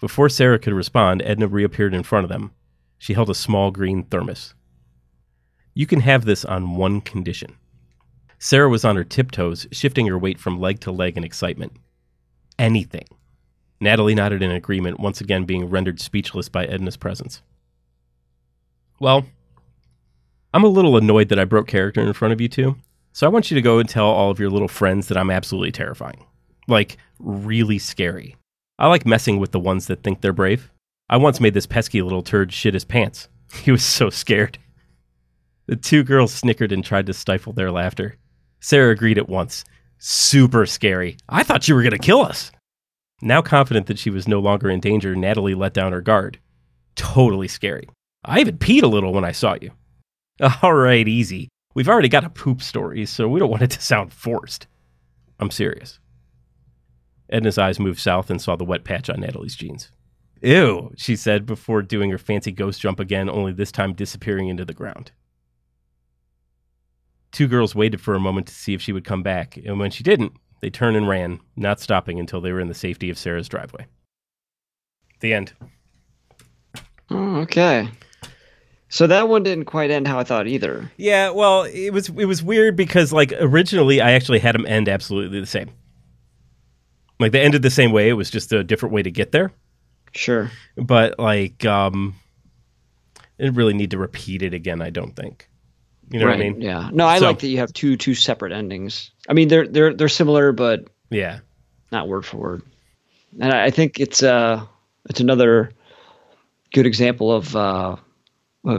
Before 0.00 0.28
Sarah 0.28 0.58
could 0.58 0.74
respond, 0.74 1.22
Edna 1.22 1.48
reappeared 1.48 1.94
in 1.94 2.02
front 2.02 2.24
of 2.24 2.28
them. 2.28 2.50
She 2.98 3.14
held 3.14 3.30
a 3.30 3.34
small 3.34 3.70
green 3.70 4.02
thermos. 4.02 4.52
You 5.72 5.86
can 5.86 6.00
have 6.00 6.26
this 6.26 6.44
on 6.44 6.76
one 6.76 7.00
condition. 7.00 7.56
Sarah 8.38 8.68
was 8.68 8.84
on 8.84 8.96
her 8.96 9.04
tiptoes, 9.04 9.66
shifting 9.72 10.06
her 10.08 10.18
weight 10.18 10.38
from 10.38 10.60
leg 10.60 10.80
to 10.80 10.92
leg 10.92 11.16
in 11.16 11.24
excitement. 11.24 11.72
Anything. 12.58 13.06
Natalie 13.80 14.14
nodded 14.14 14.42
in 14.42 14.50
agreement, 14.50 15.00
once 15.00 15.22
again 15.22 15.46
being 15.46 15.70
rendered 15.70 16.00
speechless 16.00 16.50
by 16.50 16.66
Edna's 16.66 16.98
presence. 16.98 17.40
Well, 19.00 19.24
I'm 20.54 20.62
a 20.62 20.68
little 20.68 20.96
annoyed 20.96 21.30
that 21.30 21.38
I 21.40 21.44
broke 21.44 21.66
character 21.66 22.00
in 22.00 22.12
front 22.12 22.30
of 22.30 22.40
you 22.40 22.48
two. 22.48 22.76
So 23.12 23.26
I 23.26 23.28
want 23.28 23.50
you 23.50 23.56
to 23.56 23.60
go 23.60 23.80
and 23.80 23.88
tell 23.88 24.06
all 24.06 24.30
of 24.30 24.38
your 24.38 24.50
little 24.50 24.68
friends 24.68 25.08
that 25.08 25.18
I'm 25.18 25.30
absolutely 25.30 25.72
terrifying. 25.72 26.24
Like, 26.68 26.96
really 27.18 27.80
scary. 27.80 28.36
I 28.78 28.86
like 28.86 29.04
messing 29.04 29.40
with 29.40 29.50
the 29.50 29.58
ones 29.58 29.88
that 29.88 30.04
think 30.04 30.20
they're 30.20 30.32
brave. 30.32 30.70
I 31.10 31.16
once 31.16 31.40
made 31.40 31.54
this 31.54 31.66
pesky 31.66 32.02
little 32.02 32.22
turd 32.22 32.52
shit 32.52 32.74
his 32.74 32.84
pants. 32.84 33.28
He 33.62 33.72
was 33.72 33.84
so 33.84 34.10
scared. 34.10 34.58
The 35.66 35.74
two 35.74 36.04
girls 36.04 36.32
snickered 36.32 36.70
and 36.70 36.84
tried 36.84 37.06
to 37.06 37.12
stifle 37.12 37.52
their 37.52 37.72
laughter. 37.72 38.16
Sarah 38.60 38.92
agreed 38.92 39.18
at 39.18 39.28
once. 39.28 39.64
Super 39.98 40.66
scary. 40.66 41.16
I 41.28 41.42
thought 41.42 41.66
you 41.66 41.74
were 41.74 41.82
going 41.82 41.92
to 41.92 41.98
kill 41.98 42.20
us. 42.20 42.52
Now 43.20 43.42
confident 43.42 43.86
that 43.86 43.98
she 43.98 44.10
was 44.10 44.28
no 44.28 44.38
longer 44.38 44.70
in 44.70 44.78
danger, 44.78 45.16
Natalie 45.16 45.54
let 45.54 45.74
down 45.74 45.92
her 45.92 46.00
guard. 46.00 46.38
Totally 46.94 47.48
scary. 47.48 47.88
I 48.24 48.38
even 48.38 48.58
peed 48.58 48.84
a 48.84 48.88
little 48.88 49.12
when 49.12 49.24
I 49.24 49.32
saw 49.32 49.56
you. 49.60 49.72
All 50.62 50.74
right, 50.74 51.06
easy. 51.06 51.48
We've 51.74 51.88
already 51.88 52.08
got 52.08 52.24
a 52.24 52.30
poop 52.30 52.62
story, 52.62 53.06
so 53.06 53.28
we 53.28 53.40
don't 53.40 53.50
want 53.50 53.62
it 53.62 53.70
to 53.72 53.82
sound 53.82 54.12
forced. 54.12 54.66
I'm 55.40 55.50
serious. 55.50 55.98
Edna's 57.32 57.58
eyes 57.58 57.80
moved 57.80 57.98
south 57.98 58.30
and 58.30 58.40
saw 58.40 58.54
the 58.56 58.64
wet 58.64 58.84
patch 58.84 59.10
on 59.10 59.20
Natalie's 59.20 59.56
jeans. 59.56 59.90
Ew, 60.42 60.92
she 60.96 61.16
said 61.16 61.46
before 61.46 61.82
doing 61.82 62.10
her 62.10 62.18
fancy 62.18 62.52
ghost 62.52 62.80
jump 62.80 63.00
again, 63.00 63.30
only 63.30 63.52
this 63.52 63.72
time 63.72 63.94
disappearing 63.94 64.48
into 64.48 64.64
the 64.64 64.74
ground. 64.74 65.10
Two 67.32 67.48
girls 67.48 67.74
waited 67.74 68.00
for 68.00 68.14
a 68.14 68.20
moment 68.20 68.46
to 68.46 68.54
see 68.54 68.74
if 68.74 68.82
she 68.82 68.92
would 68.92 69.04
come 69.04 69.22
back, 69.22 69.56
and 69.56 69.80
when 69.80 69.90
she 69.90 70.04
didn't, 70.04 70.34
they 70.60 70.70
turned 70.70 70.96
and 70.96 71.08
ran, 71.08 71.40
not 71.56 71.80
stopping 71.80 72.20
until 72.20 72.40
they 72.40 72.52
were 72.52 72.60
in 72.60 72.68
the 72.68 72.74
safety 72.74 73.10
of 73.10 73.18
Sarah's 73.18 73.48
driveway. 73.48 73.86
The 75.20 75.34
end. 75.34 75.52
Oh, 77.10 77.36
okay. 77.36 77.88
So 78.94 79.08
that 79.08 79.28
one 79.28 79.42
didn't 79.42 79.64
quite 79.64 79.90
end 79.90 80.06
how 80.06 80.20
I 80.20 80.22
thought 80.22 80.46
either. 80.46 80.88
Yeah, 80.96 81.30
well, 81.30 81.64
it 81.64 81.90
was 81.90 82.10
it 82.10 82.26
was 82.26 82.44
weird 82.44 82.76
because 82.76 83.12
like 83.12 83.32
originally 83.40 84.00
I 84.00 84.12
actually 84.12 84.38
had 84.38 84.54
them 84.54 84.64
end 84.66 84.88
absolutely 84.88 85.40
the 85.40 85.46
same. 85.46 85.70
Like 87.18 87.32
they 87.32 87.40
ended 87.40 87.62
the 87.62 87.70
same 87.70 87.90
way, 87.90 88.08
it 88.08 88.12
was 88.12 88.30
just 88.30 88.52
a 88.52 88.62
different 88.62 88.94
way 88.94 89.02
to 89.02 89.10
get 89.10 89.32
there. 89.32 89.50
Sure. 90.14 90.48
But 90.76 91.18
like 91.18 91.64
um 91.64 92.14
I 93.16 93.42
didn't 93.42 93.56
really 93.56 93.74
need 93.74 93.90
to 93.90 93.98
repeat 93.98 94.42
it 94.44 94.54
again, 94.54 94.80
I 94.80 94.90
don't 94.90 95.16
think. 95.16 95.48
You 96.12 96.20
know 96.20 96.26
right. 96.26 96.38
what 96.38 96.46
I 96.46 96.50
mean? 96.50 96.60
Yeah. 96.60 96.88
No, 96.92 97.04
I 97.04 97.18
So- 97.18 97.26
like 97.26 97.40
that 97.40 97.48
you 97.48 97.58
have 97.58 97.72
two 97.72 97.96
two 97.96 98.14
separate 98.14 98.52
endings. 98.52 99.10
I 99.28 99.32
mean, 99.32 99.48
they're 99.48 99.66
they're 99.66 99.92
they're 99.92 100.08
similar, 100.08 100.52
but 100.52 100.86
Yeah. 101.10 101.40
not 101.90 102.06
word 102.06 102.24
for 102.24 102.36
word. 102.36 102.62
And 103.40 103.52
I 103.52 103.64
I 103.64 103.70
think 103.70 103.98
it's 103.98 104.22
uh 104.22 104.64
it's 105.10 105.18
another 105.18 105.72
good 106.72 106.86
example 106.86 107.32
of 107.32 107.56
uh 107.56 107.96
of, 107.96 108.00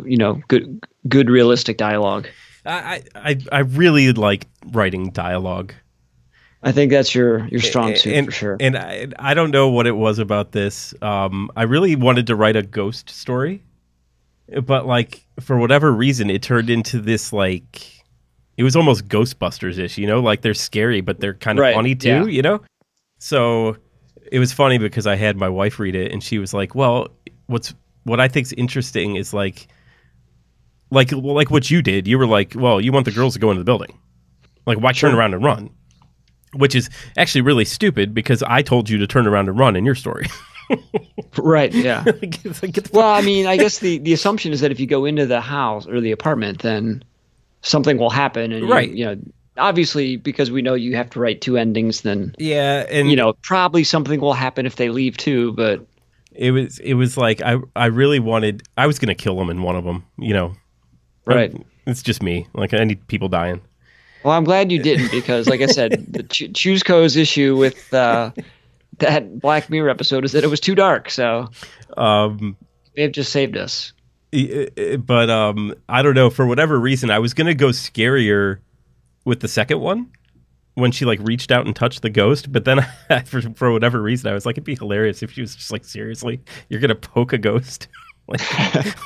you 0.06 0.18
know 0.18 0.42
good 0.48 0.86
good 1.08 1.30
realistic 1.30 1.78
dialogue. 1.78 2.28
I, 2.66 3.04
I 3.16 3.38
I 3.52 3.60
really 3.60 4.12
like 4.12 4.48
writing 4.72 5.12
dialogue. 5.12 5.74
I 6.64 6.72
think 6.72 6.90
that's 6.92 7.14
your 7.14 7.48
your 7.50 7.62
strong 7.62 7.96
suit 7.96 8.14
and, 8.14 8.26
for 8.26 8.32
sure. 8.32 8.58
And 8.60 8.76
I, 8.76 9.08
I 9.20 9.34
don't 9.36 9.52
know 9.52 9.70
what 9.70 9.86
it 9.86 9.96
was 9.96 10.18
about 10.18 10.52
this. 10.52 10.96
Um, 11.02 11.52
I 11.56 11.64
really 11.64 11.96
wanted 11.96 12.26
to 12.28 12.36
write 12.36 12.56
a 12.56 12.64
ghost 12.64 13.08
story, 13.12 13.62
but 14.64 14.88
like 14.88 15.28
for 15.42 15.60
whatever 15.60 15.92
reason, 15.94 16.32
it 16.32 16.42
turned 16.42 16.72
into 16.72 17.00
this 17.00 17.32
like 17.32 18.04
it 18.58 18.64
was 18.64 18.76
almost 18.76 19.08
Ghostbusters 19.08 19.78
ish. 19.78 20.00
You 20.00 20.08
know, 20.08 20.22
like 20.22 20.42
they're 20.42 20.56
scary, 20.56 21.02
but 21.02 21.20
they're 21.20 21.36
kind 21.36 21.60
of 21.60 21.64
Right, 21.64 21.76
funny 21.76 21.94
too. 21.94 22.10
yeah. 22.10 22.26
You 22.26 22.42
know, 22.42 22.62
so 23.20 23.78
it 24.32 24.40
was 24.40 24.52
funny 24.52 24.80
because 24.80 25.06
I 25.06 25.18
had 25.18 25.38
my 25.38 25.50
wife 25.50 25.78
read 25.80 25.94
it, 25.96 26.12
and 26.12 26.24
she 26.24 26.40
was 26.40 26.52
like, 26.52 26.74
"Well, 26.74 27.10
what's 27.46 27.76
what 28.06 28.20
I 28.20 28.28
think's 28.28 28.54
interesting 28.54 29.18
is 29.18 29.36
like." 29.36 29.68
Like, 30.92 31.12
like 31.12 31.50
what 31.52 31.70
you 31.72 31.82
did, 31.82 32.08
you 32.08 32.18
were 32.18 32.28
like, 32.28 32.54
"Well, 32.56 32.80
you 32.80 32.92
want 32.92 33.06
the 33.06 33.12
girls 33.12 33.34
to 33.34 33.40
go 33.40 33.50
into 33.52 33.60
the 33.60 33.66
building, 33.66 33.98
like, 34.66 34.80
why 34.80 34.92
turn 34.92 35.14
around 35.16 35.34
and 35.34 35.44
run?" 35.44 35.70
which 36.54 36.74
is 36.74 36.90
actually 37.18 37.42
really 37.42 37.66
stupid 37.66 38.14
because 38.14 38.42
I 38.44 38.62
told 38.62 38.90
you 38.90 38.98
to 39.00 39.08
turn 39.08 39.28
around 39.28 39.50
and 39.50 39.60
run 39.60 39.76
in 39.76 39.84
your 39.84 39.96
story. 39.96 40.28
right. 41.38 41.74
Yeah. 41.74 42.04
Get 42.22 42.94
Well, 42.94 43.10
I 43.10 43.20
mean, 43.22 43.46
I 43.46 43.58
guess 43.58 43.80
the, 43.80 43.98
the 44.00 44.14
assumption 44.14 44.54
is 44.54 44.62
that 44.62 44.72
if 44.72 44.80
you 44.80 44.88
go 44.88 45.04
into 45.04 45.26
the 45.26 45.42
house 45.42 45.86
or 45.86 46.00
the 46.00 46.12
apartment, 46.12 46.62
then 46.62 47.04
something 47.62 47.98
will 47.98 48.10
happen. 48.10 48.54
And 48.54 48.66
you- 48.68 48.72
Right. 48.72 48.90
you, 48.90 49.06
know, 49.06 49.18
obviously, 49.58 50.16
because 50.16 50.50
we 50.50 50.62
know 50.62 50.76
you 50.76 50.96
have 50.96 51.10
to 51.10 51.20
write 51.20 51.42
two 51.42 51.58
endings, 51.58 52.02
then 52.02 52.34
yeah, 52.38 52.86
and 52.90 53.10
you 53.10 53.16
know 53.18 53.34
probably 53.42 53.84
something 53.84 54.20
will 54.22 54.34
happen 54.34 54.66
if 54.66 54.78
they 54.78 54.90
leave 54.90 55.18
too. 55.18 55.52
But 55.54 55.86
it 56.32 56.52
was 56.52 56.80
it 56.80 56.94
was 56.94 57.18
like 57.18 57.42
I 57.42 57.58
I 57.76 57.88
really 57.88 58.20
wanted 58.20 58.64
I 58.78 58.88
was 58.88 58.98
gonna 59.00 59.16
kill 59.16 59.40
him 59.42 59.50
in 59.50 59.62
one 59.62 59.76
of 59.76 59.84
them. 59.84 60.06
You 60.18 60.34
know, 60.34 60.54
right. 61.26 61.54
I- 61.54 61.64
it's 61.88 62.02
just 62.02 62.24
me. 62.24 62.48
Like 62.54 62.74
I 62.74 62.84
need 62.84 63.06
people 63.08 63.30
dying. 63.30 63.62
Well, 64.24 64.34
I'm 64.34 64.44
glad 64.44 64.72
you 64.72 64.82
didn't 64.82 65.12
because, 65.12 65.48
like 65.48 65.62
I 65.62 65.68
said, 65.68 66.04
the 66.12 66.24
Ch- 66.24 66.52
Chooseco's 66.52 67.16
issue 67.16 67.56
with 67.56 67.94
uh, 67.94 68.32
that 68.98 69.40
Black 69.40 69.70
Mirror 69.70 69.90
episode 69.92 70.26
is 70.26 70.32
that 70.32 70.44
it 70.44 70.48
was 70.48 70.60
too 70.60 70.74
dark. 70.74 71.12
So 71.12 71.50
Um, 71.96 72.58
they've 72.96 73.12
just 73.12 73.32
saved 73.32 73.56
us. 73.56 73.94
but 74.98 75.30
um, 75.30 75.76
I 75.88 76.02
don't 76.02 76.16
know 76.16 76.30
for 76.32 76.46
whatever 76.48 76.80
reason 76.80 77.12
I 77.12 77.20
was 77.20 77.34
gonna 77.36 77.54
go 77.54 77.68
scarier 77.68 78.58
with 79.24 79.42
the 79.42 79.48
second 79.48 79.80
one 79.80 80.12
when 80.74 80.92
she 80.92 81.06
like 81.06 81.20
reached 81.22 81.52
out 81.52 81.66
and 81.68 81.76
touched 81.76 82.02
the 82.02 82.10
ghost. 82.10 82.52
But 82.52 82.66
then 82.66 82.80
for 83.26 83.42
for 83.54 83.72
whatever 83.72 84.02
reason 84.02 84.30
I 84.30 84.34
was 84.34 84.46
like 84.46 84.54
it'd 84.56 84.64
be 84.64 84.76
hilarious 84.76 85.22
if 85.22 85.32
she 85.32 85.42
was 85.42 85.56
just 85.56 85.72
like 85.72 85.86
seriously 85.86 86.42
you're 86.70 86.82
gonna 86.82 86.96
poke 86.96 87.32
a 87.34 87.38
ghost. 87.38 87.88
like, 88.28 88.42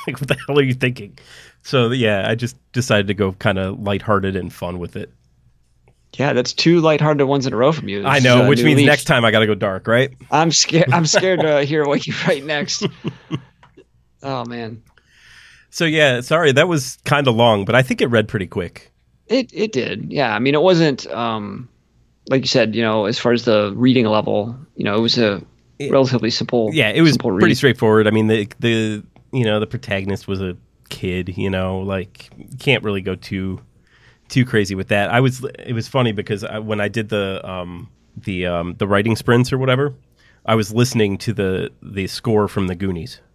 like 0.06 0.20
what 0.20 0.28
the 0.28 0.36
hell 0.46 0.58
are 0.58 0.62
you 0.62 0.74
thinking? 0.74 1.18
So 1.62 1.90
yeah, 1.90 2.28
I 2.28 2.34
just 2.34 2.56
decided 2.72 3.06
to 3.08 3.14
go 3.14 3.32
kind 3.32 3.58
of 3.58 3.78
lighthearted 3.80 4.34
and 4.36 4.52
fun 4.52 4.78
with 4.78 4.96
it. 4.96 5.12
Yeah, 6.14 6.32
that's 6.32 6.52
two 6.52 6.80
lighthearted 6.80 7.26
ones 7.26 7.46
in 7.46 7.52
a 7.52 7.56
row 7.56 7.70
from 7.72 7.88
you. 7.88 8.04
I 8.04 8.18
know, 8.18 8.42
is 8.42 8.48
which 8.48 8.62
means 8.64 8.78
leaf. 8.78 8.86
next 8.86 9.04
time 9.04 9.24
I 9.24 9.30
got 9.30 9.40
to 9.40 9.46
go 9.46 9.54
dark, 9.54 9.86
right? 9.86 10.10
I'm 10.30 10.50
scared. 10.50 10.90
I'm 10.92 11.06
scared 11.16 11.40
to 11.40 11.62
hear 11.64 11.84
what 11.86 12.06
you 12.06 12.14
write 12.26 12.44
next. 12.44 12.84
oh 14.22 14.44
man, 14.44 14.82
So 15.70 15.84
yeah, 15.84 16.20
sorry 16.20 16.52
that 16.52 16.68
was 16.68 16.98
kind 17.04 17.28
of 17.28 17.34
long, 17.36 17.64
but 17.64 17.74
I 17.74 17.82
think 17.82 18.00
it 18.00 18.06
read 18.08 18.26
pretty 18.28 18.46
quick. 18.46 18.90
it 19.28 19.50
it 19.52 19.72
did. 19.72 20.12
Yeah, 20.12 20.34
I 20.34 20.38
mean, 20.38 20.54
it 20.54 20.62
wasn't 20.62 21.06
um, 21.08 21.68
like 22.28 22.42
you 22.42 22.48
said. 22.48 22.74
You 22.74 22.82
know, 22.82 23.04
as 23.06 23.18
far 23.18 23.32
as 23.32 23.44
the 23.44 23.72
reading 23.76 24.06
level, 24.06 24.56
you 24.76 24.84
know, 24.84 24.96
it 24.96 25.00
was 25.00 25.16
a 25.18 25.42
It- 25.78 25.90
relatively 25.92 26.30
simple. 26.30 26.70
Yeah, 26.72 26.88
it 26.90 27.02
was 27.02 27.16
pretty 27.16 27.46
read. 27.46 27.56
straightforward. 27.56 28.06
I 28.06 28.10
mean, 28.10 28.26
the 28.26 28.48
the 28.58 29.02
you 29.32 29.44
know 29.44 29.60
the 29.60 29.66
protagonist 29.66 30.28
was 30.28 30.40
a 30.40 30.56
kid. 30.88 31.36
You 31.36 31.50
know, 31.50 31.80
like 31.80 32.30
can't 32.58 32.84
really 32.84 33.00
go 33.02 33.14
too 33.14 33.60
too 34.28 34.44
crazy 34.44 34.74
with 34.74 34.88
that. 34.88 35.10
I 35.10 35.20
was 35.20 35.44
it 35.58 35.72
was 35.72 35.88
funny 35.88 36.12
because 36.12 36.44
I, 36.44 36.58
when 36.58 36.80
I 36.80 36.88
did 36.88 37.08
the 37.08 37.40
um 37.48 37.90
the 38.16 38.46
um 38.46 38.74
the 38.78 38.86
writing 38.86 39.16
sprints 39.16 39.52
or 39.52 39.58
whatever, 39.58 39.94
I 40.46 40.54
was 40.54 40.72
listening 40.72 41.18
to 41.18 41.32
the 41.32 41.70
the 41.82 42.06
score 42.06 42.48
from 42.48 42.66
the 42.66 42.74
Goonies. 42.74 43.20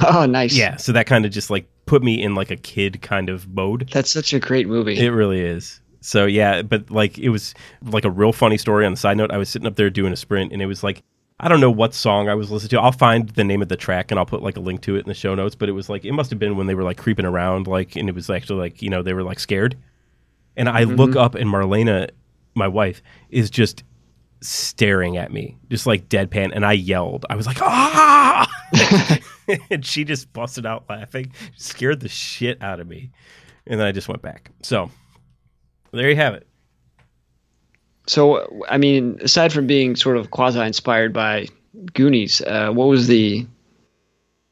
Oh, 0.00 0.26
nice. 0.26 0.56
Yeah, 0.56 0.76
so 0.76 0.90
that 0.90 1.06
kind 1.06 1.24
of 1.24 1.30
just 1.30 1.50
like 1.50 1.68
put 1.86 2.02
me 2.02 2.20
in 2.20 2.34
like 2.34 2.50
a 2.50 2.56
kid 2.56 3.00
kind 3.00 3.28
of 3.28 3.46
mode. 3.48 3.88
that's 3.92 4.10
such 4.10 4.32
a 4.32 4.40
great 4.40 4.66
movie. 4.66 4.98
It 4.98 5.10
really 5.10 5.40
is. 5.40 5.80
So 6.00 6.26
yeah, 6.26 6.62
but 6.62 6.90
like 6.90 7.16
it 7.16 7.28
was 7.28 7.54
like 7.80 8.04
a 8.04 8.10
real 8.10 8.32
funny 8.32 8.58
story. 8.58 8.84
On 8.86 8.92
the 8.92 8.96
side 8.96 9.16
note, 9.16 9.30
I 9.30 9.36
was 9.38 9.48
sitting 9.48 9.68
up 9.68 9.76
there 9.76 9.90
doing 9.90 10.12
a 10.12 10.16
sprint, 10.16 10.52
and 10.52 10.60
it 10.60 10.66
was 10.66 10.82
like 10.82 11.04
I 11.40 11.48
don't 11.48 11.60
know 11.60 11.70
what 11.70 11.94
song 11.94 12.28
I 12.28 12.34
was 12.34 12.50
listening 12.50 12.70
to. 12.70 12.80
I'll 12.80 12.92
find 12.92 13.28
the 13.30 13.42
name 13.42 13.60
of 13.60 13.68
the 13.68 13.76
track 13.76 14.10
and 14.10 14.20
I'll 14.20 14.26
put 14.26 14.42
like 14.42 14.56
a 14.56 14.60
link 14.60 14.82
to 14.82 14.96
it 14.96 15.00
in 15.00 15.08
the 15.08 15.14
show 15.14 15.34
notes. 15.34 15.54
But 15.54 15.68
it 15.68 15.72
was 15.72 15.88
like 15.88 16.04
it 16.04 16.12
must 16.12 16.30
have 16.30 16.38
been 16.38 16.56
when 16.56 16.66
they 16.66 16.74
were 16.74 16.84
like 16.84 16.96
creeping 16.96 17.26
around, 17.26 17.66
like, 17.66 17.96
and 17.96 18.08
it 18.08 18.14
was 18.14 18.30
actually 18.30 18.60
like 18.60 18.82
you 18.82 18.90
know 18.90 19.02
they 19.02 19.14
were 19.14 19.24
like 19.24 19.40
scared. 19.40 19.76
And 20.56 20.68
I 20.68 20.84
look 20.84 21.16
up, 21.16 21.34
and 21.34 21.50
Marlena, 21.50 22.10
my 22.54 22.68
wife, 22.68 23.02
is 23.28 23.50
just 23.50 23.82
staring 24.40 25.16
at 25.16 25.32
me, 25.32 25.56
just 25.68 25.86
like 25.86 26.08
deadpan. 26.08 26.52
And 26.54 26.64
I 26.64 26.72
yelled, 26.74 27.26
I 27.28 27.34
was 27.34 27.46
like, 27.46 27.60
ah! 27.60 28.48
and 29.70 29.84
she 29.84 30.04
just 30.04 30.32
busted 30.32 30.64
out 30.64 30.84
laughing, 30.88 31.32
scared 31.56 32.00
the 32.00 32.08
shit 32.08 32.62
out 32.62 32.78
of 32.78 32.86
me. 32.86 33.10
And 33.66 33.80
then 33.80 33.86
I 33.86 33.92
just 33.92 34.08
went 34.08 34.22
back. 34.22 34.50
So 34.62 34.90
there 35.92 36.08
you 36.08 36.16
have 36.16 36.34
it. 36.34 36.46
So, 38.06 38.64
I 38.68 38.78
mean, 38.78 39.18
aside 39.22 39.52
from 39.52 39.66
being 39.66 39.96
sort 39.96 40.16
of 40.16 40.30
quasi 40.30 40.60
inspired 40.60 41.12
by 41.12 41.48
Goonies, 41.94 42.40
uh, 42.42 42.70
what 42.70 42.88
was 42.88 43.06
the 43.06 43.46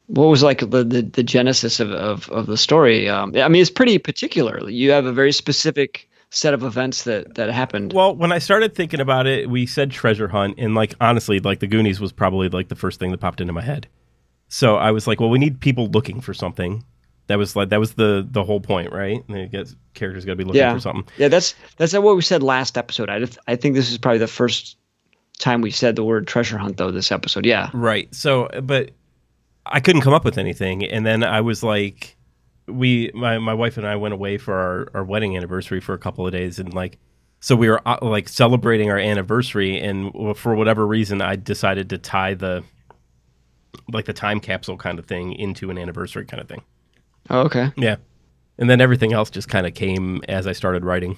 what 0.07 0.27
was 0.27 0.43
like 0.43 0.61
the 0.61 0.85
the, 0.85 1.03
the 1.03 1.23
genesis 1.23 1.81
of, 1.81 1.91
of, 1.91 2.29
of 2.31 2.47
the 2.47 2.57
story? 2.57 3.09
Um, 3.09 3.33
I 3.37 3.49
mean, 3.49 3.61
it's 3.61 3.71
pretty 3.71 3.99
particular. 3.99 4.69
You 4.69 4.91
have 4.91 5.07
a 5.07 5.13
very 5.13 5.33
specific 5.33 6.09
set 6.31 6.55
of 6.55 6.63
events 6.63 7.05
that 7.05 7.35
that 7.35 7.51
happened. 7.51 7.93
Well, 7.93 8.17
when 8.17 8.33
I 8.33 8.39
started 8.39 8.75
thinking 8.75 9.01
about 9.01 9.27
it, 9.27 9.49
we 9.49 9.67
said 9.67 9.91
treasure 9.91 10.29
hunt, 10.29 10.55
and 10.59 10.75
like 10.75 10.95
honestly, 11.01 11.41
like 11.41 11.61
the 11.61 11.67
Goonies 11.67 12.01
was 12.01 12.13
probably 12.13 12.49
like 12.49 12.69
the 12.69 12.77
first 12.77 12.99
thing 12.99 13.11
that 13.11 13.19
popped 13.19 13.41
into 13.41 13.53
my 13.53 13.63
head. 13.63 13.87
So 14.49 14.77
I 14.77 14.91
was 14.91 15.07
like, 15.07 15.21
well, 15.21 15.31
we 15.31 15.39
need 15.39 15.61
people 15.61 15.89
looking 15.89 16.21
for 16.21 16.35
something. 16.35 16.85
That 17.29 17.39
was 17.39 17.55
like 17.57 17.69
that 17.71 17.81
was 17.81 17.95
the 17.95 18.27
the 18.29 18.43
whole 18.45 18.61
point, 18.61 18.93
right? 18.93 19.23
And 19.29 19.51
guess 19.51 19.75
characters 19.95 20.25
got 20.25 20.33
to 20.33 20.37
be 20.37 20.45
looking 20.45 20.59
Yeah. 20.61 20.75
for 20.75 20.81
something. 20.81 21.05
Yeah, 21.17 21.29
that's 21.29 21.55
that's 21.77 21.93
what 21.95 22.17
we 22.17 22.23
said 22.23 22.43
last 22.43 22.77
episode. 22.77 23.09
I 23.09 23.21
just, 23.21 23.39
I 23.47 23.57
think 23.57 23.75
this 23.75 23.91
is 23.91 23.99
probably 23.99 24.19
the 24.19 24.27
first 24.27 24.77
time 25.39 25.61
we 25.61 25.71
said 25.71 25.97
the 25.97 26.05
word 26.05 26.27
treasure 26.27 26.59
hunt 26.59 26.77
though 26.77 26.91
this 26.91 27.11
episode. 27.13 27.47
Yeah. 27.47 27.71
Right. 27.73 28.13
So, 28.15 28.49
but 28.63 28.91
I 29.65 29.81
couldn't 29.81 30.03
come 30.03 30.13
up 30.13 30.25
with 30.25 30.37
anything, 30.39 30.85
and 30.85 31.07
then 31.07 31.23
I 31.23 31.41
was 31.41 31.63
like, 31.63 32.17
we, 32.67 33.11
my 33.15 33.39
my 33.39 33.55
wife 33.55 33.77
and 33.77 33.87
I 33.87 33.97
went 33.97 34.15
away 34.15 34.37
for 34.39 34.55
our 34.55 34.89
our 34.95 35.05
wedding 35.05 35.37
anniversary 35.37 35.81
for 35.81 35.95
a 35.95 35.99
couple 35.99 36.27
of 36.27 36.33
days, 36.33 36.59
and 36.59 36.75
like, 36.75 36.99
so 37.41 37.55
we 37.55 37.69
were 37.71 37.81
uh, 37.87 37.99
like 38.03 38.29
celebrating 38.29 38.91
our 38.91 38.99
anniversary, 38.99 39.81
and 39.81 40.37
for 40.37 40.55
whatever 40.57 40.85
reason, 40.87 41.23
I 41.23 41.37
decided 41.37 41.89
to 41.91 41.99
tie 41.99 42.35
the 42.35 42.65
like 43.93 44.05
the 44.07 44.13
time 44.13 44.41
capsule 44.41 44.77
kind 44.77 44.99
of 44.99 45.07
thing 45.07 45.33
into 45.33 45.71
an 45.71 45.79
anniversary 45.79 46.25
kind 46.25 46.41
of 46.41 46.49
thing. 46.49 46.63
Oh, 47.31 47.41
okay. 47.43 47.73
Yeah. 47.77 47.97
And 48.59 48.69
then 48.69 48.81
everything 48.81 49.13
else 49.13 49.31
just 49.31 49.49
kind 49.49 49.67
of 49.67 49.75
came 49.75 50.23
as 50.29 50.47
I 50.47 50.53
started 50.53 50.85
writing. 50.85 51.17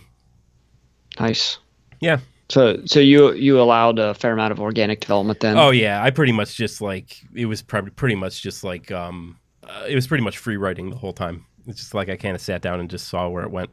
Nice. 1.19 1.59
Yeah. 2.01 2.19
So 2.49 2.81
so 2.85 3.01
you 3.01 3.33
you 3.33 3.61
allowed 3.61 3.99
a 3.99 4.15
fair 4.15 4.33
amount 4.33 4.53
of 4.53 4.61
organic 4.61 5.01
development 5.01 5.41
then. 5.41 5.57
Oh 5.57 5.71
yeah, 5.71 6.03
I 6.03 6.11
pretty 6.11 6.33
much 6.33 6.55
just 6.55 6.81
like 6.81 7.17
it 7.35 7.47
was 7.47 7.63
probably 7.63 7.91
pretty 7.91 8.17
much 8.17 8.43
just 8.43 8.63
like 8.63 8.91
um 8.91 9.39
uh, 9.63 9.87
it 9.89 9.95
was 9.95 10.07
pretty 10.07 10.23
much 10.23 10.39
free 10.39 10.57
writing 10.57 10.91
the 10.91 10.97
whole 10.97 11.15
time. 11.15 11.47
It's 11.67 11.79
just 11.79 11.95
like 11.95 12.11
I 12.11 12.17
kind 12.17 12.35
of 12.35 12.43
sat 12.43 12.61
down 12.61 12.81
and 12.81 12.91
just 12.91 13.09
saw 13.09 13.29
where 13.29 13.45
it 13.45 13.51
went. 13.51 13.71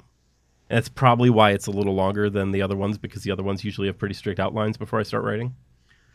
And 0.70 0.78
that's 0.78 0.88
probably 0.88 1.30
why 1.30 1.52
it's 1.52 1.68
a 1.68 1.72
little 1.72 1.94
longer 1.94 2.30
than 2.30 2.52
the 2.52 2.62
other 2.62 2.78
ones 2.78 2.98
because 2.98 3.24
the 3.24 3.32
other 3.32 3.44
ones 3.44 3.66
usually 3.66 3.88
have 3.88 3.98
pretty 3.98 4.16
strict 4.16 4.40
outlines 4.40 4.78
before 4.78 5.00
I 5.00 5.04
start 5.04 5.26
writing. 5.26 5.54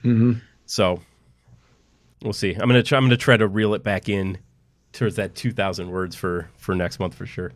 Mm-hmm. 0.02 0.38
So 0.64 1.02
we'll 2.22 2.32
see. 2.32 2.54
I'm 2.54 2.66
gonna 2.66 2.82
try, 2.82 2.96
I'm 2.96 3.04
gonna 3.04 3.18
try 3.18 3.36
to 3.36 3.46
reel 3.46 3.74
it 3.74 3.82
back 3.82 4.08
in 4.08 4.38
towards 4.96 5.16
that 5.16 5.34
2,000 5.34 5.90
words 5.90 6.16
for 6.16 6.48
for 6.56 6.74
next 6.74 6.98
month 6.98 7.14
for 7.14 7.26
sure. 7.26 7.52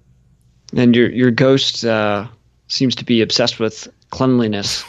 And 0.76 0.94
your 0.94 1.10
your 1.10 1.30
ghost 1.30 1.84
uh, 1.84 2.28
seems 2.68 2.94
to 2.96 3.04
be 3.04 3.20
obsessed 3.22 3.58
with 3.58 3.88
cleanliness. 4.10 4.84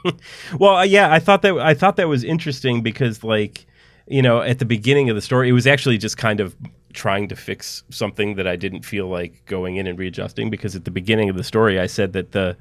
well, 0.58 0.76
uh, 0.76 0.84
yeah, 0.84 1.12
I 1.12 1.18
thought 1.18 1.42
that 1.42 1.54
I 1.54 1.74
thought 1.74 1.96
that 1.96 2.08
was 2.08 2.22
interesting 2.22 2.82
because 2.82 3.24
like 3.24 3.66
you 4.06 4.22
know 4.22 4.40
at 4.40 4.58
the 4.60 4.64
beginning 4.64 5.10
of 5.10 5.16
the 5.16 5.22
story, 5.22 5.48
it 5.48 5.52
was 5.52 5.66
actually 5.66 5.98
just 5.98 6.16
kind 6.16 6.40
of 6.40 6.54
trying 6.92 7.28
to 7.28 7.36
fix 7.36 7.82
something 7.90 8.36
that 8.36 8.46
I 8.46 8.56
didn't 8.56 8.82
feel 8.82 9.08
like 9.08 9.44
going 9.46 9.76
in 9.76 9.86
and 9.86 9.98
readjusting 9.98 10.48
because 10.48 10.74
at 10.74 10.84
the 10.84 10.90
beginning 10.90 11.28
of 11.28 11.36
the 11.36 11.44
story, 11.44 11.78
I 11.80 11.86
said 11.86 12.12
that 12.12 12.32
the 12.32 12.56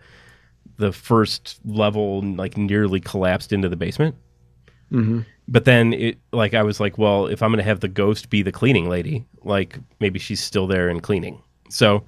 the 0.77 0.91
first 0.91 1.59
level 1.65 2.21
like 2.21 2.57
nearly 2.57 2.99
collapsed 2.99 3.53
into 3.53 3.69
the 3.69 3.75
basement. 3.75 4.15
Mm-hmm. 4.95 5.19
But 5.47 5.65
then 5.65 5.93
it 5.93 6.17
like 6.31 6.53
I 6.53 6.63
was 6.63 6.79
like, 6.79 6.97
well, 6.97 7.27
if 7.27 7.43
I'm 7.43 7.51
going 7.51 7.57
to 7.57 7.63
have 7.63 7.81
the 7.81 7.87
ghost 7.87 8.29
be 8.29 8.41
the 8.41 8.51
cleaning 8.51 8.89
lady, 8.89 9.25
like 9.43 9.77
maybe 9.99 10.17
she's 10.17 10.41
still 10.41 10.67
there 10.67 10.89
and 10.89 11.03
cleaning. 11.03 11.41
So 11.69 12.05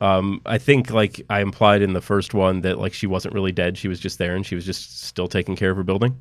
um, 0.00 0.40
I 0.46 0.58
think 0.58 0.90
like 0.90 1.20
I 1.28 1.40
implied 1.40 1.82
in 1.82 1.92
the 1.92 2.00
first 2.00 2.34
one 2.34 2.62
that 2.62 2.78
like 2.78 2.94
she 2.94 3.06
wasn't 3.06 3.34
really 3.34 3.52
dead; 3.52 3.76
she 3.76 3.88
was 3.88 4.00
just 4.00 4.18
there 4.18 4.34
and 4.34 4.44
she 4.44 4.54
was 4.54 4.64
just 4.64 5.02
still 5.04 5.28
taking 5.28 5.54
care 5.54 5.70
of 5.70 5.76
her 5.76 5.84
building. 5.84 6.18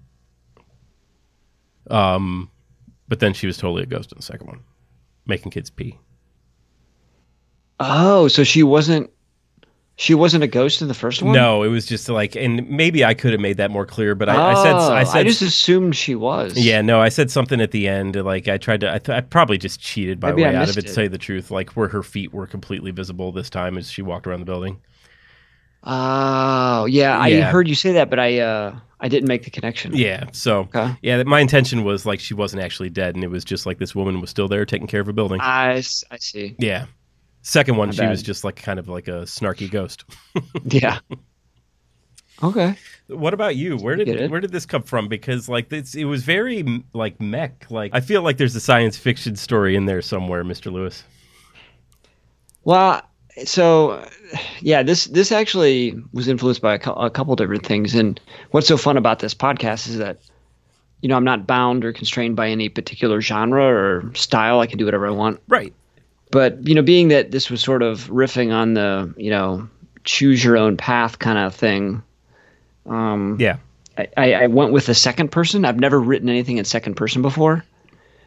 Um, 1.89 2.51
but 3.07 3.19
then 3.19 3.33
she 3.33 3.47
was 3.47 3.57
totally 3.57 3.83
a 3.83 3.87
ghost 3.87 4.11
in 4.11 4.17
the 4.17 4.23
second 4.23 4.47
one, 4.47 4.59
making 5.25 5.51
kids 5.51 5.69
pee. 5.69 5.97
Oh, 7.79 8.27
so 8.27 8.43
she 8.43 8.61
wasn't 8.61 9.09
she 9.95 10.15
wasn't 10.15 10.43
a 10.43 10.47
ghost 10.47 10.81
in 10.81 10.87
the 10.87 10.93
first 10.95 11.21
one. 11.21 11.33
No, 11.33 11.61
it 11.63 11.67
was 11.67 11.85
just 11.85 12.09
like, 12.09 12.35
and 12.35 12.67
maybe 12.69 13.05
I 13.05 13.13
could 13.13 13.31
have 13.31 13.39
made 13.41 13.57
that 13.57 13.69
more 13.69 13.85
clear, 13.85 14.15
but 14.15 14.27
I, 14.27 14.35
oh, 14.35 14.41
I 14.41 14.63
said, 14.63 14.75
I 14.75 15.03
said, 15.03 15.17
I 15.19 15.23
just 15.23 15.41
assumed 15.43 15.95
she 15.95 16.15
was. 16.15 16.57
Yeah, 16.57 16.81
no, 16.81 16.99
I 16.99 17.09
said 17.09 17.29
something 17.29 17.61
at 17.61 17.71
the 17.71 17.87
end. 17.87 18.15
Like 18.15 18.47
I 18.47 18.57
tried 18.57 18.81
to, 18.81 18.91
I, 18.93 18.97
th- 18.97 19.15
I 19.15 19.21
probably 19.21 19.57
just 19.59 19.79
cheated 19.79 20.19
by 20.19 20.31
Maybe 20.31 20.43
way 20.43 20.55
out 20.55 20.69
of 20.69 20.77
it, 20.77 20.81
To 20.85 20.89
it. 20.91 20.93
tell 20.95 21.03
you 21.03 21.09
the 21.09 21.17
truth, 21.19 21.51
like 21.51 21.71
where 21.71 21.89
her 21.89 22.01
feet 22.01 22.33
were 22.33 22.47
completely 22.47 22.89
visible 22.91 23.31
this 23.31 23.49
time 23.51 23.77
as 23.77 23.89
she 23.91 24.01
walked 24.01 24.25
around 24.25 24.39
the 24.39 24.45
building. 24.47 24.79
Oh, 25.83 26.85
yeah, 26.85 27.19
I 27.19 27.41
heard 27.41 27.67
you 27.67 27.75
say 27.75 27.91
that, 27.93 28.09
but 28.09 28.19
I 28.19 28.39
uh 28.39 28.75
I 29.01 29.09
didn't 29.09 29.27
make 29.27 29.43
the 29.43 29.51
connection. 29.51 29.93
Yeah, 29.95 30.25
so 30.31 30.61
Okay. 30.73 30.95
yeah, 31.01 31.21
my 31.23 31.41
intention 31.41 31.83
was 31.83 32.05
like 32.05 32.21
she 32.21 32.33
wasn't 32.33 32.63
actually 32.63 32.89
dead, 32.89 33.15
and 33.15 33.23
it 33.23 33.27
was 33.29 33.43
just 33.43 33.65
like 33.65 33.79
this 33.79 33.93
woman 33.93 34.21
was 34.21 34.29
still 34.29 34.47
there 34.47 34.65
taking 34.65 34.87
care 34.87 35.01
of 35.01 35.09
a 35.09 35.13
building. 35.13 35.41
I, 35.41 35.83
I 36.09 36.17
see. 36.19 36.55
yeah. 36.57 36.85
Second 37.43 37.75
one, 37.75 37.89
My 37.89 37.93
she 37.93 38.07
was 38.07 38.23
just 38.23 38.43
like 38.45 38.55
kind 38.55 38.79
of 38.79 38.87
like 38.87 39.07
a 39.07 39.23
snarky 39.23 39.69
ghost. 39.69 40.05
Yeah. 40.65 40.99
Okay. 42.41 42.75
What 43.07 43.33
about 43.33 43.55
you? 43.55 43.77
Where 43.77 43.95
did 43.95 44.31
where 44.31 44.39
did 44.39 44.51
this 44.51 44.65
come 44.65 44.81
from? 44.81 45.07
Because 45.07 45.47
like 45.47 45.69
this, 45.69 45.93
it 45.93 46.05
was 46.05 46.23
very 46.23 46.83
like 46.93 47.21
mech. 47.21 47.69
Like 47.69 47.91
I 47.93 47.99
feel 47.99 48.21
like 48.21 48.37
there's 48.37 48.55
a 48.55 48.59
science 48.59 48.97
fiction 48.97 49.35
story 49.35 49.75
in 49.75 49.85
there 49.85 50.01
somewhere, 50.01 50.43
Mister 50.43 50.71
Lewis. 50.71 51.03
Well, 52.63 53.01
so 53.45 54.07
yeah, 54.61 54.81
this 54.83 55.05
this 55.05 55.31
actually 55.31 55.95
was 56.11 56.27
influenced 56.27 56.61
by 56.61 56.75
a, 56.75 56.91
a 56.91 57.09
couple 57.09 57.35
different 57.35 57.65
things, 57.65 57.93
and 57.93 58.19
what's 58.51 58.67
so 58.67 58.77
fun 58.77 58.97
about 58.97 59.19
this 59.19 59.35
podcast 59.35 59.87
is 59.87 59.97
that 59.97 60.17
you 61.01 61.09
know 61.09 61.15
I'm 61.17 61.25
not 61.25 61.45
bound 61.45 61.85
or 61.85 61.93
constrained 61.93 62.35
by 62.35 62.49
any 62.49 62.67
particular 62.69 63.21
genre 63.21 63.63
or 63.63 64.11
style. 64.15 64.59
I 64.59 64.65
can 64.67 64.77
do 64.77 64.85
whatever 64.85 65.07
I 65.07 65.11
want. 65.11 65.39
Right. 65.47 65.73
But 66.33 66.67
you 66.67 66.73
know, 66.73 66.81
being 66.81 67.09
that 67.09 67.29
this 67.29 67.51
was 67.51 67.61
sort 67.61 67.83
of 67.83 68.09
riffing 68.09 68.51
on 68.51 68.73
the 68.73 69.13
you 69.15 69.29
know 69.29 69.69
choose 70.03 70.43
your 70.43 70.57
own 70.57 70.77
path 70.77 71.19
kind 71.19 71.37
of 71.37 71.53
thing, 71.53 72.01
um, 72.87 73.37
Yeah. 73.39 73.57
I, 73.95 74.07
I 74.17 74.33
I 74.33 74.47
went 74.47 74.73
with 74.73 74.87
the 74.87 74.95
second 74.95 75.31
person. 75.31 75.63
I've 75.63 75.79
never 75.79 76.01
written 76.01 76.29
anything 76.29 76.57
in 76.57 76.65
second 76.65 76.95
person 76.95 77.21
before. 77.21 77.63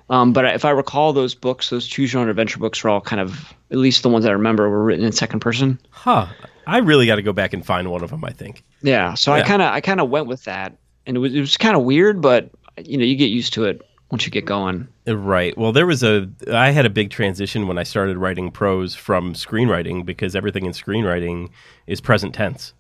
Um, 0.09 0.33
but 0.33 0.45
if 0.55 0.65
I 0.65 0.71
recall, 0.71 1.13
those 1.13 1.35
books, 1.35 1.69
those 1.71 1.85
choose 1.85 2.13
your 2.13 2.23
own 2.23 2.29
adventure 2.29 2.61
books, 2.61 2.85
were 2.85 2.91
all 2.91 3.01
kind 3.01 3.21
of, 3.21 3.53
at 3.73 3.79
least 3.79 4.05
the 4.05 4.09
ones 4.09 4.25
I 4.25 4.31
remember, 4.31 4.71
were 4.71 4.85
written 4.85 5.05
in 5.05 5.11
second 5.11 5.41
person. 5.41 5.81
Huh. 5.91 6.29
I 6.65 6.79
really 6.79 7.07
got 7.07 7.17
to 7.17 7.23
go 7.23 7.33
back 7.33 7.53
and 7.53 7.67
find 7.67 7.91
one 7.91 8.05
of 8.05 8.11
them. 8.11 8.25
I 8.25 8.31
think. 8.31 8.63
Yeah, 8.83 9.15
so 9.15 9.33
I 9.33 9.43
kind 9.43 9.63
of 9.63 9.73
I 9.73 9.81
kind 9.81 10.01
of 10.01 10.09
went 10.09 10.29
with 10.29 10.45
that, 10.45 10.77
and 11.07 11.17
it 11.17 11.21
was 11.21 11.35
it 11.35 11.41
was 11.41 11.57
kind 11.57 11.77
of 11.77 11.83
weird, 11.83 12.23
but 12.23 12.51
you 12.85 12.99
know 12.99 13.05
you 13.05 13.17
get 13.17 13.31
used 13.31 13.55
to 13.55 13.65
it 13.65 13.83
once 14.11 14.25
you 14.25 14.31
get 14.31 14.45
going. 14.45 14.89
Uh, 15.09 15.17
Right. 15.17 15.57
Well, 15.57 15.73
there 15.73 15.87
was 15.87 16.03
a. 16.03 16.29
I 16.53 16.71
had 16.71 16.87
a 16.87 16.91
big 16.91 17.11
transition 17.11 17.67
when 17.67 17.79
I 17.79 17.83
started 17.83 18.17
writing 18.19 18.51
prose 18.51 18.95
from 18.95 19.35
screenwriting 19.35 20.05
because 20.05 20.35
everything 20.37 20.65
in 20.67 20.73
screenwriting 20.73 21.51
is 21.87 22.01
present 22.01 22.35
tense. 22.35 22.73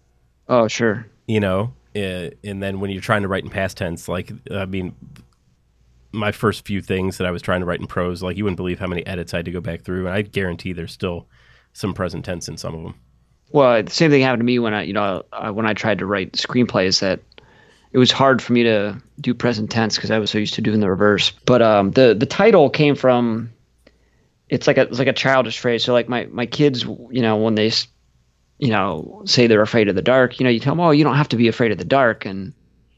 Oh 0.49 0.69
sure, 0.69 1.07
You 1.27 1.41
know, 1.41 1.73
uh, 1.97 2.31
and 2.45 2.63
then 2.63 2.79
when 2.81 2.91
you're 2.91 3.01
trying 3.01 3.23
to 3.23 3.29
write 3.29 3.43
in 3.45 3.51
past 3.51 3.77
tense, 3.77 4.09
like 4.09 4.31
I 4.51 4.65
mean, 4.65 4.95
my 6.13 6.33
first 6.33 6.65
few 6.65 6.81
things 6.81 7.19
that 7.19 7.27
I 7.27 7.31
was 7.31 7.43
trying 7.43 7.61
to 7.61 7.67
write 7.67 7.81
in 7.81 7.87
prose, 7.87 8.23
like 8.23 8.37
you 8.37 8.45
wouldn't 8.45 8.57
believe 8.57 8.79
how 8.79 8.87
many 8.87 9.05
edits 9.07 9.35
I 9.35 9.39
had 9.39 9.47
to 9.47 9.51
go 9.51 9.61
back 9.61 9.83
through, 9.83 10.07
and 10.07 10.15
I 10.15 10.23
guarantee 10.23 10.73
there's 10.73 10.93
still 10.93 11.27
some 11.73 11.93
present 11.95 12.25
tense 12.25 12.49
in 12.49 12.57
some 12.57 12.75
of 12.75 12.83
them. 12.83 12.95
well 13.51 13.83
the 13.83 13.91
same 13.91 14.11
thing 14.11 14.23
happened 14.23 14.41
to 14.41 14.45
me 14.45 14.59
when 14.59 14.73
I 14.73 14.83
you 14.83 14.93
know 14.93 15.25
uh, 15.33 15.51
when 15.51 15.67
I 15.67 15.75
tried 15.75 15.99
to 15.99 16.07
write 16.07 16.33
screenplays 16.33 17.01
that 17.01 17.21
it 17.97 17.99
was 17.99 18.13
hard 18.13 18.43
for 18.43 18.53
me 18.53 18.63
to 18.63 18.95
do 19.23 19.33
present 19.33 19.71
tense 19.71 19.97
because 19.97 20.11
I 20.11 20.19
was 20.19 20.31
so 20.31 20.37
used 20.37 20.53
to 20.53 20.61
doing 20.61 20.81
the 20.81 20.91
reverse. 20.91 21.31
But 21.47 21.63
um, 21.63 21.93
the 21.93 22.15
the 22.15 22.27
title 22.27 22.69
came 22.69 22.95
from 22.95 23.51
it's 24.51 24.67
like 24.67 24.77
a 24.77 24.83
it's 24.83 24.99
like 24.99 25.09
a 25.09 25.15
childish 25.15 25.59
phrase. 25.59 25.83
So 25.83 25.95
like 25.95 26.07
my 26.07 26.27
my 26.27 26.45
kids, 26.45 26.85
you 26.85 27.23
know, 27.23 27.39
when 27.39 27.55
they 27.55 27.73
you 28.59 28.69
know 28.69 29.23
say 29.25 29.47
they're 29.47 29.63
afraid 29.63 29.89
of 29.89 29.95
the 29.95 30.03
dark, 30.03 30.39
you 30.39 30.45
know, 30.45 30.51
you 30.51 30.61
tell 30.61 30.75
them, 30.75 30.81
oh, 30.81 30.91
you 30.91 31.05
don't 31.05 31.17
have 31.17 31.31
to 31.31 31.37
be 31.37 31.49
afraid 31.49 31.73
of 31.73 31.79
the 31.79 31.87
dark, 31.87 32.27
and 32.27 32.53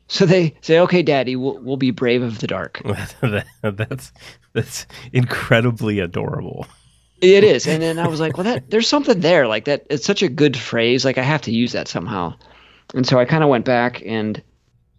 so 0.09 0.26
they 0.26 0.57
say, 0.62 0.80
okay, 0.80 1.05
Daddy, 1.05 1.36
we'll 1.36 1.61
we'll 1.62 1.76
be 1.76 1.92
brave 1.92 2.22
of 2.22 2.40
the 2.40 2.49
dark. 2.49 2.82
that's 3.62 4.12
that's 4.53 4.84
incredibly 5.12 6.01
adorable. 6.01 6.66
It 7.20 7.44
is, 7.44 7.68
and 7.68 7.80
then 7.80 8.01
I 8.01 8.09
was 8.09 8.18
like, 8.18 8.36
well, 8.36 8.42
that 8.42 8.68
there's 8.68 8.88
something 8.88 9.20
there, 9.20 9.46
like 9.46 9.66
that. 9.66 9.87
It's 9.91 10.04
such 10.04 10.25
a 10.25 10.29
good 10.29 10.57
phrase, 10.57 11.04
like 11.04 11.18
I 11.18 11.22
have 11.22 11.42
to 11.42 11.53
use 11.53 11.70
that 11.70 11.87
somehow. 11.87 12.34
And 12.95 13.07
so 13.07 13.20
I 13.20 13.26
kind 13.26 13.45
of 13.45 13.49
went 13.49 13.64
back, 13.64 14.03
and 14.04 14.42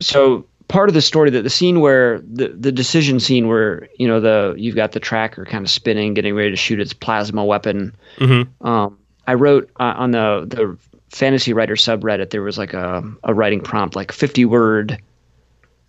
so 0.02 0.46
part 0.70 0.88
of 0.88 0.94
the 0.94 1.02
story 1.02 1.30
that 1.32 1.42
the 1.42 1.50
scene 1.50 1.82
where 1.82 2.20
the 2.20 2.50
the 2.50 2.72
decision 2.72 3.20
scene 3.20 3.48
where 3.48 3.90
you 3.98 4.08
know 4.08 4.22
the 4.22 4.56
you've 4.58 4.76
got 4.76 4.94
the 4.94 5.00
tracker 5.00 5.44
kind 5.46 5.66
of 5.66 5.70
spinning, 5.70 6.14
getting 6.14 6.34
ready 6.36 6.52
to 6.52 6.56
shoot 6.56 6.80
its 6.80 6.94
plasma 6.94 7.44
weapon. 7.44 7.94
Mm-hmm. 8.18 8.66
Um, 8.66 8.98
I 9.28 9.34
wrote 9.34 9.70
uh, 9.80 9.94
on 9.98 10.12
the 10.12 10.46
the 10.48 10.78
fantasy 11.10 11.54
writer 11.54 11.76
subreddit 11.76 12.30
there 12.30 12.42
was 12.42 12.58
like 12.58 12.74
a 12.74 13.04
a 13.24 13.34
writing 13.34 13.60
prompt, 13.60 13.96
like 13.96 14.12
50 14.12 14.46
word, 14.46 15.02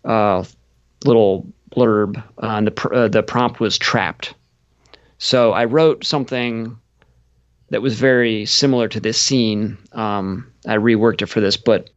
uh, 0.04 0.44
little 1.04 1.46
blurb, 1.70 2.18
uh, 2.42 2.46
and 2.46 2.66
the 2.66 2.72
pr- 2.72 2.94
uh, 2.94 3.08
the 3.08 3.22
prompt 3.22 3.60
was 3.60 3.78
trapped. 3.78 4.34
So 5.18 5.52
I 5.52 5.66
wrote 5.66 6.04
something 6.04 6.76
that 7.68 7.82
was 7.82 8.00
very 8.00 8.46
similar 8.46 8.88
to 8.88 8.98
this 8.98 9.20
scene. 9.20 9.78
Um, 9.92 10.50
I 10.66 10.76
reworked 10.76 11.22
it 11.22 11.26
for 11.26 11.40
this, 11.40 11.56
but 11.56 11.90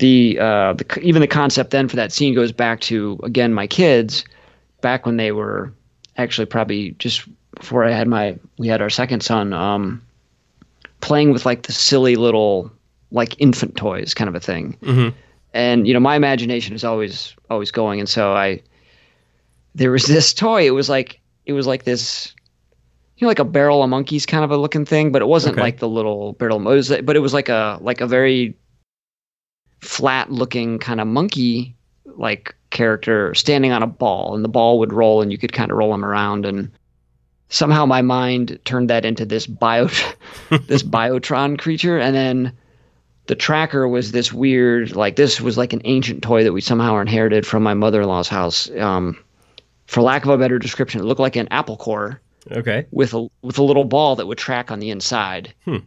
the, 0.00 0.38
uh, 0.40 0.72
the 0.74 1.00
even 1.00 1.20
the 1.20 1.28
concept 1.28 1.70
then 1.70 1.88
for 1.88 1.96
that 1.96 2.12
scene 2.12 2.34
goes 2.34 2.52
back 2.52 2.80
to 2.82 3.18
again 3.22 3.54
my 3.54 3.66
kids, 3.66 4.24
back 4.80 5.06
when 5.06 5.16
they 5.16 5.32
were 5.32 5.72
actually 6.16 6.46
probably 6.46 6.92
just 6.98 7.26
before 7.54 7.84
I 7.84 7.92
had 7.92 8.08
my 8.08 8.38
we 8.58 8.66
had 8.68 8.82
our 8.82 8.90
second 8.90 9.22
son, 9.22 9.52
um, 9.52 10.02
playing 11.00 11.32
with 11.32 11.46
like 11.46 11.62
the 11.62 11.72
silly 11.72 12.16
little 12.16 12.70
like 13.12 13.34
infant 13.40 13.76
toys 13.76 14.14
kind 14.14 14.28
of 14.28 14.34
a 14.34 14.40
thing. 14.40 14.76
Mm-hmm. 14.82 15.16
And 15.54 15.86
you 15.86 15.94
know 15.94 16.00
my 16.00 16.16
imagination 16.16 16.74
is 16.74 16.84
always 16.84 17.34
always 17.48 17.70
going, 17.70 18.00
and 18.00 18.08
so 18.08 18.32
I 18.32 18.62
there 19.74 19.90
was 19.90 20.04
this 20.06 20.34
toy. 20.34 20.66
It 20.66 20.70
was 20.74 20.88
like 20.88 21.20
it 21.46 21.52
was 21.52 21.66
like 21.66 21.84
this 21.84 22.34
you 23.16 23.26
know, 23.26 23.28
like 23.28 23.38
a 23.38 23.44
barrel 23.44 23.82
of 23.82 23.90
monkeys 23.90 24.24
kind 24.24 24.44
of 24.44 24.50
a 24.50 24.56
looking 24.56 24.86
thing, 24.86 25.12
but 25.12 25.20
it 25.20 25.26
wasn't 25.26 25.52
Okay. 25.52 25.60
like 25.60 25.78
the 25.78 25.88
little 25.88 26.32
barrel. 26.34 26.58
Was, 26.58 26.88
but 26.88 27.16
it 27.16 27.20
was 27.20 27.34
like 27.34 27.50
a 27.50 27.78
like 27.82 28.00
a 28.00 28.06
very 28.06 28.54
flat 29.80 30.30
looking 30.30 30.78
kind 30.78 31.00
of 31.00 31.06
monkey 31.06 31.74
like 32.16 32.54
character 32.70 33.34
standing 33.34 33.72
on 33.72 33.82
a 33.82 33.86
ball, 33.86 34.34
and 34.34 34.44
the 34.44 34.48
ball 34.48 34.78
would 34.78 34.92
roll, 34.92 35.22
and 35.22 35.32
you 35.32 35.38
could 35.38 35.52
kind 35.52 35.70
of 35.70 35.76
roll 35.76 35.92
him 35.94 36.04
around. 36.04 36.44
And 36.46 36.70
somehow 37.48 37.86
my 37.86 38.02
mind 38.02 38.58
turned 38.64 38.90
that 38.90 39.04
into 39.04 39.24
this 39.24 39.46
bio 39.46 39.86
this 40.66 40.82
biotron 40.82 41.58
creature, 41.58 41.98
and 41.98 42.14
then 42.14 42.52
the 43.26 43.34
tracker 43.36 43.86
was 43.88 44.12
this 44.12 44.32
weird 44.32 44.94
like 44.96 45.16
this 45.16 45.40
was 45.40 45.56
like 45.56 45.72
an 45.72 45.82
ancient 45.84 46.22
toy 46.22 46.42
that 46.44 46.52
we 46.52 46.60
somehow 46.60 46.98
inherited 46.98 47.46
from 47.46 47.62
my 47.62 47.74
mother-in-law's 47.74 48.28
house. 48.28 48.70
Um, 48.78 49.16
for 49.86 50.02
lack 50.02 50.24
of 50.24 50.30
a 50.30 50.38
better 50.38 50.58
description, 50.58 51.00
it 51.00 51.04
looked 51.04 51.20
like 51.20 51.36
an 51.36 51.48
apple 51.50 51.76
core 51.76 52.20
Okay. 52.52 52.86
with 52.90 53.12
a 53.14 53.28
with 53.42 53.58
a 53.58 53.62
little 53.62 53.84
ball 53.84 54.16
that 54.16 54.26
would 54.26 54.38
track 54.38 54.70
on 54.70 54.80
the 54.80 54.90
inside. 54.90 55.52
Hmm. 55.64 55.78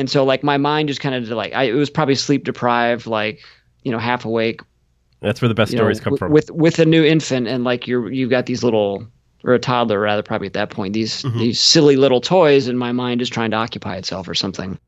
And 0.00 0.08
so 0.08 0.24
like 0.24 0.42
my 0.42 0.56
mind 0.56 0.88
just 0.88 1.02
kind 1.02 1.14
of 1.14 1.28
like 1.28 1.52
I 1.52 1.64
it 1.64 1.74
was 1.74 1.90
probably 1.90 2.14
sleep 2.14 2.44
deprived, 2.44 3.06
like 3.06 3.40
you 3.84 3.92
know 3.92 3.98
half 3.98 4.24
awake. 4.24 4.62
That's 5.20 5.42
where 5.42 5.48
the 5.50 5.54
best 5.54 5.72
you 5.72 5.76
know, 5.76 5.82
stories 5.82 6.00
come 6.00 6.12
w- 6.14 6.18
from. 6.18 6.32
with 6.32 6.50
with 6.52 6.78
a 6.78 6.86
new 6.86 7.04
infant 7.04 7.46
and 7.46 7.64
like 7.64 7.86
you're 7.86 8.10
you've 8.10 8.30
got 8.30 8.46
these 8.46 8.64
little 8.64 9.06
or 9.44 9.52
a 9.52 9.58
toddler 9.58 10.00
rather, 10.00 10.22
probably 10.22 10.46
at 10.46 10.54
that 10.54 10.70
point. 10.70 10.94
These 10.94 11.22
Mhm. 11.22 11.38
these 11.38 11.60
silly 11.60 11.96
little 11.96 12.22
toys, 12.22 12.66
and 12.66 12.78
my 12.78 12.92
mind 12.92 13.20
is 13.20 13.28
trying 13.28 13.50
to 13.50 13.58
occupy 13.58 13.96
itself 13.96 14.26
or 14.26 14.34
something. 14.34 14.78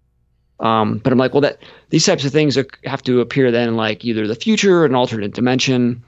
Um, 0.61 0.97
but 0.99 1.13
I'm 1.13 1.19
like, 1.19 1.35
well, 1.35 1.43
that 1.43 1.59
these 1.91 2.07
types 2.07 2.25
of 2.25 2.33
things 2.33 2.57
have 2.85 3.03
to 3.03 3.21
appear 3.21 3.51
then 3.51 3.69
in 3.69 3.77
like 3.77 4.07
either 4.07 4.27
the 4.27 4.35
future 4.35 4.81
or 4.81 4.87
an 4.87 4.95
alternate 4.95 5.35
dimension, 5.35 6.03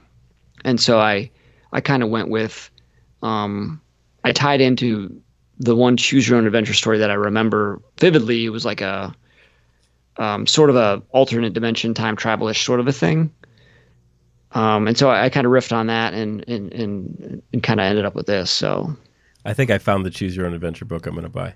and 0.63 0.81
so 0.81 0.97
I 0.99 1.29
I 1.73 1.79
kind 1.81 2.01
of 2.01 2.09
went 2.09 2.29
with 2.29 2.71
um, 3.21 3.79
I 4.23 4.31
tied 4.31 4.61
into 4.61 5.21
the 5.59 5.75
one 5.75 5.97
choose 5.97 6.27
your 6.27 6.37
own 6.37 6.45
adventure 6.45 6.73
story 6.73 6.97
that 6.99 7.09
I 7.11 7.15
remember 7.15 7.81
vividly. 7.99 8.49
Was 8.49 8.65
like 8.65 8.81
a 8.81 9.13
um, 10.17 10.47
sort 10.47 10.69
of 10.69 10.75
a 10.75 11.01
alternate 11.11 11.53
dimension 11.53 11.93
time 11.93 12.15
travelish 12.15 12.63
sort 12.63 12.79
of 12.79 12.87
a 12.87 12.93
thing. 12.93 13.31
Um, 14.51 14.87
and 14.87 14.97
so 14.97 15.09
I, 15.09 15.25
I 15.25 15.29
kind 15.29 15.45
of 15.45 15.51
riffed 15.51 15.73
on 15.73 15.87
that 15.87 16.13
and 16.13 16.47
and 16.47 16.73
and, 16.73 17.41
and 17.51 17.63
kind 17.63 17.79
of 17.79 17.85
ended 17.85 18.05
up 18.05 18.15
with 18.15 18.25
this. 18.25 18.49
So 18.51 18.95
I 19.43 19.53
think 19.53 19.69
I 19.69 19.77
found 19.77 20.05
the 20.05 20.09
Choose 20.09 20.35
Your 20.35 20.45
Own 20.45 20.53
Adventure 20.53 20.85
book 20.85 21.05
I'm 21.05 21.13
going 21.13 21.23
to 21.23 21.29
buy. 21.29 21.53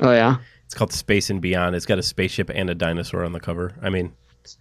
oh 0.00 0.12
yeah. 0.12 0.36
It's 0.64 0.74
called 0.74 0.92
Space 0.92 1.28
and 1.28 1.42
Beyond. 1.42 1.76
It's 1.76 1.84
got 1.84 1.98
a 1.98 2.02
spaceship 2.02 2.50
and 2.54 2.70
a 2.70 2.74
dinosaur 2.74 3.24
on 3.24 3.32
the 3.32 3.40
cover. 3.40 3.74
I 3.82 3.90
mean, 3.90 4.12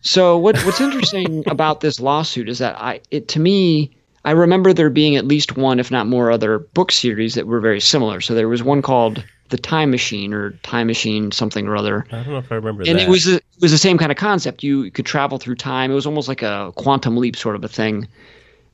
So 0.02 0.38
what 0.38 0.58
what's 0.66 0.82
interesting 0.82 1.44
about 1.48 1.80
this 1.82 2.00
lawsuit 2.00 2.50
is 2.50 2.60
that 2.60 2.76
I 2.80 3.02
it 3.12 3.28
to 3.30 3.40
me 3.40 3.96
I 4.23 4.31
remember 4.31 4.73
there 4.73 4.89
being 4.89 5.15
at 5.15 5.26
least 5.26 5.57
one, 5.57 5.80
if 5.80 5.89
not 5.89 6.07
more, 6.07 6.31
other 6.31 6.60
book 6.60 6.91
series 6.91 7.34
that 7.35 7.48
were 7.48 7.60
very 7.60 7.80
similar. 7.80 8.22
So 8.22 8.35
there 8.35 8.48
was 8.48 8.61
one 8.61 8.81
called 8.81 9.23
The 9.49 9.57
Time 9.57 9.89
Machine 9.89 10.34
or 10.34 10.52
Time 10.64 10.88
Machine 10.88 11.31
something 11.31 11.68
or 11.68 11.76
other. 11.76 12.06
I 12.11 12.18
don't 12.18 12.30
know 12.30 12.38
if 12.38 12.52
I 12.52 12.56
remember 12.56 12.84
that. 12.84 12.89
and 12.89 12.99
that. 12.99 13.07
it 13.07 13.10
was 13.10 13.27
a, 13.27 13.35
it 13.35 13.61
was 13.61 13.72
the 13.72 13.80
same 13.80 13.98
kind 13.98 14.11
of 14.11 14.18
concept. 14.18 14.64
You 14.64 14.91
could 14.91 15.06
travel 15.06 15.39
through 15.39 15.56
time. 15.56 15.91
It 15.91 15.95
was 15.95 16.06
almost 16.06 16.27
like 16.27 16.43
a 16.43 16.72
quantum 16.76 17.18
leap 17.18 17.35
sort 17.35 17.56
of 17.56 17.64
a 17.64 17.68
thing, 17.68 18.07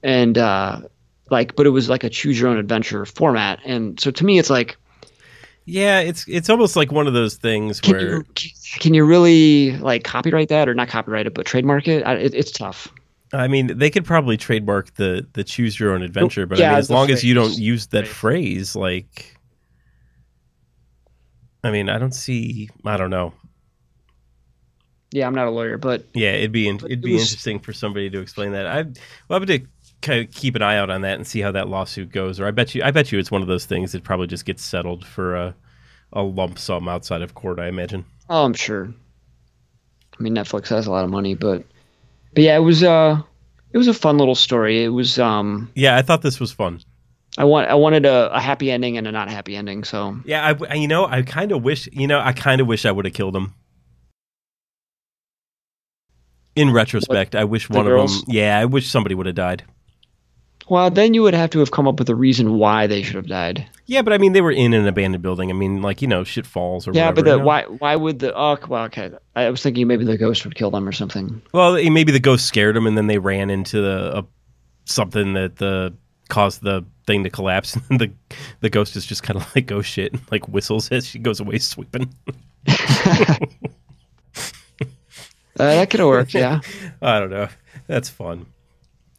and 0.03 0.37
uh, 0.37 0.81
like, 1.29 1.55
but 1.55 1.65
it 1.65 1.71
was 1.71 1.87
like 1.87 2.03
a 2.03 2.09
choose 2.09 2.39
your 2.39 2.49
own 2.49 2.57
adventure 2.57 3.05
format. 3.05 3.59
And 3.63 3.99
so 3.99 4.11
to 4.11 4.25
me, 4.25 4.39
it's 4.39 4.49
like, 4.49 4.75
yeah, 5.63 5.99
it's 5.99 6.25
it's 6.27 6.49
almost 6.49 6.75
like 6.75 6.91
one 6.91 7.07
of 7.07 7.13
those 7.13 7.35
things 7.35 7.79
can 7.79 7.93
where 7.93 8.17
you 8.17 8.25
can 8.79 8.93
you 8.93 9.05
really 9.05 9.77
like 9.77 10.03
copyright 10.03 10.49
that 10.49 10.67
or 10.67 10.73
not 10.73 10.89
copyright 10.89 11.25
it, 11.25 11.33
but 11.33 11.45
trademark 11.45 11.87
it? 11.87 12.03
I, 12.03 12.15
it 12.15 12.33
it's 12.33 12.51
tough. 12.51 12.89
I 13.33 13.47
mean, 13.47 13.77
they 13.77 13.89
could 13.89 14.05
probably 14.05 14.37
trademark 14.37 14.93
the 14.95 15.27
the 15.33 15.43
choose 15.43 15.79
your 15.79 15.93
own 15.93 16.01
adventure, 16.01 16.45
but 16.45 16.59
I 16.59 16.69
mean, 16.69 16.77
as 16.77 16.89
long 16.89 17.09
as 17.09 17.23
you 17.23 17.33
don't 17.33 17.57
use 17.57 17.87
that 17.87 18.07
phrase, 18.07 18.75
like, 18.75 19.35
I 21.63 21.71
mean, 21.71 21.89
I 21.89 21.97
don't 21.97 22.13
see. 22.13 22.69
I 22.85 22.97
don't 22.97 23.09
know. 23.09 23.33
Yeah, 25.11 25.25
I'm 25.27 25.35
not 25.35 25.47
a 25.47 25.51
lawyer, 25.51 25.77
but 25.77 26.05
Yeah, 26.13 26.31
it'd 26.33 26.51
be 26.51 26.67
in, 26.67 26.75
it'd 26.77 26.91
it 26.91 27.01
be 27.01 27.13
was- 27.13 27.23
interesting 27.23 27.59
for 27.59 27.73
somebody 27.73 28.09
to 28.09 28.19
explain 28.19 28.51
that. 28.51 28.65
I 28.67 28.83
well, 28.83 28.95
I 29.31 29.37
would 29.37 29.47
to 29.47 29.59
kind 30.01 30.25
of 30.27 30.33
keep 30.33 30.55
an 30.55 30.61
eye 30.61 30.77
out 30.77 30.89
on 30.89 31.01
that 31.01 31.15
and 31.15 31.25
see 31.25 31.39
how 31.41 31.51
that 31.53 31.67
lawsuit 31.69 32.11
goes. 32.11 32.39
Or 32.39 32.45
I 32.47 32.51
bet 32.51 32.75
you, 32.75 32.83
I 32.83 32.91
bet 32.91 33.11
you, 33.11 33.19
it's 33.19 33.31
one 33.31 33.41
of 33.41 33.47
those 33.47 33.65
things 33.65 33.91
that 33.93 34.03
probably 34.03 34.27
just 34.27 34.45
gets 34.45 34.63
settled 34.63 35.05
for 35.05 35.35
a 35.35 35.55
a 36.13 36.21
lump 36.21 36.57
sum 36.59 36.87
outside 36.87 37.21
of 37.21 37.33
court. 37.33 37.59
I 37.59 37.67
imagine. 37.67 38.05
oh, 38.29 38.45
I'm 38.45 38.53
sure. 38.53 38.93
I 40.17 40.23
mean, 40.23 40.33
Netflix 40.33 40.69
has 40.69 40.87
a 40.87 40.91
lot 40.91 41.03
of 41.03 41.09
money, 41.11 41.35
but 41.35 41.63
but 42.37 42.43
yeah, 42.43 42.55
it 42.55 42.59
was 42.59 42.83
uh 42.83 43.19
it 43.73 43.79
was 43.79 43.87
a 43.87 43.95
fun 43.95 44.19
little 44.19 44.35
story. 44.35 44.83
It 44.83 44.89
was 44.89 45.17
um 45.17 45.71
Yeah, 45.73 45.95
I 45.95 46.03
thought 46.03 46.21
this 46.21 46.39
was 46.39 46.51
fun. 46.51 46.81
I 47.35 47.45
want 47.45 47.67
I 47.67 47.73
wanted 47.73 48.05
a, 48.05 48.31
a 48.31 48.39
happy 48.39 48.69
ending 48.69 48.95
and 48.95 49.07
a 49.07 49.11
not 49.11 49.27
happy 49.27 49.55
ending. 49.55 49.83
So 49.83 50.19
Yeah, 50.23 50.53
I, 50.69 50.75
you 50.75 50.87
know, 50.87 51.07
I 51.07 51.23
kind 51.23 51.51
of 51.51 51.63
wish, 51.63 51.89
you 51.91 52.05
know, 52.05 52.19
I 52.19 52.33
kind 52.33 52.61
of 52.61 52.67
wish 52.67 52.85
I 52.85 52.91
would 52.91 53.05
have 53.05 53.15
killed 53.15 53.35
him. 53.35 53.55
In 56.55 56.71
retrospect, 56.71 57.33
I 57.33 57.43
wish 57.43 57.71
one 57.71 57.87
of 57.87 58.11
them. 58.11 58.21
Yeah, 58.27 58.59
I 58.59 58.65
wish 58.65 58.87
somebody 58.87 59.15
would 59.15 59.25
have 59.25 59.35
died. 59.35 59.63
Well, 60.69 60.89
then 60.89 61.13
you 61.13 61.21
would 61.23 61.33
have 61.33 61.49
to 61.51 61.59
have 61.59 61.71
come 61.71 61.87
up 61.87 61.99
with 61.99 62.09
a 62.09 62.15
reason 62.15 62.53
why 62.57 62.87
they 62.87 63.01
should 63.01 63.15
have 63.15 63.27
died. 63.27 63.65
Yeah, 63.85 64.01
but 64.01 64.11
I 64.13 64.17
mean, 64.17 64.33
they 64.33 64.41
were 64.41 64.51
in 64.51 64.73
an 64.73 64.85
abandoned 64.87 65.21
building. 65.21 65.49
I 65.49 65.53
mean, 65.53 65.81
like 65.81 66.01
you 66.01 66.07
know, 66.07 66.23
shit 66.23 66.45
falls 66.45 66.87
or 66.87 66.91
Yeah, 66.93 67.09
whatever. 67.09 67.15
but 67.15 67.25
the, 67.25 67.31
you 67.31 67.37
know? 67.39 67.45
why 67.45 67.63
why 67.63 67.95
would 67.95 68.19
the 68.19 68.33
oh 68.35 68.57
well 68.67 68.83
okay 68.85 69.11
I 69.35 69.49
was 69.49 69.61
thinking 69.61 69.87
maybe 69.87 70.03
the 70.05 70.17
ghost 70.17 70.43
would 70.45 70.55
kill 70.55 70.71
them 70.71 70.87
or 70.87 70.91
something. 70.91 71.41
Well, 71.53 71.75
eh, 71.77 71.89
maybe 71.89 72.11
the 72.11 72.19
ghost 72.19 72.45
scared 72.47 72.75
them, 72.75 72.85
and 72.87 72.97
then 72.97 73.07
they 73.07 73.17
ran 73.19 73.49
into 73.49 73.81
the, 73.81 74.19
a, 74.19 74.25
something 74.85 75.33
that 75.33 75.55
the 75.57 75.93
caused 76.29 76.61
the 76.63 76.83
thing 77.05 77.23
to 77.23 77.29
collapse. 77.29 77.77
And 77.89 77.99
the 78.01 78.11
the 78.59 78.69
ghost 78.69 78.95
is 78.95 79.05
just 79.05 79.23
kind 79.23 79.37
of 79.37 79.55
like 79.55 79.71
oh 79.71 79.81
shit, 79.81 80.11
and, 80.13 80.21
like 80.31 80.47
whistles 80.49 80.91
as 80.91 81.05
she 81.07 81.19
goes 81.19 81.39
away 81.39 81.59
sweeping. 81.59 82.13
Uh, 85.59 85.65
that 85.73 85.89
could 85.89 85.99
have 85.99 86.07
worked. 86.07 86.35
Yeah. 86.35 86.59
I 87.01 87.19
don't 87.19 87.31
know. 87.31 87.47
That's 87.87 88.09
fun. 88.09 88.45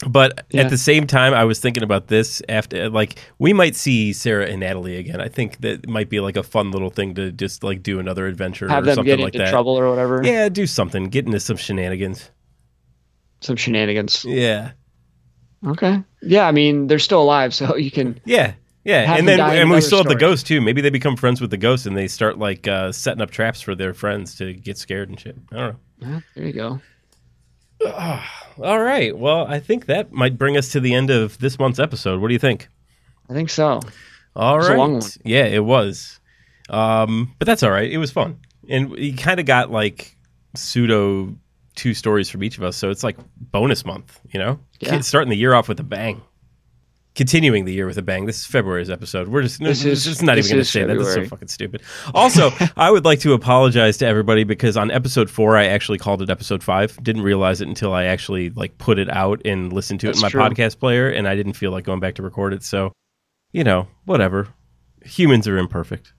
But 0.06 0.46
Yeah. 0.50 0.62
at 0.62 0.70
the 0.70 0.78
same 0.78 1.06
time, 1.08 1.34
I 1.34 1.44
was 1.44 1.58
thinking 1.58 1.82
about 1.82 2.06
this 2.06 2.40
after, 2.48 2.88
like, 2.88 3.16
we 3.40 3.52
might 3.52 3.74
see 3.74 4.12
Sarah 4.12 4.46
and 4.46 4.60
Natalie 4.60 4.96
again. 4.96 5.20
I 5.20 5.26
think 5.28 5.60
that 5.62 5.88
might 5.88 6.08
be 6.08 6.20
like 6.20 6.36
a 6.36 6.44
fun 6.44 6.70
little 6.70 6.90
thing 6.90 7.14
to 7.14 7.32
just 7.32 7.64
like 7.64 7.82
do 7.82 7.98
another 7.98 8.26
adventure 8.28 8.68
Have 8.68 8.84
or 8.84 8.86
them 8.86 8.94
something 8.94 9.16
get 9.16 9.24
like 9.24 9.34
into 9.34 9.44
that. 9.46 9.50
trouble 9.50 9.76
or 9.78 9.90
whatever. 9.90 10.20
Yeah, 10.24 10.48
do 10.48 10.66
something. 10.68 11.08
Get 11.08 11.26
into 11.26 11.40
some 11.40 11.56
shenanigans. 11.56 12.30
Some 13.40 13.56
shenanigans. 13.56 14.24
Yeah, 14.24 14.70
Okay. 15.66 16.00
Yeah, 16.22 16.46
I 16.46 16.52
mean 16.52 16.86
they're 16.86 17.00
still 17.00 17.20
alive, 17.22 17.52
so 17.52 17.74
you 17.76 17.90
can. 17.90 18.20
yeah, 18.24 18.52
yeah. 18.84 19.16
And 19.16 19.26
then 19.26 19.40
and 19.40 19.68
we 19.70 19.80
still 19.80 19.98
have 19.98 20.04
the 20.06 20.10
story. 20.12 20.20
ghost 20.20 20.46
too. 20.46 20.60
Maybe 20.60 20.80
they 20.80 20.90
become 20.90 21.16
friends 21.16 21.40
with 21.40 21.50
the 21.50 21.56
ghost 21.56 21.86
and 21.86 21.96
they 21.96 22.06
start 22.06 22.38
like 22.38 22.68
uh, 22.68 22.92
setting 22.92 23.20
up 23.20 23.32
traps 23.32 23.60
for 23.60 23.74
their 23.74 23.94
friends 23.94 24.36
to 24.36 24.54
get 24.54 24.78
scared 24.78 25.08
and 25.08 25.18
shit. 25.18 25.36
I 25.50 25.56
don't 25.56 25.76
know. 26.00 26.08
Yeah, 26.08 26.20
there 26.36 26.46
you 26.46 26.52
go. 26.52 26.80
All 27.86 28.80
right. 28.80 29.16
Well, 29.16 29.46
I 29.46 29.60
think 29.60 29.86
that 29.86 30.12
might 30.12 30.36
bring 30.36 30.56
us 30.56 30.72
to 30.72 30.80
the 30.80 30.94
end 30.94 31.10
of 31.10 31.38
this 31.38 31.58
month's 31.58 31.78
episode. 31.78 32.20
What 32.20 32.28
do 32.28 32.34
you 32.34 32.40
think? 32.40 32.68
I 33.30 33.34
think 33.34 33.50
so. 33.50 33.80
All 34.34 34.58
right. 34.58 34.74
a 34.74 34.76
long 34.76 34.94
one. 34.94 35.02
Yeah, 35.24 35.44
it 35.44 35.64
was. 35.64 36.20
Um, 36.68 37.34
but 37.38 37.46
that's 37.46 37.62
all 37.62 37.70
right. 37.70 37.90
It 37.90 37.98
was 37.98 38.10
fun. 38.10 38.40
And 38.68 38.90
we 38.90 39.12
kind 39.12 39.40
of 39.40 39.46
got 39.46 39.70
like 39.70 40.16
pseudo 40.54 41.36
two 41.74 41.94
stories 41.94 42.28
from 42.28 42.42
each 42.42 42.58
of 42.58 42.64
us. 42.64 42.76
So 42.76 42.90
it's 42.90 43.04
like 43.04 43.16
bonus 43.36 43.84
month, 43.84 44.20
you 44.32 44.40
know? 44.40 44.58
Yeah. 44.80 45.00
Starting 45.00 45.30
the 45.30 45.36
year 45.36 45.54
off 45.54 45.68
with 45.68 45.80
a 45.80 45.84
bang. 45.84 46.20
Continuing 47.18 47.64
the 47.64 47.72
year 47.72 47.88
with 47.88 47.98
a 47.98 48.02
bang. 48.02 48.26
This 48.26 48.38
is 48.38 48.46
February's 48.46 48.90
episode. 48.90 49.26
We're 49.26 49.42
just 49.42 49.58
This 49.58 49.84
is- 49.84 50.06
is, 50.06 50.22
not 50.22 50.38
even 50.38 50.50
going 50.50 50.60
to 50.60 50.64
say 50.64 50.84
that. 50.84 50.96
This 50.96 51.08
is 51.08 51.14
so 51.14 51.24
fucking 51.24 51.48
stupid. 51.48 51.82
Also, 52.14 52.52
I 52.76 52.92
would 52.92 53.04
like 53.04 53.18
to 53.22 53.32
apologize 53.32 53.96
to 53.96 54.06
everybody 54.06 54.44
because 54.44 54.76
on 54.76 54.92
episode 54.92 55.28
four, 55.28 55.56
I 55.56 55.64
actually 55.64 55.98
called 55.98 56.22
it 56.22 56.30
episode 56.30 56.62
five. 56.62 56.96
Didn't 57.02 57.22
realize 57.22 57.60
it 57.60 57.66
until 57.66 57.92
I 57.92 58.04
actually 58.04 58.50
like 58.50 58.78
put 58.78 59.00
it 59.00 59.10
out 59.10 59.42
and 59.44 59.72
listened 59.72 59.98
to 59.98 60.10
it 60.10 60.14
in 60.14 60.22
my 60.22 60.28
true. 60.28 60.40
podcast 60.40 60.78
player, 60.78 61.10
and 61.10 61.26
I 61.26 61.34
didn't 61.34 61.54
feel 61.54 61.72
like 61.72 61.82
going 61.82 61.98
back 61.98 62.14
to 62.14 62.22
record 62.22 62.52
it. 62.52 62.62
So, 62.62 62.92
you 63.50 63.64
know, 63.64 63.88
whatever. 64.04 64.46
Humans 65.04 65.48
are 65.48 65.58
imperfect. 65.58 66.12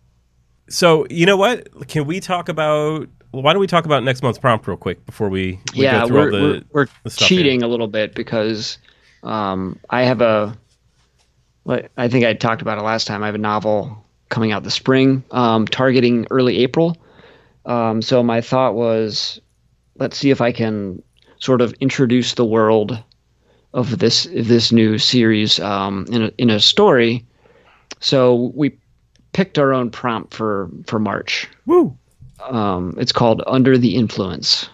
So, 0.68 1.08
you 1.10 1.26
know 1.26 1.38
what? 1.38 1.88
Can 1.88 2.08
we 2.08 2.20
talk 2.20 2.50
about? 2.50 3.08
Why 3.32 3.54
don't 3.54 3.62
we 3.62 3.68
talk 3.68 3.86
about 3.86 4.04
next 4.04 4.22
month's 4.22 4.38
prompt 4.38 4.68
real 4.68 4.76
quick 4.76 5.06
before 5.06 5.30
we, 5.30 5.62
we 5.78 5.84
yeah, 5.84 6.02
go 6.02 6.08
through 6.08 6.18
we're 6.18 6.24
all 6.24 6.32
the, 6.32 6.66
we're, 6.74 6.88
we're 7.06 7.12
cheating 7.12 7.64
a 7.64 7.70
little 7.70 7.88
bit 7.88 8.14
because 8.16 8.80
um, 9.24 9.80
I 9.90 10.04
have 10.04 10.20
a. 10.20 10.58
like, 11.70 11.92
I 11.98 12.08
think 12.08 12.26
I 12.26 12.34
talked 12.34 12.62
about 12.62 12.78
it 12.78 12.82
last 12.82 13.06
time. 13.06 13.22
I 13.24 13.28
have 13.28 13.36
a 13.36 13.40
novel 13.40 14.04
coming 14.30 14.52
out 14.52 14.64
this 14.64 14.74
spring, 14.74 15.24
um, 15.32 15.68
targeting 15.68 16.26
early 16.32 16.58
April. 16.58 16.98
Um, 17.66 18.02
so 18.02 18.24
my 18.24 18.42
thought 18.42 18.74
was, 18.74 19.40
let's 19.98 20.18
see 20.18 20.32
if 20.32 20.42
I 20.42 20.52
can 20.52 21.02
sort 21.40 21.62
of 21.62 21.74
introduce 21.80 22.34
the 22.34 22.46
world 22.46 23.02
of 23.74 24.00
this 24.00 24.28
this 24.34 24.72
new 24.72 24.98
series 24.98 25.60
um, 25.60 26.06
in 26.12 26.24
a, 26.24 26.32
in 26.38 26.50
a 26.50 26.60
story. 26.60 27.26
So 28.00 28.52
we 28.56 28.78
picked 29.34 29.60
our 29.60 29.74
own 29.74 29.92
prompt 29.92 30.34
for 30.34 30.70
for 30.88 31.00
March. 31.00 31.48
Woo! 31.68 31.96
Um, 32.42 32.96
it's 32.98 33.12
called 33.12 33.44
Under 33.46 33.78
the 33.78 33.96
Influence. 33.96 34.70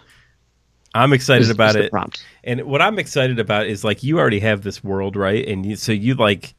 I'm 0.94 1.12
excited 1.12 1.42
is- 1.42 1.50
about 1.50 1.76
is 1.76 1.86
it. 1.88 1.92
prompt. 1.92 2.24
And 2.46 2.64
what 2.64 2.82
I'm 2.82 3.00
excited 3.00 3.40
about 3.40 3.68
is 3.68 3.84
like 3.84 4.02
you 4.04 4.18
already 4.18 4.40
have 4.40 4.62
this 4.62 4.82
world, 4.84 5.16
right? 5.18 5.46
And 5.46 5.66
you, 5.66 5.76
so 5.76 5.92
you 5.92 6.14
like 6.16 6.54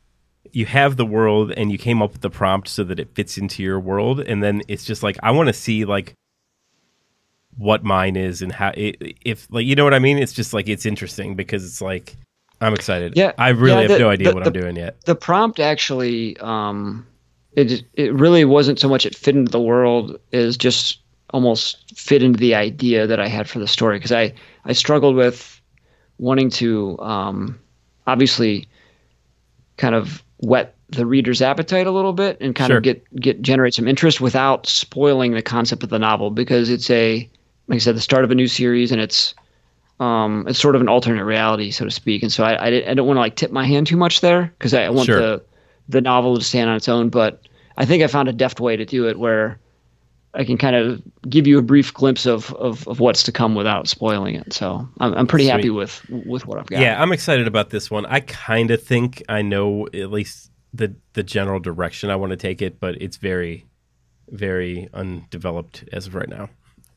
you 0.52 0.66
have 0.66 0.96
the 0.96 1.06
world 1.06 1.52
and 1.56 1.70
you 1.72 1.78
came 1.78 2.02
up 2.02 2.12
with 2.12 2.20
the 2.22 2.30
prompt 2.30 2.68
so 2.68 2.84
that 2.84 2.98
it 3.00 3.14
fits 3.14 3.36
into 3.38 3.62
your 3.62 3.78
world 3.80 4.20
and 4.20 4.42
then 4.42 4.62
it's 4.68 4.84
just 4.84 5.02
like 5.02 5.16
I 5.22 5.30
want 5.30 5.48
to 5.48 5.52
see 5.52 5.84
like 5.84 6.14
what 7.56 7.82
mine 7.84 8.16
is 8.16 8.42
and 8.42 8.52
how 8.52 8.70
it, 8.74 9.16
if 9.24 9.46
like 9.50 9.64
you 9.66 9.74
know 9.74 9.84
what 9.84 9.94
I 9.94 9.98
mean? 9.98 10.18
It's 10.18 10.32
just 10.32 10.52
like 10.52 10.68
it's 10.68 10.84
interesting 10.86 11.34
because 11.34 11.64
it's 11.64 11.80
like 11.80 12.16
I'm 12.60 12.74
excited. 12.74 13.14
Yeah, 13.16 13.32
I 13.38 13.50
really 13.50 13.82
yeah, 13.82 13.88
have 13.88 13.90
the- 13.90 13.98
no 13.98 14.08
idea 14.10 14.28
the- 14.28 14.34
what 14.34 14.44
the- 14.44 14.50
I'm 14.50 14.60
doing 14.62 14.76
yet. 14.76 15.00
the 15.04 15.14
prompt 15.14 15.60
actually 15.60 16.36
um 16.38 17.06
it 17.52 17.82
it 17.94 18.12
really 18.12 18.44
wasn't 18.44 18.78
so 18.78 18.88
much 18.88 19.06
it 19.06 19.14
fit 19.16 19.34
into 19.36 19.50
the 19.50 19.60
world 19.60 20.18
as 20.32 20.56
just 20.56 21.00
almost 21.30 21.98
fit 21.98 22.22
into 22.22 22.38
the 22.38 22.54
idea 22.54 23.06
that 23.06 23.18
I 23.20 23.28
had 23.28 23.48
for 23.48 23.58
the 23.58 23.66
story 23.68 23.96
because 23.98 24.12
I 24.12 24.34
I 24.64 24.72
struggled 24.72 25.16
with 25.16 25.60
wanting 26.18 26.50
to 26.50 26.98
um 27.00 27.58
obviously 28.06 28.66
kind 29.78 29.94
of 29.94 30.22
whet 30.38 30.74
the 30.90 31.06
reader's 31.06 31.42
appetite 31.42 31.86
a 31.86 31.90
little 31.90 32.12
bit 32.12 32.36
and 32.40 32.54
kind 32.54 32.68
Sure. 32.70 32.76
of 32.76 32.82
get 32.82 33.20
get 33.20 33.42
generate 33.42 33.74
some 33.74 33.88
interest 33.88 34.20
without 34.20 34.66
spoiling 34.66 35.32
the 35.32 35.42
concept 35.42 35.82
of 35.82 35.88
the 35.90 35.98
novel 35.98 36.30
because 36.30 36.68
it's 36.70 36.88
a 36.90 37.28
like 37.68 37.76
I 37.76 37.78
said 37.78 37.96
the 37.96 38.00
start 38.00 38.22
of 38.24 38.30
a 38.30 38.34
new 38.34 38.46
series 38.46 38.92
and 38.92 39.00
it's 39.00 39.34
um, 39.98 40.44
it's 40.46 40.58
sort 40.58 40.74
of 40.74 40.82
an 40.82 40.88
alternate 40.88 41.24
reality, 41.24 41.70
so 41.70 41.86
to 41.86 41.90
speak. 41.90 42.22
And 42.22 42.30
so 42.30 42.44
I, 42.44 42.52
I, 42.52 42.90
I 42.90 42.94
don't 42.94 43.06
want 43.06 43.16
to 43.16 43.20
like 43.22 43.34
tip 43.36 43.50
my 43.50 43.64
hand 43.64 43.86
too 43.86 43.96
much 43.96 44.20
there 44.20 44.52
because 44.58 44.74
I 44.74 44.90
want 44.90 45.06
Sure. 45.06 45.18
the 45.20 45.42
the 45.88 46.00
novel 46.02 46.36
to 46.36 46.44
stand 46.44 46.68
on 46.68 46.76
its 46.76 46.88
own. 46.88 47.08
But 47.08 47.40
I 47.78 47.86
think 47.86 48.02
I 48.02 48.06
found 48.06 48.28
a 48.28 48.32
deft 48.32 48.60
way 48.60 48.76
to 48.76 48.84
do 48.84 49.08
it 49.08 49.18
where 49.18 49.58
I 50.36 50.44
can 50.44 50.58
kind 50.58 50.76
of 50.76 51.02
give 51.28 51.46
you 51.46 51.58
a 51.58 51.62
brief 51.62 51.92
glimpse 51.94 52.26
of, 52.26 52.52
of, 52.54 52.86
of 52.86 53.00
what's 53.00 53.22
to 53.24 53.32
come 53.32 53.54
without 53.54 53.88
spoiling 53.88 54.34
it. 54.34 54.52
So 54.52 54.86
I'm, 55.00 55.14
I'm 55.14 55.26
pretty 55.26 55.46
Sweet. 55.46 55.52
happy 55.52 55.70
with 55.70 56.04
with 56.08 56.46
what 56.46 56.58
I've 56.58 56.66
got. 56.66 56.80
Yeah, 56.80 57.00
I'm 57.00 57.12
excited 57.12 57.46
about 57.46 57.70
this 57.70 57.90
one. 57.90 58.06
I 58.06 58.20
kind 58.20 58.70
of 58.70 58.82
think 58.82 59.22
I 59.28 59.42
know 59.42 59.86
at 59.94 60.10
least 60.10 60.50
the 60.74 60.94
the 61.14 61.22
general 61.22 61.58
direction 61.58 62.10
I 62.10 62.16
want 62.16 62.30
to 62.30 62.36
take 62.36 62.60
it, 62.62 62.78
but 62.78 63.00
it's 63.00 63.16
very 63.16 63.66
very 64.28 64.88
undeveloped 64.92 65.84
as 65.92 66.06
of 66.06 66.14
right 66.14 66.28
now. 66.28 66.48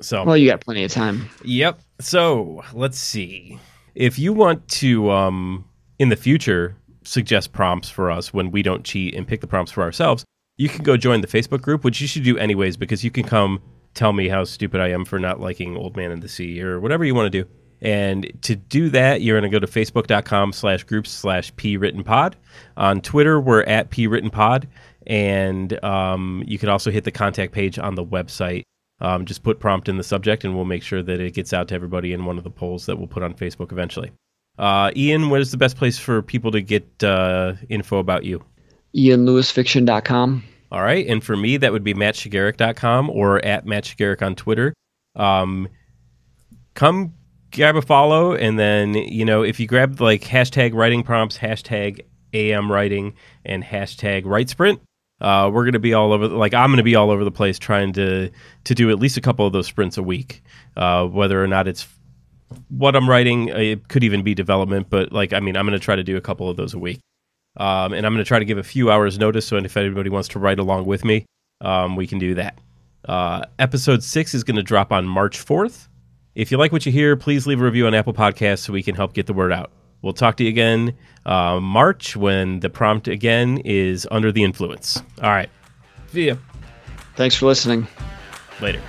So 0.01 0.23
Well, 0.23 0.37
you 0.37 0.49
got 0.49 0.61
plenty 0.61 0.83
of 0.83 0.91
time. 0.91 1.29
Yep. 1.43 1.79
So 1.99 2.63
let's 2.73 2.97
see. 2.97 3.59
If 3.95 4.17
you 4.17 4.33
want 4.33 4.67
to, 4.69 5.11
um, 5.11 5.65
in 5.99 6.09
the 6.09 6.15
future, 6.15 6.75
suggest 7.03 7.51
prompts 7.51 7.89
for 7.89 8.09
us 8.09 8.33
when 8.33 8.51
we 8.51 8.61
don't 8.61 8.85
cheat 8.85 9.13
and 9.13 9.27
pick 9.27 9.41
the 9.41 9.47
prompts 9.47 9.71
for 9.71 9.83
ourselves, 9.83 10.23
you 10.59 10.69
can 10.69 10.83
go 10.83 10.95
join 10.95 11.21
the 11.21 11.27
Facebook 11.27 11.61
group, 11.61 11.83
which 11.83 11.99
you 11.99 12.07
should 12.07 12.23
do 12.23 12.37
anyways, 12.37 12.77
because 12.77 13.03
you 13.03 13.09
can 13.09 13.23
come 13.23 13.61
tell 13.95 14.13
me 14.13 14.27
how 14.27 14.43
stupid 14.43 14.79
I 14.79 14.89
am 14.89 15.05
for 15.05 15.17
not 15.17 15.39
liking 15.39 15.75
Old 15.75 15.97
Man 15.97 16.11
in 16.11 16.19
the 16.19 16.29
Sea 16.29 16.61
or 16.61 16.79
whatever 16.79 17.03
you 17.03 17.15
want 17.15 17.31
to 17.31 17.43
do. 17.43 17.49
And 17.81 18.31
to 18.43 18.55
do 18.55 18.89
that, 18.89 19.21
you're 19.21 19.39
going 19.39 19.49
to 19.49 19.55
go 19.55 19.65
to 19.65 19.71
facebook.com 19.71 20.53
slash 20.53 20.83
groups 20.83 21.09
slash 21.09 21.55
p 21.55 21.77
written 21.77 22.03
pod. 22.03 22.35
On 22.77 23.01
Twitter, 23.01 23.41
we're 23.41 23.63
at 23.63 23.89
p 23.89 24.05
written 24.05 24.29
pod. 24.29 24.67
And 25.07 25.83
um, 25.83 26.43
you 26.45 26.59
can 26.59 26.69
also 26.69 26.91
hit 26.91 27.03
the 27.03 27.11
contact 27.11 27.51
page 27.51 27.79
on 27.79 27.95
the 27.95 28.05
website 28.05 28.63
um, 29.01 29.25
just 29.25 29.43
put 29.43 29.59
prompt 29.59 29.87
in 29.87 29.97
the 29.97 30.03
subject, 30.03 30.43
and 30.43 30.55
we'll 30.55 30.65
make 30.65 30.83
sure 30.83 31.01
that 31.01 31.19
it 31.19 31.33
gets 31.33 31.53
out 31.53 31.69
to 31.69 31.75
everybody 31.75 32.13
in 32.13 32.25
one 32.25 32.37
of 32.37 32.43
the 32.43 32.49
polls 32.49 32.85
that 32.85 32.97
we'll 32.97 33.07
put 33.07 33.23
on 33.23 33.33
Facebook 33.33 33.71
eventually. 33.71 34.11
Uh, 34.57 34.91
Ian, 34.95 35.29
what 35.29 35.39
is 35.39 35.51
the 35.51 35.57
best 35.57 35.77
place 35.77 35.97
for 35.97 36.21
people 36.21 36.51
to 36.51 36.61
get 36.61 36.85
uh, 37.03 37.53
info 37.69 37.99
about 37.99 38.25
you? 38.25 38.43
IanLewisFiction.com. 38.95 40.43
All 40.71 40.81
right. 40.81 41.05
And 41.07 41.23
for 41.23 41.35
me, 41.35 41.57
that 41.57 41.71
would 41.71 41.83
be 41.83 41.93
mattshigaric.com 41.93 43.09
or 43.09 43.43
at 43.43 43.65
mattshigaric 43.65 44.21
on 44.21 44.35
Twitter. 44.35 44.73
Um, 45.15 45.67
come 46.75 47.13
grab 47.53 47.75
a 47.75 47.81
follow. 47.81 48.33
And 48.33 48.59
then, 48.59 48.93
you 48.93 49.25
know, 49.25 49.43
if 49.43 49.59
you 49.59 49.67
grab 49.67 49.99
like 49.99 50.21
hashtag 50.21 50.73
writing 50.73 51.03
prompts, 51.03 51.37
hashtag 51.37 52.01
AM 52.33 52.71
writing, 52.71 53.13
and 53.45 53.63
hashtag 53.63 54.25
write 54.25 54.49
sprint, 54.49 54.81
uh, 55.21 55.49
we're 55.51 55.63
going 55.63 55.73
to 55.73 55.79
be 55.79 55.93
all 55.93 56.13
over. 56.13 56.27
Like 56.27 56.53
I'm 56.53 56.69
going 56.69 56.77
to 56.77 56.83
be 56.83 56.95
all 56.95 57.11
over 57.11 57.23
the 57.23 57.31
place 57.31 57.59
trying 57.59 57.93
to 57.93 58.29
to 58.63 58.75
do 58.75 58.89
at 58.89 58.99
least 58.99 59.17
a 59.17 59.21
couple 59.21 59.45
of 59.45 59.53
those 59.53 59.67
sprints 59.67 59.97
a 59.97 60.03
week. 60.03 60.43
Uh, 60.77 61.05
whether 61.07 61.43
or 61.43 61.47
not 61.47 61.67
it's 61.67 61.87
what 62.69 62.95
I'm 62.95 63.09
writing, 63.09 63.49
it 63.49 63.87
could 63.89 64.03
even 64.03 64.23
be 64.23 64.33
development. 64.33 64.89
But 64.89 65.11
like, 65.11 65.33
I 65.33 65.39
mean, 65.39 65.57
I'm 65.57 65.65
going 65.65 65.77
to 65.77 65.83
try 65.83 65.95
to 65.95 66.03
do 66.03 66.17
a 66.17 66.21
couple 66.21 66.49
of 66.49 66.57
those 66.57 66.73
a 66.73 66.79
week, 66.79 66.99
um, 67.57 67.93
and 67.93 68.05
I'm 68.05 68.13
going 68.13 68.23
to 68.23 68.27
try 68.27 68.39
to 68.39 68.45
give 68.45 68.57
a 68.57 68.63
few 68.63 68.91
hours 68.91 69.17
notice. 69.17 69.47
So 69.47 69.57
if 69.57 69.75
anybody 69.77 70.09
wants 70.09 70.27
to 70.29 70.39
write 70.39 70.59
along 70.59 70.85
with 70.85 71.03
me, 71.03 71.25
um, 71.61 71.95
we 71.95 72.07
can 72.07 72.19
do 72.19 72.35
that. 72.35 72.59
Uh, 73.05 73.43
episode 73.57 74.03
six 74.03 74.33
is 74.33 74.43
going 74.43 74.57
to 74.57 74.63
drop 74.63 74.91
on 74.91 75.05
March 75.05 75.43
4th. 75.43 75.87
If 76.35 76.51
you 76.51 76.57
like 76.57 76.71
what 76.71 76.85
you 76.85 76.91
hear, 76.91 77.15
please 77.15 77.47
leave 77.47 77.59
a 77.59 77.63
review 77.63 77.87
on 77.87 77.93
Apple 77.93 78.13
Podcasts 78.13 78.59
so 78.59 78.73
we 78.73 78.83
can 78.83 78.95
help 78.95 79.13
get 79.13 79.25
the 79.25 79.33
word 79.33 79.51
out. 79.51 79.71
We'll 80.01 80.13
talk 80.13 80.37
to 80.37 80.43
you 80.43 80.49
again 80.49 80.95
uh, 81.25 81.59
March 81.59 82.15
when 82.15 82.61
the 82.61 82.69
prompt 82.69 83.07
again 83.07 83.57
is 83.65 84.07
under 84.11 84.31
the 84.31 84.43
influence. 84.43 85.01
All 85.21 85.29
right. 85.29 85.49
See 86.11 86.27
ya. 86.27 86.35
Thanks 87.15 87.35
for 87.35 87.47
listening. 87.47 87.87
Later. 88.61 88.81